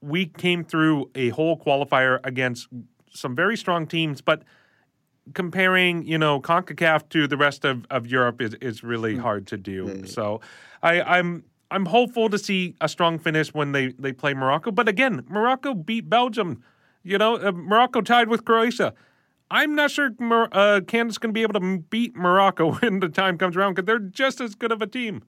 We 0.02 0.28
came 0.28 0.64
through 0.64 1.10
a 1.16 1.30
whole 1.30 1.58
qualifier 1.58 2.20
against 2.24 2.68
some 3.10 3.36
very 3.36 3.58
strong 3.58 3.88
teams, 3.88 4.22
but 4.22 4.44
comparing, 5.34 6.06
you 6.06 6.18
know, 6.18 6.42
CONCACAF 6.42 7.10
to 7.10 7.28
the 7.28 7.38
rest 7.38 7.66
of, 7.66 7.86
of 7.90 8.06
Europe 8.08 8.42
is, 8.42 8.56
is 8.56 8.84
really 8.84 9.16
hmm. 9.16 9.22
hard 9.22 9.48
to 9.48 9.58
do. 9.58 9.86
Mm-hmm. 9.86 10.06
So 10.06 10.42
I, 10.82 11.02
I'm 11.02 11.46
I'm 11.72 11.88
hopeful 11.88 12.30
to 12.30 12.38
see 12.38 12.76
a 12.82 12.88
strong 12.88 13.18
finish 13.18 13.52
when 13.52 13.72
they, 13.72 13.94
they 13.98 14.14
play 14.14 14.36
Morocco. 14.36 14.70
But 14.70 14.88
again, 14.88 15.26
Morocco 15.28 15.74
beat 15.74 16.08
Belgium. 16.08 16.64
You 17.02 17.18
know, 17.18 17.36
uh, 17.38 17.52
Morocco 17.52 18.02
tied 18.02 18.28
with 18.30 18.46
Croatia. 18.46 18.94
I'm 19.52 19.76
not 19.76 19.91
sure 19.91 20.10
uh, 20.52 20.82
Canada's 20.88 21.18
going 21.18 21.30
to 21.30 21.34
be 21.34 21.44
able 21.44 21.60
to 21.60 21.78
beat 21.89 22.16
Morocco 22.16 22.74
when 22.80 23.00
the 23.00 23.10
time 23.10 23.38
comes 23.38 23.56
around 23.56 23.76
because 23.76 23.86
they're 23.86 24.00
just 24.00 24.41
as 24.41 24.56
good 24.56 24.72
of 24.72 24.82
a 24.82 24.88
team. 24.88 25.24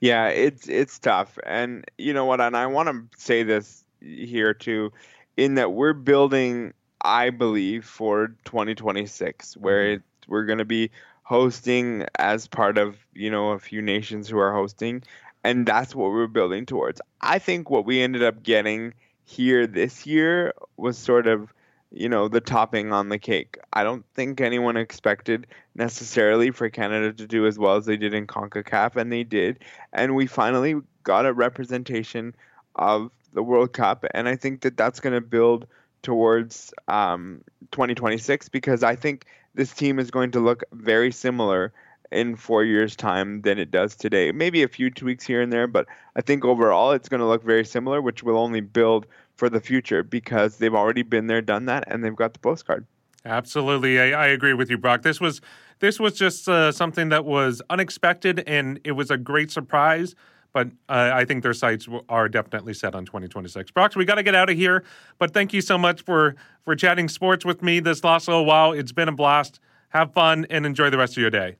Yeah, 0.00 0.28
it's 0.28 0.68
it's 0.68 0.98
tough, 0.98 1.38
and 1.44 1.84
you 1.96 2.12
know 2.12 2.26
what? 2.26 2.40
And 2.40 2.56
I 2.56 2.66
want 2.66 2.88
to 2.88 3.18
say 3.18 3.42
this 3.42 3.82
here 4.00 4.52
too, 4.52 4.92
in 5.38 5.54
that 5.54 5.72
we're 5.72 5.94
building, 5.94 6.74
I 7.00 7.30
believe, 7.30 7.86
for 7.86 8.28
2026, 8.44 9.56
where 9.56 9.82
mm-hmm. 9.82 9.94
it, 9.94 10.02
we're 10.28 10.44
going 10.44 10.58
to 10.58 10.66
be 10.66 10.90
hosting 11.22 12.04
as 12.18 12.46
part 12.46 12.76
of 12.76 12.98
you 13.14 13.30
know 13.30 13.52
a 13.52 13.58
few 13.58 13.80
nations 13.80 14.28
who 14.28 14.38
are 14.38 14.52
hosting, 14.52 15.02
and 15.42 15.64
that's 15.64 15.94
what 15.94 16.10
we're 16.10 16.26
building 16.26 16.66
towards. 16.66 17.00
I 17.22 17.38
think 17.38 17.70
what 17.70 17.86
we 17.86 18.02
ended 18.02 18.22
up 18.22 18.42
getting 18.42 18.92
here 19.24 19.66
this 19.66 20.06
year 20.06 20.52
was 20.76 20.98
sort 20.98 21.26
of 21.26 21.52
you 21.92 22.08
know, 22.08 22.28
the 22.28 22.40
topping 22.40 22.92
on 22.92 23.08
the 23.08 23.18
cake. 23.18 23.58
I 23.72 23.84
don't 23.84 24.04
think 24.14 24.40
anyone 24.40 24.76
expected 24.76 25.46
necessarily 25.74 26.50
for 26.50 26.68
Canada 26.68 27.12
to 27.12 27.26
do 27.26 27.46
as 27.46 27.58
well 27.58 27.76
as 27.76 27.86
they 27.86 27.96
did 27.96 28.14
in 28.14 28.26
CONCACAF, 28.26 28.96
and 28.96 29.12
they 29.12 29.24
did. 29.24 29.60
And 29.92 30.14
we 30.14 30.26
finally 30.26 30.76
got 31.04 31.26
a 31.26 31.32
representation 31.32 32.34
of 32.74 33.10
the 33.32 33.42
World 33.42 33.72
Cup, 33.72 34.04
and 34.12 34.28
I 34.28 34.36
think 34.36 34.62
that 34.62 34.76
that's 34.76 35.00
going 35.00 35.14
to 35.14 35.20
build 35.20 35.66
towards 36.02 36.72
um, 36.88 37.42
2026 37.72 38.48
because 38.48 38.82
I 38.82 38.96
think 38.96 39.26
this 39.54 39.72
team 39.72 39.98
is 39.98 40.10
going 40.10 40.30
to 40.32 40.40
look 40.40 40.64
very 40.72 41.10
similar 41.10 41.72
in 42.12 42.36
four 42.36 42.64
years' 42.64 42.94
time 42.94 43.42
than 43.42 43.58
it 43.58 43.70
does 43.70 43.96
today. 43.96 44.30
Maybe 44.32 44.62
a 44.62 44.68
few 44.68 44.90
tweaks 44.90 45.26
here 45.26 45.42
and 45.42 45.52
there, 45.52 45.66
but 45.66 45.86
I 46.14 46.20
think 46.20 46.44
overall 46.44 46.92
it's 46.92 47.08
going 47.08 47.20
to 47.20 47.26
look 47.26 47.42
very 47.42 47.64
similar, 47.64 48.00
which 48.00 48.22
will 48.22 48.38
only 48.38 48.60
build 48.60 49.06
for 49.36 49.48
the 49.48 49.60
future 49.60 50.02
because 50.02 50.56
they've 50.56 50.74
already 50.74 51.02
been 51.02 51.26
there, 51.26 51.42
done 51.42 51.66
that, 51.66 51.84
and 51.86 52.02
they've 52.02 52.16
got 52.16 52.32
the 52.32 52.38
postcard. 52.38 52.86
Absolutely, 53.24 54.00
I, 54.00 54.24
I 54.24 54.26
agree 54.28 54.54
with 54.54 54.70
you, 54.70 54.78
Brock. 54.78 55.02
This 55.02 55.20
was 55.20 55.40
this 55.80 56.00
was 56.00 56.14
just 56.14 56.48
uh, 56.48 56.72
something 56.72 57.10
that 57.10 57.24
was 57.24 57.60
unexpected, 57.68 58.42
and 58.46 58.80
it 58.84 58.92
was 58.92 59.10
a 59.10 59.16
great 59.16 59.50
surprise. 59.50 60.14
But 60.52 60.68
uh, 60.88 61.10
I 61.12 61.26
think 61.26 61.42
their 61.42 61.52
sights 61.52 61.86
are 62.08 62.30
definitely 62.30 62.72
set 62.72 62.94
on 62.94 63.04
2026. 63.04 63.72
Brock, 63.72 63.94
we 63.94 64.06
got 64.06 64.14
to 64.14 64.22
get 64.22 64.34
out 64.34 64.48
of 64.48 64.56
here. 64.56 64.84
But 65.18 65.34
thank 65.34 65.52
you 65.52 65.60
so 65.60 65.76
much 65.76 66.02
for 66.02 66.34
for 66.64 66.74
chatting 66.74 67.08
sports 67.08 67.44
with 67.44 67.62
me 67.62 67.80
this 67.80 68.02
last 68.02 68.28
little 68.28 68.46
while. 68.46 68.72
It's 68.72 68.92
been 68.92 69.08
a 69.08 69.12
blast. 69.12 69.60
Have 69.90 70.12
fun 70.12 70.46
and 70.48 70.64
enjoy 70.64 70.88
the 70.90 70.98
rest 70.98 71.14
of 71.14 71.20
your 71.20 71.30
day. 71.30 71.56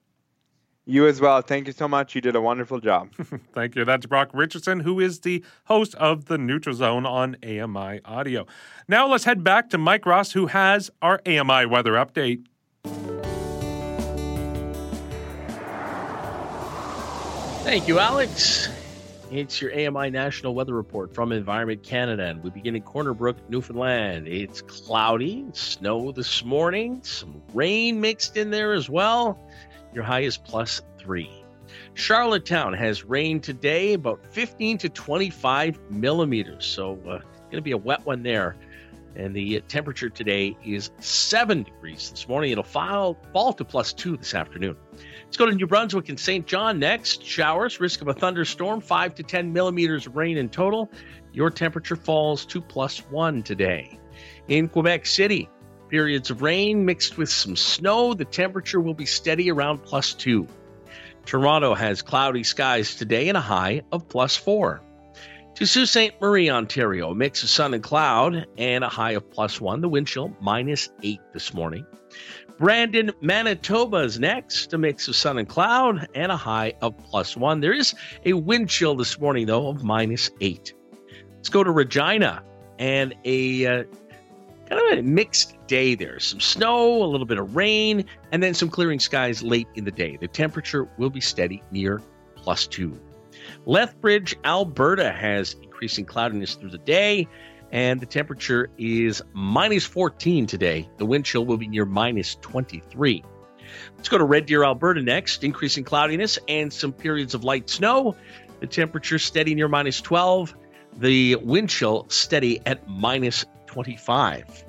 You 0.89 1.09
as 1.09 1.21
well. 1.21 1.43
Thank 1.43 1.67
you 1.67 1.73
so 1.73 1.89
much. 1.89 2.15
You 2.15 2.21
did 2.21 2.37
a 2.37 2.41
wonderful 2.41 2.79
job. 2.79 3.11
Thank 3.53 3.75
you. 3.75 3.85
That's 3.85 4.07
Brock 4.07 4.31
Richardson, 4.33 4.79
who 4.81 5.01
is 5.01 5.21
the 5.21 5.45
host 5.65 5.97
of 5.97 6.27
the 6.27 6.39
Neutral 6.39 6.77
Zone 6.77 7.05
on 7.05 7.37
AMI 7.43 8.03
Audio. 8.05 8.47
Now 8.87 9.09
let's 9.09 9.25
head 9.25 9.43
back 9.43 9.69
to 9.71 9.79
Mike 9.79 10.07
Ross, 10.07 10.31
who 10.31 10.47
has 10.47 10.89
our 11.03 11.21
AMI 11.27 11.67
weather 11.67 11.95
update. 11.95 12.47
Thank 17.65 17.89
you, 17.89 17.99
Alex. 17.99 18.69
It's 19.33 19.61
your 19.61 19.73
AMI 19.73 20.11
National 20.11 20.55
Weather 20.55 20.75
Report 20.75 21.13
from 21.13 21.33
Environment 21.33 21.83
Canada, 21.83 22.27
and 22.27 22.45
we 22.45 22.51
begin 22.51 22.77
in 22.77 22.83
Corner 22.83 23.13
Brook, 23.13 23.39
Newfoundland. 23.51 24.29
It's 24.29 24.63
cloudy, 24.63 25.47
snow 25.53 26.13
this 26.13 26.45
morning, 26.45 27.03
some 27.03 27.43
rain 27.53 28.01
mixed 28.01 28.37
in 28.37 28.51
there 28.51 28.73
as 28.73 28.89
well. 28.89 29.37
Your 29.97 30.05
high 30.05 30.21
is 30.21 30.37
plus 30.37 30.83
three. 30.99 31.31
Charlottetown 31.95 32.75
has 32.75 33.03
rain 33.03 33.41
today, 33.41 33.95
about 33.95 34.27
15 34.27 34.77
to 34.77 34.91
25 34.91 35.81
millimeters. 35.91 36.67
So, 36.67 37.01
uh, 37.09 37.21
going 37.21 37.53
to 37.53 37.63
be 37.63 37.71
a 37.71 37.79
wet 37.79 38.05
one 38.05 38.23
there. 38.23 38.57
And 39.15 39.35
the 39.35 39.63
temperature 39.63 40.11
today 40.11 40.55
is 40.63 40.91
seven 40.99 41.63
degrees 41.63 42.11
this 42.11 42.29
morning. 42.29 42.51
It'll 42.51 42.63
fall, 42.63 43.17
fall 43.33 43.55
to 43.55 43.65
plus 43.65 43.95
two 43.95 44.19
this 44.19 44.35
afternoon. 44.35 44.77
Let's 45.25 45.39
go 45.39 45.47
to 45.47 45.55
New 45.55 45.67
Brunswick 45.67 46.11
and 46.11 46.21
Saint 46.21 46.47
John 46.47 46.79
next. 46.79 47.25
Showers, 47.25 47.81
risk 47.81 48.03
of 48.03 48.09
a 48.09 48.13
thunderstorm, 48.13 48.83
five 48.83 49.15
to 49.15 49.23
10 49.23 49.51
millimeters 49.51 50.07
of 50.07 50.15
rain 50.15 50.37
in 50.37 50.51
total. 50.51 50.93
Your 51.33 51.49
temperature 51.49 51.97
falls 51.97 52.45
to 52.47 52.61
plus 52.61 52.99
one 53.09 53.43
today. 53.43 53.99
In 54.49 54.69
Quebec 54.69 55.07
City, 55.07 55.49
periods 55.89 56.31
of 56.31 56.43
rain 56.43 56.85
mixed 56.85 57.17
with 57.17 57.31
some 57.31 57.57
snow. 57.57 58.15
The 58.15 58.25
temperature 58.25 58.81
will 58.81 58.95
be 58.95 59.07
steady 59.07 59.51
around 59.51 59.79
plus 59.79 60.15
two. 60.15 60.47
Toronto 61.25 61.75
has 61.75 62.03
cloudy 62.03 62.45
skies 62.45 62.95
today 62.95 63.29
and 63.29 63.37
a 63.37 63.41
high 63.41 63.83
of 63.93 64.09
plus 64.09 64.37
four. 64.37 64.83
To 65.57 65.67
Sault 65.67 65.89
Ste. 65.89 66.21
Marie, 66.21 66.51
Ontario, 66.51 67.11
a 67.11 67.15
mix 67.15 67.43
of 67.43 67.49
sun 67.49 67.73
and 67.73 67.83
cloud 67.83 68.47
and 68.59 68.85
a 68.85 68.89
high 68.89 69.13
of 69.13 69.31
plus 69.31 69.61
one. 69.61 69.81
The 69.81 69.89
wind 69.89 70.07
chill 70.07 70.37
minus 70.41 70.91
eight 71.03 71.21
this 71.33 71.55
morning. 71.55 71.87
Brandon, 72.59 73.11
Manitoba 73.21 73.99
is 73.99 74.19
next, 74.19 74.73
a 74.73 74.79
mix 74.79 75.09
of 75.09 75.17
sun 75.17 75.39
and 75.39 75.49
cloud 75.49 76.09
and 76.15 76.31
a 76.31 76.37
high 76.37 76.75
of 76.81 76.97
plus 76.99 77.37
one. 77.37 77.61
There 77.61 77.73
is 77.73 77.95
a 78.25 78.35
wind 78.35 78.69
chill 78.69 78.97
this 78.97 79.19
morning, 79.19 79.47
though, 79.47 79.69
of 79.69 79.83
minus 79.83 80.31
eight. 80.41 80.75
Let's 81.35 81.49
go 81.49 81.65
to 81.65 81.71
Regina 81.71 82.43
and 82.79 83.15
a 83.25 83.67
uh, 83.67 83.85
kind 84.69 84.93
of 84.93 84.99
a 84.99 85.03
mixed 85.03 85.57
day 85.67 85.95
there. 85.95 86.21
Some 86.21 86.41
snow, 86.41 87.03
a 87.03 87.07
little 87.07 87.27
bit 87.27 87.39
of 87.39 87.57
rain, 87.57 88.05
and 88.33 88.43
then 88.43 88.55
some 88.55 88.69
clearing 88.69 89.01
skies 89.01 89.43
late 89.43 89.69
in 89.75 89.85
the 89.85 89.91
day. 89.91 90.17
The 90.21 90.29
temperature 90.29 90.89
will 90.99 91.11
be 91.11 91.21
steady 91.21 91.63
near 91.71 92.03
plus 92.35 92.67
two. 92.67 92.99
Lethbridge, 93.65 94.37
Alberta 94.45 95.13
has 95.13 95.57
increasing 95.63 96.05
cloudiness 96.05 96.55
through 96.55 96.71
the 96.71 96.79
day, 96.79 97.29
and 97.73 98.01
the 98.01 98.07
temperature 98.07 98.71
is 98.79 99.23
minus 99.33 99.85
14 99.85 100.47
today. 100.47 100.89
The 100.99 101.07
wind 101.07 101.25
chill 101.25 101.45
will 101.45 101.57
be 101.57 101.69
near 101.69 101.85
minus 101.85 102.37
23. 102.37 103.25
Let's 103.97 104.09
go 104.09 104.19
to 104.19 104.25
Red 104.25 104.47
Deer, 104.47 104.65
Alberta 104.65 105.03
next. 105.03 105.43
Increasing 105.43 105.85
cloudiness 105.85 106.39
and 106.49 106.73
some 106.73 106.93
periods 106.93 107.35
of 107.35 107.45
light 107.45 107.69
snow. 107.69 108.17
The 108.61 108.67
temperature 108.67 109.19
steady 109.19 109.55
near 109.55 109.69
minus 109.69 110.01
12. 110.01 110.55
The 110.99 111.37
wind 111.37 111.69
chill 111.69 112.07
steady 112.09 112.61
at 112.65 112.89
minus 112.89 113.45
25. 113.77 114.65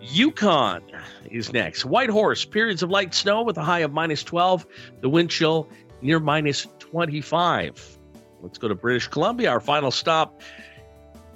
Yukon 0.00 0.82
is 1.30 1.52
next. 1.52 1.84
Whitehorse, 1.84 2.44
periods 2.44 2.82
of 2.82 2.90
light 2.90 3.14
snow 3.14 3.44
with 3.44 3.56
a 3.56 3.62
high 3.62 3.78
of 3.80 3.92
minus 3.92 4.24
12. 4.24 4.66
The 5.00 5.08
wind 5.08 5.30
chill 5.30 5.68
near 6.00 6.18
minus 6.18 6.66
25. 6.80 7.98
Let's 8.40 8.58
go 8.58 8.66
to 8.66 8.74
British 8.74 9.06
Columbia, 9.06 9.48
our 9.48 9.60
final 9.60 9.92
stop. 9.92 10.42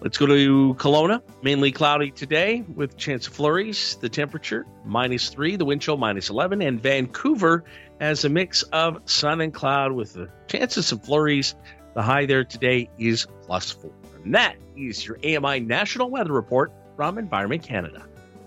Let's 0.01 0.19
go 0.19 0.27
to 0.27 0.74
Kelowna, 0.78 1.23
mainly 1.45 1.70
cloudy 1.70 2.11
today 2.11 2.65
with 2.74 2.97
chance 2.97 3.28
of 3.28 3.35
flurries. 3.35 3.95
The 4.01 4.09
temperature 4.09 4.66
minus 4.85 5.28
three, 5.28 5.55
the 5.55 5.65
wind 5.65 5.83
chill 5.83 5.99
minus 5.99 6.28
11. 6.28 6.61
And 6.61 6.83
Vancouver 6.83 7.62
has 8.01 8.24
a 8.24 8.28
mix 8.28 8.65
of 8.65 9.01
sun 9.05 9.41
and 9.41 9.55
cloud 9.55 9.93
with 9.93 10.15
the 10.15 10.28
chance 10.49 10.77
of 10.77 10.85
some 10.85 10.99
flurries. 10.99 11.55
The 11.95 12.03
high 12.03 12.27
there 12.27 12.43
today 12.43 12.91
is 12.99 13.28
plus 13.43 13.70
four. 13.70 13.93
And 14.24 14.35
that 14.35 14.57
is 14.77 15.07
your 15.07 15.19
AMI 15.24 15.61
National 15.61 16.11
Weather 16.11 16.33
Report 16.33 16.73
from 16.97 17.18
Environment 17.18 17.62
Canada. 17.62 18.06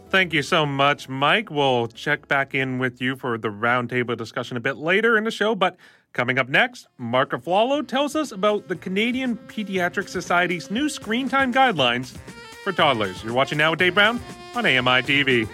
Thank 0.10 0.34
you 0.34 0.42
so 0.42 0.66
much, 0.66 1.08
Mike. 1.08 1.52
We'll 1.52 1.88
check 1.88 2.28
back 2.28 2.56
in 2.56 2.80
with 2.80 3.00
you 3.00 3.16
for 3.16 3.38
the 3.38 3.50
roundtable 3.50 4.18
discussion 4.18 4.58
a 4.58 4.60
bit 4.60 4.78
later 4.78 5.18
in 5.18 5.24
the 5.24 5.32
show. 5.32 5.54
But 5.54 5.78
coming 6.14 6.40
up 6.40 6.50
next, 6.50 6.88
Mark 6.98 7.30
Aflalo 7.32 7.88
tells 7.88 8.16
us 8.16 8.32
about 8.32 8.68
the 8.68 8.76
Canadian 8.76 9.38
Pediatric 9.38 10.10
Society's 10.10 10.72
new 10.72 10.90
screen 10.90 11.30
time 11.30 11.54
guidelines 11.54 12.18
for 12.64 12.72
toddlers. 12.72 13.24
You're 13.24 13.34
watching 13.34 13.60
now 13.60 13.70
with 13.70 13.80
Dave 13.80 13.94
Brown 13.94 14.20
on 14.56 14.66
AMI 14.66 15.04
TV. 15.04 15.48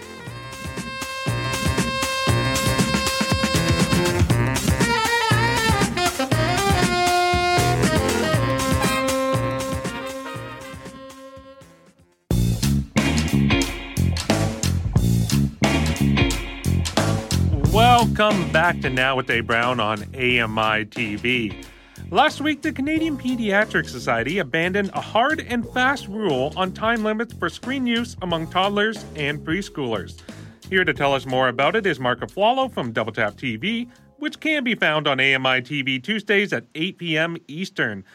Welcome 17.76 18.50
back 18.54 18.80
to 18.84 18.90
Now 18.90 19.18
with 19.18 19.28
Dave 19.28 19.48
Brown 19.48 19.82
on 19.82 20.04
AMI 20.16 20.86
TV. 20.86 21.66
Last 22.10 22.40
week, 22.40 22.62
the 22.62 22.72
Canadian 22.72 23.18
Pediatric 23.18 23.90
Society 23.90 24.38
abandoned 24.40 24.92
a 24.94 25.02
hard 25.02 25.42
and 25.42 25.68
fast 25.72 26.08
rule 26.08 26.54
on 26.56 26.72
time 26.72 27.04
limits 27.04 27.34
for 27.34 27.50
screen 27.50 27.86
use 27.86 28.16
among 28.22 28.48
toddlers 28.48 29.04
and 29.18 29.40
preschoolers. 29.40 30.22
Here 30.70 30.86
to 30.86 30.94
tell 30.94 31.14
us 31.14 31.26
more 31.26 31.50
about 31.50 31.76
it 31.76 31.86
is 31.86 32.00
Mark 32.00 32.22
Aflalo 32.22 32.72
from 32.72 32.94
Double 32.94 33.12
Tap 33.12 33.34
TV, 33.34 33.90
which 34.20 34.40
can 34.40 34.64
be 34.64 34.76
found 34.76 35.06
on 35.06 35.20
AMI 35.20 35.60
TV 35.62 36.02
Tuesdays 36.02 36.54
at 36.54 36.64
8 36.76 36.98
p.m. 36.98 37.36
Eastern. 37.50 38.06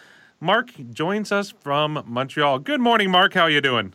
Mark 0.41 0.71
joins 0.91 1.33
us 1.33 1.51
from 1.51 2.03
Montreal. 2.07 2.61
Good 2.61 2.81
morning, 2.81 3.11
Mark. 3.11 3.35
How 3.35 3.43
are 3.43 3.51
you 3.51 3.61
doing? 3.61 3.93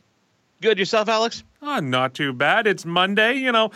Good. 0.62 0.78
Yourself, 0.78 1.10
Alex? 1.10 1.44
Oh, 1.68 1.80
not 1.80 2.14
too 2.14 2.32
bad. 2.32 2.68
It's 2.68 2.86
Monday, 2.86 3.38
you 3.38 3.52
know, 3.52 3.72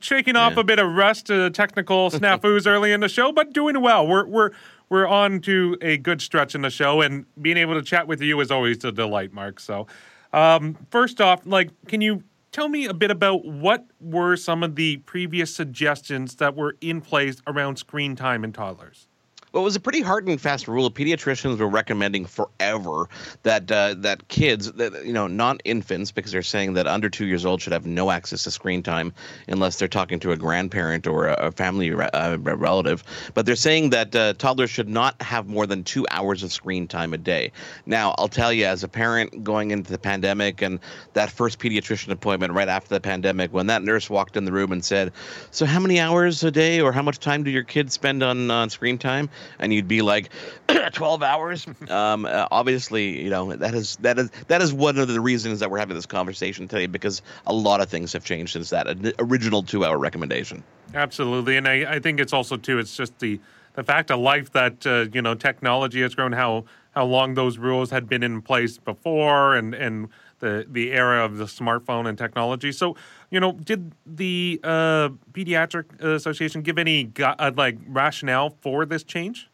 shaking 0.00 0.34
off 0.34 0.56
a 0.56 0.64
bit 0.64 0.78
of 0.78 0.90
rust, 0.94 1.30
uh, 1.30 1.50
technical 1.50 2.10
snafus 2.10 2.66
early 2.66 2.90
in 2.90 3.00
the 3.00 3.08
show, 3.08 3.32
but 3.32 3.52
doing 3.52 3.82
well. 3.82 4.06
We're 4.06 4.24
we're 4.24 4.50
we're 4.88 5.06
on 5.06 5.40
to 5.42 5.76
a 5.82 5.98
good 5.98 6.22
stretch 6.22 6.54
in 6.54 6.62
the 6.62 6.70
show, 6.70 7.02
and 7.02 7.26
being 7.42 7.58
able 7.58 7.74
to 7.74 7.82
chat 7.82 8.08
with 8.08 8.22
you 8.22 8.40
is 8.40 8.50
always 8.50 8.82
a 8.82 8.92
delight, 8.92 9.34
Mark. 9.34 9.60
So, 9.60 9.86
um, 10.32 10.74
first 10.90 11.20
off, 11.20 11.44
like, 11.44 11.68
can 11.86 12.00
you 12.00 12.24
tell 12.50 12.68
me 12.68 12.86
a 12.86 12.94
bit 12.94 13.10
about 13.10 13.44
what 13.44 13.88
were 14.00 14.36
some 14.36 14.62
of 14.62 14.76
the 14.76 14.96
previous 14.98 15.54
suggestions 15.54 16.36
that 16.36 16.56
were 16.56 16.78
in 16.80 17.02
place 17.02 17.42
around 17.46 17.76
screen 17.76 18.16
time 18.16 18.42
in 18.42 18.54
toddlers? 18.54 19.06
It 19.54 19.60
was 19.60 19.76
a 19.76 19.80
pretty 19.80 20.00
hard 20.00 20.26
and 20.26 20.40
fast 20.40 20.66
rule. 20.66 20.90
Pediatricians 20.90 21.58
were 21.58 21.68
recommending 21.68 22.26
forever 22.26 23.08
that 23.44 23.70
uh, 23.70 23.94
that 23.98 24.26
kids, 24.26 24.72
that 24.72 25.06
you 25.06 25.12
know, 25.12 25.28
not 25.28 25.60
infants, 25.64 26.10
because 26.10 26.32
they're 26.32 26.42
saying 26.42 26.72
that 26.74 26.88
under 26.88 27.08
two 27.08 27.26
years 27.26 27.46
old 27.46 27.62
should 27.62 27.72
have 27.72 27.86
no 27.86 28.10
access 28.10 28.42
to 28.44 28.50
screen 28.50 28.82
time 28.82 29.12
unless 29.46 29.78
they're 29.78 29.86
talking 29.86 30.18
to 30.18 30.32
a 30.32 30.36
grandparent 30.36 31.06
or 31.06 31.28
a, 31.28 31.34
a 31.34 31.52
family 31.52 31.92
re- 31.92 32.10
uh, 32.12 32.36
relative. 32.40 33.04
But 33.34 33.46
they're 33.46 33.54
saying 33.54 33.90
that 33.90 34.16
uh, 34.16 34.32
toddlers 34.34 34.70
should 34.70 34.88
not 34.88 35.22
have 35.22 35.46
more 35.46 35.68
than 35.68 35.84
two 35.84 36.04
hours 36.10 36.42
of 36.42 36.52
screen 36.52 36.88
time 36.88 37.14
a 37.14 37.18
day. 37.18 37.52
Now, 37.86 38.16
I'll 38.18 38.26
tell 38.26 38.52
you, 38.52 38.64
as 38.64 38.82
a 38.82 38.88
parent 38.88 39.44
going 39.44 39.70
into 39.70 39.92
the 39.92 39.98
pandemic 39.98 40.62
and 40.62 40.80
that 41.12 41.30
first 41.30 41.60
pediatrician 41.60 42.10
appointment 42.10 42.54
right 42.54 42.68
after 42.68 42.88
the 42.88 43.00
pandemic, 43.00 43.52
when 43.52 43.68
that 43.68 43.84
nurse 43.84 44.10
walked 44.10 44.36
in 44.36 44.46
the 44.46 44.52
room 44.52 44.72
and 44.72 44.84
said, 44.84 45.12
"So, 45.52 45.64
how 45.64 45.78
many 45.78 46.00
hours 46.00 46.42
a 46.42 46.50
day, 46.50 46.80
or 46.80 46.90
how 46.90 47.02
much 47.02 47.20
time 47.20 47.44
do 47.44 47.52
your 47.52 47.62
kids 47.62 47.94
spend 47.94 48.24
on 48.24 48.50
on 48.50 48.68
screen 48.68 48.98
time?" 48.98 49.30
And 49.58 49.72
you'd 49.72 49.88
be 49.88 50.02
like 50.02 50.30
12 50.92 51.22
hours? 51.22 51.66
Um, 51.88 52.26
uh, 52.26 52.46
obviously 52.50 53.22
you 53.22 53.30
know 53.30 53.54
that 53.54 53.74
is 53.74 53.96
that 53.96 54.18
is 54.18 54.30
that 54.48 54.62
is 54.62 54.72
one 54.72 54.98
of 54.98 55.08
the 55.08 55.20
reasons 55.20 55.60
that 55.60 55.70
we're 55.70 55.78
having 55.78 55.94
this 55.96 56.06
conversation 56.06 56.68
today 56.68 56.86
because 56.86 57.22
a 57.46 57.52
lot 57.52 57.80
of 57.80 57.88
things 57.88 58.12
have 58.12 58.24
changed 58.24 58.52
since 58.52 58.70
that 58.70 58.86
original 59.18 59.62
two 59.62 59.84
hour 59.84 59.98
recommendation. 59.98 60.62
Absolutely 60.94 61.56
and 61.56 61.68
I, 61.68 61.94
I 61.94 61.98
think 61.98 62.20
it's 62.20 62.32
also 62.32 62.56
too 62.56 62.78
it's 62.78 62.96
just 62.96 63.18
the 63.18 63.40
the 63.74 63.82
fact 63.82 64.10
of 64.10 64.20
life 64.20 64.52
that 64.52 64.86
uh, 64.86 65.06
you 65.12 65.22
know 65.22 65.34
technology 65.34 66.00
has 66.02 66.14
grown 66.14 66.32
how 66.32 66.64
how 66.92 67.04
long 67.04 67.34
those 67.34 67.58
rules 67.58 67.90
had 67.90 68.08
been 68.08 68.22
in 68.22 68.40
place 68.40 68.78
before 68.78 69.56
and 69.56 69.74
and 69.74 70.08
the 70.40 70.66
the 70.68 70.92
era 70.92 71.24
of 71.24 71.38
the 71.38 71.44
smartphone 71.44 72.08
and 72.08 72.18
technology. 72.18 72.70
So 72.70 72.96
you 73.34 73.40
know, 73.40 73.52
did 73.52 73.92
the 74.06 74.60
uh, 74.62 75.08
Pediatric 75.32 76.00
Association 76.00 76.62
give 76.62 76.78
any 76.78 77.10
uh, 77.20 77.50
like 77.56 77.78
rationale 77.88 78.56
for 78.60 78.86
this 78.86 79.02
change? 79.02 79.48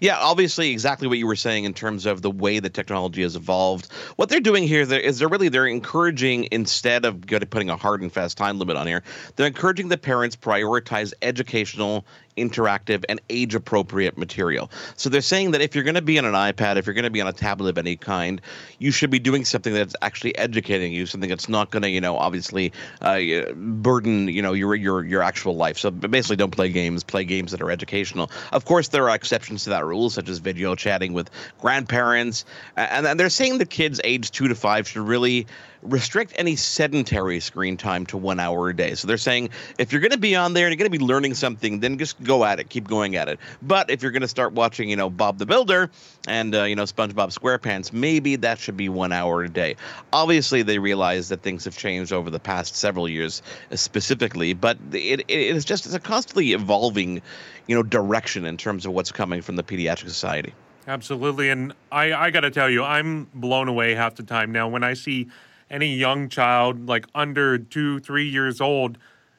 Yeah, 0.00 0.16
obviously, 0.18 0.70
exactly 0.70 1.08
what 1.08 1.18
you 1.18 1.26
were 1.26 1.36
saying 1.36 1.64
in 1.64 1.74
terms 1.74 2.06
of 2.06 2.22
the 2.22 2.30
way 2.30 2.58
the 2.58 2.70
technology 2.70 3.22
has 3.22 3.36
evolved. 3.36 3.92
What 4.16 4.28
they're 4.28 4.40
doing 4.40 4.66
here 4.66 4.80
is 4.80 5.18
they're 5.18 5.28
really 5.28 5.48
they're 5.48 5.66
encouraging 5.66 6.48
instead 6.50 7.04
of 7.04 7.20
putting 7.26 7.68
a 7.68 7.76
hard 7.76 8.00
and 8.00 8.10
fast 8.10 8.38
time 8.38 8.58
limit 8.58 8.76
on 8.76 8.86
here, 8.86 9.02
they're 9.36 9.46
encouraging 9.46 9.88
the 9.88 9.98
parents 9.98 10.36
prioritize 10.36 11.12
educational 11.20 12.06
interactive 12.36 13.04
and 13.08 13.20
age 13.30 13.54
appropriate 13.54 14.16
material. 14.16 14.70
So 14.96 15.10
they're 15.10 15.20
saying 15.20 15.52
that 15.52 15.60
if 15.60 15.74
you're 15.74 15.84
going 15.84 15.94
to 15.94 16.02
be 16.02 16.18
on 16.18 16.24
an 16.24 16.34
iPad, 16.34 16.76
if 16.76 16.86
you're 16.86 16.94
going 16.94 17.04
to 17.04 17.10
be 17.10 17.20
on 17.20 17.28
a 17.28 17.32
tablet 17.32 17.70
of 17.70 17.78
any 17.78 17.96
kind, 17.96 18.40
you 18.78 18.90
should 18.90 19.10
be 19.10 19.18
doing 19.18 19.44
something 19.44 19.72
that's 19.72 19.94
actually 20.02 20.36
educating 20.36 20.92
you, 20.92 21.06
something 21.06 21.28
that's 21.28 21.48
not 21.48 21.70
going 21.70 21.82
to, 21.82 21.88
you 21.88 22.00
know, 22.00 22.16
obviously 22.16 22.72
uh, 23.00 23.20
burden, 23.54 24.28
you 24.28 24.42
know, 24.42 24.52
your 24.52 24.74
your 24.74 25.04
your 25.04 25.22
actual 25.22 25.56
life. 25.56 25.78
So 25.78 25.90
basically, 25.90 26.36
don't 26.36 26.50
play 26.50 26.68
games. 26.68 27.04
Play 27.04 27.24
games 27.24 27.50
that 27.50 27.60
are 27.60 27.70
educational. 27.70 28.30
Of 28.52 28.64
course, 28.64 28.88
there 28.88 29.08
are 29.08 29.14
exceptions 29.14 29.64
to 29.64 29.70
that 29.70 29.84
rule, 29.84 30.10
such 30.10 30.28
as 30.28 30.38
video 30.38 30.74
chatting 30.74 31.12
with 31.12 31.30
grandparents, 31.60 32.44
and, 32.76 33.06
and 33.06 33.20
they're 33.20 33.28
saying 33.28 33.58
the 33.58 33.66
kids 33.66 34.00
age 34.04 34.30
two 34.30 34.48
to 34.48 34.54
five 34.54 34.88
should 34.88 35.02
really 35.02 35.46
restrict 35.82 36.32
any 36.36 36.56
sedentary 36.56 37.40
screen 37.40 37.76
time 37.76 38.06
to 38.06 38.16
one 38.16 38.38
hour 38.40 38.68
a 38.68 38.76
day. 38.76 38.94
So 38.94 39.08
they're 39.08 39.16
saying 39.16 39.50
if 39.78 39.92
you're 39.92 40.00
going 40.00 40.12
to 40.12 40.18
be 40.18 40.34
on 40.36 40.54
there 40.54 40.66
and 40.66 40.72
you're 40.72 40.78
going 40.78 40.90
to 40.90 40.98
be 40.98 41.04
learning 41.04 41.34
something, 41.34 41.80
then 41.80 41.98
just 41.98 42.22
go 42.22 42.44
at 42.44 42.60
it, 42.60 42.68
keep 42.68 42.88
going 42.88 43.16
at 43.16 43.28
it. 43.28 43.38
But 43.62 43.90
if 43.90 44.02
you're 44.02 44.12
going 44.12 44.22
to 44.22 44.28
start 44.28 44.52
watching, 44.52 44.88
you 44.88 44.96
know, 44.96 45.10
Bob 45.10 45.38
the 45.38 45.46
Builder 45.46 45.90
and 46.28 46.54
uh, 46.54 46.64
you 46.64 46.76
know 46.76 46.84
SpongeBob 46.84 47.36
SquarePants, 47.36 47.92
maybe 47.92 48.36
that 48.36 48.58
should 48.58 48.76
be 48.76 48.88
one 48.88 49.12
hour 49.12 49.42
a 49.42 49.48
day. 49.48 49.76
Obviously, 50.12 50.62
they 50.62 50.78
realize 50.78 51.28
that 51.28 51.42
things 51.42 51.64
have 51.64 51.76
changed 51.76 52.12
over 52.12 52.30
the 52.30 52.40
past 52.40 52.76
several 52.76 53.08
years, 53.08 53.42
uh, 53.70 53.76
specifically, 53.76 54.54
but 54.54 54.78
it, 54.92 55.20
it 55.20 55.28
is 55.28 55.64
just 55.64 55.86
it's 55.86 55.94
a 55.94 56.00
constantly 56.00 56.52
evolving, 56.52 57.20
you 57.66 57.74
know, 57.74 57.82
direction 57.82 58.44
in 58.44 58.56
terms 58.56 58.86
of 58.86 58.92
what's 58.92 59.12
coming 59.12 59.42
from 59.42 59.56
the 59.56 59.62
Pediatric 59.62 60.08
Society. 60.08 60.54
Absolutely. 60.86 61.48
And 61.50 61.72
I, 61.92 62.12
I 62.12 62.30
got 62.30 62.40
to 62.40 62.50
tell 62.50 62.68
you, 62.68 62.82
I'm 62.82 63.28
blown 63.34 63.68
away 63.68 63.94
half 63.94 64.16
the 64.16 64.24
time 64.24 64.50
now 64.50 64.68
when 64.68 64.82
I 64.82 64.94
see 64.94 65.28
any 65.72 65.92
young 65.94 66.28
child 66.28 66.86
like 66.86 67.06
under 67.14 67.58
two, 67.58 67.98
three 68.00 68.28
years 68.28 68.60
old 68.60 68.98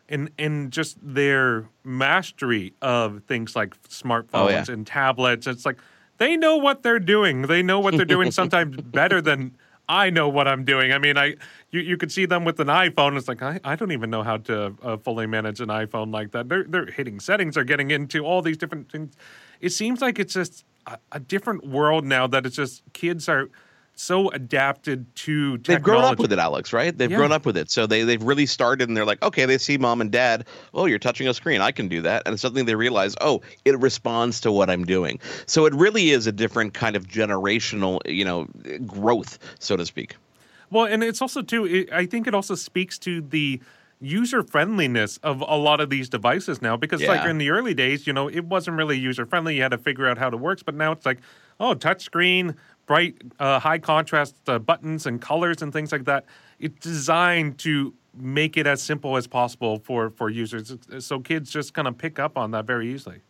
and, 0.10 0.30
and 0.38 0.72
just 0.72 0.98
their 1.02 1.70
mastery 1.86 2.74
of 2.82 3.24
things 3.28 3.56
like 3.56 3.82
smartphones 3.84 4.28
Oh, 4.34 4.50
yeah. 4.50 4.66
and 4.68 4.86
tablets. 4.86 5.48
It's 5.48 5.66
like 5.66 5.78
they 6.18 6.36
know 6.36 6.58
what 6.58 6.84
they're 6.84 7.00
doing. 7.00 7.44
They 7.44 7.64
know 7.64 7.80
what 7.80 7.96
they're 7.96 8.06
doing 8.06 8.32
sometimes 8.32 8.76
better 8.82 9.22
than 9.22 9.56
I 9.88 10.10
know 10.10 10.30
what 10.30 10.48
I'm 10.48 10.64
doing. 10.64 10.92
I 10.94 10.98
mean, 10.98 11.18
I 11.18 11.36
you, 11.72 11.82
you 11.82 11.98
could 11.98 12.12
see 12.12 12.26
them 12.26 12.46
with 12.46 12.60
an 12.60 12.68
iPhone. 12.68 13.18
It's 13.18 13.28
like 13.28 13.42
I, 13.42 13.60
I 13.64 13.76
don't 13.76 13.92
even 13.92 14.10
know 14.10 14.24
how 14.24 14.38
to 14.38 14.74
uh, 14.82 14.98
fully 14.98 15.28
manage 15.28 15.60
an 15.60 15.68
iPhone 15.70 16.12
like 16.14 16.32
that. 16.32 16.48
They're 16.50 16.64
they're 16.64 16.86
hitting 16.86 17.20
settings. 17.20 17.56
They're 17.56 17.64
getting 17.66 17.92
into 17.92 18.24
all 18.26 18.42
these 18.42 18.58
different 18.58 18.90
things. 18.92 19.14
It 19.60 19.70
seems 19.72 20.02
like 20.02 20.20
it's 20.20 20.34
just 20.34 20.64
a, 20.88 20.98
a 21.12 21.20
different 21.20 21.68
world 21.68 22.06
now. 22.06 22.28
That 22.28 22.46
it's 22.46 22.56
just 22.56 22.82
kids 22.94 23.28
are 23.28 23.50
so 23.96 24.30
adapted 24.32 25.16
to 25.16 25.58
technology. 25.60 25.74
They've 25.74 25.84
grown 25.84 26.04
up 26.04 26.20
with 26.20 26.34
it, 26.34 26.40
Alex, 26.40 26.74
right? 26.74 26.98
They've 26.98 27.12
Yeah. 27.12 27.18
grown 27.18 27.32
up 27.32 27.46
with 27.46 27.58
it. 27.58 27.70
So 27.70 27.86
they, 27.86 28.04
they've 28.04 28.22
really 28.22 28.46
started 28.46 28.90
and 28.90 28.98
they're 28.98 29.06
like, 29.06 29.22
okay, 29.22 29.46
they 29.46 29.58
see 29.58 29.78
mom 29.78 30.02
and 30.02 30.12
dad, 30.12 30.46
oh, 30.74 30.86
you're 30.86 31.00
touching 31.00 31.28
a 31.28 31.34
screen. 31.34 31.62
I 31.62 31.72
can 31.72 31.88
do 31.88 32.02
that. 32.02 32.24
And 32.26 32.40
suddenly 32.40 32.64
they 32.64 32.76
realize, 32.76 33.16
oh, 33.22 33.42
it 33.66 33.80
responds 33.80 34.42
to 34.42 34.52
what 34.52 34.70
I'm 34.70 34.84
doing. 34.84 35.20
So 35.46 35.66
it 35.66 35.74
really 35.76 36.10
is 36.10 36.26
a 36.28 36.32
different 36.32 36.74
kind 36.74 36.96
of 36.96 37.08
generational, 37.08 38.00
you 38.06 38.26
know, 38.26 38.48
growth, 38.86 39.38
so 39.60 39.78
to 39.78 39.86
speak. 39.86 40.16
Well, 40.72 40.86
and 40.86 41.04
it's 41.04 41.22
also 41.22 41.44
too. 41.44 41.66
It, 41.66 41.94
I 41.94 42.08
think 42.08 42.26
it 42.26 42.34
also 42.34 42.56
speaks 42.56 42.98
to 43.00 43.22
the 43.22 43.62
user 44.02 44.44
friendliness 44.44 45.18
of 45.24 45.42
a 45.42 45.56
lot 45.56 45.80
of 45.80 45.90
these 45.90 46.10
devices 46.10 46.62
now. 46.62 46.76
Because 46.76 47.02
like 47.04 47.26
in 47.26 47.38
the 47.38 47.52
early 47.52 47.74
days, 47.76 48.08
you 48.08 48.12
know, 48.12 48.28
it 48.28 48.46
wasn't 48.46 48.76
really 48.76 48.98
user 48.98 49.26
friendly. 49.26 49.56
You 49.56 49.62
had 49.62 49.72
to 49.72 49.78
figure 49.78 50.08
out 50.08 50.18
how 50.18 50.28
it 50.30 50.40
works. 50.40 50.64
But 50.64 50.74
now 50.76 50.92
it's 50.92 51.06
like, 51.06 51.20
oh, 51.60 51.74
touch 51.76 52.04
screen, 52.04 52.56
bright, 52.86 53.16
uh, 53.40 53.60
high 53.60 53.80
contrast 53.80 54.36
uh, 54.48 54.60
buttons 54.60 55.06
and 55.06 55.22
colors 55.22 55.62
and 55.62 55.72
things 55.72 55.92
like 55.92 56.06
that. 56.06 56.26
It's 56.60 56.80
designed 56.80 57.58
to 57.60 57.94
make 58.16 58.58
it 58.58 58.68
as 58.68 58.82
simple 58.82 59.18
as 59.18 59.28
possible 59.28 59.80
for 59.80 60.10
for 60.12 60.30
users, 60.30 60.76
so 61.00 61.20
kids 61.20 61.50
just 61.50 61.74
kind 61.74 61.88
of 61.88 61.98
pick 61.98 62.20
up 62.20 62.38
on 62.38 62.52
that 62.52 62.66
very 62.66 62.94
easily. 62.94 63.22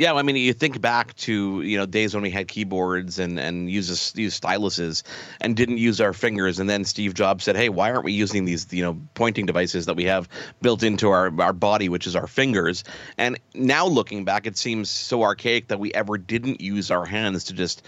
Yeah, 0.00 0.14
I 0.14 0.22
mean, 0.22 0.36
you 0.36 0.54
think 0.54 0.80
back 0.80 1.14
to 1.16 1.60
you 1.60 1.76
know 1.76 1.84
days 1.84 2.14
when 2.14 2.22
we 2.22 2.30
had 2.30 2.48
keyboards 2.48 3.18
and 3.18 3.38
and 3.38 3.70
use 3.70 4.14
use 4.16 4.40
styluses 4.40 5.02
and 5.42 5.54
didn't 5.54 5.76
use 5.76 6.00
our 6.00 6.14
fingers, 6.14 6.58
and 6.58 6.70
then 6.70 6.84
Steve 6.84 7.12
Jobs 7.12 7.44
said, 7.44 7.54
"Hey, 7.54 7.68
why 7.68 7.90
aren't 7.90 8.04
we 8.04 8.12
using 8.12 8.46
these 8.46 8.66
you 8.72 8.82
know 8.82 8.98
pointing 9.12 9.44
devices 9.44 9.84
that 9.84 9.96
we 9.96 10.04
have 10.04 10.26
built 10.62 10.82
into 10.82 11.10
our 11.10 11.30
our 11.38 11.52
body, 11.52 11.90
which 11.90 12.06
is 12.06 12.16
our 12.16 12.26
fingers?" 12.26 12.82
And 13.18 13.38
now 13.54 13.86
looking 13.86 14.24
back, 14.24 14.46
it 14.46 14.56
seems 14.56 14.88
so 14.88 15.22
archaic 15.22 15.68
that 15.68 15.78
we 15.78 15.92
ever 15.92 16.16
didn't 16.16 16.62
use 16.62 16.90
our 16.90 17.04
hands 17.04 17.44
to 17.44 17.52
just 17.52 17.82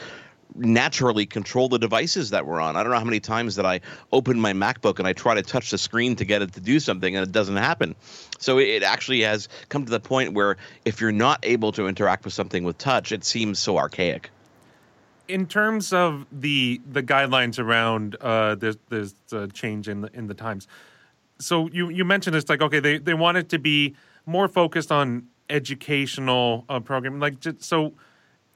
naturally 0.54 1.26
control 1.26 1.68
the 1.68 1.78
devices 1.78 2.30
that 2.30 2.46
we're 2.46 2.60
on. 2.60 2.76
I 2.76 2.82
don't 2.82 2.92
know 2.92 2.98
how 2.98 3.04
many 3.04 3.20
times 3.20 3.56
that 3.56 3.66
I 3.66 3.80
open 4.12 4.38
my 4.40 4.52
MacBook 4.52 4.98
and 4.98 5.08
I 5.08 5.12
try 5.12 5.34
to 5.34 5.42
touch 5.42 5.70
the 5.70 5.78
screen 5.78 6.16
to 6.16 6.24
get 6.24 6.42
it 6.42 6.52
to 6.54 6.60
do 6.60 6.80
something 6.80 7.16
and 7.16 7.26
it 7.26 7.32
doesn't 7.32 7.56
happen. 7.56 7.94
So 8.38 8.58
it 8.58 8.82
actually 8.82 9.20
has 9.22 9.48
come 9.68 9.84
to 9.84 9.90
the 9.90 10.00
point 10.00 10.34
where 10.34 10.56
if 10.84 11.00
you're 11.00 11.12
not 11.12 11.40
able 11.42 11.72
to 11.72 11.86
interact 11.86 12.24
with 12.24 12.34
something 12.34 12.64
with 12.64 12.78
touch, 12.78 13.12
it 13.12 13.24
seems 13.24 13.58
so 13.58 13.78
archaic. 13.78 14.30
in 15.28 15.46
terms 15.46 15.92
of 15.92 16.26
the 16.32 16.80
the 16.90 17.02
guidelines 17.02 17.58
around 17.58 18.16
uh, 18.20 18.54
this 18.56 18.76
this 18.88 19.14
uh, 19.32 19.46
change 19.52 19.88
in 19.88 20.02
the 20.02 20.10
in 20.12 20.26
the 20.26 20.34
times, 20.34 20.66
so 21.38 21.68
you 21.68 21.88
you 21.88 22.04
mentioned 22.04 22.36
it's 22.36 22.48
like 22.48 22.60
okay 22.60 22.80
they 22.80 22.98
they 22.98 23.14
want 23.14 23.36
it 23.38 23.48
to 23.48 23.58
be 23.58 23.94
more 24.26 24.48
focused 24.48 24.90
on 24.92 25.28
educational 25.48 26.64
uh, 26.68 26.80
program 26.80 27.20
like 27.20 27.40
ju- 27.40 27.56
so 27.60 27.92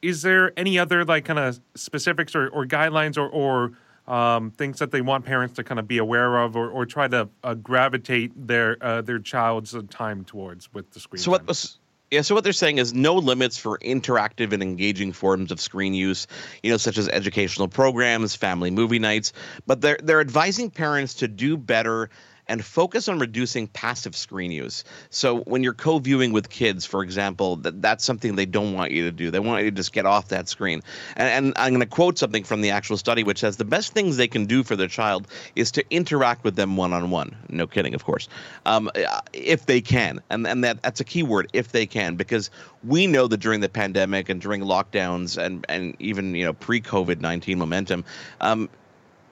is 0.07 0.23
there 0.23 0.53
any 0.57 0.79
other 0.79 1.05
like 1.05 1.25
kind 1.25 1.39
of 1.39 1.61
specifics 1.75 2.35
or, 2.35 2.49
or 2.49 2.65
guidelines 2.65 3.17
or 3.17 3.29
or 3.29 3.73
um, 4.07 4.53
things 4.53 4.79
that 4.79 4.93
they 4.93 5.01
want 5.01 5.25
parents 5.25 5.57
to 5.57 5.65
kind 5.65 5.81
of 5.81 5.89
be 5.89 5.99
aware 5.99 6.37
of 6.39 6.55
or, 6.55 6.71
or 6.71 6.87
try 6.87 7.09
to 7.09 7.29
uh, 7.43 7.55
gravitate 7.55 8.31
their 8.47 8.77
uh, 8.81 9.03
their 9.03 9.19
child's 9.19 9.75
time 9.91 10.25
towards 10.25 10.73
with 10.73 10.91
the 10.93 11.01
screen 11.01 11.21
So 11.21 11.33
what 11.33 11.47
was 11.47 11.79
yeah, 12.13 12.21
so 12.21 12.37
what 12.37 12.45
they're 12.45 12.53
saying 12.53 12.79
is 12.79 12.95
no 12.95 13.17
limits 13.17 13.59
for 13.59 13.79
interactive 13.79 14.53
and 14.53 14.63
engaging 14.63 15.13
forms 15.13 15.51
of 15.51 15.61
screen 15.61 15.93
use, 15.93 16.29
you 16.63 16.71
know, 16.71 16.77
such 16.77 16.99
as 16.99 17.09
educational 17.09 17.67
programs, 17.67 18.37
family 18.37 18.71
movie 18.71 19.01
nights, 19.01 19.33
but 19.67 19.81
they're 19.81 19.99
they're 20.01 20.21
advising 20.21 20.71
parents 20.71 21.15
to 21.15 21.29
do 21.29 21.57
better 21.57 22.11
and 22.49 22.65
focus 22.65 23.09
on 23.09 23.19
reducing 23.19 23.67
passive 23.69 24.15
screen 24.15 24.51
use. 24.51 24.85
So 25.11 25.41
when 25.41 25.63
you're 25.63 25.75
co-viewing 25.75 26.33
with 26.33 26.49
kids, 26.49 26.87
for 26.87 27.03
example, 27.03 27.57
that 27.57 27.83
that's 27.83 28.05
something 28.05 28.37
they 28.37 28.47
don't 28.47 28.73
want 28.73 28.93
you 28.93 29.05
to 29.05 29.13
do. 29.13 29.31
They 29.31 29.41
want 29.41 29.65
you 29.65 29.71
to 29.71 29.77
just 29.77 29.93
get 29.93 30.07
off 30.07 30.29
that 30.29 30.49
screen. 30.49 30.83
And, 31.17 31.29
and 31.29 31.55
I'm 31.57 31.71
going 31.71 31.81
to 31.81 31.87
quote 31.87 32.19
something 32.19 32.45
from 32.45 32.61
the 32.61 32.71
actual 32.71 32.97
study, 32.97 33.25
which 33.25 33.41
says 33.41 33.57
the 33.57 33.65
best 33.65 33.93
things 33.93 34.17
they 34.17 34.29
can 34.29 34.47
do 34.47 34.63
for 34.63 34.77
their 34.77 34.89
child 34.89 35.27
is 35.55 35.73
to 35.73 35.85
interact 35.91 36.45
with 36.45 36.57
them 36.57 36.77
one-on-one. 36.77 37.37
No 37.49 37.67
kidding, 37.67 37.95
of 37.95 38.05
course, 38.05 38.29
um, 38.65 38.91
if 39.33 39.67
they 39.67 39.81
can. 39.81 40.21
And 40.31 40.47
and 40.47 40.65
that 40.65 40.83
that's 40.83 41.01
a 41.01 41.05
key 41.05 41.23
word, 41.23 41.49
if 41.53 41.73
they 41.73 41.87
can, 41.87 42.17
because 42.17 42.51
we 42.85 43.07
know 43.07 43.27
that 43.27 43.39
during 43.39 43.61
the 43.61 43.69
pandemic 43.69 44.29
and 44.29 44.41
during 44.41 44.63
lockdowns 44.63 45.37
and 45.37 45.65
and 45.69 45.97
even 45.99 46.35
you 46.35 46.45
know 46.45 46.53
pre-COVID 46.53 47.21
nineteen 47.21 47.59
momentum. 47.59 48.05
Um, 48.41 48.69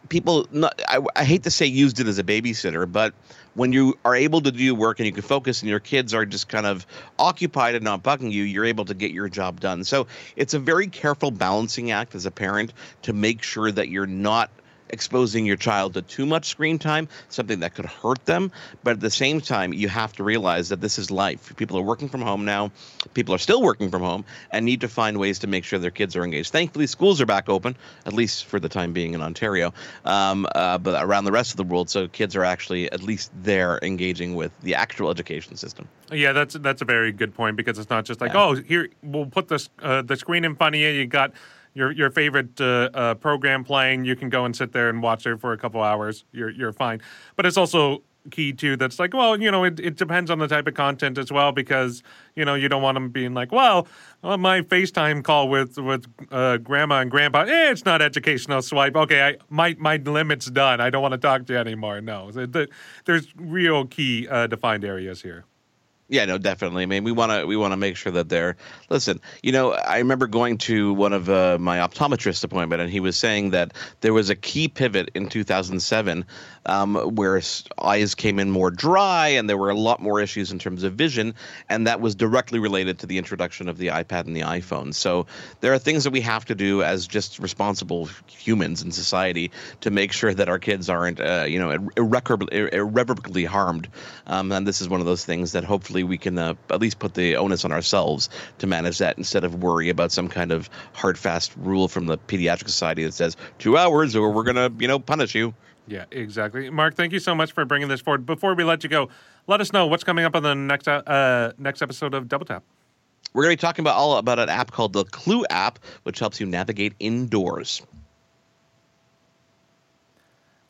people 0.09 0.47
not, 0.51 0.81
I, 0.89 1.01
I 1.17 1.25
hate 1.25 1.45
to 1.45 1.51
say 1.51 1.67
used 1.67 2.01
it 2.01 2.07
as 2.07 2.19
a 2.19 2.25
babysitter 2.25 2.91
but 2.91 3.15
when 3.55 3.73
you 3.73 3.99
are 4.05 4.15
able 4.15 4.41
to 4.41 4.53
do 4.53 4.75
work 4.75 4.99
and 4.99 5.07
you 5.07 5.13
can 5.13 5.23
focus 5.23 5.63
and 5.63 5.71
your 5.71 5.81
kids 5.81 6.13
are 6.13 6.27
just 6.27 6.49
kind 6.49 6.67
of 6.67 6.87
occupied 7.19 7.75
and 7.75 7.85
not 7.85 8.03
bugging 8.03 8.31
you 8.31 8.43
you're 8.43 8.65
able 8.65 8.85
to 8.85 8.95
get 8.95 9.13
your 9.13 9.29
job 9.29 9.61
done. 9.61 9.85
So 9.85 10.07
it's 10.37 10.55
a 10.55 10.59
very 10.59 10.87
careful 10.89 11.31
balancing 11.31 11.91
act 11.91 12.15
as 12.15 12.27
a 12.27 12.31
parent 12.31 12.73
to 13.03 13.13
make 13.13 13.43
sure 13.43 13.71
that 13.71 13.89
you're 13.89 14.07
not 14.07 14.51
exposing 14.91 15.47
your 15.47 15.57
child 15.57 15.95
to 15.95 16.03
too 16.03 16.27
much 16.27 16.47
screen 16.47 16.79
time, 16.79 17.09
something 17.29 17.61
that 17.61 17.75
could 17.75 17.87
hurt 17.87 18.25
them. 18.27 18.51
But 18.83 18.93
at 18.93 19.01
the 19.01 19.11
same 19.11 19.41
time, 19.41 19.73
you 19.73 19.89
have 19.89 20.13
to 20.15 20.25
realize 20.25 20.69
that 20.69 20.81
this 20.81 20.99
is 20.99 21.11
life. 21.11 21.55
People 21.57 21.79
are 21.79 21.83
working 21.83 22.09
from 22.09 22.23
home 22.23 22.45
now. 22.45 22.71
People 23.15 23.35
are 23.35 23.39
still 23.39 23.63
working 23.63 23.91
from 23.91 24.03
home 24.03 24.25
and 24.51 24.65
need 24.65 24.81
to 24.83 24.89
find 24.89 25.19
ways 25.19 25.39
to 25.41 25.47
make 25.47 25.65
sure 25.65 25.79
their 25.79 25.91
kids 25.91 26.17
are 26.17 26.25
engaged. 26.25 26.53
Thankfully, 26.53 26.87
schools 26.87 27.21
are 27.21 27.27
back 27.27 27.49
open, 27.49 27.77
at 28.07 28.13
least 28.13 28.45
for 28.47 28.61
the 28.61 28.69
time 28.69 28.93
being 28.93 29.15
in 29.15 29.23
Ontario, 29.23 29.73
um, 30.05 30.47
uh, 30.55 30.79
but 30.79 31.03
around 31.03 31.25
the 31.25 31.33
rest 31.33 31.51
of 31.51 31.57
the 31.57 31.65
world. 31.65 31.91
So 31.91 32.09
kids 32.09 32.37
are 32.37 32.45
actually 32.45 32.91
at 32.93 33.03
least 33.03 33.31
there 33.43 33.79
engaging 33.83 34.35
with 34.35 34.53
the 34.61 34.75
actual 34.75 35.11
education 35.11 35.57
system. 35.57 35.89
Yeah, 36.13 36.33
that's 36.33 36.55
that's 36.55 36.83
a 36.83 36.85
very 36.85 37.13
good 37.13 37.35
point 37.35 37.57
because 37.57 37.79
it's 37.79 37.91
not 37.91 38.05
just 38.05 38.21
like 38.21 38.35
oh 38.35 38.55
here 38.55 38.89
we'll 39.03 39.27
put 39.27 39.49
the 39.49 39.67
uh, 39.83 40.03
the 40.03 40.17
screen 40.17 40.45
in 40.45 40.55
front 40.55 40.75
of 40.75 40.81
you. 40.81 40.89
You 40.89 41.07
got 41.07 41.33
your 41.75 41.91
your 41.93 42.11
favorite 42.11 42.61
uh, 42.61 42.91
uh, 42.95 43.15
program 43.15 43.65
playing. 43.65 44.05
You 44.05 44.17
can 44.17 44.29
go 44.29 44.45
and 44.45 44.57
sit 44.57 44.73
there 44.73 44.89
and 44.89 45.03
watch 45.03 45.27
it 45.27 45.41
for 45.41 45.53
a 45.53 45.59
couple 45.59 45.83
hours. 45.83 46.25
You're 46.33 46.51
you're 46.51 46.73
fine. 46.73 47.01
But 47.37 47.47
it's 47.47 47.57
also 47.57 48.03
key 48.31 48.53
too. 48.53 48.77
That's 48.77 48.99
like 48.99 49.13
well 49.13 49.41
you 49.41 49.51
know 49.51 49.65
it, 49.65 49.79
it 49.81 49.97
depends 49.97 50.31
on 50.31 50.39
the 50.39 50.49
type 50.49 50.67
of 50.67 50.75
content 50.75 51.19
as 51.19 51.31
well 51.31 51.53
because 51.53 52.03
you 52.35 52.45
know 52.45 52.55
you 52.55 52.69
don't 52.69 52.83
want 52.83 52.97
them 52.97 53.11
being 53.11 53.35
like 53.35 53.53
well 53.53 53.87
uh, 54.23 54.37
my 54.37 54.63
FaceTime 54.63 55.23
call 55.23 55.49
with 55.49 55.77
with 55.77 56.07
uh, 56.31 56.57
grandma 56.59 57.01
and 57.01 57.11
grandpa. 57.11 57.43
Eh, 57.43 57.71
it's 57.71 57.85
not 57.85 58.01
educational. 58.01 58.63
Swipe. 58.63 58.97
Okay, 58.97 59.23
I 59.23 59.37
my 59.51 59.77
my 59.79 59.97
limit's 59.97 60.47
done. 60.47 60.81
I 60.81 60.91
don't 60.91 61.03
want 61.03 61.13
to 61.13 61.19
talk 61.19 61.47
to 61.47 61.53
you 61.53 61.59
anymore. 61.59 62.01
No, 62.01 62.31
the, 62.31 62.47
the, 62.47 62.69
there's 63.05 63.29
real 63.37 63.87
key 63.87 64.27
uh, 64.29 64.47
defined 64.47 64.85
areas 64.85 65.21
here. 65.23 65.45
Yeah, 66.09 66.27
no, 66.27 66.37
definitely. 66.37 66.83
I 66.83 66.87
mean, 66.87 67.03
we 67.03 67.13
want 67.13 67.33
to 67.33 67.47
we 67.47 67.57
want 67.57 67.73
to 67.73 67.79
make 67.79 67.97
sure 67.97 68.13
that 68.13 68.29
they're. 68.29 68.57
Listen, 68.91 69.21
you 69.43 69.53
know, 69.53 69.73
I 69.73 69.99
remember 69.99 70.27
going 70.27 70.59
to 70.59 70.93
one 70.93 71.15
of 71.15 71.31
uh, 71.31 71.57
my 71.59 71.79
optometrist 71.79 72.45
appointment, 72.45 72.83
and 72.83 72.91
he 72.91 73.01
was 73.01 73.19
saying 73.19 73.51
that 73.51 73.73
there 74.03 74.13
was 74.13 74.29
a 74.29 74.37
key 74.37 74.69
pivot 74.69 75.11
in 75.15 75.29
2007 75.31 76.27
um, 76.67 76.95
where 77.15 77.41
eyes 77.79 78.15
came 78.15 78.39
in 78.39 78.51
more 78.51 78.71
dry, 78.71 79.29
and 79.29 79.49
there 79.49 79.57
were 79.57 79.71
a 79.71 79.75
lot 79.75 80.01
more 80.01 80.21
issues 80.21 80.53
in 80.53 80.59
terms 80.59 80.83
of 80.83 80.93
vision, 80.93 81.35
and 81.71 81.87
that 81.87 82.03
was 82.03 82.15
directly 82.15 82.59
related 82.59 82.99
to 82.99 83.07
the 83.07 83.17
introduction 83.17 83.69
of 83.71 83.79
the 83.79 83.89
iPad 83.89 84.27
and 84.27 84.37
the 84.37 84.43
iPhone. 84.43 84.93
So 84.93 85.27
there 85.63 85.73
are 85.73 85.79
things 85.79 86.05
that 86.05 86.11
we 86.11 86.21
have 86.21 86.45
to 86.47 86.55
do 86.55 86.83
as 86.83 87.07
just 87.07 87.39
responsible 87.39 88.11
humans 88.27 88.83
in 88.83 88.93
society 88.93 89.53
to 89.81 89.91
make 89.91 90.13
sure 90.13 90.35
that 90.35 90.51
our 90.51 90.59
kids 90.59 90.91
aren't, 90.91 91.19
uh, 91.19 91.47
you 91.49 91.59
know, 91.59 91.89
irreparably, 91.97 93.45
harmed. 93.47 93.89
Um, 94.27 94.53
and 94.53 94.67
this 94.67 94.83
is 94.83 94.89
one 94.89 95.01
of 95.01 95.07
those 95.07 95.25
things 95.25 95.53
that 95.53 95.65
hopefully 95.65 95.94
we 96.03 96.19
can 96.19 96.39
uh, 96.39 96.55
at 96.71 96.81
least 96.81 96.99
put 96.99 97.15
the 97.15 97.37
onus 97.37 97.65
on 97.65 97.73
ourselves 97.73 98.29
to 98.59 98.67
manage 98.67 98.99
that 98.99 99.17
instead 99.19 99.45
of 99.45 99.63
worry 99.63 99.89
about 99.89 100.11
some 100.11 100.29
kind 100.29 100.51
of 100.51 100.69
hard, 100.95 101.19
fast 101.19 101.53
rule 101.57 101.89
from 101.89 102.07
the 102.07 102.19
pediatric 102.19 102.67
society 102.67 103.05
that 103.05 103.15
says 103.15 103.37
two 103.59 103.77
hours 103.77 104.17
or 104.17 104.31
we're 104.31 104.43
gonna, 104.43 104.71
you 104.79 104.89
know, 104.89 104.99
punish 104.99 105.35
you. 105.35 105.55
Yeah, 105.87 106.07
exactly. 106.11 106.71
Mark, 106.71 106.95
thank 106.95 107.13
you 107.13 107.19
so 107.19 107.35
much 107.35 107.53
for 107.53 107.65
bringing 107.65 107.89
this 107.89 108.01
forward. 108.01 108.25
Before 108.25 108.55
we 108.55 108.65
let 108.65 108.83
you 108.83 108.89
go, 108.89 109.11
let 109.47 109.61
us 109.61 109.73
know 109.73 109.87
what's 109.87 110.05
coming 110.05 110.25
up 110.25 110.35
on 110.35 110.43
the 110.43 110.55
next 110.55 110.89
uh, 110.89 111.53
next 111.59 111.83
episode 111.83 112.15
of 112.15 112.29
Double 112.29 112.47
Tap. 112.47 112.65
We're 113.35 113.43
going 113.43 113.57
to 113.57 113.61
be 113.61 113.67
talking 113.67 113.83
about 113.83 113.97
all 113.97 114.17
about 114.17 114.39
an 114.39 114.49
app 114.49 114.71
called 114.71 114.93
the 114.93 115.05
Clew 115.05 115.45
app, 115.51 115.81
which 116.05 116.21
helps 116.21 116.41
you 116.41 116.47
navigate 116.47 116.95
indoors. 117.01 117.83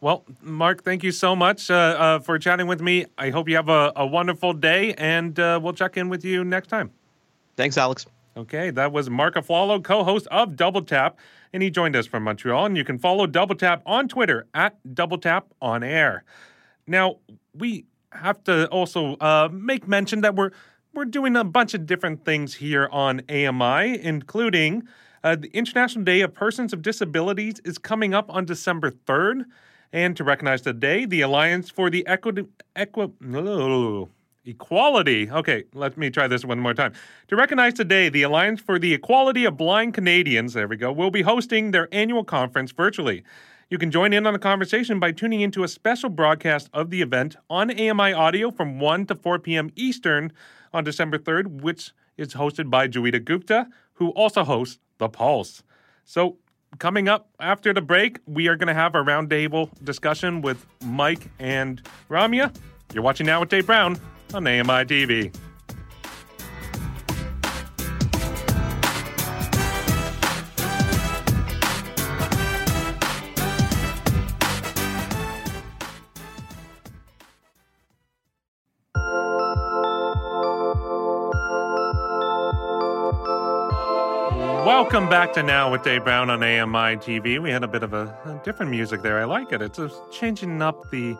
Well, 0.04 0.22
Mark, 0.42 0.84
thank 0.84 1.02
you 1.02 1.12
so 1.12 1.34
much 1.34 1.70
uh, 1.70 1.74
uh, 1.74 2.18
for 2.18 2.38
chatting 2.38 2.66
with 2.66 2.82
me. 2.82 3.06
I 3.16 3.30
hope 3.30 3.48
you 3.48 3.56
have 3.56 3.70
a, 3.70 3.90
a 3.96 4.06
wonderful 4.06 4.52
day, 4.52 4.92
and 4.98 5.40
uh, 5.40 5.58
we'll 5.62 5.72
check 5.72 5.96
in 5.96 6.10
with 6.10 6.26
you 6.26 6.44
next 6.44 6.66
time. 6.66 6.90
Thanks, 7.56 7.78
Alex. 7.78 8.04
Okay, 8.36 8.68
that 8.68 8.92
was 8.92 9.08
Mark 9.08 9.34
Aflalo, 9.36 9.82
co-host 9.82 10.26
of 10.26 10.56
Double 10.56 10.82
Tap, 10.82 11.18
and 11.54 11.62
he 11.62 11.70
joined 11.70 11.96
us 11.96 12.06
from 12.06 12.24
Montreal. 12.24 12.66
And 12.66 12.76
you 12.76 12.84
can 12.84 12.98
follow 12.98 13.26
Double 13.26 13.54
Tap 13.54 13.80
on 13.86 14.06
Twitter 14.06 14.46
at 14.52 14.76
Double 14.94 15.16
Tap 15.16 15.46
on 15.62 15.82
Air. 15.82 16.24
Now 16.86 17.16
we 17.54 17.86
have 18.12 18.44
to 18.44 18.68
also 18.68 19.14
uh, 19.22 19.48
make 19.50 19.88
mention 19.88 20.20
that 20.20 20.34
we're 20.34 20.50
we're 20.92 21.06
doing 21.06 21.34
a 21.34 21.44
bunch 21.44 21.72
of 21.72 21.86
different 21.86 22.26
things 22.26 22.52
here 22.52 22.90
on 22.92 23.22
AMI, 23.30 24.04
including 24.04 24.86
uh, 25.22 25.36
the 25.36 25.48
International 25.56 26.04
Day 26.04 26.20
of 26.20 26.34
Persons 26.34 26.74
of 26.74 26.82
Disabilities 26.82 27.54
is 27.64 27.78
coming 27.78 28.12
up 28.12 28.28
on 28.28 28.44
December 28.44 28.90
third. 28.90 29.46
And 29.94 30.16
to 30.16 30.24
recognize 30.24 30.60
today, 30.60 31.04
the 31.04 31.20
Alliance 31.20 31.70
for 31.70 31.88
the 31.88 32.04
Equi, 32.04 32.48
Equality. 34.44 35.30
Okay, 35.30 35.64
let 35.72 35.96
me 35.96 36.10
try 36.10 36.26
this 36.26 36.44
one 36.44 36.58
more 36.58 36.74
time. 36.74 36.92
To 37.28 37.36
recognize 37.36 37.74
today, 37.74 38.08
the 38.08 38.24
Alliance 38.24 38.60
for 38.60 38.80
the 38.80 38.92
Equality 38.92 39.44
of 39.44 39.56
Blind 39.56 39.94
Canadians, 39.94 40.54
there 40.54 40.66
we 40.66 40.76
go, 40.76 40.90
will 40.90 41.12
be 41.12 41.22
hosting 41.22 41.70
their 41.70 41.88
annual 41.92 42.24
conference 42.24 42.72
virtually. 42.72 43.22
You 43.70 43.78
can 43.78 43.92
join 43.92 44.12
in 44.12 44.26
on 44.26 44.32
the 44.32 44.40
conversation 44.40 44.98
by 44.98 45.12
tuning 45.12 45.42
into 45.42 45.62
a 45.62 45.68
special 45.68 46.10
broadcast 46.10 46.68
of 46.72 46.90
the 46.90 47.00
event 47.00 47.36
on 47.48 47.70
AMI 47.70 48.12
Audio 48.12 48.50
from 48.50 48.80
1 48.80 49.06
to 49.06 49.14
4 49.14 49.38
p.m. 49.38 49.70
Eastern 49.76 50.32
on 50.72 50.82
December 50.82 51.18
3rd, 51.18 51.62
which 51.62 51.92
is 52.16 52.34
hosted 52.34 52.68
by 52.68 52.88
Joeita 52.88 53.24
Gupta, 53.24 53.68
who 53.92 54.08
also 54.10 54.42
hosts 54.42 54.80
The 54.98 55.08
Pulse. 55.08 55.62
So 56.04 56.38
coming 56.78 57.08
up 57.08 57.28
after 57.40 57.72
the 57.72 57.80
break, 57.80 58.18
we 58.26 58.48
are 58.48 58.56
going 58.56 58.68
to 58.68 58.74
have 58.74 58.94
a 58.94 58.98
roundtable 58.98 59.70
discussion 59.82 60.42
with 60.42 60.64
Mike 60.84 61.30
and 61.38 61.82
Ramya. 62.08 62.54
You're 62.92 63.02
watching 63.02 63.26
now 63.26 63.40
with 63.40 63.48
Dave 63.48 63.66
Brown 63.66 63.98
on 64.32 64.46
AMI 64.46 64.84
TV. 64.84 65.34
To 85.34 85.42
Now 85.42 85.68
with 85.68 85.82
Dave 85.82 86.04
Brown 86.04 86.30
on 86.30 86.44
AMI 86.44 86.96
TV. 86.98 87.42
We 87.42 87.50
had 87.50 87.64
a 87.64 87.66
bit 87.66 87.82
of 87.82 87.92
a, 87.92 88.16
a 88.24 88.40
different 88.44 88.70
music 88.70 89.02
there. 89.02 89.18
I 89.18 89.24
like 89.24 89.50
it. 89.50 89.62
It's 89.62 89.80
changing 90.12 90.62
up 90.62 90.88
the 90.90 91.16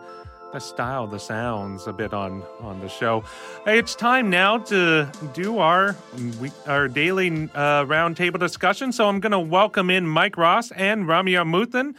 the 0.53 0.59
style, 0.59 1.05
the 1.05 1.19
sounds 1.19 1.85
a 1.85 1.91
bit 1.91 2.13
on 2.13 2.41
on 2.61 2.79
the 2.79 2.87
show. 2.87 3.25
It's 3.67 3.93
time 3.93 4.29
now 4.29 4.59
to 4.59 5.11
do 5.33 5.59
our 5.59 5.97
we, 6.39 6.49
our 6.65 6.87
daily 6.87 7.49
uh, 7.53 7.83
roundtable 7.83 8.39
discussion. 8.39 8.93
So 8.93 9.09
I'm 9.09 9.19
going 9.19 9.33
to 9.33 9.39
welcome 9.39 9.89
in 9.89 10.07
Mike 10.07 10.37
Ross 10.37 10.71
and 10.71 11.03
Ramya 11.03 11.43
Amuthan, 11.43 11.95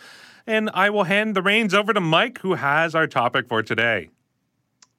and 0.47 0.70
I 0.72 0.88
will 0.88 1.05
hand 1.05 1.36
the 1.36 1.43
reins 1.43 1.74
over 1.74 1.93
to 1.93 2.01
Mike, 2.01 2.38
who 2.38 2.55
has 2.55 2.94
our 2.94 3.06
topic 3.06 3.47
for 3.47 3.62
today. 3.62 4.09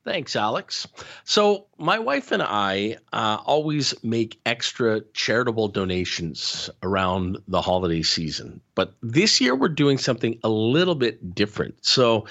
Thanks, 0.07 0.38
Alex. 0.38 0.88
So, 1.25 1.65
my 1.77 1.99
wife 1.99 2.31
and 2.31 2.41
I 2.41 2.95
uh, 3.11 3.39
always 3.45 3.93
make 4.05 4.39
extra 4.45 5.01
charitable 5.11 5.67
donations 5.67 6.69
around 6.81 7.39
the 7.49 7.61
holiday 7.61 8.03
season. 8.03 8.61
But 8.73 8.93
this 9.03 9.41
year, 9.41 9.53
we're 9.53 9.67
doing 9.67 9.97
something 9.97 10.39
a 10.45 10.49
little 10.49 10.95
bit 10.95 11.35
different. 11.35 11.84
So, 11.85 12.25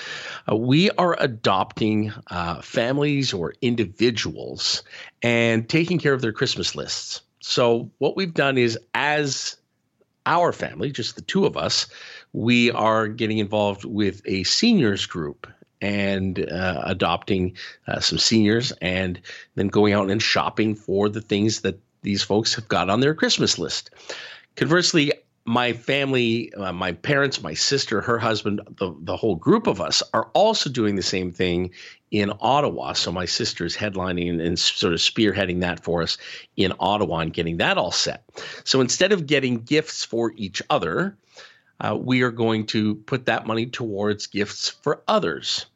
uh, 0.51 0.57
we 0.57 0.91
are 0.93 1.19
adopting 1.21 2.15
uh, 2.31 2.63
families 2.63 3.35
or 3.35 3.53
individuals 3.61 4.83
and 5.21 5.69
taking 5.69 5.99
care 5.99 6.15
of 6.15 6.23
their 6.23 6.33
Christmas 6.33 6.75
lists. 6.75 7.21
So, 7.41 7.91
what 7.99 8.17
we've 8.17 8.33
done 8.33 8.57
is, 8.57 8.79
as 8.95 9.59
our 10.25 10.51
family, 10.51 10.91
just 10.91 11.17
the 11.17 11.21
two 11.21 11.45
of 11.45 11.59
us, 11.59 11.89
we 12.33 12.71
are 12.71 13.07
getting 13.07 13.37
involved 13.37 13.85
with 13.85 14.23
a 14.25 14.45
seniors 14.45 15.05
group 15.05 15.47
and 15.81 16.51
uh, 16.51 16.83
adopting 16.85 17.57
uh, 17.87 18.01
some 18.01 18.19
seniors 18.19 18.73
and 18.81 19.21
then 19.55 19.69
going 19.69 19.93
out 19.93 20.11
and 20.11 20.23
shopping 20.23 20.75
for 20.75 21.09
the 21.09 21.21
things 21.21 21.61
that 21.61 21.79
these 22.03 22.23
folks 22.23 22.55
have 22.55 22.69
got 22.69 22.89
on 22.89 23.01
their 23.01 23.15
Christmas 23.15 23.59
list. 23.59 23.91
Conversely, 24.55 25.13
my 25.47 25.73
family, 25.73 26.53
uh, 26.55 26.73
my 26.73 26.93
parents, 26.93 27.41
my 27.41 27.55
sister, 27.55 28.01
her 28.01 28.19
husband, 28.19 28.61
the, 28.79 28.95
the 29.03 29.17
whole 29.17 29.37
group 29.37 29.69
of 29.69 29.81
us 29.81 30.03
are 30.13 30.29
also 30.35 30.69
doing 30.69 30.97
the 30.97 31.03
same 31.03 31.31
thing 31.31 31.71
in 32.11 32.33
Ottawa. 32.41 32.93
So 32.95 33.13
my 33.13 33.27
sister 33.27 33.65
is 33.65 33.77
headlining 33.77 34.45
and 34.45 34.59
sort 34.59 34.93
of 34.93 34.99
spearheading 34.99 35.61
that 35.61 35.85
for 35.85 36.03
us 36.03 36.19
in 36.57 36.73
Ottawa 36.81 37.19
and 37.19 37.33
getting 37.33 37.59
that 37.59 37.79
all 37.79 37.93
set. 37.93 38.25
So 38.65 38.81
instead 38.81 39.13
of 39.13 39.27
getting 39.27 39.59
gifts 39.59 40.05
for 40.05 40.33
each 40.37 40.61
other, 40.69 41.17
uh, 41.81 41.97
we 42.01 42.23
are 42.23 42.31
going 42.31 42.67
to 42.67 42.95
put 42.95 43.27
that 43.27 43.47
money 43.47 43.67
towards 43.67 44.27
gifts 44.27 44.69
for 44.69 45.03
others. 45.09 45.67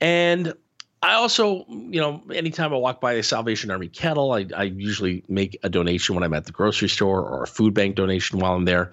And 0.00 0.54
I 1.02 1.14
also, 1.14 1.64
you 1.68 2.00
know, 2.00 2.22
anytime 2.34 2.72
I 2.72 2.76
walk 2.76 3.00
by 3.00 3.12
a 3.12 3.22
Salvation 3.22 3.70
Army 3.70 3.88
kettle, 3.88 4.32
I, 4.32 4.46
I, 4.56 4.64
usually 4.64 5.22
make 5.28 5.56
a 5.62 5.68
donation 5.68 6.16
when 6.16 6.24
I'm 6.24 6.34
at 6.34 6.46
the 6.46 6.52
grocery 6.52 6.88
store 6.88 7.22
or 7.22 7.44
a 7.44 7.46
food 7.46 7.72
bank 7.72 7.94
donation 7.94 8.40
while 8.40 8.54
I'm 8.54 8.64
there. 8.64 8.90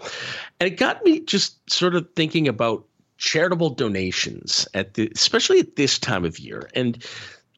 And 0.59 0.71
it 0.71 0.77
got 0.77 1.03
me 1.03 1.21
just 1.21 1.67
sort 1.69 1.95
of 1.95 2.07
thinking 2.15 2.47
about 2.47 2.85
charitable 3.17 3.71
donations 3.71 4.67
at 4.75 4.93
the, 4.93 5.11
especially 5.15 5.59
at 5.59 5.77
this 5.77 5.97
time 5.97 6.25
of 6.25 6.37
year. 6.37 6.69
And 6.75 7.03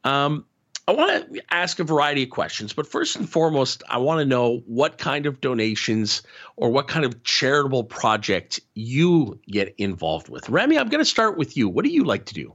um, 0.04 0.46
I 0.88 0.92
want 0.92 1.34
to 1.34 1.42
ask 1.50 1.78
a 1.80 1.84
variety 1.84 2.22
of 2.22 2.30
questions, 2.30 2.72
but 2.72 2.86
first 2.86 3.16
and 3.16 3.28
foremost, 3.28 3.82
I 3.90 3.98
want 3.98 4.20
to 4.20 4.24
know 4.24 4.62
what 4.64 4.96
kind 4.96 5.26
of 5.26 5.38
donations 5.38 6.22
or 6.56 6.70
what 6.70 6.88
kind 6.88 7.04
of 7.04 7.22
charitable 7.24 7.84
project 7.84 8.58
you 8.72 9.38
get 9.46 9.74
involved 9.76 10.30
with. 10.30 10.46
Ramya, 10.46 10.80
I'm 10.80 10.88
going 10.88 11.02
to 11.02 11.04
start 11.04 11.36
with 11.36 11.58
you. 11.58 11.68
What 11.68 11.84
do 11.84 11.90
you 11.90 12.04
like 12.04 12.24
to 12.24 12.34
do? 12.34 12.54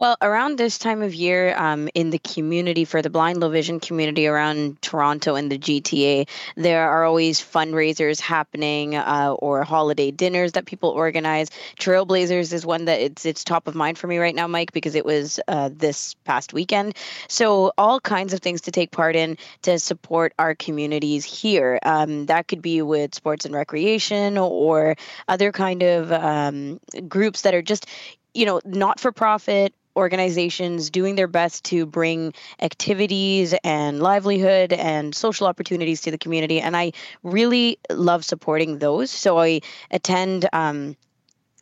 Well, 0.00 0.16
around 0.22 0.56
this 0.56 0.78
time 0.78 1.02
of 1.02 1.14
year, 1.14 1.54
um, 1.58 1.90
in 1.94 2.08
the 2.08 2.18
community 2.18 2.86
for 2.86 3.02
the 3.02 3.10
blind 3.10 3.38
low 3.38 3.50
vision 3.50 3.80
community 3.80 4.26
around 4.26 4.80
Toronto 4.80 5.34
and 5.34 5.52
the 5.52 5.58
GTA, 5.58 6.26
there 6.56 6.88
are 6.88 7.04
always 7.04 7.38
fundraisers 7.38 8.18
happening 8.18 8.94
uh, 8.94 9.34
or 9.38 9.62
holiday 9.62 10.10
dinners 10.10 10.52
that 10.52 10.64
people 10.64 10.88
organize. 10.88 11.50
Trailblazers 11.78 12.54
is 12.54 12.64
one 12.64 12.86
that 12.86 12.98
it's 12.98 13.26
it's 13.26 13.44
top 13.44 13.68
of 13.68 13.74
mind 13.74 13.98
for 13.98 14.06
me 14.06 14.16
right 14.16 14.34
now, 14.34 14.46
Mike, 14.46 14.72
because 14.72 14.94
it 14.94 15.04
was 15.04 15.38
uh, 15.48 15.68
this 15.70 16.14
past 16.24 16.54
weekend. 16.54 16.96
So 17.28 17.72
all 17.76 18.00
kinds 18.00 18.32
of 18.32 18.40
things 18.40 18.62
to 18.62 18.70
take 18.70 18.92
part 18.92 19.16
in 19.16 19.36
to 19.64 19.78
support 19.78 20.32
our 20.38 20.54
communities 20.54 21.26
here. 21.26 21.78
Um, 21.82 22.24
that 22.24 22.48
could 22.48 22.62
be 22.62 22.80
with 22.80 23.14
sports 23.14 23.44
and 23.44 23.54
recreation 23.54 24.38
or 24.38 24.96
other 25.28 25.52
kind 25.52 25.82
of 25.82 26.10
um, 26.10 26.80
groups 27.06 27.42
that 27.42 27.52
are 27.52 27.60
just 27.60 27.84
you 28.32 28.46
know 28.46 28.60
not 28.64 29.00
for 29.00 29.12
profit 29.12 29.74
organizations 29.96 30.90
doing 30.90 31.14
their 31.14 31.26
best 31.26 31.64
to 31.66 31.86
bring 31.86 32.32
activities 32.60 33.54
and 33.64 34.02
livelihood 34.02 34.72
and 34.72 35.14
social 35.14 35.46
opportunities 35.46 36.02
to 36.02 36.10
the 36.10 36.18
community. 36.18 36.60
And 36.60 36.76
I 36.76 36.92
really 37.22 37.78
love 37.90 38.24
supporting 38.24 38.78
those. 38.78 39.10
So 39.10 39.38
I 39.38 39.60
attend. 39.90 40.48
Um, 40.52 40.96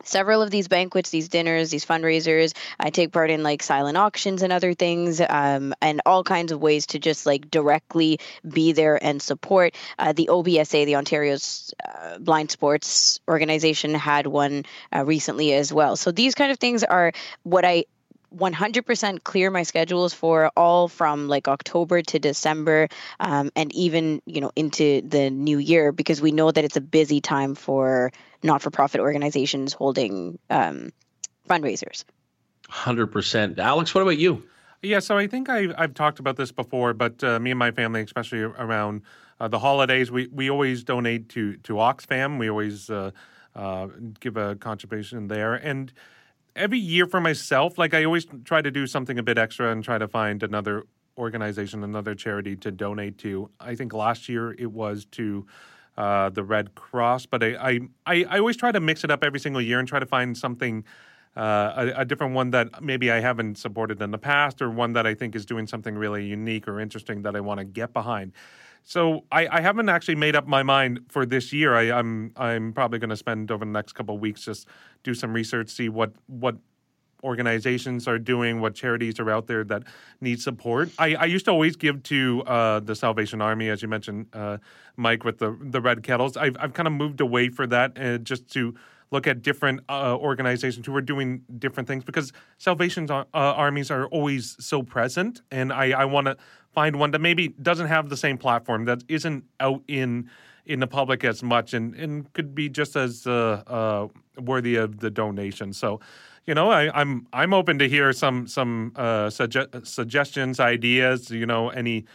several 0.03 0.41
of 0.41 0.49
these 0.49 0.67
banquets, 0.67 1.09
these 1.09 1.27
dinners, 1.27 1.69
these 1.69 1.85
fundraisers. 1.85 2.53
I 2.79 2.89
take 2.89 3.11
part 3.11 3.29
in 3.29 3.43
like 3.43 3.61
silent 3.63 3.97
auctions 3.97 4.41
and 4.41 4.53
other 4.53 4.73
things, 4.73 5.21
um, 5.21 5.73
and 5.81 6.01
all 6.05 6.23
kinds 6.23 6.51
of 6.51 6.61
ways 6.61 6.87
to 6.87 6.99
just 6.99 7.25
like 7.25 7.49
directly 7.51 8.19
be 8.47 8.71
there 8.71 9.01
and 9.03 9.21
support. 9.21 9.75
Uh, 9.97 10.13
the 10.13 10.29
OBSA, 10.31 10.85
the 10.85 10.95
Ontario's 10.95 11.73
uh, 11.85 12.17
Blind 12.19 12.51
Sports 12.51 13.19
Organization, 13.27 13.93
had 13.93 14.27
one 14.27 14.65
uh, 14.95 15.03
recently 15.05 15.53
as 15.53 15.73
well. 15.73 15.95
So 15.95 16.11
these 16.11 16.35
kind 16.35 16.51
of 16.51 16.59
things 16.59 16.83
are 16.83 17.11
what 17.43 17.65
I 17.65 17.85
100% 18.35 19.23
clear 19.23 19.49
my 19.49 19.63
schedules 19.63 20.13
for 20.13 20.51
all 20.55 20.87
from 20.87 21.27
like 21.27 21.47
October 21.47 22.01
to 22.01 22.19
December 22.19 22.87
um, 23.19 23.51
and 23.55 23.73
even 23.73 24.21
you 24.25 24.41
know 24.41 24.51
into 24.55 25.01
the 25.01 25.29
new 25.29 25.57
year 25.57 25.91
because 25.91 26.21
we 26.21 26.31
know 26.31 26.51
that 26.51 26.63
it's 26.63 26.77
a 26.77 26.81
busy 26.81 27.21
time 27.21 27.55
for 27.55 28.11
not-for-profit 28.43 29.01
organizations 29.01 29.73
holding 29.73 30.39
um, 30.49 30.91
fundraisers. 31.49 32.05
100%. 32.69 33.57
Alex, 33.57 33.93
what 33.95 34.01
about 34.01 34.17
you? 34.17 34.43
Yeah, 34.81 34.99
so 34.99 35.17
I 35.17 35.27
think 35.27 35.49
I, 35.49 35.67
I've 35.77 35.93
talked 35.93 36.19
about 36.19 36.37
this 36.37 36.51
before, 36.51 36.93
but 36.93 37.21
uh, 37.23 37.39
me 37.39 37.51
and 37.51 37.59
my 37.59 37.71
family, 37.71 38.01
especially 38.01 38.41
around 38.41 39.01
uh, 39.39 39.47
the 39.47 39.59
holidays, 39.59 40.09
we, 40.09 40.27
we 40.27 40.49
always 40.49 40.83
donate 40.83 41.27
to, 41.29 41.57
to 41.57 41.73
Oxfam. 41.73 42.37
We 42.37 42.49
always 42.49 42.89
uh, 42.89 43.11
uh 43.55 43.87
give 44.19 44.37
a 44.37 44.55
contribution 44.55 45.27
there. 45.27 45.55
And 45.55 45.91
every 46.55 46.79
year 46.79 47.05
for 47.05 47.21
myself, 47.21 47.77
like 47.77 47.93
I 47.93 48.03
always 48.03 48.25
try 48.43 48.61
to 48.61 48.71
do 48.71 48.87
something 48.87 49.17
a 49.19 49.23
bit 49.23 49.37
extra 49.37 49.71
and 49.71 49.83
try 49.83 49.97
to 49.97 50.07
find 50.07 50.43
another 50.43 50.85
organization, 51.17 51.83
another 51.83 52.15
charity 52.15 52.55
to 52.57 52.71
donate 52.71 53.17
to. 53.19 53.49
I 53.59 53.75
think 53.75 53.93
last 53.93 54.29
year 54.29 54.53
it 54.53 54.71
was 54.71 55.05
to 55.11 55.45
uh, 55.97 56.29
the 56.29 56.43
Red 56.43 56.75
Cross, 56.75 57.25
but 57.25 57.43
I, 57.43 57.79
I 58.05 58.25
I 58.29 58.39
always 58.39 58.55
try 58.55 58.71
to 58.71 58.79
mix 58.79 59.03
it 59.03 59.11
up 59.11 59.23
every 59.23 59.39
single 59.39 59.61
year 59.61 59.79
and 59.79 59.87
try 59.87 59.99
to 59.99 60.05
find 60.05 60.37
something. 60.37 60.85
Uh, 61.37 61.91
a, 61.95 62.01
a, 62.01 62.05
different 62.05 62.33
one 62.33 62.49
that 62.49 62.83
maybe 62.83 63.11
I 63.11 63.19
haven't 63.19 63.59
supported 63.59 64.01
in 64.01 64.09
the 64.09 64.17
past, 64.17 64.63
or 64.63 64.69
one 64.71 64.93
that 64.93 65.05
I 65.05 65.13
think 65.13 65.35
is 65.35 65.45
doing 65.45 65.67
something 65.67 65.95
really 65.95 66.25
unique 66.25 66.67
or 66.67 66.79
interesting 66.79 67.21
that 67.21 67.35
I 67.35 67.39
want 67.39 67.59
to 67.59 67.63
get 67.63 67.93
behind. 67.93 68.33
So 68.83 69.25
I, 69.31 69.47
I, 69.47 69.61
haven't 69.61 69.89
actually 69.89 70.15
made 70.15 70.35
up 70.35 70.47
my 70.47 70.63
mind 70.63 71.01
for 71.09 71.25
this 71.25 71.53
year. 71.53 71.75
I, 71.75 71.83
am 71.83 72.31
I'm, 72.35 72.43
I'm 72.43 72.73
probably 72.73 72.97
going 72.97 73.11
to 73.11 73.17
spend 73.17 73.51
over 73.51 73.63
the 73.63 73.71
next 73.71 73.93
couple 73.93 74.15
of 74.15 74.21
weeks 74.21 74.43
just 74.43 74.67
do 75.03 75.13
some 75.13 75.31
research, 75.33 75.69
see 75.69 75.89
what 75.89 76.13
what 76.27 76.55
organizations 77.23 78.07
are 78.07 78.17
doing, 78.17 78.61
what 78.61 78.75
charities 78.75 79.19
are 79.19 79.29
out 79.29 79.47
there 79.47 79.63
that 79.65 79.83
need 80.21 80.41
support. 80.41 80.89
I, 80.97 81.15
I 81.15 81.25
used 81.25 81.45
to 81.45 81.51
always 81.51 81.75
give 81.75 82.01
to 82.03 82.43
uh, 82.43 82.79
the 82.79 82.95
Salvation 82.95 83.41
Army, 83.41 83.69
as 83.69 83.81
you 83.81 83.87
mentioned, 83.87 84.27
uh, 84.33 84.57
Mike, 84.95 85.23
with 85.23 85.39
the 85.39 85.57
the 85.61 85.81
red 85.81 86.03
kettles. 86.03 86.37
I've 86.37 86.55
I've 86.59 86.73
kind 86.73 86.87
of 86.87 86.93
moved 86.93 87.21
away 87.21 87.49
for 87.49 87.67
that, 87.67 87.97
uh, 87.99 88.17
just 88.19 88.49
to 88.53 88.75
look 89.11 89.27
at 89.27 89.41
different 89.41 89.81
uh, 89.89 90.15
organizations 90.15 90.85
who 90.85 90.95
are 90.95 91.01
doing 91.01 91.41
different 91.57 91.87
things 91.87 92.03
because 92.03 92.31
Salvation 92.57 93.09
uh, 93.09 93.25
armies 93.33 93.89
are 93.89 94.05
always 94.07 94.55
so 94.59 94.83
present, 94.83 95.41
and 95.51 95.73
I 95.73 95.91
I 95.91 96.05
want 96.05 96.27
to 96.27 96.37
find 96.73 96.99
one 96.99 97.11
that 97.11 97.19
maybe 97.19 97.49
doesn't 97.49 97.87
have 97.87 98.09
the 98.09 98.17
same 98.17 98.37
platform 98.37 98.85
that 98.85 99.03
isn't 99.07 99.43
out 99.59 99.81
in 99.87 100.29
in 100.65 100.79
the 100.79 100.87
public 100.87 101.23
as 101.23 101.41
much 101.41 101.73
and, 101.73 101.95
and 101.95 102.31
could 102.33 102.53
be 102.53 102.69
just 102.69 102.95
as 102.95 103.25
uh, 103.25 103.63
uh, 103.65 104.07
worthy 104.39 104.75
of 104.75 104.99
the 104.99 105.09
donation. 105.09 105.73
So 105.73 105.99
you 106.45 106.55
know, 106.55 106.71
I, 106.71 106.85
am 106.85 106.91
I'm, 106.95 107.27
I'm 107.33 107.53
open 107.53 107.77
to 107.79 107.87
hear 107.87 108.11
some 108.11 108.47
some 108.47 108.91
uh, 108.95 109.27
suge- 109.27 109.85
suggestions, 109.85 110.59
ideas. 110.59 111.29
You 111.29 111.45
know, 111.45 111.69
any 111.69 112.05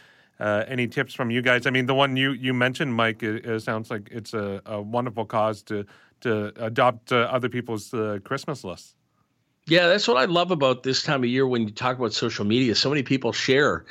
uh, 0.41 0.65
any 0.67 0.87
tips 0.87 1.13
from 1.13 1.31
you 1.31 1.41
guys? 1.41 1.65
I 1.65 1.69
mean, 1.69 1.85
the 1.85 1.95
one 1.95 2.17
you 2.17 2.31
you 2.31 2.53
mentioned, 2.53 2.93
Mike, 2.93 3.23
it, 3.23 3.45
it 3.45 3.61
sounds 3.61 3.89
like 3.89 4.09
it's 4.11 4.33
a, 4.33 4.61
a, 4.65 4.81
wonderful 4.81 5.25
cause 5.25 5.61
to 5.63 5.85
to 6.21 6.51
adopt 6.57 7.13
uh, 7.13 7.29
other 7.31 7.47
people's 7.47 7.93
uh, 7.93 8.19
Christmas 8.25 8.65
lists. 8.65 8.95
Yeah, 9.67 9.87
that's 9.87 10.07
what 10.07 10.17
I 10.17 10.25
love 10.25 10.51
about 10.51 10.83
this 10.83 11.01
time 11.01 11.23
of 11.23 11.29
year 11.29 11.47
when 11.47 11.63
you 11.63 11.71
talk 11.71 11.97
about 11.97 12.13
social 12.13 12.45
media. 12.45 12.75
So 12.75 12.89
many 12.89 13.03
people 13.03 13.31
share 13.31 13.85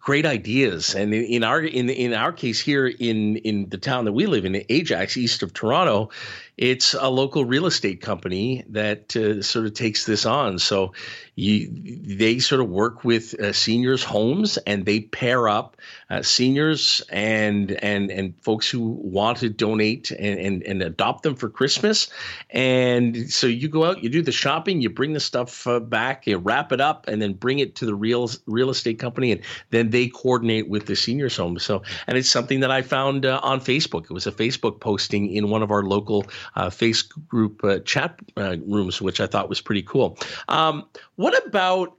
great 0.00 0.26
ideas. 0.26 0.94
And 0.94 1.12
in, 1.12 1.44
our 1.44 1.60
in 1.60 1.90
in 1.90 2.14
our 2.14 2.32
case 2.32 2.60
here 2.60 2.86
in 2.86 3.36
in 3.36 3.68
the 3.68 3.78
town 3.78 4.04
that 4.04 4.12
we 4.12 4.26
live 4.26 4.44
in, 4.44 4.64
Ajax, 4.68 5.16
east 5.16 5.42
of 5.42 5.52
Toronto, 5.52 6.10
it's 6.58 6.92
a 6.94 7.08
local 7.08 7.44
real 7.44 7.66
estate 7.66 8.00
company 8.00 8.64
that 8.68 9.14
uh, 9.16 9.40
sort 9.42 9.64
of 9.64 9.74
takes 9.74 10.06
this 10.06 10.26
on. 10.26 10.58
So 10.58 10.92
you, 11.36 11.70
they 11.72 12.40
sort 12.40 12.60
of 12.60 12.68
work 12.68 13.04
with 13.04 13.38
uh, 13.38 13.52
seniors' 13.52 14.02
homes 14.02 14.56
and 14.66 14.84
they 14.84 15.02
pair 15.02 15.48
up 15.48 15.76
uh, 16.10 16.22
seniors 16.22 17.00
and 17.10 17.72
and 17.82 18.10
and 18.10 18.34
folks 18.40 18.68
who 18.68 18.98
want 19.00 19.38
to 19.38 19.48
donate 19.48 20.10
and, 20.10 20.40
and, 20.40 20.62
and 20.64 20.82
adopt 20.82 21.22
them 21.22 21.36
for 21.36 21.48
Christmas. 21.48 22.10
And 22.50 23.30
so 23.30 23.46
you 23.46 23.68
go 23.68 23.84
out, 23.84 24.02
you 24.02 24.08
do 24.08 24.22
the 24.22 24.32
shopping, 24.32 24.80
you 24.80 24.90
bring 24.90 25.12
the 25.12 25.20
stuff 25.20 25.64
uh, 25.68 25.78
back, 25.78 26.26
you 26.26 26.38
wrap 26.38 26.72
it 26.72 26.80
up, 26.80 27.06
and 27.06 27.22
then 27.22 27.34
bring 27.34 27.60
it 27.60 27.76
to 27.76 27.86
the 27.86 27.94
real 27.94 28.28
real 28.46 28.70
estate 28.70 28.98
company, 28.98 29.30
and 29.30 29.42
then 29.70 29.87
they 29.92 30.08
coordinate 30.08 30.68
with 30.68 30.86
the 30.86 30.96
seniors' 30.96 31.36
home. 31.36 31.58
So 31.58 31.82
and 32.06 32.16
it's 32.18 32.30
something 32.30 32.60
that 32.60 32.70
I 32.70 32.82
found 32.82 33.26
uh, 33.26 33.40
on 33.42 33.60
Facebook. 33.60 34.04
It 34.04 34.12
was 34.12 34.26
a 34.26 34.32
Facebook 34.32 34.80
posting 34.80 35.30
in 35.30 35.50
one 35.50 35.62
of 35.62 35.70
our 35.70 35.82
local 35.82 36.26
uh, 36.56 36.70
face 36.70 37.02
group 37.02 37.62
uh, 37.64 37.80
chat 37.80 38.18
uh, 38.36 38.56
rooms, 38.66 39.00
which 39.00 39.20
I 39.20 39.26
thought 39.26 39.48
was 39.48 39.60
pretty 39.60 39.82
cool. 39.82 40.18
Um, 40.48 40.84
what 41.16 41.46
about 41.46 41.94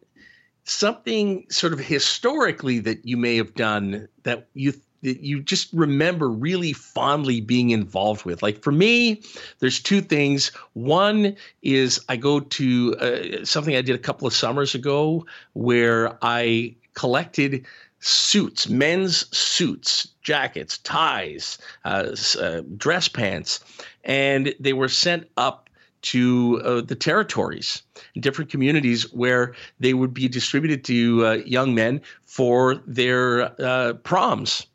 something 0.63 1.45
sort 1.49 1.73
of 1.73 1.79
historically 1.79 2.79
that 2.79 3.05
you 3.05 3.17
may 3.17 3.35
have 3.37 3.55
done 3.55 4.07
that 4.23 4.47
you 4.53 4.73
that 5.01 5.21
you 5.21 5.41
just 5.41 5.71
remember 5.73 6.29
really 6.29 6.73
fondly 6.73 7.41
being 7.41 7.69
involved 7.71 8.25
with? 8.25 8.43
Like 8.43 8.61
for 8.61 8.71
me, 8.71 9.21
there's 9.59 9.79
two 9.79 10.01
things. 10.01 10.51
One 10.73 11.35
is 11.61 11.99
I 12.09 12.17
go 12.17 12.41
to 12.41 12.95
uh, 12.99 13.45
something 13.45 13.75
I 13.75 13.81
did 13.81 13.95
a 13.95 13.99
couple 13.99 14.27
of 14.27 14.33
summers 14.33 14.75
ago 14.75 15.25
where 15.53 16.17
I 16.21 16.75
collected 16.93 17.65
suits, 17.99 18.69
men's 18.69 19.25
suits, 19.37 20.07
jackets, 20.21 20.77
ties, 20.79 21.57
uh, 21.85 22.15
uh, 22.39 22.61
dress 22.77 23.07
pants, 23.07 23.59
and 24.03 24.53
they 24.59 24.73
were 24.73 24.89
sent 24.89 25.29
up 25.37 25.69
to 26.01 26.61
uh, 26.63 26.81
the 26.81 26.95
territories, 26.95 27.81
different 28.19 28.49
communities 28.49 29.11
where 29.13 29.53
they 29.79 29.93
would 29.93 30.13
be 30.13 30.29
distributed 30.29 30.83
to 30.85 31.25
uh, 31.25 31.33
young 31.45 31.75
men 31.75 32.01
for 32.23 32.75
their 32.87 33.51
uh, 33.61 33.93
proms 34.03 34.65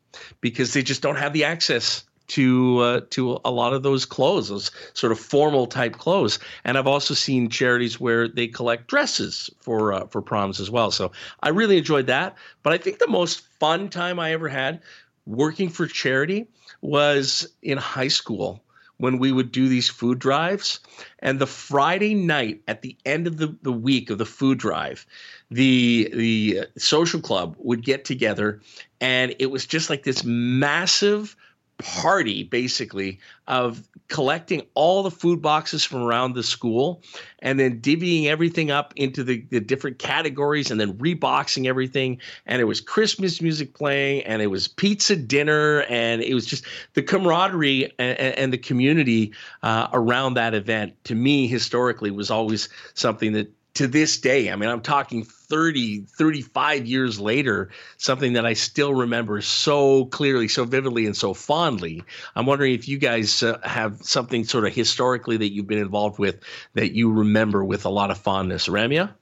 because 0.41 0.73
they 0.73 0.83
just 0.83 1.01
don't 1.01 1.17
have 1.17 1.33
the 1.33 1.43
access 1.43 2.03
to 2.27 2.79
uh, 2.79 3.01
to 3.11 3.39
a 3.45 3.51
lot 3.51 3.73
of 3.73 3.83
those 3.83 4.05
clothes, 4.05 4.49
those 4.49 4.71
sort 4.93 5.11
of 5.11 5.19
formal 5.19 5.67
type 5.67 5.97
clothes. 5.97 6.39
And 6.63 6.77
I've 6.77 6.87
also 6.87 7.13
seen 7.13 7.49
charities 7.49 7.99
where 7.99 8.27
they 8.27 8.47
collect 8.47 8.87
dresses 8.87 9.49
for 9.59 9.93
uh, 9.93 10.07
for 10.07 10.21
proms 10.21 10.59
as 10.59 10.71
well. 10.71 10.91
So 10.91 11.11
I 11.41 11.49
really 11.49 11.77
enjoyed 11.77 12.07
that. 12.07 12.35
But 12.63 12.73
I 12.73 12.77
think 12.77 12.99
the 12.99 13.07
most 13.07 13.41
fun 13.59 13.89
time 13.89 14.19
I 14.19 14.31
ever 14.31 14.49
had 14.49 14.81
working 15.25 15.69
for 15.69 15.87
charity 15.87 16.47
was 16.81 17.47
in 17.61 17.77
high 17.77 18.07
school 18.07 18.61
when 18.97 19.19
we 19.19 19.31
would 19.31 19.51
do 19.51 19.67
these 19.67 19.89
food 19.89 20.19
drives. 20.19 20.79
And 21.19 21.39
the 21.39 21.47
Friday 21.47 22.13
night 22.13 22.61
at 22.67 22.81
the 22.81 22.95
end 23.05 23.27
of 23.27 23.37
the, 23.37 23.55
the 23.61 23.71
week 23.71 24.09
of 24.09 24.17
the 24.17 24.25
food 24.25 24.57
drive, 24.57 25.05
the 25.51 26.09
the 26.13 26.61
social 26.77 27.19
club 27.19 27.55
would 27.59 27.83
get 27.83 28.05
together 28.05 28.61
and 29.01 29.35
it 29.39 29.47
was 29.47 29.65
just 29.65 29.89
like 29.89 30.03
this 30.03 30.23
massive 30.23 31.35
party 31.77 32.43
basically 32.43 33.19
of 33.47 33.87
collecting 34.07 34.61
all 34.75 35.03
the 35.03 35.11
food 35.11 35.41
boxes 35.41 35.83
from 35.83 36.03
around 36.03 36.33
the 36.33 36.43
school 36.43 37.01
and 37.39 37.59
then 37.59 37.81
divvying 37.81 38.25
everything 38.25 38.71
up 38.71 38.93
into 38.95 39.23
the, 39.23 39.45
the 39.49 39.59
different 39.59 39.99
categories 39.99 40.71
and 40.71 40.79
then 40.79 40.93
reboxing 40.93 41.65
everything. 41.67 42.19
And 42.45 42.61
it 42.61 42.65
was 42.65 42.79
christmas 42.79 43.41
music 43.41 43.73
playing 43.73 44.23
and 44.23 44.41
it 44.41 44.47
was 44.47 44.67
pizza 44.67 45.15
dinner 45.15 45.81
and 45.89 46.21
it 46.21 46.33
was 46.33 46.45
just 46.45 46.65
the 46.93 47.03
camaraderie 47.03 47.91
and, 47.99 48.17
and 48.19 48.53
the 48.53 48.57
community 48.57 49.33
uh, 49.63 49.87
around 49.91 50.35
that 50.35 50.53
event 50.53 50.93
to 51.05 51.15
me 51.15 51.47
historically 51.47 52.11
was 52.11 52.31
always 52.31 52.69
something 52.93 53.33
that 53.33 53.51
to 53.75 53.87
this 53.87 54.17
day, 54.17 54.51
I 54.51 54.55
mean, 54.55 54.69
I'm 54.69 54.81
talking 54.81 55.23
30, 55.23 56.01
35 56.01 56.85
years 56.85 57.19
later, 57.19 57.69
something 57.97 58.33
that 58.33 58.45
I 58.45 58.53
still 58.53 58.93
remember 58.93 59.41
so 59.41 60.05
clearly, 60.05 60.47
so 60.47 60.63
vividly, 60.63 61.05
and 61.05 61.15
so 61.15 61.33
fondly. 61.33 62.03
I'm 62.35 62.45
wondering 62.45 62.73
if 62.73 62.87
you 62.87 62.97
guys 62.97 63.43
uh, 63.43 63.59
have 63.63 64.01
something 64.01 64.45
sort 64.45 64.65
of 64.65 64.73
historically 64.73 65.37
that 65.37 65.51
you've 65.51 65.67
been 65.67 65.79
involved 65.79 66.19
with 66.19 66.39
that 66.73 66.93
you 66.93 67.11
remember 67.11 67.63
with 67.63 67.85
a 67.85 67.89
lot 67.89 68.11
of 68.11 68.17
fondness. 68.17 68.67
Ramya? 68.67 69.13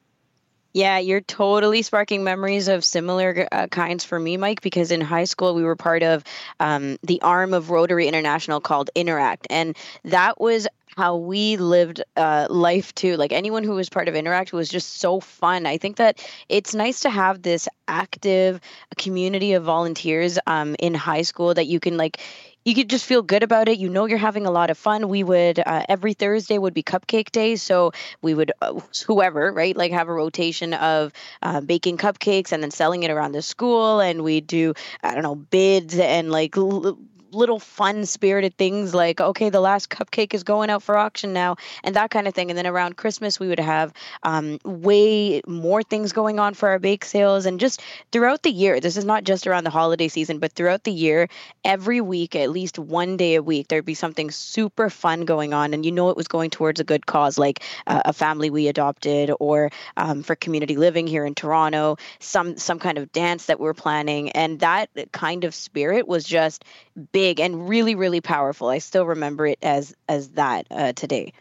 Yeah, 0.74 0.98
you're 0.98 1.22
totally 1.22 1.84
sparking 1.84 2.24
memories 2.24 2.68
of 2.68 2.84
similar 2.84 3.48
uh, 3.52 3.68
kinds 3.68 4.04
for 4.04 4.20
me, 4.20 4.38
Mike, 4.38 4.62
because 4.62 4.90
in 4.90 5.02
high 5.02 5.26
school 5.26 5.54
we 5.54 5.64
were 5.64 5.76
part 5.76 6.02
of 6.02 6.24
um, 6.60 6.98
the 7.04 7.22
arm 7.22 7.54
of 7.54 7.70
Rotary 7.70 8.08
International 8.08 8.60
called 8.60 8.90
Interact. 8.96 9.46
And 9.52 9.78
that 10.04 10.42
was 10.42 10.68
how 10.96 11.18
we 11.18 11.58
lived 11.58 12.04
uh, 12.16 12.48
life 12.50 12.94
too. 12.96 13.18
Like 13.18 13.32
anyone 13.32 13.64
who 13.64 13.76
was 13.76 13.90
part 13.90 14.08
of 14.08 14.16
Interact 14.16 14.54
was 14.54 14.70
just 14.70 15.00
so 15.00 15.20
fun. 15.20 15.66
I 15.66 15.78
think 15.78 15.98
that 15.98 16.20
it's 16.50 16.74
nice 16.76 17.02
to 17.02 17.10
have 17.10 17.42
this 17.42 17.68
active 17.88 18.60
community 18.98 19.54
of 19.54 19.64
volunteers 19.64 20.40
um, 20.48 20.76
in 20.80 20.94
high 20.94 21.24
school 21.24 21.54
that 21.54 21.66
you 21.68 21.80
can 21.80 21.98
like 21.98 22.20
you 22.66 22.74
could 22.74 22.90
just 22.90 23.06
feel 23.06 23.22
good 23.22 23.44
about 23.44 23.68
it. 23.68 23.78
You 23.78 23.90
know, 23.90 24.06
you're 24.06 24.18
having 24.18 24.46
a 24.46 24.52
lot 24.52 24.70
of 24.70 24.78
fun. 24.78 25.10
We 25.10 25.24
would 25.24 25.60
uh, 25.60 25.86
every 25.90 26.14
Thursday 26.14 26.58
would 26.58 26.74
be 26.74 26.84
cupcake 26.84 27.32
day, 27.32 27.56
so 27.58 27.92
we 28.22 28.34
would 28.34 28.52
uh, 28.62 28.80
whoever 29.06 29.52
right 29.52 29.76
like 29.76 29.92
have 29.92 30.08
a 30.08 30.14
rotation 30.14 30.74
of 30.74 31.12
uh, 31.42 31.60
baking 31.62 31.98
cupcakes 31.98 32.52
and 32.52 32.64
then 32.64 32.72
selling 32.72 33.04
it 33.04 33.12
around 33.12 33.34
the 33.34 33.42
school, 33.42 34.00
and 34.00 34.24
we 34.24 34.40
do 34.42 34.74
I 35.04 35.14
don't 35.14 35.24
know 35.24 35.36
bids 35.36 35.98
and 35.98 36.32
like. 36.32 36.56
L- 36.58 36.98
little 37.34 37.60
fun 37.60 38.06
spirited 38.06 38.56
things 38.58 38.94
like 38.94 39.20
okay 39.20 39.50
the 39.50 39.60
last 39.60 39.90
cupcake 39.90 40.34
is 40.34 40.44
going 40.44 40.70
out 40.70 40.84
for 40.84 40.98
auction 40.98 41.34
now 41.34 41.56
and 41.84 41.96
that 41.96 42.10
kind 42.10 42.28
of 42.28 42.34
thing. 42.34 42.50
And 42.50 42.58
then 42.58 42.68
around 42.68 42.98
christmas 42.98 43.40
we 43.40 43.48
would 43.48 43.60
have 43.60 43.94
um, 44.24 44.60
way 44.64 45.42
more 45.48 45.84
things 45.84 46.14
going 46.14 46.40
on 46.40 46.54
for 46.54 46.70
our 46.70 46.80
bake 46.80 47.06
sales. 47.06 47.46
And 47.46 47.60
just 47.60 47.82
throughout 48.12 48.44
the 48.44 48.52
year 48.52 48.80
this 48.80 48.98
is 48.98 49.06
not 49.06 49.24
just 49.24 49.48
around 49.48 49.64
the 49.64 49.70
holiday 49.70 50.08
season 50.08 50.40
but 50.40 50.54
throughout 50.54 50.84
the 50.84 50.92
year 50.92 51.28
every 51.64 52.02
week 52.02 52.36
at 52.36 52.50
least 52.50 52.78
one 52.78 53.18
day 53.18 53.36
a 53.36 53.44
week 53.44 53.68
there'd 53.68 53.86
be 53.86 53.94
something 53.94 54.32
super 54.32 54.90
fun 54.90 55.26
going 55.26 55.54
on. 55.54 55.74
And 55.74 55.86
you 55.86 55.92
know 55.92 56.10
it 56.10 56.18
was 56.18 56.28
going 56.28 56.50
towards 56.50 56.80
a 56.80 56.84
good 56.84 57.06
cause 57.06 57.38
like 57.38 57.64
uh, 57.88 58.02
a 58.06 58.14
family 58.14 58.50
we 58.50 58.68
adopted 58.68 59.32
or 59.40 59.70
um, 59.98 60.24
for 60.24 60.36
community 60.36 60.78
living 60.78 61.08
here 61.08 61.26
in 61.26 61.36
toronto 61.36 61.98
some 62.20 62.58
some 62.58 62.80
kind 62.80 62.98
of 62.98 63.12
dance 63.12 63.46
that 63.46 63.60
we're 63.60 63.74
planning. 63.74 64.30
And 64.32 64.60
that 64.60 64.90
kind 65.12 65.44
of 65.44 65.56
spirit 65.56 66.08
was 66.08 66.24
just 66.24 66.64
big 67.12 67.23
and 67.32 67.70
really 67.70 67.96
really 67.96 68.22
powerful. 68.22 68.68
I 68.68 68.80
still 68.80 69.06
remember 69.06 69.48
it 69.48 69.60
as 69.62 69.96
as 70.08 70.30
that 70.32 70.68
uh, 70.72 70.94
today. 70.94 71.34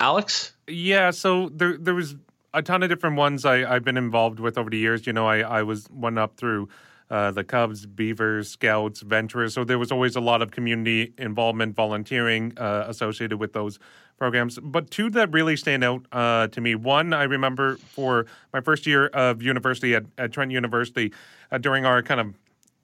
Alex? 0.00 0.52
Yeah, 0.66 1.10
so 1.10 1.48
there 1.48 1.76
there 1.76 1.94
was 1.94 2.16
a 2.54 2.62
ton 2.62 2.82
of 2.82 2.88
different 2.88 3.16
ones 3.16 3.44
I, 3.44 3.74
I've 3.74 3.84
been 3.84 3.96
involved 3.96 4.40
with 4.40 4.56
over 4.58 4.70
the 4.70 4.78
years. 4.78 5.06
You 5.06 5.12
know, 5.12 5.26
I, 5.26 5.40
I 5.40 5.62
was 5.62 5.86
one 5.90 6.18
up 6.18 6.36
through 6.36 6.68
uh, 7.10 7.30
the 7.30 7.44
Cubs, 7.44 7.86
Beavers, 7.86 8.50
Scouts, 8.50 9.00
Venturers. 9.00 9.54
So 9.54 9.64
there 9.64 9.78
was 9.78 9.90
always 9.90 10.16
a 10.16 10.20
lot 10.20 10.42
of 10.42 10.50
community 10.50 11.12
involvement, 11.18 11.74
volunteering 11.74 12.52
uh, 12.56 12.84
associated 12.86 13.38
with 13.38 13.52
those 13.52 13.78
programs. 14.18 14.58
But 14.58 14.90
two 14.90 15.10
that 15.10 15.32
really 15.32 15.56
stand 15.56 15.84
out 15.84 16.04
uh, 16.12 16.48
to 16.48 16.60
me. 16.60 16.74
One, 16.74 17.12
I 17.12 17.24
remember 17.24 17.76
for 17.76 18.26
my 18.52 18.60
first 18.60 18.86
year 18.86 19.06
of 19.08 19.42
university 19.42 19.94
at, 19.94 20.04
at 20.18 20.32
Trent 20.32 20.50
University, 20.50 21.12
uh, 21.50 21.58
during 21.58 21.86
our 21.86 22.02
kind 22.02 22.20
of 22.20 22.34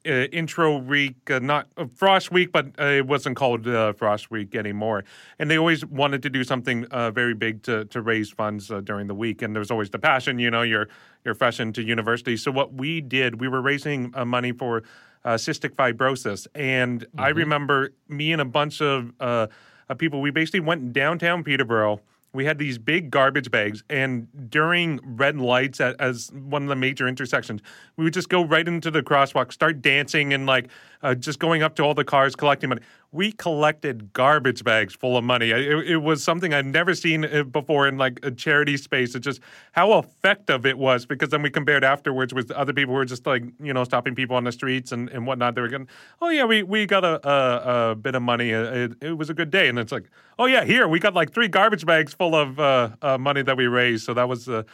uh, 0.07 0.27
intro 0.33 0.79
week, 0.79 1.31
uh, 1.31 1.39
not 1.39 1.69
uh, 1.77 1.85
Frosh 1.85 2.31
Week, 2.31 2.53
but 2.53 2.67
uh, 2.79 2.85
it 2.85 3.07
wasn't 3.07 3.37
called 3.37 3.67
uh, 3.67 3.93
Frosh 3.95 4.31
Week 4.31 4.55
anymore. 4.55 5.05
And 5.39 5.51
they 5.51 5.59
always 5.59 5.85
wanted 5.85 6.23
to 6.23 6.31
do 6.31 6.45
something 6.45 6.85
uh, 6.87 7.11
very 7.11 7.35
big 7.35 7.63
to 7.65 7.85
to 7.87 8.03
raise 8.03 8.31
funds 8.31 8.71
uh, 8.71 8.81
during 8.81 9.07
the 9.07 9.15
week. 9.15 9.43
And 9.43 9.55
there's 9.55 9.71
always 9.71 9.91
the 9.91 9.99
passion, 9.99 10.39
you 10.39 10.51
know, 10.51 10.63
you're 10.63 10.89
you're 11.25 11.35
fresh 11.35 11.61
into 11.61 11.83
university. 11.83 12.37
So 12.37 12.51
what 12.51 12.75
we 12.75 13.01
did, 13.01 13.41
we 13.41 13.49
were 13.49 13.63
raising 13.63 14.13
uh, 14.15 14.25
money 14.25 14.53
for 14.53 14.83
uh, 15.25 15.35
cystic 15.35 15.71
fibrosis, 15.71 16.47
and 16.55 17.07
I 17.17 17.29
remember 17.29 17.91
me 18.09 18.33
and 18.33 18.43
a 18.43 18.45
bunch 18.45 18.83
of 18.83 19.13
uh, 19.21 19.47
of 19.89 19.99
people. 19.99 20.21
We 20.21 20.31
basically 20.31 20.61
went 20.61 20.93
downtown 20.93 21.45
Peterborough. 21.45 22.01
We 22.35 22.45
had 22.45 22.59
these 22.59 22.79
big 22.79 23.11
garbage 23.11 23.51
bags, 23.51 23.85
and 23.89 24.27
during 24.51 24.99
red 25.03 25.39
lights 25.39 25.81
at, 25.81 25.99
as 26.01 26.33
one 26.33 26.65
of 26.65 26.69
the 26.69 26.77
major 26.77 27.07
intersections, 27.07 27.63
we 27.97 28.03
would 28.03 28.13
just 28.13 28.29
go 28.29 28.45
right 28.45 28.67
into 28.67 28.91
the 28.91 29.03
crosswalk, 29.03 29.53
start 29.53 29.81
dancing, 29.81 30.35
and 30.35 30.45
like 30.45 30.69
uh, 31.05 31.15
just 31.15 31.39
going 31.39 31.63
up 31.63 31.77
to 31.77 31.83
all 31.83 31.95
the 31.95 32.05
cars 32.05 32.35
collecting 32.35 32.71
money. 32.71 32.81
We 33.13 33.31
collected 33.31 34.13
garbage 34.15 34.65
bags 34.65 34.95
full 34.95 35.17
of 35.17 35.23
money. 35.23 35.51
It, 35.51 35.87
it 35.87 35.97
was 35.99 36.25
something 36.25 36.55
I've 36.55 36.67
never 36.67 36.95
seen 36.95 37.27
uh, 37.27 37.45
before 37.45 37.87
in 37.87 37.99
like 37.99 38.19
a 38.25 38.31
charity 38.31 38.79
space. 38.79 39.15
It's 39.15 39.25
just 39.25 39.41
how 39.73 39.99
effective 39.99 40.65
it 40.65 40.79
was 40.79 41.05
because 41.05 41.29
then 41.29 41.43
we 41.43 41.51
compared 41.51 41.85
afterwards 41.85 42.33
with 42.33 42.51
other 42.51 42.73
people 42.73 42.95
who 42.95 42.99
were 42.99 43.05
just 43.05 43.27
like 43.27 43.45
you 43.61 43.73
know 43.75 43.85
stopping 43.85 44.15
people 44.15 44.35
on 44.35 44.45
the 44.45 44.51
streets 44.51 44.93
and, 44.93 45.11
and 45.11 45.27
whatnot. 45.27 45.55
They 45.55 45.61
were 45.61 45.69
going, 45.69 45.89
oh 46.23 46.31
yeah, 46.31 46.45
we 46.45 46.63
we 46.63 46.87
got 46.87 47.05
a 47.05 47.29
a, 47.29 47.91
a 47.91 47.95
bit 47.95 48.15
of 48.15 48.23
money. 48.23 48.55
Uh, 48.55 48.63
It, 48.85 48.93
it 49.03 49.19
was 49.19 49.29
a 49.29 49.35
good 49.35 49.51
day, 49.51 49.69
and 49.69 49.79
it's 49.79 49.93
like, 49.93 50.11
oh 50.39 50.47
yeah, 50.47 50.65
here 50.65 50.89
we 50.89 50.99
got 50.99 51.15
like 51.15 51.33
three 51.33 51.49
garbage 51.49 51.85
bags 51.85 52.15
full 52.15 52.35
of 52.35 52.59
uh, 52.59 52.89
uh, 53.03 53.19
money 53.19 53.43
that 53.43 53.57
we 53.57 53.67
raised. 53.67 54.07
So 54.07 54.15
that 54.15 54.29
was 54.29 54.49
a, 54.49 54.65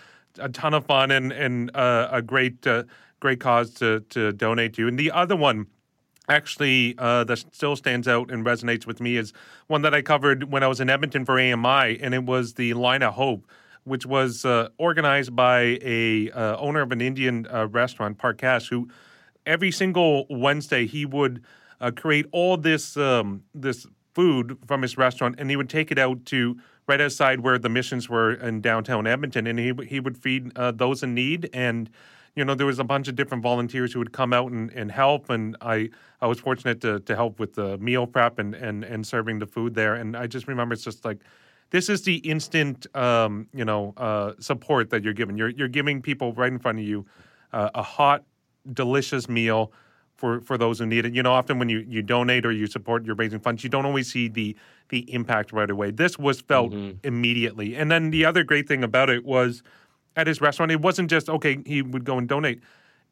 ton 0.52 0.74
of 0.74 0.86
fun 0.86 1.11
and 1.11 1.32
and 1.32 1.77
uh, 1.77 2.09
a 2.12 2.23
great 2.23 2.65
great 3.19 3.40
cause 3.40 3.74
to 3.74 4.01
to 4.11 4.32
donate 4.32 4.74
to. 4.74 4.86
And 4.86 4.97
the 4.97 5.11
other 5.11 5.36
one 5.36 5.66
actually 6.31 6.94
uh, 6.98 7.24
that 7.24 7.39
still 7.52 7.77
stands 7.77 8.09
out 8.09 8.31
and 8.31 8.47
resonates 8.47 8.86
with 8.86 9.01
me 9.01 9.16
is 9.16 9.32
one 9.66 9.82
that 9.82 9.93
I 9.93 10.01
covered 10.01 10.51
when 10.51 10.62
I 10.62 10.69
was 10.69 10.81
in 10.81 10.89
Edmonton 10.89 11.24
for 11.24 11.39
AMI, 11.39 12.01
and 12.01 12.15
it 12.15 12.24
was 12.24 12.55
the 12.55 12.73
Line 12.74 13.02
of 13.02 13.15
Hope, 13.15 13.47
which 13.85 14.07
was 14.07 14.44
uh, 14.44 14.69
organized 14.78 15.35
by 15.35 15.78
a 15.82 16.31
uh, 16.31 16.57
owner 16.59 16.81
of 16.81 16.93
an 16.93 17.01
Indian 17.01 17.47
uh, 17.52 17.66
restaurant, 17.66 18.19
Parkash, 18.19 18.70
who 18.70 18.89
every 19.44 19.70
single 19.70 20.27
Wednesday 20.31 20.86
he 20.86 21.05
would 21.05 21.43
uh, 21.81 21.90
create 21.90 22.27
all 22.32 22.57
this 22.57 22.97
um, 22.97 23.43
this 23.55 23.86
food 24.15 24.59
from 24.66 24.82
his 24.82 24.97
restaurant, 24.97 25.35
and 25.39 25.51
he 25.51 25.57
would 25.57 25.69
take 25.69 25.90
it 25.90 25.98
out 25.98 26.24
to 26.27 26.57
right 26.86 27.01
outside 27.01 27.40
where 27.40 27.59
the 27.59 27.69
missions 27.69 28.09
were 28.09 28.35
in 28.35 28.61
downtown 28.61 29.07
Edmonton, 29.07 29.47
and 29.47 29.59
he 29.59 29.73
he 29.86 29.98
would 29.98 30.16
feed 30.16 30.57
uh, 30.57 30.70
those 30.70 31.02
in 31.02 31.15
need 31.15 31.51
and 31.52 31.90
you 32.36 32.44
know, 32.44 32.55
there 32.55 32.66
was 32.66 32.78
a 32.78 32.85
bunch 32.85 33.09
of 33.09 33.16
different 33.16 33.43
volunteers 33.43 33.93
who 33.93 33.98
would 33.98 34.12
come 34.12 34.32
out 34.32 34.52
and, 34.52 34.70
and 34.73 34.90
help, 34.90 35.31
and 35.31 35.57
I, 35.61 35.90
I 36.20 36.27
was 36.27 36.39
fortunate 36.39 36.81
to, 36.82 37.01
to 37.01 37.16
help 37.16 37.40
with 37.40 37.55
the 37.55 37.77
meal 37.78 38.07
prep 38.07 38.39
and, 38.39 38.55
and, 38.55 38.85
and 38.85 39.07
serving 39.07 39.39
the 39.39 39.47
food 39.47 39.74
there. 39.74 39.94
And 39.94 40.16
I 40.16 40.27
just 40.27 40.47
remember 40.47 40.74
it's 40.74 40.85
just 40.85 41.05
like, 41.05 41.19
this 41.70 41.89
is 41.89 42.02
the 42.02 42.16
instant, 42.16 42.86
um, 42.97 43.48
you 43.55 43.65
know, 43.65 43.94
uh, 43.97 44.32
support 44.40 44.90
that 44.90 45.05
you're 45.05 45.12
giving. 45.12 45.36
You're 45.36 45.51
you're 45.51 45.69
giving 45.69 46.02
people 46.02 46.32
right 46.32 46.52
in 46.52 46.59
front 46.59 46.78
of 46.78 46.85
you 46.85 47.07
uh, 47.52 47.70
a 47.74 47.82
hot, 47.82 48.24
delicious 48.73 49.28
meal 49.28 49.73
for, 50.16 50.40
for 50.40 50.59
those 50.59 50.81
who 50.81 50.86
need 50.86 51.07
it. 51.07 51.15
You 51.15 51.23
know, 51.23 51.32
often 51.32 51.59
when 51.61 51.69
you, 51.69 51.85
you 51.89 52.02
donate 52.02 52.44
or 52.44 52.51
you 52.51 52.66
support, 52.66 53.05
you're 53.05 53.15
raising 53.15 53.39
funds, 53.39 53.62
you 53.62 53.70
don't 53.70 53.86
always 53.86 54.11
see 54.11 54.28
the 54.28 54.57
the 54.89 55.12
impact 55.12 55.52
right 55.52 55.70
away. 55.70 55.93
This 55.93 56.19
was 56.19 56.40
felt 56.40 56.73
immediately. 57.05 57.77
And 57.77 57.89
then 57.89 58.11
the 58.11 58.24
other 58.24 58.43
great 58.43 58.66
thing 58.66 58.82
about 58.82 59.09
it 59.09 59.24
was 59.24 59.62
at 60.16 60.27
his 60.27 60.41
restaurant, 60.41 60.73
it 60.73 60.81
wasn't 60.81 61.11
just 61.11 61.28
okay. 61.28 61.59
He 61.65 61.82
would 61.82 62.05
go 62.05 62.19
and 62.19 62.28
donate. 62.28 62.61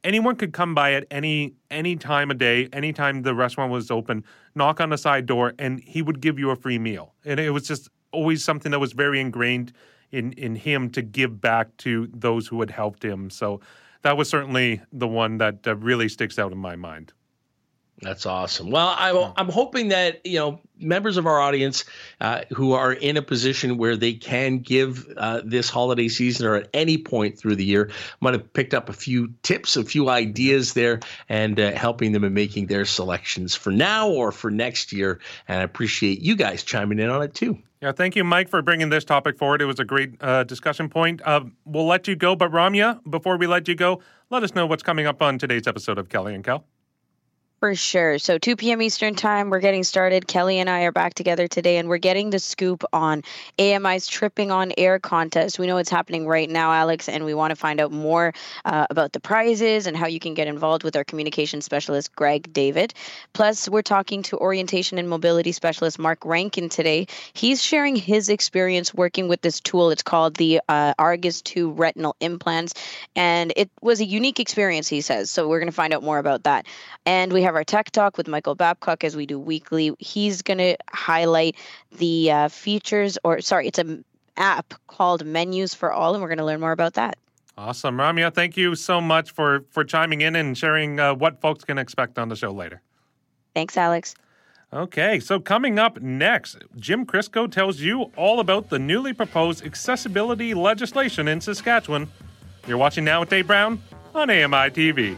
Anyone 0.05 0.37
could 0.37 0.53
come 0.53 0.75
by 0.75 0.93
at 0.93 1.07
any 1.11 1.55
any 1.71 1.97
time 1.97 2.31
of 2.31 2.39
day, 2.39 2.69
anytime 2.73 3.23
the 3.23 3.35
restaurant 3.35 3.73
was 3.73 3.91
open, 3.91 4.25
knock 4.55 4.81
on 4.81 4.91
the 4.91 4.99
side 4.99 5.27
door, 5.27 5.55
and 5.59 5.81
he 5.81 6.03
would 6.03 6.21
give 6.21 6.39
you 6.39 6.51
a 6.51 6.57
free 6.57 6.79
meal. 6.79 7.15
And 7.25 7.41
it 7.41 7.51
was 7.51 7.67
just 7.67 7.89
always 8.13 8.45
something 8.45 8.71
that 8.73 8.79
was 8.79 8.93
very 8.93 9.21
ingrained 9.21 9.73
in 10.13 10.33
in 10.33 10.55
him 10.55 10.91
to 10.91 11.03
give 11.03 11.41
back 11.41 11.77
to 11.79 12.09
those 12.13 12.47
who 12.47 12.61
had 12.61 12.71
helped 12.71 13.05
him. 13.05 13.31
So 13.31 13.61
that 14.03 14.17
was 14.17 14.29
certainly 14.29 14.81
the 14.93 15.09
one 15.09 15.39
that 15.39 15.67
uh, 15.67 15.77
really 15.77 16.09
sticks 16.09 16.39
out 16.39 16.53
in 16.53 16.59
my 16.59 16.77
mind. 16.77 17.13
That's 18.01 18.27
awesome. 18.27 18.71
Well, 18.71 18.95
I'm, 18.97 19.33
I'm 19.37 19.49
hoping 19.49 19.89
that 19.89 20.25
you 20.25 20.39
know 20.39 20.61
members 20.79 21.17
of 21.17 21.27
our 21.27 21.41
audience 21.41 21.85
uh, 22.21 22.43
who 22.51 22.73
are 22.73 22.93
in 22.93 23.17
a 23.17 23.23
position 23.23 23.77
where 23.77 23.97
they 23.97 24.13
can 24.13 24.59
give 24.59 25.07
uh, 25.17 25.43
this 25.45 25.69
holiday 25.69 26.07
season 26.07 26.47
or 26.47 26.55
at 26.55 26.69
any 26.73 26.97
point 26.97 27.37
through 27.37 27.57
the 27.57 27.65
year 27.65 27.91
might 28.21 28.35
have 28.35 28.53
picked 28.53 28.73
up 28.73 28.89
a 28.89 28.93
few 28.93 29.35
tips, 29.43 29.77
a 29.77 29.85
few 29.85 30.09
ideas 30.09 30.75
there, 30.75 31.01
and 31.29 31.59
uh, 31.59 31.73
helping 31.73 32.13
them 32.13 32.23
in 32.23 32.33
making 32.33 32.67
their 32.67 32.85
selections 32.85 33.57
for 33.57 33.73
now 33.73 34.09
or 34.09 34.31
for 34.31 34.51
next 34.51 34.93
year. 34.93 35.19
And 35.49 35.61
I 35.61 35.65
appreciate 35.65 36.21
you 36.21 36.37
guys 36.37 36.63
chiming 36.63 37.01
in 37.01 37.11
on 37.11 37.23
it 37.23 37.35
too. 37.35 37.59
Yeah, 37.83 37.93
thank 37.93 38.15
you, 38.15 38.23
Mike, 38.23 38.49
for 38.49 38.63
bringing 38.63 38.91
this 38.91 39.05
topic 39.05 39.39
forward. 39.39 39.61
It 39.61 39.67
was 39.67 39.81
a 39.81 39.85
great 39.85 40.23
uh, 40.23 40.45
discussion 40.45 40.89
point. 40.89 41.21
Uh, 41.25 41.45
we'll 41.65 41.87
let 41.87 42.07
you 42.07 42.17
go, 42.17 42.37
but 42.37 42.51
Ramya, 42.51 43.01
before 43.09 43.37
we 43.37 43.47
let 43.47 43.67
you 43.67 43.75
go, 43.75 44.01
let 44.31 44.43
us 44.43 44.55
know 44.55 44.67
what's 44.67 44.83
coming 44.83 45.07
up 45.07 45.23
on 45.23 45.39
today's 45.39 45.67
episode 45.67 45.99
of 45.99 46.09
Kelly 46.09 46.35
and 46.35 46.45
Cal. 46.45 46.65
For 47.61 47.75
sure. 47.75 48.21
So 48.21 48.39
2 48.39 48.55
p.m. 48.55 48.81
Eastern 48.81 49.17
Time, 49.17 49.51
we're 49.51 49.59
getting 49.59 49.83
started. 49.83 50.29
Kelly 50.29 50.61
and 50.61 50.71
I 50.71 50.83
are 50.83 50.93
back 50.93 51.15
together 51.15 51.49
today, 51.49 51.79
and 51.79 51.89
we're 51.89 51.99
getting 51.99 52.31
the 52.31 52.39
scoop 52.39 52.85
on 52.93 53.25
AMI's 53.59 54.07
Tripping 54.07 54.53
on 54.53 54.73
Air 54.79 55.01
contest. 55.01 55.59
We 55.59 55.67
know 55.67 55.79
it's 55.79 55.91
happening 55.91 56.25
right 56.25 56.49
now, 56.49 56.71
Alex, 56.73 57.09
and 57.09 57.25
we 57.25 57.35
want 57.35 57.51
to 57.51 57.57
find 57.57 57.81
out 57.81 57.91
more 57.91 58.33
uh, 58.65 58.87
about 58.91 59.13
the 59.13 59.19
prizes 59.19 59.89
and 59.89 59.97
how 59.97 60.07
you 60.07 60.21
can 60.21 60.35
get 60.35 60.47
involved 60.47 60.85
with 60.85 60.95
our 60.95 61.03
communication 61.03 61.61
specialist, 61.61 62.15
Greg 62.15 62.53
David. 62.53 62.95
Plus, 63.33 63.69
we're 63.69 63.83
talking 63.83 64.23
to 64.23 64.39
orientation 64.39 64.97
and 64.97 65.09
mobility 65.09 65.51
specialist 65.51 65.99
Mark 65.99 66.25
Rankin 66.25 66.69
today. 66.69 67.09
He's 67.33 67.61
sharing 67.61 67.97
his 67.97 68.29
experience 68.29 68.95
working 68.95 69.27
with 69.27 69.41
this 69.41 69.59
tool. 69.59 69.91
It's 69.91 70.05
called 70.05 70.37
the 70.37 70.61
uh, 70.69 70.95
Argus 70.97 71.43
2 71.43 71.73
retinal 71.73 72.15
implants, 72.21 72.75
and 73.17 73.53
it 73.57 73.69
was 73.83 74.01
a 74.01 74.05
unique 74.05 74.39
experience, 74.39 74.87
he 74.87 75.01
says. 75.01 75.29
So 75.29 75.49
we're 75.49 75.59
going 75.59 75.73
to 75.73 75.73
find 75.73 75.93
out 75.93 76.05
more 76.05 76.19
about 76.19 76.45
that. 76.45 76.65
And 77.05 77.33
we 77.33 77.48
have 77.49 77.55
our 77.55 77.65
tech 77.65 77.91
talk 77.91 78.19
with 78.19 78.29
Michael 78.29 78.55
Babcock 78.55 79.03
as 79.05 79.17
we 79.17 79.25
do 79.25 79.39
weekly. 79.39 79.93
He's 79.99 80.43
going 80.43 80.59
to 80.59 80.77
highlight 80.91 81.57
the 81.97 82.31
uh, 82.31 82.49
features, 82.49 83.19
or 83.25 83.41
sorry, 83.41 83.67
it's 83.67 83.79
an 83.79 84.05
app 84.37 84.75
called 84.87 85.25
Menus 85.25 85.73
for 85.73 85.91
All, 85.91 86.13
and 86.15 86.23
we're 86.23 86.29
going 86.29 86.39
to 86.39 86.45
learn 86.45 86.61
more 86.61 86.73
about 86.73 86.95
that. 86.95 87.17
Awesome, 87.57 87.97
Ramya. 87.97 88.33
Thank 88.33 88.57
you 88.57 88.75
so 88.77 89.01
much 89.01 89.33
for 89.33 89.65
for 89.71 89.83
chiming 89.83 90.21
in 90.21 90.37
and 90.37 90.57
sharing 90.57 91.01
uh, 91.01 91.15
what 91.15 91.41
folks 91.41 91.65
can 91.65 91.79
expect 91.79 92.19
on 92.19 92.29
the 92.29 92.37
show 92.37 92.53
later. 92.53 92.83
Thanks, 93.55 93.77
Alex. 93.77 94.15
Okay, 94.73 95.19
so 95.19 95.41
coming 95.41 95.79
up 95.79 96.01
next, 96.03 96.59
Jim 96.77 97.07
Crisco 97.07 97.51
tells 97.51 97.81
you 97.81 98.13
all 98.15 98.39
about 98.39 98.69
the 98.69 98.79
newly 98.79 99.15
proposed 99.15 99.65
accessibility 99.65 100.53
legislation 100.53 101.27
in 101.27 101.41
Saskatchewan. 101.41 102.09
You're 102.67 102.77
watching 102.77 103.05
now 103.05 103.21
with 103.21 103.31
Dave 103.31 103.47
Brown 103.47 103.83
on 104.15 104.29
AMI 104.29 104.71
TV. 104.71 105.17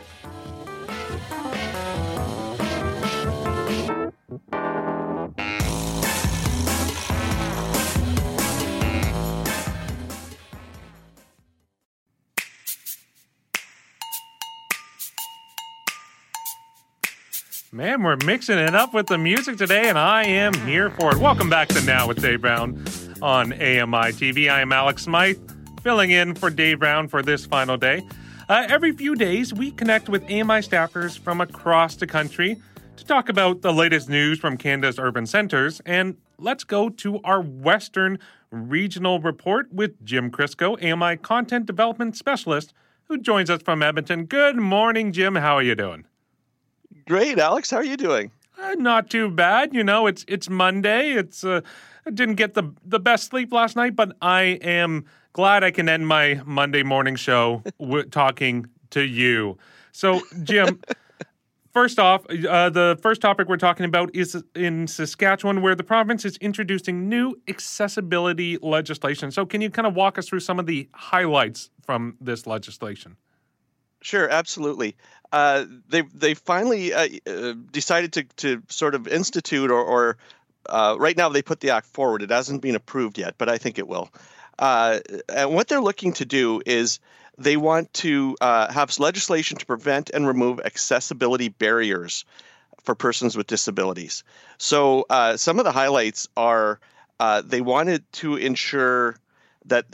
Man, 17.81 18.03
we're 18.03 18.19
mixing 18.27 18.59
it 18.59 18.75
up 18.75 18.93
with 18.93 19.07
the 19.07 19.17
music 19.17 19.57
today, 19.57 19.89
and 19.89 19.99
I 19.99 20.25
am 20.25 20.53
here 20.67 20.91
for 20.91 21.13
it. 21.13 21.17
Welcome 21.17 21.49
back 21.49 21.69
to 21.69 21.83
Now 21.87 22.07
with 22.07 22.21
Dave 22.21 22.43
Brown 22.43 22.85
on 23.23 23.55
AMI 23.55 24.13
TV. 24.13 24.53
I 24.53 24.61
am 24.61 24.71
Alex 24.71 25.05
Smythe, 25.05 25.39
filling 25.83 26.11
in 26.11 26.35
for 26.35 26.51
Dave 26.51 26.81
Brown 26.81 27.09
for 27.09 27.23
this 27.23 27.47
final 27.47 27.79
day. 27.79 28.07
Uh, 28.51 28.67
every 28.69 28.93
few 28.93 29.15
days, 29.15 29.55
we 29.55 29.71
connect 29.71 30.11
with 30.11 30.23
AMI 30.25 30.61
staffers 30.61 31.19
from 31.19 31.41
across 31.41 31.97
the 31.97 32.07
country 32.07 32.61
to 32.99 33.05
talk 33.07 33.31
about 33.31 33.63
the 33.63 33.73
latest 33.73 34.11
news 34.11 34.39
from 34.39 34.59
Canada's 34.59 34.99
urban 34.99 35.25
centers. 35.25 35.81
And 35.87 36.19
let's 36.37 36.65
go 36.65 36.91
to 36.91 37.19
our 37.23 37.41
Western 37.41 38.19
Regional 38.51 39.21
Report 39.21 39.73
with 39.73 40.05
Jim 40.05 40.31
Crisco, 40.31 40.77
AMI 40.85 41.17
Content 41.17 41.65
Development 41.65 42.15
Specialist, 42.15 42.75
who 43.05 43.17
joins 43.17 43.49
us 43.49 43.63
from 43.63 43.83
Edmonton. 43.83 44.27
Good 44.27 44.57
morning, 44.57 45.13
Jim. 45.13 45.37
How 45.37 45.55
are 45.55 45.63
you 45.63 45.75
doing? 45.75 46.05
Great, 47.11 47.41
Alex. 47.41 47.73
How 47.73 47.79
are 47.79 47.85
you 47.85 47.97
doing? 47.97 48.31
Uh, 48.57 48.77
not 48.79 49.11
too 49.11 49.29
bad. 49.29 49.75
You 49.75 49.83
know, 49.83 50.07
it's 50.07 50.25
it's 50.29 50.49
Monday. 50.49 51.11
It's 51.11 51.43
uh, 51.43 51.61
I 52.07 52.11
didn't 52.11 52.37
get 52.37 52.55
the 52.55 52.73
the 52.85 53.01
best 53.01 53.25
sleep 53.31 53.53
last 53.53 53.75
night, 53.75 53.97
but 53.97 54.17
I 54.23 54.43
am 54.63 55.07
glad 55.33 55.65
I 55.65 55.73
can 55.73 55.89
end 55.89 56.07
my 56.07 56.41
Monday 56.45 56.85
morning 56.85 57.17
show 57.17 57.65
with 57.81 58.13
talking 58.13 58.67
to 58.91 59.03
you. 59.03 59.59
So, 59.91 60.21
Jim, 60.45 60.81
first 61.73 61.99
off, 61.99 62.25
uh, 62.31 62.71
the 62.71 62.97
first 63.03 63.21
topic 63.21 63.49
we're 63.49 63.57
talking 63.57 63.87
about 63.87 64.15
is 64.15 64.41
in 64.55 64.87
Saskatchewan, 64.87 65.63
where 65.63 65.75
the 65.75 65.83
province 65.83 66.25
is 66.25 66.37
introducing 66.37 67.09
new 67.09 67.35
accessibility 67.49 68.57
legislation. 68.63 69.33
So, 69.33 69.45
can 69.45 69.61
you 69.61 69.71
kind 69.71 69.89
of 69.89 69.97
walk 69.97 70.17
us 70.17 70.29
through 70.29 70.41
some 70.41 70.61
of 70.61 70.67
the 70.67 70.89
highlights 70.95 71.71
from 71.85 72.17
this 72.21 72.47
legislation? 72.47 73.17
Sure, 74.03 74.29
absolutely. 74.29 74.97
Uh, 75.33 75.65
they 75.89 76.03
they 76.03 76.35
finally 76.35 76.93
uh, 76.93 77.09
uh, 77.27 77.55
decided 77.71 78.13
to 78.13 78.25
to 78.37 78.63
sort 78.69 78.95
of 78.95 79.07
institute 79.07 79.71
or, 79.71 79.81
or 79.81 80.17
uh, 80.69 80.97
right 80.99 81.17
now 81.17 81.29
they 81.29 81.43
put 81.43 81.61
the 81.61 81.71
act 81.71 81.87
forward. 81.87 82.23
It 82.23 82.31
hasn't 82.31 82.63
been 82.63 82.75
approved 82.75 83.19
yet, 83.19 83.35
but 83.39 83.49
I 83.49 83.59
think 83.59 83.79
it 83.79 83.87
will. 83.87 84.11
Uh, 84.59 84.99
and 85.29 85.55
what 85.55 85.69
they're 85.69 85.81
looking 85.81 86.13
to 86.15 86.25
do 86.25 86.61
is 86.67 86.99
they 87.39 87.57
want 87.57 87.93
to 87.95 88.37
uh, 88.41 88.71
have 88.73 88.99
legislation 88.99 89.57
to 89.59 89.67
prevent 89.67 90.11
and 90.11 90.27
remove 90.27 90.61
accessibility 90.61 91.49
barriers 91.49 92.25
for 92.83 92.95
persons 92.95 93.37
with 93.37 93.47
disabilities. 93.47 94.25
So 94.59 95.07
some 95.37 95.59
of 95.59 95.65
the 95.65 95.73
highlights 95.73 96.29
are 96.37 96.81
they 97.45 97.61
wanted 97.61 98.11
to 98.13 98.37
ensure 98.37 99.17
that 99.67 99.87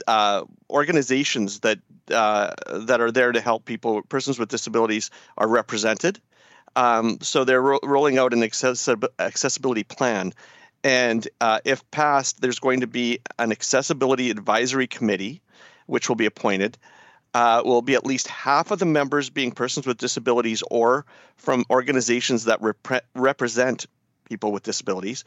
organizations 0.69 1.61
that 1.61 1.79
uh, 2.11 2.53
that 2.71 3.01
are 3.01 3.11
there 3.11 3.31
to 3.31 3.41
help 3.41 3.65
people, 3.65 4.01
persons 4.03 4.39
with 4.39 4.49
disabilities, 4.49 5.11
are 5.37 5.47
represented. 5.47 6.19
Um, 6.75 7.17
so 7.21 7.43
they're 7.43 7.61
ro- 7.61 7.79
rolling 7.83 8.17
out 8.17 8.33
an 8.33 8.41
accessi- 8.41 9.07
accessibility 9.19 9.83
plan 9.83 10.33
and 10.83 11.27
uh, 11.41 11.59
if 11.65 11.89
passed, 11.91 12.41
there's 12.41 12.59
going 12.59 12.81
to 12.81 12.87
be 12.87 13.19
an 13.39 13.51
accessibility 13.51 14.29
advisory 14.29 14.87
committee, 14.87 15.41
which 15.85 16.07
will 16.07 16.15
be 16.15 16.25
appointed. 16.25 16.77
Uh, 17.33 17.61
will 17.65 17.81
be 17.81 17.93
at 17.93 18.05
least 18.05 18.27
half 18.29 18.71
of 18.71 18.79
the 18.79 18.85
members 18.85 19.29
being 19.29 19.51
persons 19.51 19.85
with 19.85 19.97
disabilities 19.97 20.63
or 20.71 21.05
from 21.35 21.65
organizations 21.69 22.45
that 22.45 22.59
rep- 22.61 23.05
represent 23.13 23.85
people 24.29 24.51
with 24.51 24.63
disabilities, 24.63 25.23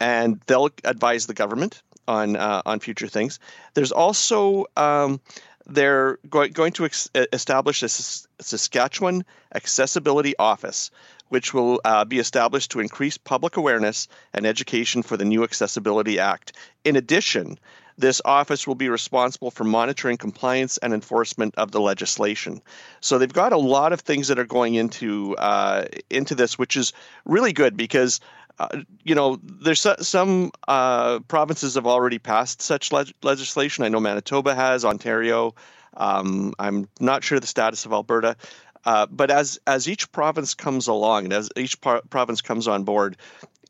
and 0.00 0.40
they'll 0.46 0.68
advise 0.84 1.26
the 1.26 1.34
government 1.34 1.80
on 2.06 2.36
uh, 2.36 2.60
on 2.66 2.80
future 2.80 3.06
things. 3.06 3.38
There's 3.74 3.92
also 3.92 4.66
um, 4.76 5.20
they're 5.68 6.18
go- 6.28 6.48
going 6.48 6.72
to 6.72 6.84
ex- 6.84 7.10
establish 7.14 7.82
a 7.82 7.88
Saskatchewan 7.88 9.24
Accessibility 9.54 10.36
Office, 10.38 10.90
which 11.28 11.52
will 11.52 11.80
uh, 11.84 12.04
be 12.04 12.18
established 12.18 12.70
to 12.72 12.80
increase 12.80 13.18
public 13.18 13.56
awareness 13.56 14.08
and 14.32 14.46
education 14.46 15.02
for 15.02 15.16
the 15.16 15.24
new 15.24 15.44
Accessibility 15.44 16.18
Act. 16.18 16.52
In 16.84 16.96
addition, 16.96 17.58
this 17.98 18.22
office 18.24 18.66
will 18.66 18.76
be 18.76 18.88
responsible 18.88 19.50
for 19.50 19.64
monitoring 19.64 20.16
compliance 20.16 20.78
and 20.78 20.94
enforcement 20.94 21.54
of 21.56 21.72
the 21.72 21.80
legislation. 21.80 22.62
So 23.00 23.18
they've 23.18 23.32
got 23.32 23.52
a 23.52 23.58
lot 23.58 23.92
of 23.92 24.00
things 24.00 24.28
that 24.28 24.38
are 24.38 24.44
going 24.44 24.76
into 24.76 25.36
uh, 25.36 25.86
into 26.08 26.36
this, 26.36 26.56
which 26.56 26.76
is 26.76 26.92
really 27.24 27.52
good 27.52 27.76
because 27.76 28.20
uh, 28.58 28.68
you 29.04 29.14
know, 29.14 29.38
there's 29.42 29.86
some 30.00 30.50
uh, 30.66 31.20
provinces 31.20 31.74
have 31.74 31.86
already 31.86 32.18
passed 32.18 32.60
such 32.60 32.92
le- 32.92 33.06
legislation. 33.22 33.84
I 33.84 33.88
know 33.88 34.00
Manitoba 34.00 34.54
has, 34.54 34.84
Ontario. 34.84 35.54
Um, 35.96 36.54
I'm 36.58 36.88
not 37.00 37.24
sure 37.24 37.40
the 37.40 37.46
status 37.46 37.86
of 37.86 37.92
Alberta. 37.92 38.36
Uh, 38.84 39.06
but 39.06 39.30
as 39.30 39.58
as 39.66 39.88
each 39.88 40.10
province 40.12 40.54
comes 40.54 40.86
along 40.86 41.24
and 41.24 41.32
as 41.32 41.50
each 41.56 41.80
par- 41.80 42.02
province 42.10 42.40
comes 42.40 42.68
on 42.68 42.84
board, 42.84 43.16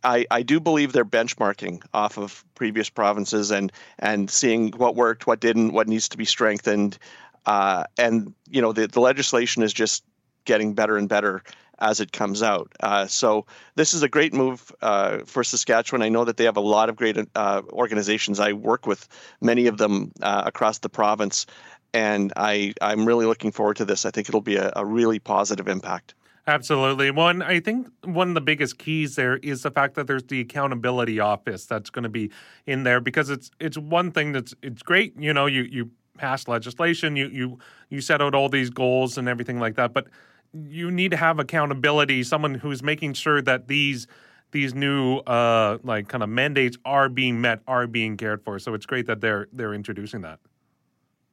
I, 0.04 0.26
I 0.30 0.42
do 0.42 0.60
believe 0.60 0.92
they're 0.92 1.04
benchmarking 1.04 1.82
off 1.92 2.18
of 2.18 2.44
previous 2.54 2.88
provinces 2.88 3.50
and 3.50 3.72
and 3.98 4.30
seeing 4.30 4.72
what 4.72 4.94
worked, 4.94 5.26
what 5.26 5.40
didn't, 5.40 5.72
what 5.72 5.88
needs 5.88 6.10
to 6.10 6.18
be 6.18 6.24
strengthened, 6.24 6.98
uh, 7.46 7.84
and 7.96 8.34
you 8.48 8.62
know 8.62 8.72
the, 8.72 8.86
the 8.86 9.00
legislation 9.00 9.62
is 9.62 9.72
just 9.72 10.04
getting 10.48 10.74
better 10.74 10.96
and 10.96 11.08
better 11.08 11.44
as 11.78 12.00
it 12.00 12.10
comes 12.10 12.42
out. 12.42 12.72
Uh, 12.80 13.06
so 13.06 13.46
this 13.76 13.94
is 13.94 14.02
a 14.02 14.08
great 14.08 14.34
move 14.34 14.72
uh, 14.82 15.18
for 15.18 15.44
Saskatchewan. 15.44 16.02
I 16.02 16.08
know 16.08 16.24
that 16.24 16.36
they 16.36 16.44
have 16.44 16.56
a 16.56 16.60
lot 16.76 16.88
of 16.88 16.96
great 16.96 17.16
uh, 17.36 17.62
organizations. 17.70 18.40
I 18.40 18.52
work 18.52 18.86
with 18.86 19.06
many 19.40 19.68
of 19.68 19.78
them 19.78 20.10
uh, 20.20 20.42
across 20.46 20.78
the 20.78 20.88
province, 20.88 21.46
and 21.94 22.32
I 22.36 22.74
I'm 22.80 23.06
really 23.06 23.26
looking 23.26 23.52
forward 23.52 23.76
to 23.76 23.84
this. 23.84 24.04
I 24.04 24.10
think 24.10 24.28
it'll 24.28 24.40
be 24.40 24.56
a, 24.56 24.72
a 24.74 24.84
really 24.84 25.20
positive 25.20 25.68
impact. 25.68 26.14
Absolutely. 26.48 27.10
One, 27.10 27.42
I 27.42 27.60
think 27.60 27.88
one 28.04 28.28
of 28.28 28.34
the 28.34 28.40
biggest 28.40 28.78
keys 28.78 29.16
there 29.16 29.36
is 29.36 29.62
the 29.62 29.70
fact 29.70 29.94
that 29.96 30.06
there's 30.06 30.24
the 30.24 30.40
accountability 30.40 31.20
office 31.20 31.66
that's 31.66 31.90
going 31.90 32.04
to 32.04 32.08
be 32.08 32.30
in 32.66 32.84
there 32.84 33.00
because 33.00 33.28
it's 33.28 33.50
it's 33.60 33.76
one 33.76 34.10
thing 34.10 34.32
that's 34.32 34.54
it's 34.62 34.82
great. 34.82 35.14
You 35.18 35.34
know, 35.34 35.46
you 35.46 35.62
you 35.62 35.90
pass 36.16 36.48
legislation, 36.48 37.16
you 37.16 37.28
you 37.28 37.58
you 37.90 38.00
set 38.00 38.20
out 38.22 38.34
all 38.34 38.48
these 38.48 38.70
goals 38.70 39.18
and 39.18 39.28
everything 39.28 39.60
like 39.60 39.76
that, 39.76 39.92
but 39.92 40.08
you 40.52 40.90
need 40.90 41.10
to 41.10 41.16
have 41.16 41.38
accountability. 41.38 42.22
Someone 42.22 42.54
who's 42.54 42.82
making 42.82 43.14
sure 43.14 43.42
that 43.42 43.68
these 43.68 44.06
these 44.50 44.74
new 44.74 45.18
uh 45.18 45.78
like 45.82 46.08
kind 46.08 46.22
of 46.22 46.28
mandates 46.30 46.76
are 46.84 47.08
being 47.08 47.40
met, 47.40 47.60
are 47.66 47.86
being 47.86 48.16
cared 48.16 48.42
for. 48.42 48.58
So 48.58 48.74
it's 48.74 48.86
great 48.86 49.06
that 49.06 49.20
they're 49.20 49.48
they're 49.52 49.74
introducing 49.74 50.22
that. 50.22 50.38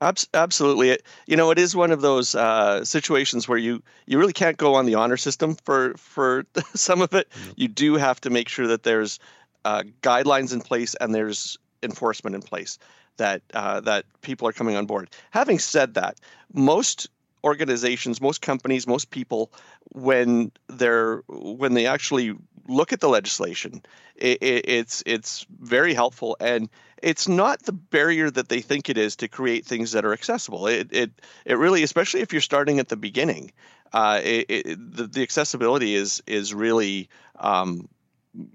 Absolutely, 0.01 0.89
it, 0.89 1.03
you 1.25 1.37
know, 1.37 1.51
it 1.51 1.57
is 1.57 1.75
one 1.75 1.89
of 1.89 2.01
those 2.01 2.35
uh, 2.35 2.83
situations 2.83 3.47
where 3.47 3.57
you 3.57 3.81
you 4.05 4.19
really 4.19 4.33
can't 4.33 4.57
go 4.57 4.75
on 4.75 4.85
the 4.85 4.95
honor 4.95 5.17
system 5.17 5.55
for 5.63 5.93
for 5.97 6.45
some 6.75 7.01
of 7.01 7.13
it. 7.13 7.29
Mm-hmm. 7.29 7.51
You 7.55 7.67
do 7.69 7.95
have 7.95 8.19
to 8.21 8.29
make 8.29 8.49
sure 8.49 8.67
that 8.67 8.83
there's 8.83 9.19
uh, 9.63 9.83
guidelines 10.01 10.53
in 10.53 10.61
place 10.61 10.95
and 10.95 11.15
there's 11.15 11.57
enforcement 11.81 12.35
in 12.35 12.41
place 12.41 12.77
that 13.17 13.41
uh, 13.53 13.79
that 13.81 14.05
people 14.21 14.47
are 14.47 14.53
coming 14.53 14.75
on 14.75 14.85
board. 14.85 15.09
Having 15.31 15.59
said 15.59 15.93
that, 15.93 16.19
most 16.53 17.07
organizations, 17.45 18.19
most 18.19 18.41
companies, 18.41 18.87
most 18.87 19.11
people, 19.11 19.51
when 19.93 20.51
they're 20.67 21.21
when 21.27 21.73
they 21.75 21.85
actually 21.85 22.35
look 22.67 22.91
at 22.91 22.99
the 22.99 23.07
legislation, 23.07 23.83
it, 24.15 24.39
it, 24.41 24.67
it's 24.67 25.03
it's 25.05 25.45
very 25.61 25.93
helpful 25.93 26.35
and 26.39 26.67
it's 27.03 27.27
not 27.27 27.61
the 27.63 27.71
barrier 27.71 28.31
that 28.31 28.49
they 28.49 28.61
think 28.61 28.89
it 28.89 28.97
is 28.97 29.15
to 29.17 29.27
create 29.27 29.65
things 29.65 29.91
that 29.91 30.03
are 30.05 30.13
accessible. 30.13 30.67
It 30.67 30.87
it 30.91 31.11
it 31.45 31.57
really, 31.57 31.83
especially 31.83 32.21
if 32.21 32.33
you're 32.33 32.41
starting 32.41 32.79
at 32.79 32.89
the 32.89 32.97
beginning, 32.97 33.51
uh, 33.93 34.19
it, 34.23 34.45
it, 34.49 34.95
the, 34.95 35.07
the 35.07 35.21
accessibility 35.21 35.95
is 35.95 36.23
is 36.25 36.53
really 36.53 37.09
um, 37.39 37.87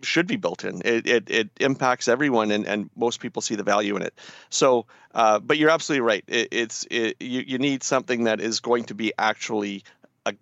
should 0.02 0.26
be 0.26 0.36
built 0.36 0.64
in. 0.64 0.82
It, 0.84 1.06
it, 1.06 1.30
it 1.30 1.50
impacts 1.60 2.08
everyone, 2.08 2.50
and, 2.50 2.66
and 2.66 2.90
most 2.96 3.20
people 3.20 3.42
see 3.42 3.54
the 3.54 3.62
value 3.62 3.96
in 3.96 4.02
it. 4.02 4.14
So, 4.50 4.86
uh, 5.14 5.38
but 5.38 5.58
you're 5.58 5.70
absolutely 5.70 6.02
right. 6.02 6.24
It, 6.26 6.48
it's 6.50 6.86
it, 6.90 7.16
you 7.20 7.42
you 7.46 7.58
need 7.58 7.82
something 7.82 8.24
that 8.24 8.40
is 8.40 8.60
going 8.60 8.84
to 8.84 8.94
be 8.94 9.12
actually 9.18 9.82
a 10.26 10.34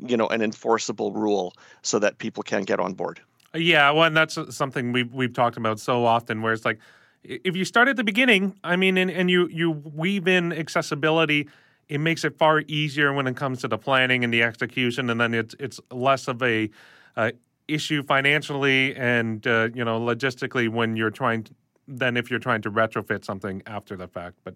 you 0.00 0.16
know 0.16 0.28
an 0.28 0.42
enforceable 0.42 1.12
rule 1.12 1.54
so 1.82 1.98
that 1.98 2.18
people 2.18 2.42
can 2.42 2.62
get 2.62 2.80
on 2.80 2.94
board. 2.94 3.20
Yeah, 3.54 3.90
well, 3.92 4.04
and 4.04 4.16
that's 4.16 4.38
something 4.54 4.92
we've 4.92 5.12
we've 5.12 5.32
talked 5.32 5.56
about 5.56 5.80
so 5.80 6.04
often, 6.04 6.42
where 6.42 6.52
it's 6.52 6.64
like 6.64 6.78
if 7.22 7.56
you 7.56 7.64
start 7.64 7.88
at 7.88 7.96
the 7.96 8.04
beginning, 8.04 8.58
I 8.64 8.76
mean, 8.76 8.98
and, 8.98 9.10
and 9.10 9.30
you 9.30 9.48
you 9.48 9.70
weave 9.70 10.28
in 10.28 10.52
accessibility, 10.52 11.48
it 11.88 11.98
makes 11.98 12.24
it 12.24 12.36
far 12.36 12.60
easier 12.66 13.12
when 13.12 13.26
it 13.26 13.36
comes 13.36 13.60
to 13.60 13.68
the 13.68 13.78
planning 13.78 14.24
and 14.24 14.32
the 14.32 14.42
execution, 14.42 15.10
and 15.10 15.20
then 15.20 15.34
it's 15.34 15.54
it's 15.58 15.80
less 15.90 16.28
of 16.28 16.42
a 16.42 16.70
uh, 17.16 17.30
issue 17.68 18.02
financially 18.02 18.94
and 18.96 19.46
uh, 19.46 19.68
you 19.74 19.84
know 19.84 20.00
logistically 20.00 20.68
when 20.68 20.96
you're 20.96 21.10
trying 21.10 21.44
to, 21.44 21.54
than 21.88 22.16
if 22.16 22.30
you're 22.30 22.40
trying 22.40 22.62
to 22.62 22.70
retrofit 22.70 23.24
something 23.24 23.62
after 23.66 23.96
the 23.96 24.08
fact. 24.08 24.36
But 24.44 24.54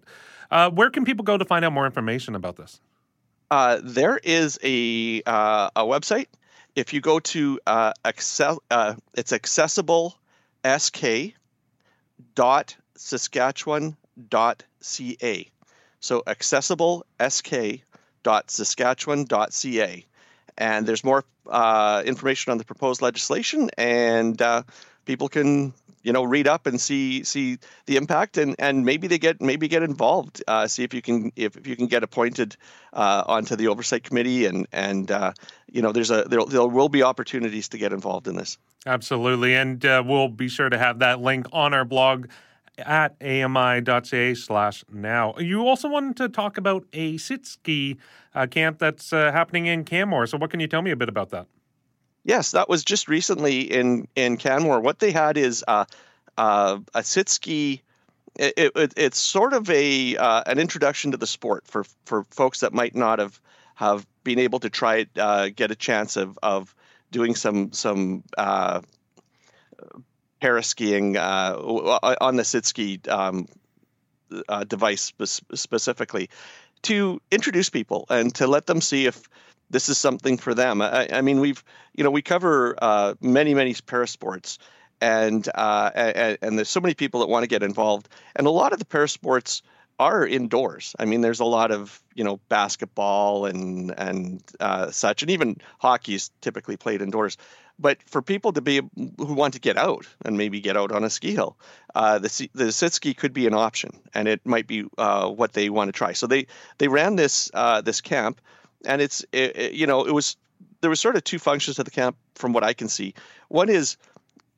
uh, 0.51 0.69
where 0.69 0.89
can 0.89 1.05
people 1.05 1.23
go 1.23 1.37
to 1.37 1.45
find 1.45 1.65
out 1.65 1.73
more 1.73 1.85
information 1.85 2.35
about 2.35 2.55
this? 2.55 2.81
Uh, 3.51 3.79
there 3.83 4.17
is 4.17 4.59
a 4.63 5.21
uh, 5.25 5.69
a 5.75 5.83
website. 5.83 6.27
If 6.75 6.93
you 6.93 7.01
go 7.01 7.19
to 7.19 7.59
uh, 7.65 7.93
uh, 8.71 8.95
it's 9.15 9.33
accessible 9.33 10.15
sk 10.77 11.33
dot 12.35 12.75
saskatchewan 12.95 13.97
dot 14.29 14.63
ca. 14.81 15.49
So 15.99 16.23
accessible 16.27 17.05
sk 17.27 17.81
dot 18.23 18.51
saskatchewan 18.51 19.25
dot 19.25 19.53
ca 19.53 20.05
and 20.59 20.85
there's 20.85 21.03
more 21.03 21.23
uh, 21.49 22.03
information 22.05 22.51
on 22.51 22.57
the 22.59 22.65
proposed 22.65 23.01
legislation, 23.01 23.71
and 23.77 24.39
uh, 24.41 24.61
people 25.05 25.29
can 25.29 25.73
you 26.03 26.13
know 26.13 26.23
read 26.23 26.47
up 26.47 26.67
and 26.67 26.79
see 26.79 27.23
see 27.23 27.57
the 27.87 27.95
impact, 27.95 28.37
and, 28.37 28.55
and 28.59 28.85
maybe 28.85 29.07
they 29.07 29.17
get 29.17 29.41
maybe 29.41 29.67
get 29.67 29.81
involved, 29.81 30.43
uh, 30.47 30.67
see 30.67 30.83
if 30.83 30.93
you 30.93 31.01
can 31.01 31.31
if, 31.35 31.57
if 31.57 31.65
you 31.65 31.75
can 31.75 31.87
get 31.87 32.03
appointed 32.03 32.55
uh, 32.93 33.23
onto 33.25 33.55
the 33.55 33.69
oversight 33.69 34.03
committee, 34.03 34.45
and 34.45 34.67
and 34.71 35.09
uh, 35.09 35.31
you 35.71 35.81
know 35.81 35.91
there's 35.91 36.11
a 36.11 36.23
there, 36.23 36.43
there 36.45 36.67
will 36.67 36.89
be 36.89 37.01
opportunities 37.01 37.69
to 37.69 37.77
get 37.77 37.93
involved 37.93 38.27
in 38.27 38.35
this. 38.35 38.57
Absolutely, 38.85 39.55
and 39.55 39.83
uh, 39.85 40.03
we'll 40.05 40.29
be 40.29 40.49
sure 40.49 40.69
to 40.69 40.77
have 40.77 40.99
that 40.99 41.21
link 41.21 41.47
on 41.53 41.73
our 41.73 41.85
blog 41.85 42.27
at 42.85 43.15
ami.ca 43.21 44.33
slash 44.33 44.83
now. 44.91 45.33
You 45.37 45.67
also 45.67 45.87
wanted 45.87 46.17
to 46.17 46.29
talk 46.29 46.57
about 46.57 46.85
a 46.93 47.17
sit 47.17 47.45
ski 47.45 47.97
uh, 48.35 48.47
camp 48.47 48.79
that's 48.79 49.13
uh, 49.13 49.31
happening 49.31 49.65
in 49.65 49.83
Canmore. 49.83 50.27
So, 50.27 50.37
what 50.37 50.51
can 50.51 50.59
you 50.59 50.67
tell 50.67 50.81
me 50.81 50.91
a 50.91 50.95
bit 50.95 51.09
about 51.09 51.29
that? 51.31 51.47
Yes, 52.23 52.51
that 52.51 52.69
was 52.69 52.83
just 52.83 53.07
recently 53.07 53.61
in 53.61 54.07
in 54.15 54.37
Canmore. 54.37 54.79
What 54.81 54.99
they 54.99 55.11
had 55.11 55.37
is 55.37 55.63
uh, 55.67 55.85
uh, 56.37 56.79
a 56.93 57.03
sit 57.03 57.29
ski. 57.29 57.81
It, 58.35 58.71
it, 58.75 58.93
it's 58.95 59.17
sort 59.17 59.53
of 59.53 59.69
a 59.69 60.15
uh, 60.15 60.43
an 60.45 60.59
introduction 60.59 61.11
to 61.11 61.17
the 61.17 61.27
sport 61.27 61.65
for 61.67 61.85
for 62.05 62.25
folks 62.29 62.59
that 62.59 62.73
might 62.73 62.95
not 62.95 63.19
have 63.19 63.39
have 63.75 64.05
been 64.23 64.39
able 64.39 64.59
to 64.59 64.69
try 64.69 64.97
it, 64.97 65.09
uh, 65.17 65.49
get 65.49 65.71
a 65.71 65.75
chance 65.75 66.17
of 66.17 66.37
of 66.43 66.75
doing 67.11 67.35
some 67.35 67.71
some 67.71 68.23
paraskiing 70.41 71.15
uh, 71.15 72.15
on 72.21 72.35
the 72.35 72.43
sit 72.43 72.65
ski 72.65 72.99
um, 73.09 73.47
uh, 74.47 74.63
device 74.63 75.01
spe- 75.01 75.43
specifically 75.55 76.29
to 76.83 77.21
introduce 77.31 77.69
people 77.69 78.05
and 78.09 78.33
to 78.35 78.47
let 78.47 78.65
them 78.65 78.81
see 78.81 79.05
if 79.05 79.27
this 79.69 79.89
is 79.89 79.97
something 79.97 80.37
for 80.37 80.53
them. 80.53 80.81
I, 80.81 81.07
I 81.11 81.21
mean, 81.21 81.39
we've 81.39 81.63
you 81.95 82.03
know 82.03 82.11
we 82.11 82.21
cover 82.21 82.75
uh, 82.81 83.15
many 83.21 83.53
many 83.53 83.73
parasports, 83.73 84.57
and, 85.01 85.47
uh, 85.53 85.91
and 85.93 86.37
and 86.41 86.57
there's 86.57 86.69
so 86.69 86.79
many 86.81 86.93
people 86.93 87.19
that 87.21 87.27
want 87.27 87.43
to 87.43 87.47
get 87.47 87.63
involved, 87.63 88.09
and 88.35 88.47
a 88.47 88.51
lot 88.51 88.73
of 88.73 88.79
the 88.79 88.85
parasports 88.85 89.61
are 89.99 90.25
indoors. 90.25 90.95
I 90.97 91.05
mean, 91.05 91.21
there's 91.21 91.41
a 91.41 91.45
lot 91.45 91.71
of 91.71 92.01
you 92.15 92.23
know 92.23 92.39
basketball 92.49 93.45
and 93.45 93.93
and 93.97 94.41
uh, 94.59 94.91
such, 94.91 95.21
and 95.21 95.31
even 95.31 95.57
hockey 95.79 96.15
is 96.15 96.31
typically 96.41 96.77
played 96.77 97.01
indoors. 97.01 97.37
But 97.79 98.03
for 98.03 98.21
people 98.21 98.51
to 98.53 98.61
be 98.61 98.81
who 99.17 99.33
want 99.33 99.53
to 99.53 99.59
get 99.59 99.77
out 99.77 100.05
and 100.25 100.37
maybe 100.37 100.59
get 100.59 100.75
out 100.75 100.91
on 100.91 101.03
a 101.03 101.09
ski 101.09 101.33
hill, 101.33 101.57
uh, 101.95 102.19
the 102.19 102.49
the 102.53 102.71
sit 102.71 102.93
ski 102.93 103.13
could 103.13 103.33
be 103.33 103.47
an 103.47 103.53
option, 103.53 103.91
and 104.13 104.27
it 104.27 104.45
might 104.45 104.67
be 104.67 104.85
uh, 104.97 105.29
what 105.29 105.53
they 105.53 105.69
want 105.69 105.87
to 105.87 105.93
try. 105.93 106.13
So 106.13 106.27
they 106.27 106.47
they 106.77 106.89
ran 106.89 107.15
this 107.15 107.49
uh, 107.53 107.81
this 107.81 108.01
camp, 108.01 108.41
and 108.85 109.01
it's 109.01 109.25
it, 109.31 109.57
it, 109.57 109.73
you 109.73 109.87
know 109.87 110.05
it 110.05 110.11
was 110.13 110.35
there 110.81 110.89
was 110.89 110.99
sort 110.99 111.15
of 111.15 111.23
two 111.23 111.39
functions 111.39 111.79
of 111.79 111.85
the 111.85 111.91
camp 111.91 112.17
from 112.35 112.51
what 112.51 112.63
I 112.63 112.73
can 112.73 112.89
see. 112.89 113.13
One 113.47 113.69
is 113.69 113.97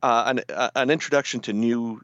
uh, 0.02 0.24
an, 0.28 0.42
uh, 0.50 0.72
an 0.76 0.90
introduction 0.90 1.42
to 1.42 1.54
new 1.54 2.02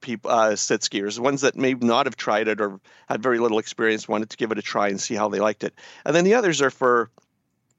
people 0.00 0.30
uh, 0.30 0.56
sit 0.56 0.80
skiers, 0.80 1.18
ones 1.18 1.42
that 1.42 1.56
may 1.56 1.74
not 1.74 2.06
have 2.06 2.16
tried 2.16 2.48
it 2.48 2.60
or 2.60 2.80
had 3.08 3.22
very 3.22 3.38
little 3.38 3.58
experience, 3.58 4.08
wanted 4.08 4.30
to 4.30 4.36
give 4.36 4.52
it 4.52 4.58
a 4.58 4.62
try 4.62 4.88
and 4.88 5.00
see 5.00 5.14
how 5.14 5.28
they 5.28 5.40
liked 5.40 5.64
it. 5.64 5.74
And 6.04 6.14
then 6.14 6.24
the 6.24 6.34
others 6.34 6.60
are 6.62 6.70
for 6.70 7.10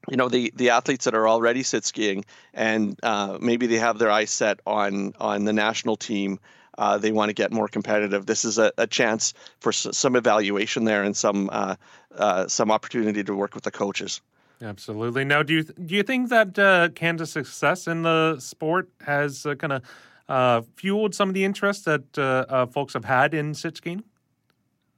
you 0.07 0.17
know 0.17 0.29
the 0.29 0.51
the 0.55 0.69
athletes 0.69 1.05
that 1.05 1.13
are 1.15 1.27
already 1.27 1.63
sit 1.63 1.83
skiing 1.83 2.25
and 2.53 2.97
uh, 3.03 3.37
maybe 3.41 3.67
they 3.67 3.77
have 3.77 3.99
their 3.99 4.11
eyes 4.11 4.29
set 4.29 4.59
on 4.65 5.13
on 5.19 5.45
the 5.45 5.53
national 5.53 5.95
team 5.97 6.39
uh, 6.77 6.97
they 6.97 7.11
want 7.11 7.29
to 7.29 7.33
get 7.33 7.51
more 7.51 7.67
competitive 7.67 8.25
this 8.25 8.45
is 8.45 8.57
a, 8.57 8.71
a 8.77 8.87
chance 8.87 9.33
for 9.59 9.69
s- 9.69 9.87
some 9.91 10.15
evaluation 10.15 10.85
there 10.85 11.03
and 11.03 11.17
some 11.17 11.49
uh, 11.51 11.75
uh, 12.15 12.47
some 12.47 12.71
opportunity 12.71 13.23
to 13.23 13.35
work 13.35 13.53
with 13.53 13.63
the 13.63 13.71
coaches 13.71 14.21
Absolutely. 14.61 15.23
Now, 15.23 15.41
do 15.41 15.53
you 15.53 15.63
do 15.63 15.95
you 15.95 16.03
think 16.03 16.27
that 16.31 16.59
uh, 16.59 16.89
Canada's 16.93 17.31
success 17.31 17.87
in 17.87 18.01
the 18.01 18.37
sport 18.39 18.89
has 19.05 19.45
uh, 19.45 19.55
kind 19.55 19.71
of 19.71 19.83
uh, 20.27 20.61
fueled 20.75 21.15
some 21.15 21.29
of 21.29 21.33
the 21.33 21.45
interest 21.45 21.85
that 21.85 22.69
folks 22.73 22.93
have 22.93 23.05
had 23.05 23.33
in 23.33 23.53
sit 23.53 23.77
skiing? 23.77 24.03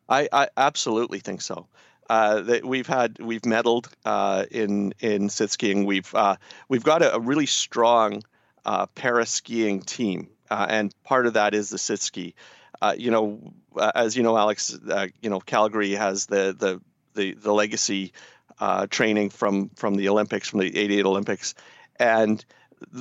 I, 0.09 0.27
I 0.33 0.49
absolutely 0.57 1.19
think 1.19 1.41
so. 1.41 1.67
Uh, 2.09 2.41
that 2.41 2.65
we've 2.65 2.87
had 2.87 3.19
we've 3.19 3.43
medaled 3.43 3.87
uh, 4.03 4.45
in 4.51 4.93
in 4.99 5.29
sit 5.29 5.49
skiing. 5.51 5.85
We've 5.85 6.13
uh, 6.13 6.35
we've 6.67 6.83
got 6.83 7.01
a, 7.01 7.15
a 7.15 7.19
really 7.19 7.45
strong 7.45 8.23
uh, 8.65 8.87
para 8.87 9.25
skiing 9.25 9.81
team, 9.81 10.29
uh, 10.49 10.65
and 10.67 10.93
part 11.03 11.25
of 11.25 11.33
that 11.33 11.53
is 11.53 11.69
the 11.69 11.77
sit 11.77 12.01
ski. 12.01 12.35
Uh, 12.81 12.95
you 12.97 13.11
know, 13.11 13.53
as 13.95 14.17
you 14.17 14.23
know, 14.23 14.35
Alex, 14.35 14.77
you 15.21 15.29
know 15.29 15.39
Calgary 15.39 15.91
has 15.91 16.25
the 16.25 16.53
the 16.57 16.81
the, 17.13 17.33
the 17.33 17.53
legacy 17.53 18.11
training 18.89 19.29
from 19.29 19.69
from 19.69 19.95
the 19.95 20.09
Olympics, 20.09 20.49
from 20.49 20.59
the 20.59 20.77
'88 20.77 21.05
Olympics, 21.05 21.53
and 21.97 22.43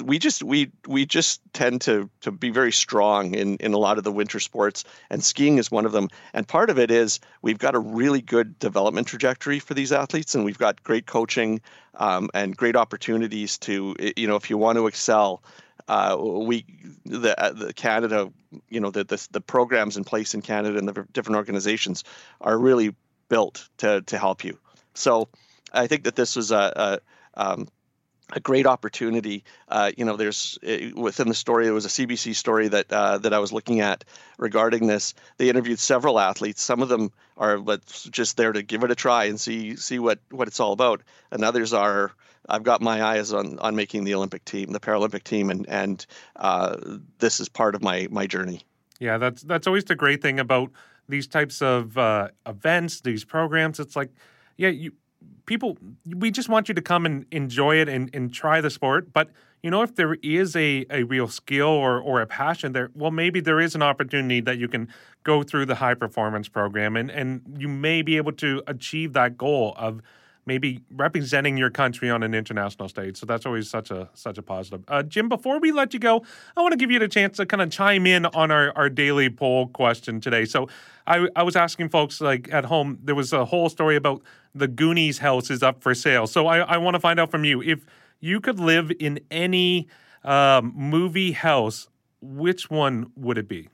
we 0.04 0.18
just 0.18 0.42
we 0.42 0.70
we 0.86 1.06
just 1.06 1.40
tend 1.52 1.80
to 1.82 2.10
to 2.20 2.30
be 2.30 2.50
very 2.50 2.72
strong 2.72 3.34
in 3.34 3.56
in 3.56 3.72
a 3.72 3.78
lot 3.78 3.98
of 3.98 4.04
the 4.04 4.12
winter 4.12 4.40
sports 4.40 4.84
and 5.10 5.22
skiing 5.22 5.58
is 5.58 5.70
one 5.70 5.86
of 5.86 5.92
them. 5.92 6.08
And 6.32 6.46
part 6.46 6.70
of 6.70 6.78
it 6.78 6.90
is 6.90 7.20
we've 7.42 7.58
got 7.58 7.74
a 7.74 7.78
really 7.78 8.20
good 8.20 8.58
development 8.58 9.06
trajectory 9.06 9.58
for 9.58 9.74
these 9.74 9.92
athletes 9.92 10.34
and 10.34 10.44
we've 10.44 10.58
got 10.58 10.82
great 10.82 11.06
coaching 11.06 11.60
um, 11.94 12.30
and 12.34 12.56
great 12.56 12.76
opportunities 12.76 13.58
to 13.58 13.96
you 14.16 14.26
know 14.26 14.36
if 14.36 14.50
you 14.50 14.58
want 14.58 14.76
to 14.76 14.86
excel 14.86 15.42
uh, 15.88 16.16
we 16.18 16.64
the, 17.04 17.38
uh, 17.40 17.52
the 17.52 17.72
Canada 17.72 18.30
you 18.68 18.80
know 18.80 18.90
the, 18.90 19.04
the 19.04 19.28
the 19.32 19.40
programs 19.40 19.96
in 19.96 20.04
place 20.04 20.34
in 20.34 20.42
Canada 20.42 20.78
and 20.78 20.88
the 20.88 21.06
different 21.12 21.36
organizations 21.36 22.04
are 22.40 22.58
really 22.58 22.94
built 23.28 23.68
to 23.78 24.02
to 24.02 24.18
help 24.18 24.44
you. 24.44 24.58
So 24.94 25.28
I 25.72 25.86
think 25.86 26.04
that 26.04 26.16
this 26.16 26.36
was 26.36 26.50
a, 26.50 27.00
a 27.36 27.40
um, 27.40 27.68
a 28.32 28.40
great 28.40 28.66
opportunity. 28.66 29.44
Uh, 29.68 29.92
you 29.96 30.04
know, 30.04 30.16
there's 30.16 30.58
uh, 30.66 30.90
within 30.94 31.28
the 31.28 31.34
story 31.34 31.64
there 31.64 31.74
was 31.74 31.86
a 31.86 31.88
CBC 31.88 32.34
story 32.34 32.68
that 32.68 32.92
uh, 32.92 33.18
that 33.18 33.32
I 33.32 33.38
was 33.38 33.52
looking 33.52 33.80
at 33.80 34.04
regarding 34.38 34.86
this. 34.86 35.14
They 35.36 35.48
interviewed 35.48 35.78
several 35.78 36.18
athletes. 36.18 36.62
Some 36.62 36.82
of 36.82 36.88
them 36.88 37.12
are 37.36 37.60
just 38.10 38.36
there 38.36 38.52
to 38.52 38.62
give 38.62 38.84
it 38.84 38.90
a 38.90 38.94
try 38.94 39.24
and 39.24 39.40
see 39.40 39.76
see 39.76 39.98
what 39.98 40.18
what 40.30 40.48
it's 40.48 40.60
all 40.60 40.72
about, 40.72 41.02
and 41.30 41.44
others 41.44 41.72
are. 41.72 42.12
I've 42.48 42.62
got 42.62 42.80
my 42.80 43.02
eyes 43.02 43.32
on 43.32 43.58
on 43.58 43.76
making 43.76 44.04
the 44.04 44.14
Olympic 44.14 44.44
team, 44.44 44.72
the 44.72 44.80
Paralympic 44.80 45.22
team, 45.22 45.50
and 45.50 45.68
and 45.68 46.04
uh, 46.36 46.76
this 47.18 47.40
is 47.40 47.48
part 47.48 47.74
of 47.74 47.82
my 47.82 48.08
my 48.10 48.26
journey. 48.26 48.62
Yeah, 48.98 49.18
that's 49.18 49.42
that's 49.42 49.66
always 49.66 49.84
the 49.84 49.94
great 49.94 50.22
thing 50.22 50.40
about 50.40 50.70
these 51.08 51.26
types 51.26 51.60
of 51.60 51.98
uh, 51.98 52.28
events, 52.46 53.00
these 53.00 53.24
programs. 53.24 53.80
It's 53.80 53.96
like, 53.96 54.10
yeah, 54.56 54.68
you 54.68 54.92
people 55.50 55.76
we 56.06 56.30
just 56.30 56.48
want 56.48 56.68
you 56.68 56.74
to 56.74 56.80
come 56.80 57.04
and 57.04 57.26
enjoy 57.32 57.74
it 57.74 57.88
and, 57.88 58.08
and 58.14 58.32
try 58.32 58.60
the 58.60 58.70
sport. 58.70 59.12
But 59.12 59.30
you 59.64 59.70
know 59.70 59.82
if 59.82 59.96
there 59.96 60.14
is 60.22 60.54
a, 60.54 60.86
a 60.90 61.02
real 61.02 61.26
skill 61.26 61.66
or, 61.66 61.98
or 61.98 62.20
a 62.20 62.26
passion 62.26 62.72
there 62.72 62.90
well 62.94 63.10
maybe 63.10 63.40
there 63.40 63.60
is 63.60 63.74
an 63.74 63.82
opportunity 63.82 64.40
that 64.40 64.58
you 64.58 64.68
can 64.68 64.88
go 65.24 65.42
through 65.42 65.66
the 65.66 65.74
high 65.74 65.94
performance 65.94 66.48
program 66.48 66.96
and, 66.96 67.10
and 67.10 67.42
you 67.58 67.68
may 67.68 68.00
be 68.00 68.16
able 68.16 68.32
to 68.32 68.62
achieve 68.68 69.12
that 69.12 69.36
goal 69.36 69.74
of 69.76 70.00
maybe 70.46 70.80
representing 70.94 71.56
your 71.56 71.70
country 71.70 72.10
on 72.10 72.22
an 72.22 72.34
international 72.34 72.88
stage 72.88 73.16
so 73.16 73.26
that's 73.26 73.46
always 73.46 73.68
such 73.68 73.90
a 73.90 74.08
such 74.14 74.38
a 74.38 74.42
positive 74.42 74.84
uh, 74.88 75.02
jim 75.02 75.28
before 75.28 75.58
we 75.60 75.72
let 75.72 75.92
you 75.94 76.00
go 76.00 76.22
i 76.56 76.60
want 76.62 76.72
to 76.72 76.78
give 76.78 76.90
you 76.90 76.98
the 76.98 77.08
chance 77.08 77.36
to 77.36 77.46
kind 77.46 77.62
of 77.62 77.70
chime 77.70 78.06
in 78.06 78.26
on 78.26 78.50
our, 78.50 78.72
our 78.76 78.88
daily 78.88 79.28
poll 79.30 79.66
question 79.68 80.20
today 80.20 80.44
so 80.44 80.68
I, 81.06 81.26
I 81.34 81.42
was 81.42 81.56
asking 81.56 81.88
folks 81.88 82.20
like 82.20 82.48
at 82.52 82.64
home 82.64 82.98
there 83.02 83.16
was 83.16 83.32
a 83.32 83.44
whole 83.44 83.68
story 83.68 83.96
about 83.96 84.22
the 84.54 84.68
Goonies 84.68 85.18
house 85.18 85.50
is 85.50 85.62
up 85.62 85.82
for 85.82 85.94
sale. 85.94 86.26
So 86.26 86.46
I, 86.46 86.58
I 86.58 86.76
want 86.76 86.94
to 86.94 87.00
find 87.00 87.18
out 87.18 87.30
from 87.30 87.44
you 87.44 87.60
if 87.62 87.84
you 88.20 88.40
could 88.40 88.60
live 88.60 88.92
in 89.00 89.18
any 89.30 89.88
um, 90.24 90.72
movie 90.76 91.32
house, 91.32 91.88
which 92.20 92.70
one 92.70 93.10
would 93.16 93.38
it 93.38 93.48
be? 93.48 93.68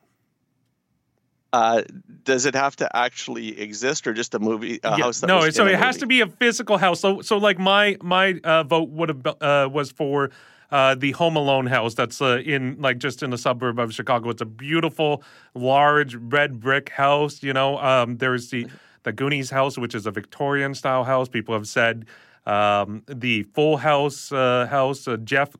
Uh, 1.52 1.82
does 2.24 2.44
it 2.44 2.54
have 2.54 2.76
to 2.76 2.96
actually 2.96 3.58
exist, 3.60 4.06
or 4.06 4.12
just 4.12 4.34
a 4.34 4.38
movie 4.38 4.80
a 4.82 4.90
yeah, 4.90 5.04
house? 5.04 5.22
No, 5.22 5.48
so 5.50 5.66
it 5.66 5.78
has 5.78 5.96
movie? 5.96 6.00
to 6.00 6.06
be 6.06 6.20
a 6.20 6.26
physical 6.26 6.76
house. 6.76 7.00
So, 7.00 7.22
so 7.22 7.38
like 7.38 7.58
my 7.58 7.96
my 8.02 8.40
uh, 8.44 8.64
vote 8.64 8.90
would 8.90 9.08
have 9.08 9.26
uh, 9.40 9.68
was 9.72 9.90
for 9.90 10.30
uh, 10.70 10.96
the 10.96 11.12
Home 11.12 11.36
Alone 11.36 11.66
house 11.66 11.94
that's 11.94 12.20
uh, 12.20 12.42
in 12.44 12.76
like 12.80 12.98
just 12.98 13.22
in 13.22 13.30
the 13.30 13.38
suburb 13.38 13.78
of 13.78 13.94
Chicago. 13.94 14.30
It's 14.30 14.42
a 14.42 14.46
beautiful, 14.46 15.22
large 15.54 16.16
red 16.16 16.60
brick 16.60 16.90
house. 16.90 17.42
You 17.42 17.52
know, 17.52 17.78
um, 17.78 18.18
there's 18.18 18.50
the 18.50 18.66
the 19.04 19.12
Goonies 19.12 19.50
house, 19.50 19.78
which 19.78 19.94
is 19.94 20.06
a 20.06 20.10
Victorian 20.10 20.74
style 20.74 21.04
house. 21.04 21.28
People 21.28 21.54
have 21.54 21.68
said 21.68 22.06
um, 22.44 23.02
the 23.06 23.44
Full 23.54 23.76
House 23.76 24.32
uh, 24.32 24.66
house. 24.68 25.06
Uh, 25.06 25.16
Jeff 25.18 25.56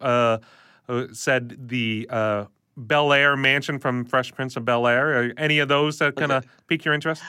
said 1.13 1.69
the 1.69 2.07
uh, 2.11 2.45
Bel 2.77 3.13
Air 3.13 3.37
mansion 3.37 3.79
from 3.79 4.05
Fresh 4.05 4.33
Prince 4.35 4.57
of 4.57 4.65
Bel 4.65 4.87
Air. 4.87 5.33
Any 5.39 5.59
of 5.59 5.69
those 5.69 5.99
that 5.99 6.17
kind 6.17 6.33
of 6.33 6.45
pique 6.69 6.85
your 6.85 6.95
interest? 6.95 7.23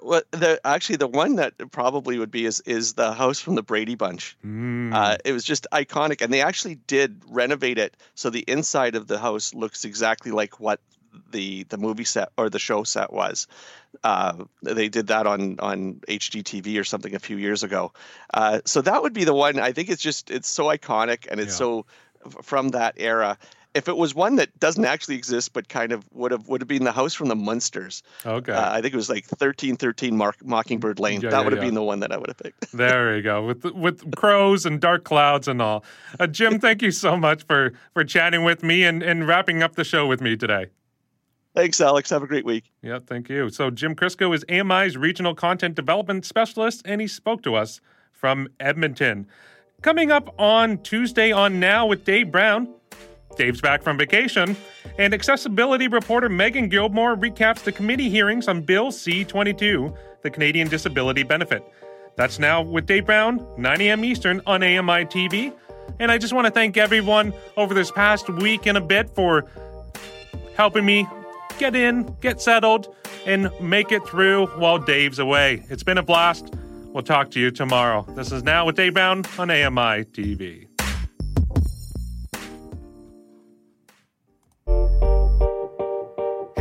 Well, 0.00 0.22
the 0.30 0.60
actually 0.64 0.96
the 0.96 1.08
one 1.08 1.36
that 1.36 1.54
probably 1.72 2.18
would 2.18 2.30
be 2.30 2.46
is 2.46 2.60
is 2.60 2.94
the 2.94 3.12
house 3.12 3.40
from 3.40 3.56
the 3.56 3.62
Brady 3.62 3.94
Bunch. 3.96 4.36
Mm. 4.46 4.94
Uh, 4.94 5.16
it 5.24 5.32
was 5.32 5.44
just 5.44 5.66
iconic, 5.72 6.22
and 6.22 6.32
they 6.32 6.40
actually 6.40 6.76
did 6.86 7.20
renovate 7.28 7.78
it 7.78 7.96
so 8.14 8.30
the 8.30 8.44
inside 8.46 8.94
of 8.94 9.08
the 9.08 9.18
house 9.18 9.54
looks 9.54 9.84
exactly 9.84 10.30
like 10.30 10.60
what 10.60 10.80
the 11.32 11.64
the 11.64 11.78
movie 11.78 12.04
set 12.04 12.28
or 12.36 12.48
the 12.48 12.60
show 12.60 12.84
set 12.84 13.12
was. 13.12 13.48
Uh, 14.04 14.44
they 14.62 14.88
did 14.88 15.08
that 15.08 15.26
on 15.26 15.58
on 15.58 15.94
HGTV 16.08 16.78
or 16.78 16.84
something 16.84 17.14
a 17.14 17.18
few 17.18 17.36
years 17.36 17.62
ago. 17.64 17.92
Uh, 18.32 18.60
so 18.64 18.80
that 18.82 19.02
would 19.02 19.12
be 19.12 19.24
the 19.24 19.34
one. 19.34 19.58
I 19.58 19.72
think 19.72 19.88
it's 19.88 20.02
just 20.02 20.30
it's 20.30 20.48
so 20.48 20.66
iconic 20.66 21.26
and 21.28 21.40
it's 21.40 21.54
Yeah. 21.54 21.58
so 21.58 21.86
from 22.42 22.68
that 22.70 22.94
era. 22.98 23.36
If 23.78 23.86
it 23.86 23.96
was 23.96 24.12
one 24.12 24.34
that 24.36 24.58
doesn't 24.58 24.84
actually 24.84 25.14
exist, 25.14 25.52
but 25.52 25.68
kind 25.68 25.92
of 25.92 26.04
would 26.12 26.32
have 26.32 26.48
would 26.48 26.60
have 26.60 26.66
been 26.66 26.82
the 26.82 26.90
house 26.90 27.14
from 27.14 27.28
the 27.28 27.36
Munsters. 27.36 28.02
Okay. 28.26 28.50
Uh, 28.50 28.72
I 28.72 28.82
think 28.82 28.92
it 28.92 28.96
was 28.96 29.08
like 29.08 29.24
thirteen 29.24 29.76
thirteen 29.76 30.16
Mark, 30.16 30.44
Mockingbird 30.44 30.98
Lane. 30.98 31.20
Yeah, 31.20 31.30
that 31.30 31.38
yeah, 31.38 31.44
would 31.44 31.52
have 31.52 31.62
yeah. 31.62 31.68
been 31.68 31.74
the 31.74 31.84
one 31.84 32.00
that 32.00 32.10
I 32.10 32.16
would 32.16 32.26
have 32.26 32.38
picked. 32.38 32.72
There 32.78 33.16
you 33.16 33.22
go 33.22 33.46
with 33.46 33.64
with 33.64 34.16
crows 34.16 34.66
and 34.66 34.80
dark 34.80 35.04
clouds 35.04 35.46
and 35.46 35.62
all. 35.62 35.84
Uh, 36.18 36.26
Jim, 36.26 36.58
thank 36.66 36.82
you 36.82 36.90
so 36.90 37.16
much 37.16 37.44
for 37.44 37.72
for 37.94 38.02
chatting 38.02 38.42
with 38.42 38.64
me 38.64 38.82
and 38.82 39.00
and 39.00 39.28
wrapping 39.28 39.62
up 39.62 39.76
the 39.76 39.84
show 39.84 40.08
with 40.08 40.20
me 40.20 40.36
today. 40.36 40.66
Thanks, 41.54 41.80
Alex. 41.80 42.10
Have 42.10 42.24
a 42.24 42.26
great 42.26 42.44
week. 42.44 42.72
Yeah, 42.82 42.98
thank 43.06 43.28
you. 43.28 43.48
So 43.48 43.70
Jim 43.70 43.94
Crisco 43.94 44.34
is 44.34 44.44
AMI's 44.48 44.96
regional 44.96 45.36
content 45.36 45.76
development 45.76 46.24
specialist, 46.24 46.82
and 46.84 47.00
he 47.00 47.06
spoke 47.06 47.42
to 47.44 47.54
us 47.54 47.80
from 48.12 48.48
Edmonton. 48.58 49.28
Coming 49.80 50.10
up 50.10 50.34
on 50.40 50.78
Tuesday 50.78 51.30
on 51.30 51.60
Now 51.60 51.86
with 51.86 52.04
Dave 52.04 52.32
Brown. 52.32 52.74
Dave's 53.38 53.60
back 53.60 53.82
from 53.82 53.96
vacation, 53.96 54.56
and 54.98 55.14
accessibility 55.14 55.88
reporter 55.88 56.28
Megan 56.28 56.68
Gilmore 56.68 57.16
recaps 57.16 57.62
the 57.62 57.72
committee 57.72 58.10
hearings 58.10 58.48
on 58.48 58.62
Bill 58.62 58.90
C 58.90 59.24
22, 59.24 59.94
the 60.22 60.30
Canadian 60.30 60.68
Disability 60.68 61.22
Benefit. 61.22 61.62
That's 62.16 62.40
now 62.40 62.62
with 62.62 62.86
Dave 62.86 63.06
Brown, 63.06 63.46
9 63.56 63.80
a.m. 63.80 64.04
Eastern 64.04 64.42
on 64.44 64.62
AMI 64.62 65.06
TV. 65.06 65.54
And 66.00 66.10
I 66.10 66.18
just 66.18 66.32
want 66.32 66.46
to 66.46 66.50
thank 66.50 66.76
everyone 66.76 67.32
over 67.56 67.74
this 67.74 67.92
past 67.92 68.28
week 68.28 68.66
and 68.66 68.76
a 68.76 68.80
bit 68.80 69.08
for 69.14 69.48
helping 70.56 70.84
me 70.84 71.06
get 71.58 71.76
in, 71.76 72.14
get 72.20 72.40
settled, 72.40 72.94
and 73.24 73.50
make 73.60 73.92
it 73.92 74.04
through 74.06 74.46
while 74.58 74.78
Dave's 74.78 75.20
away. 75.20 75.62
It's 75.70 75.84
been 75.84 75.98
a 75.98 76.02
blast. 76.02 76.52
We'll 76.86 77.04
talk 77.04 77.30
to 77.32 77.40
you 77.40 77.50
tomorrow. 77.50 78.04
This 78.16 78.32
is 78.32 78.42
Now 78.42 78.66
with 78.66 78.76
Dave 78.76 78.94
Brown 78.94 79.24
on 79.38 79.50
AMI 79.50 80.04
TV. 80.06 80.67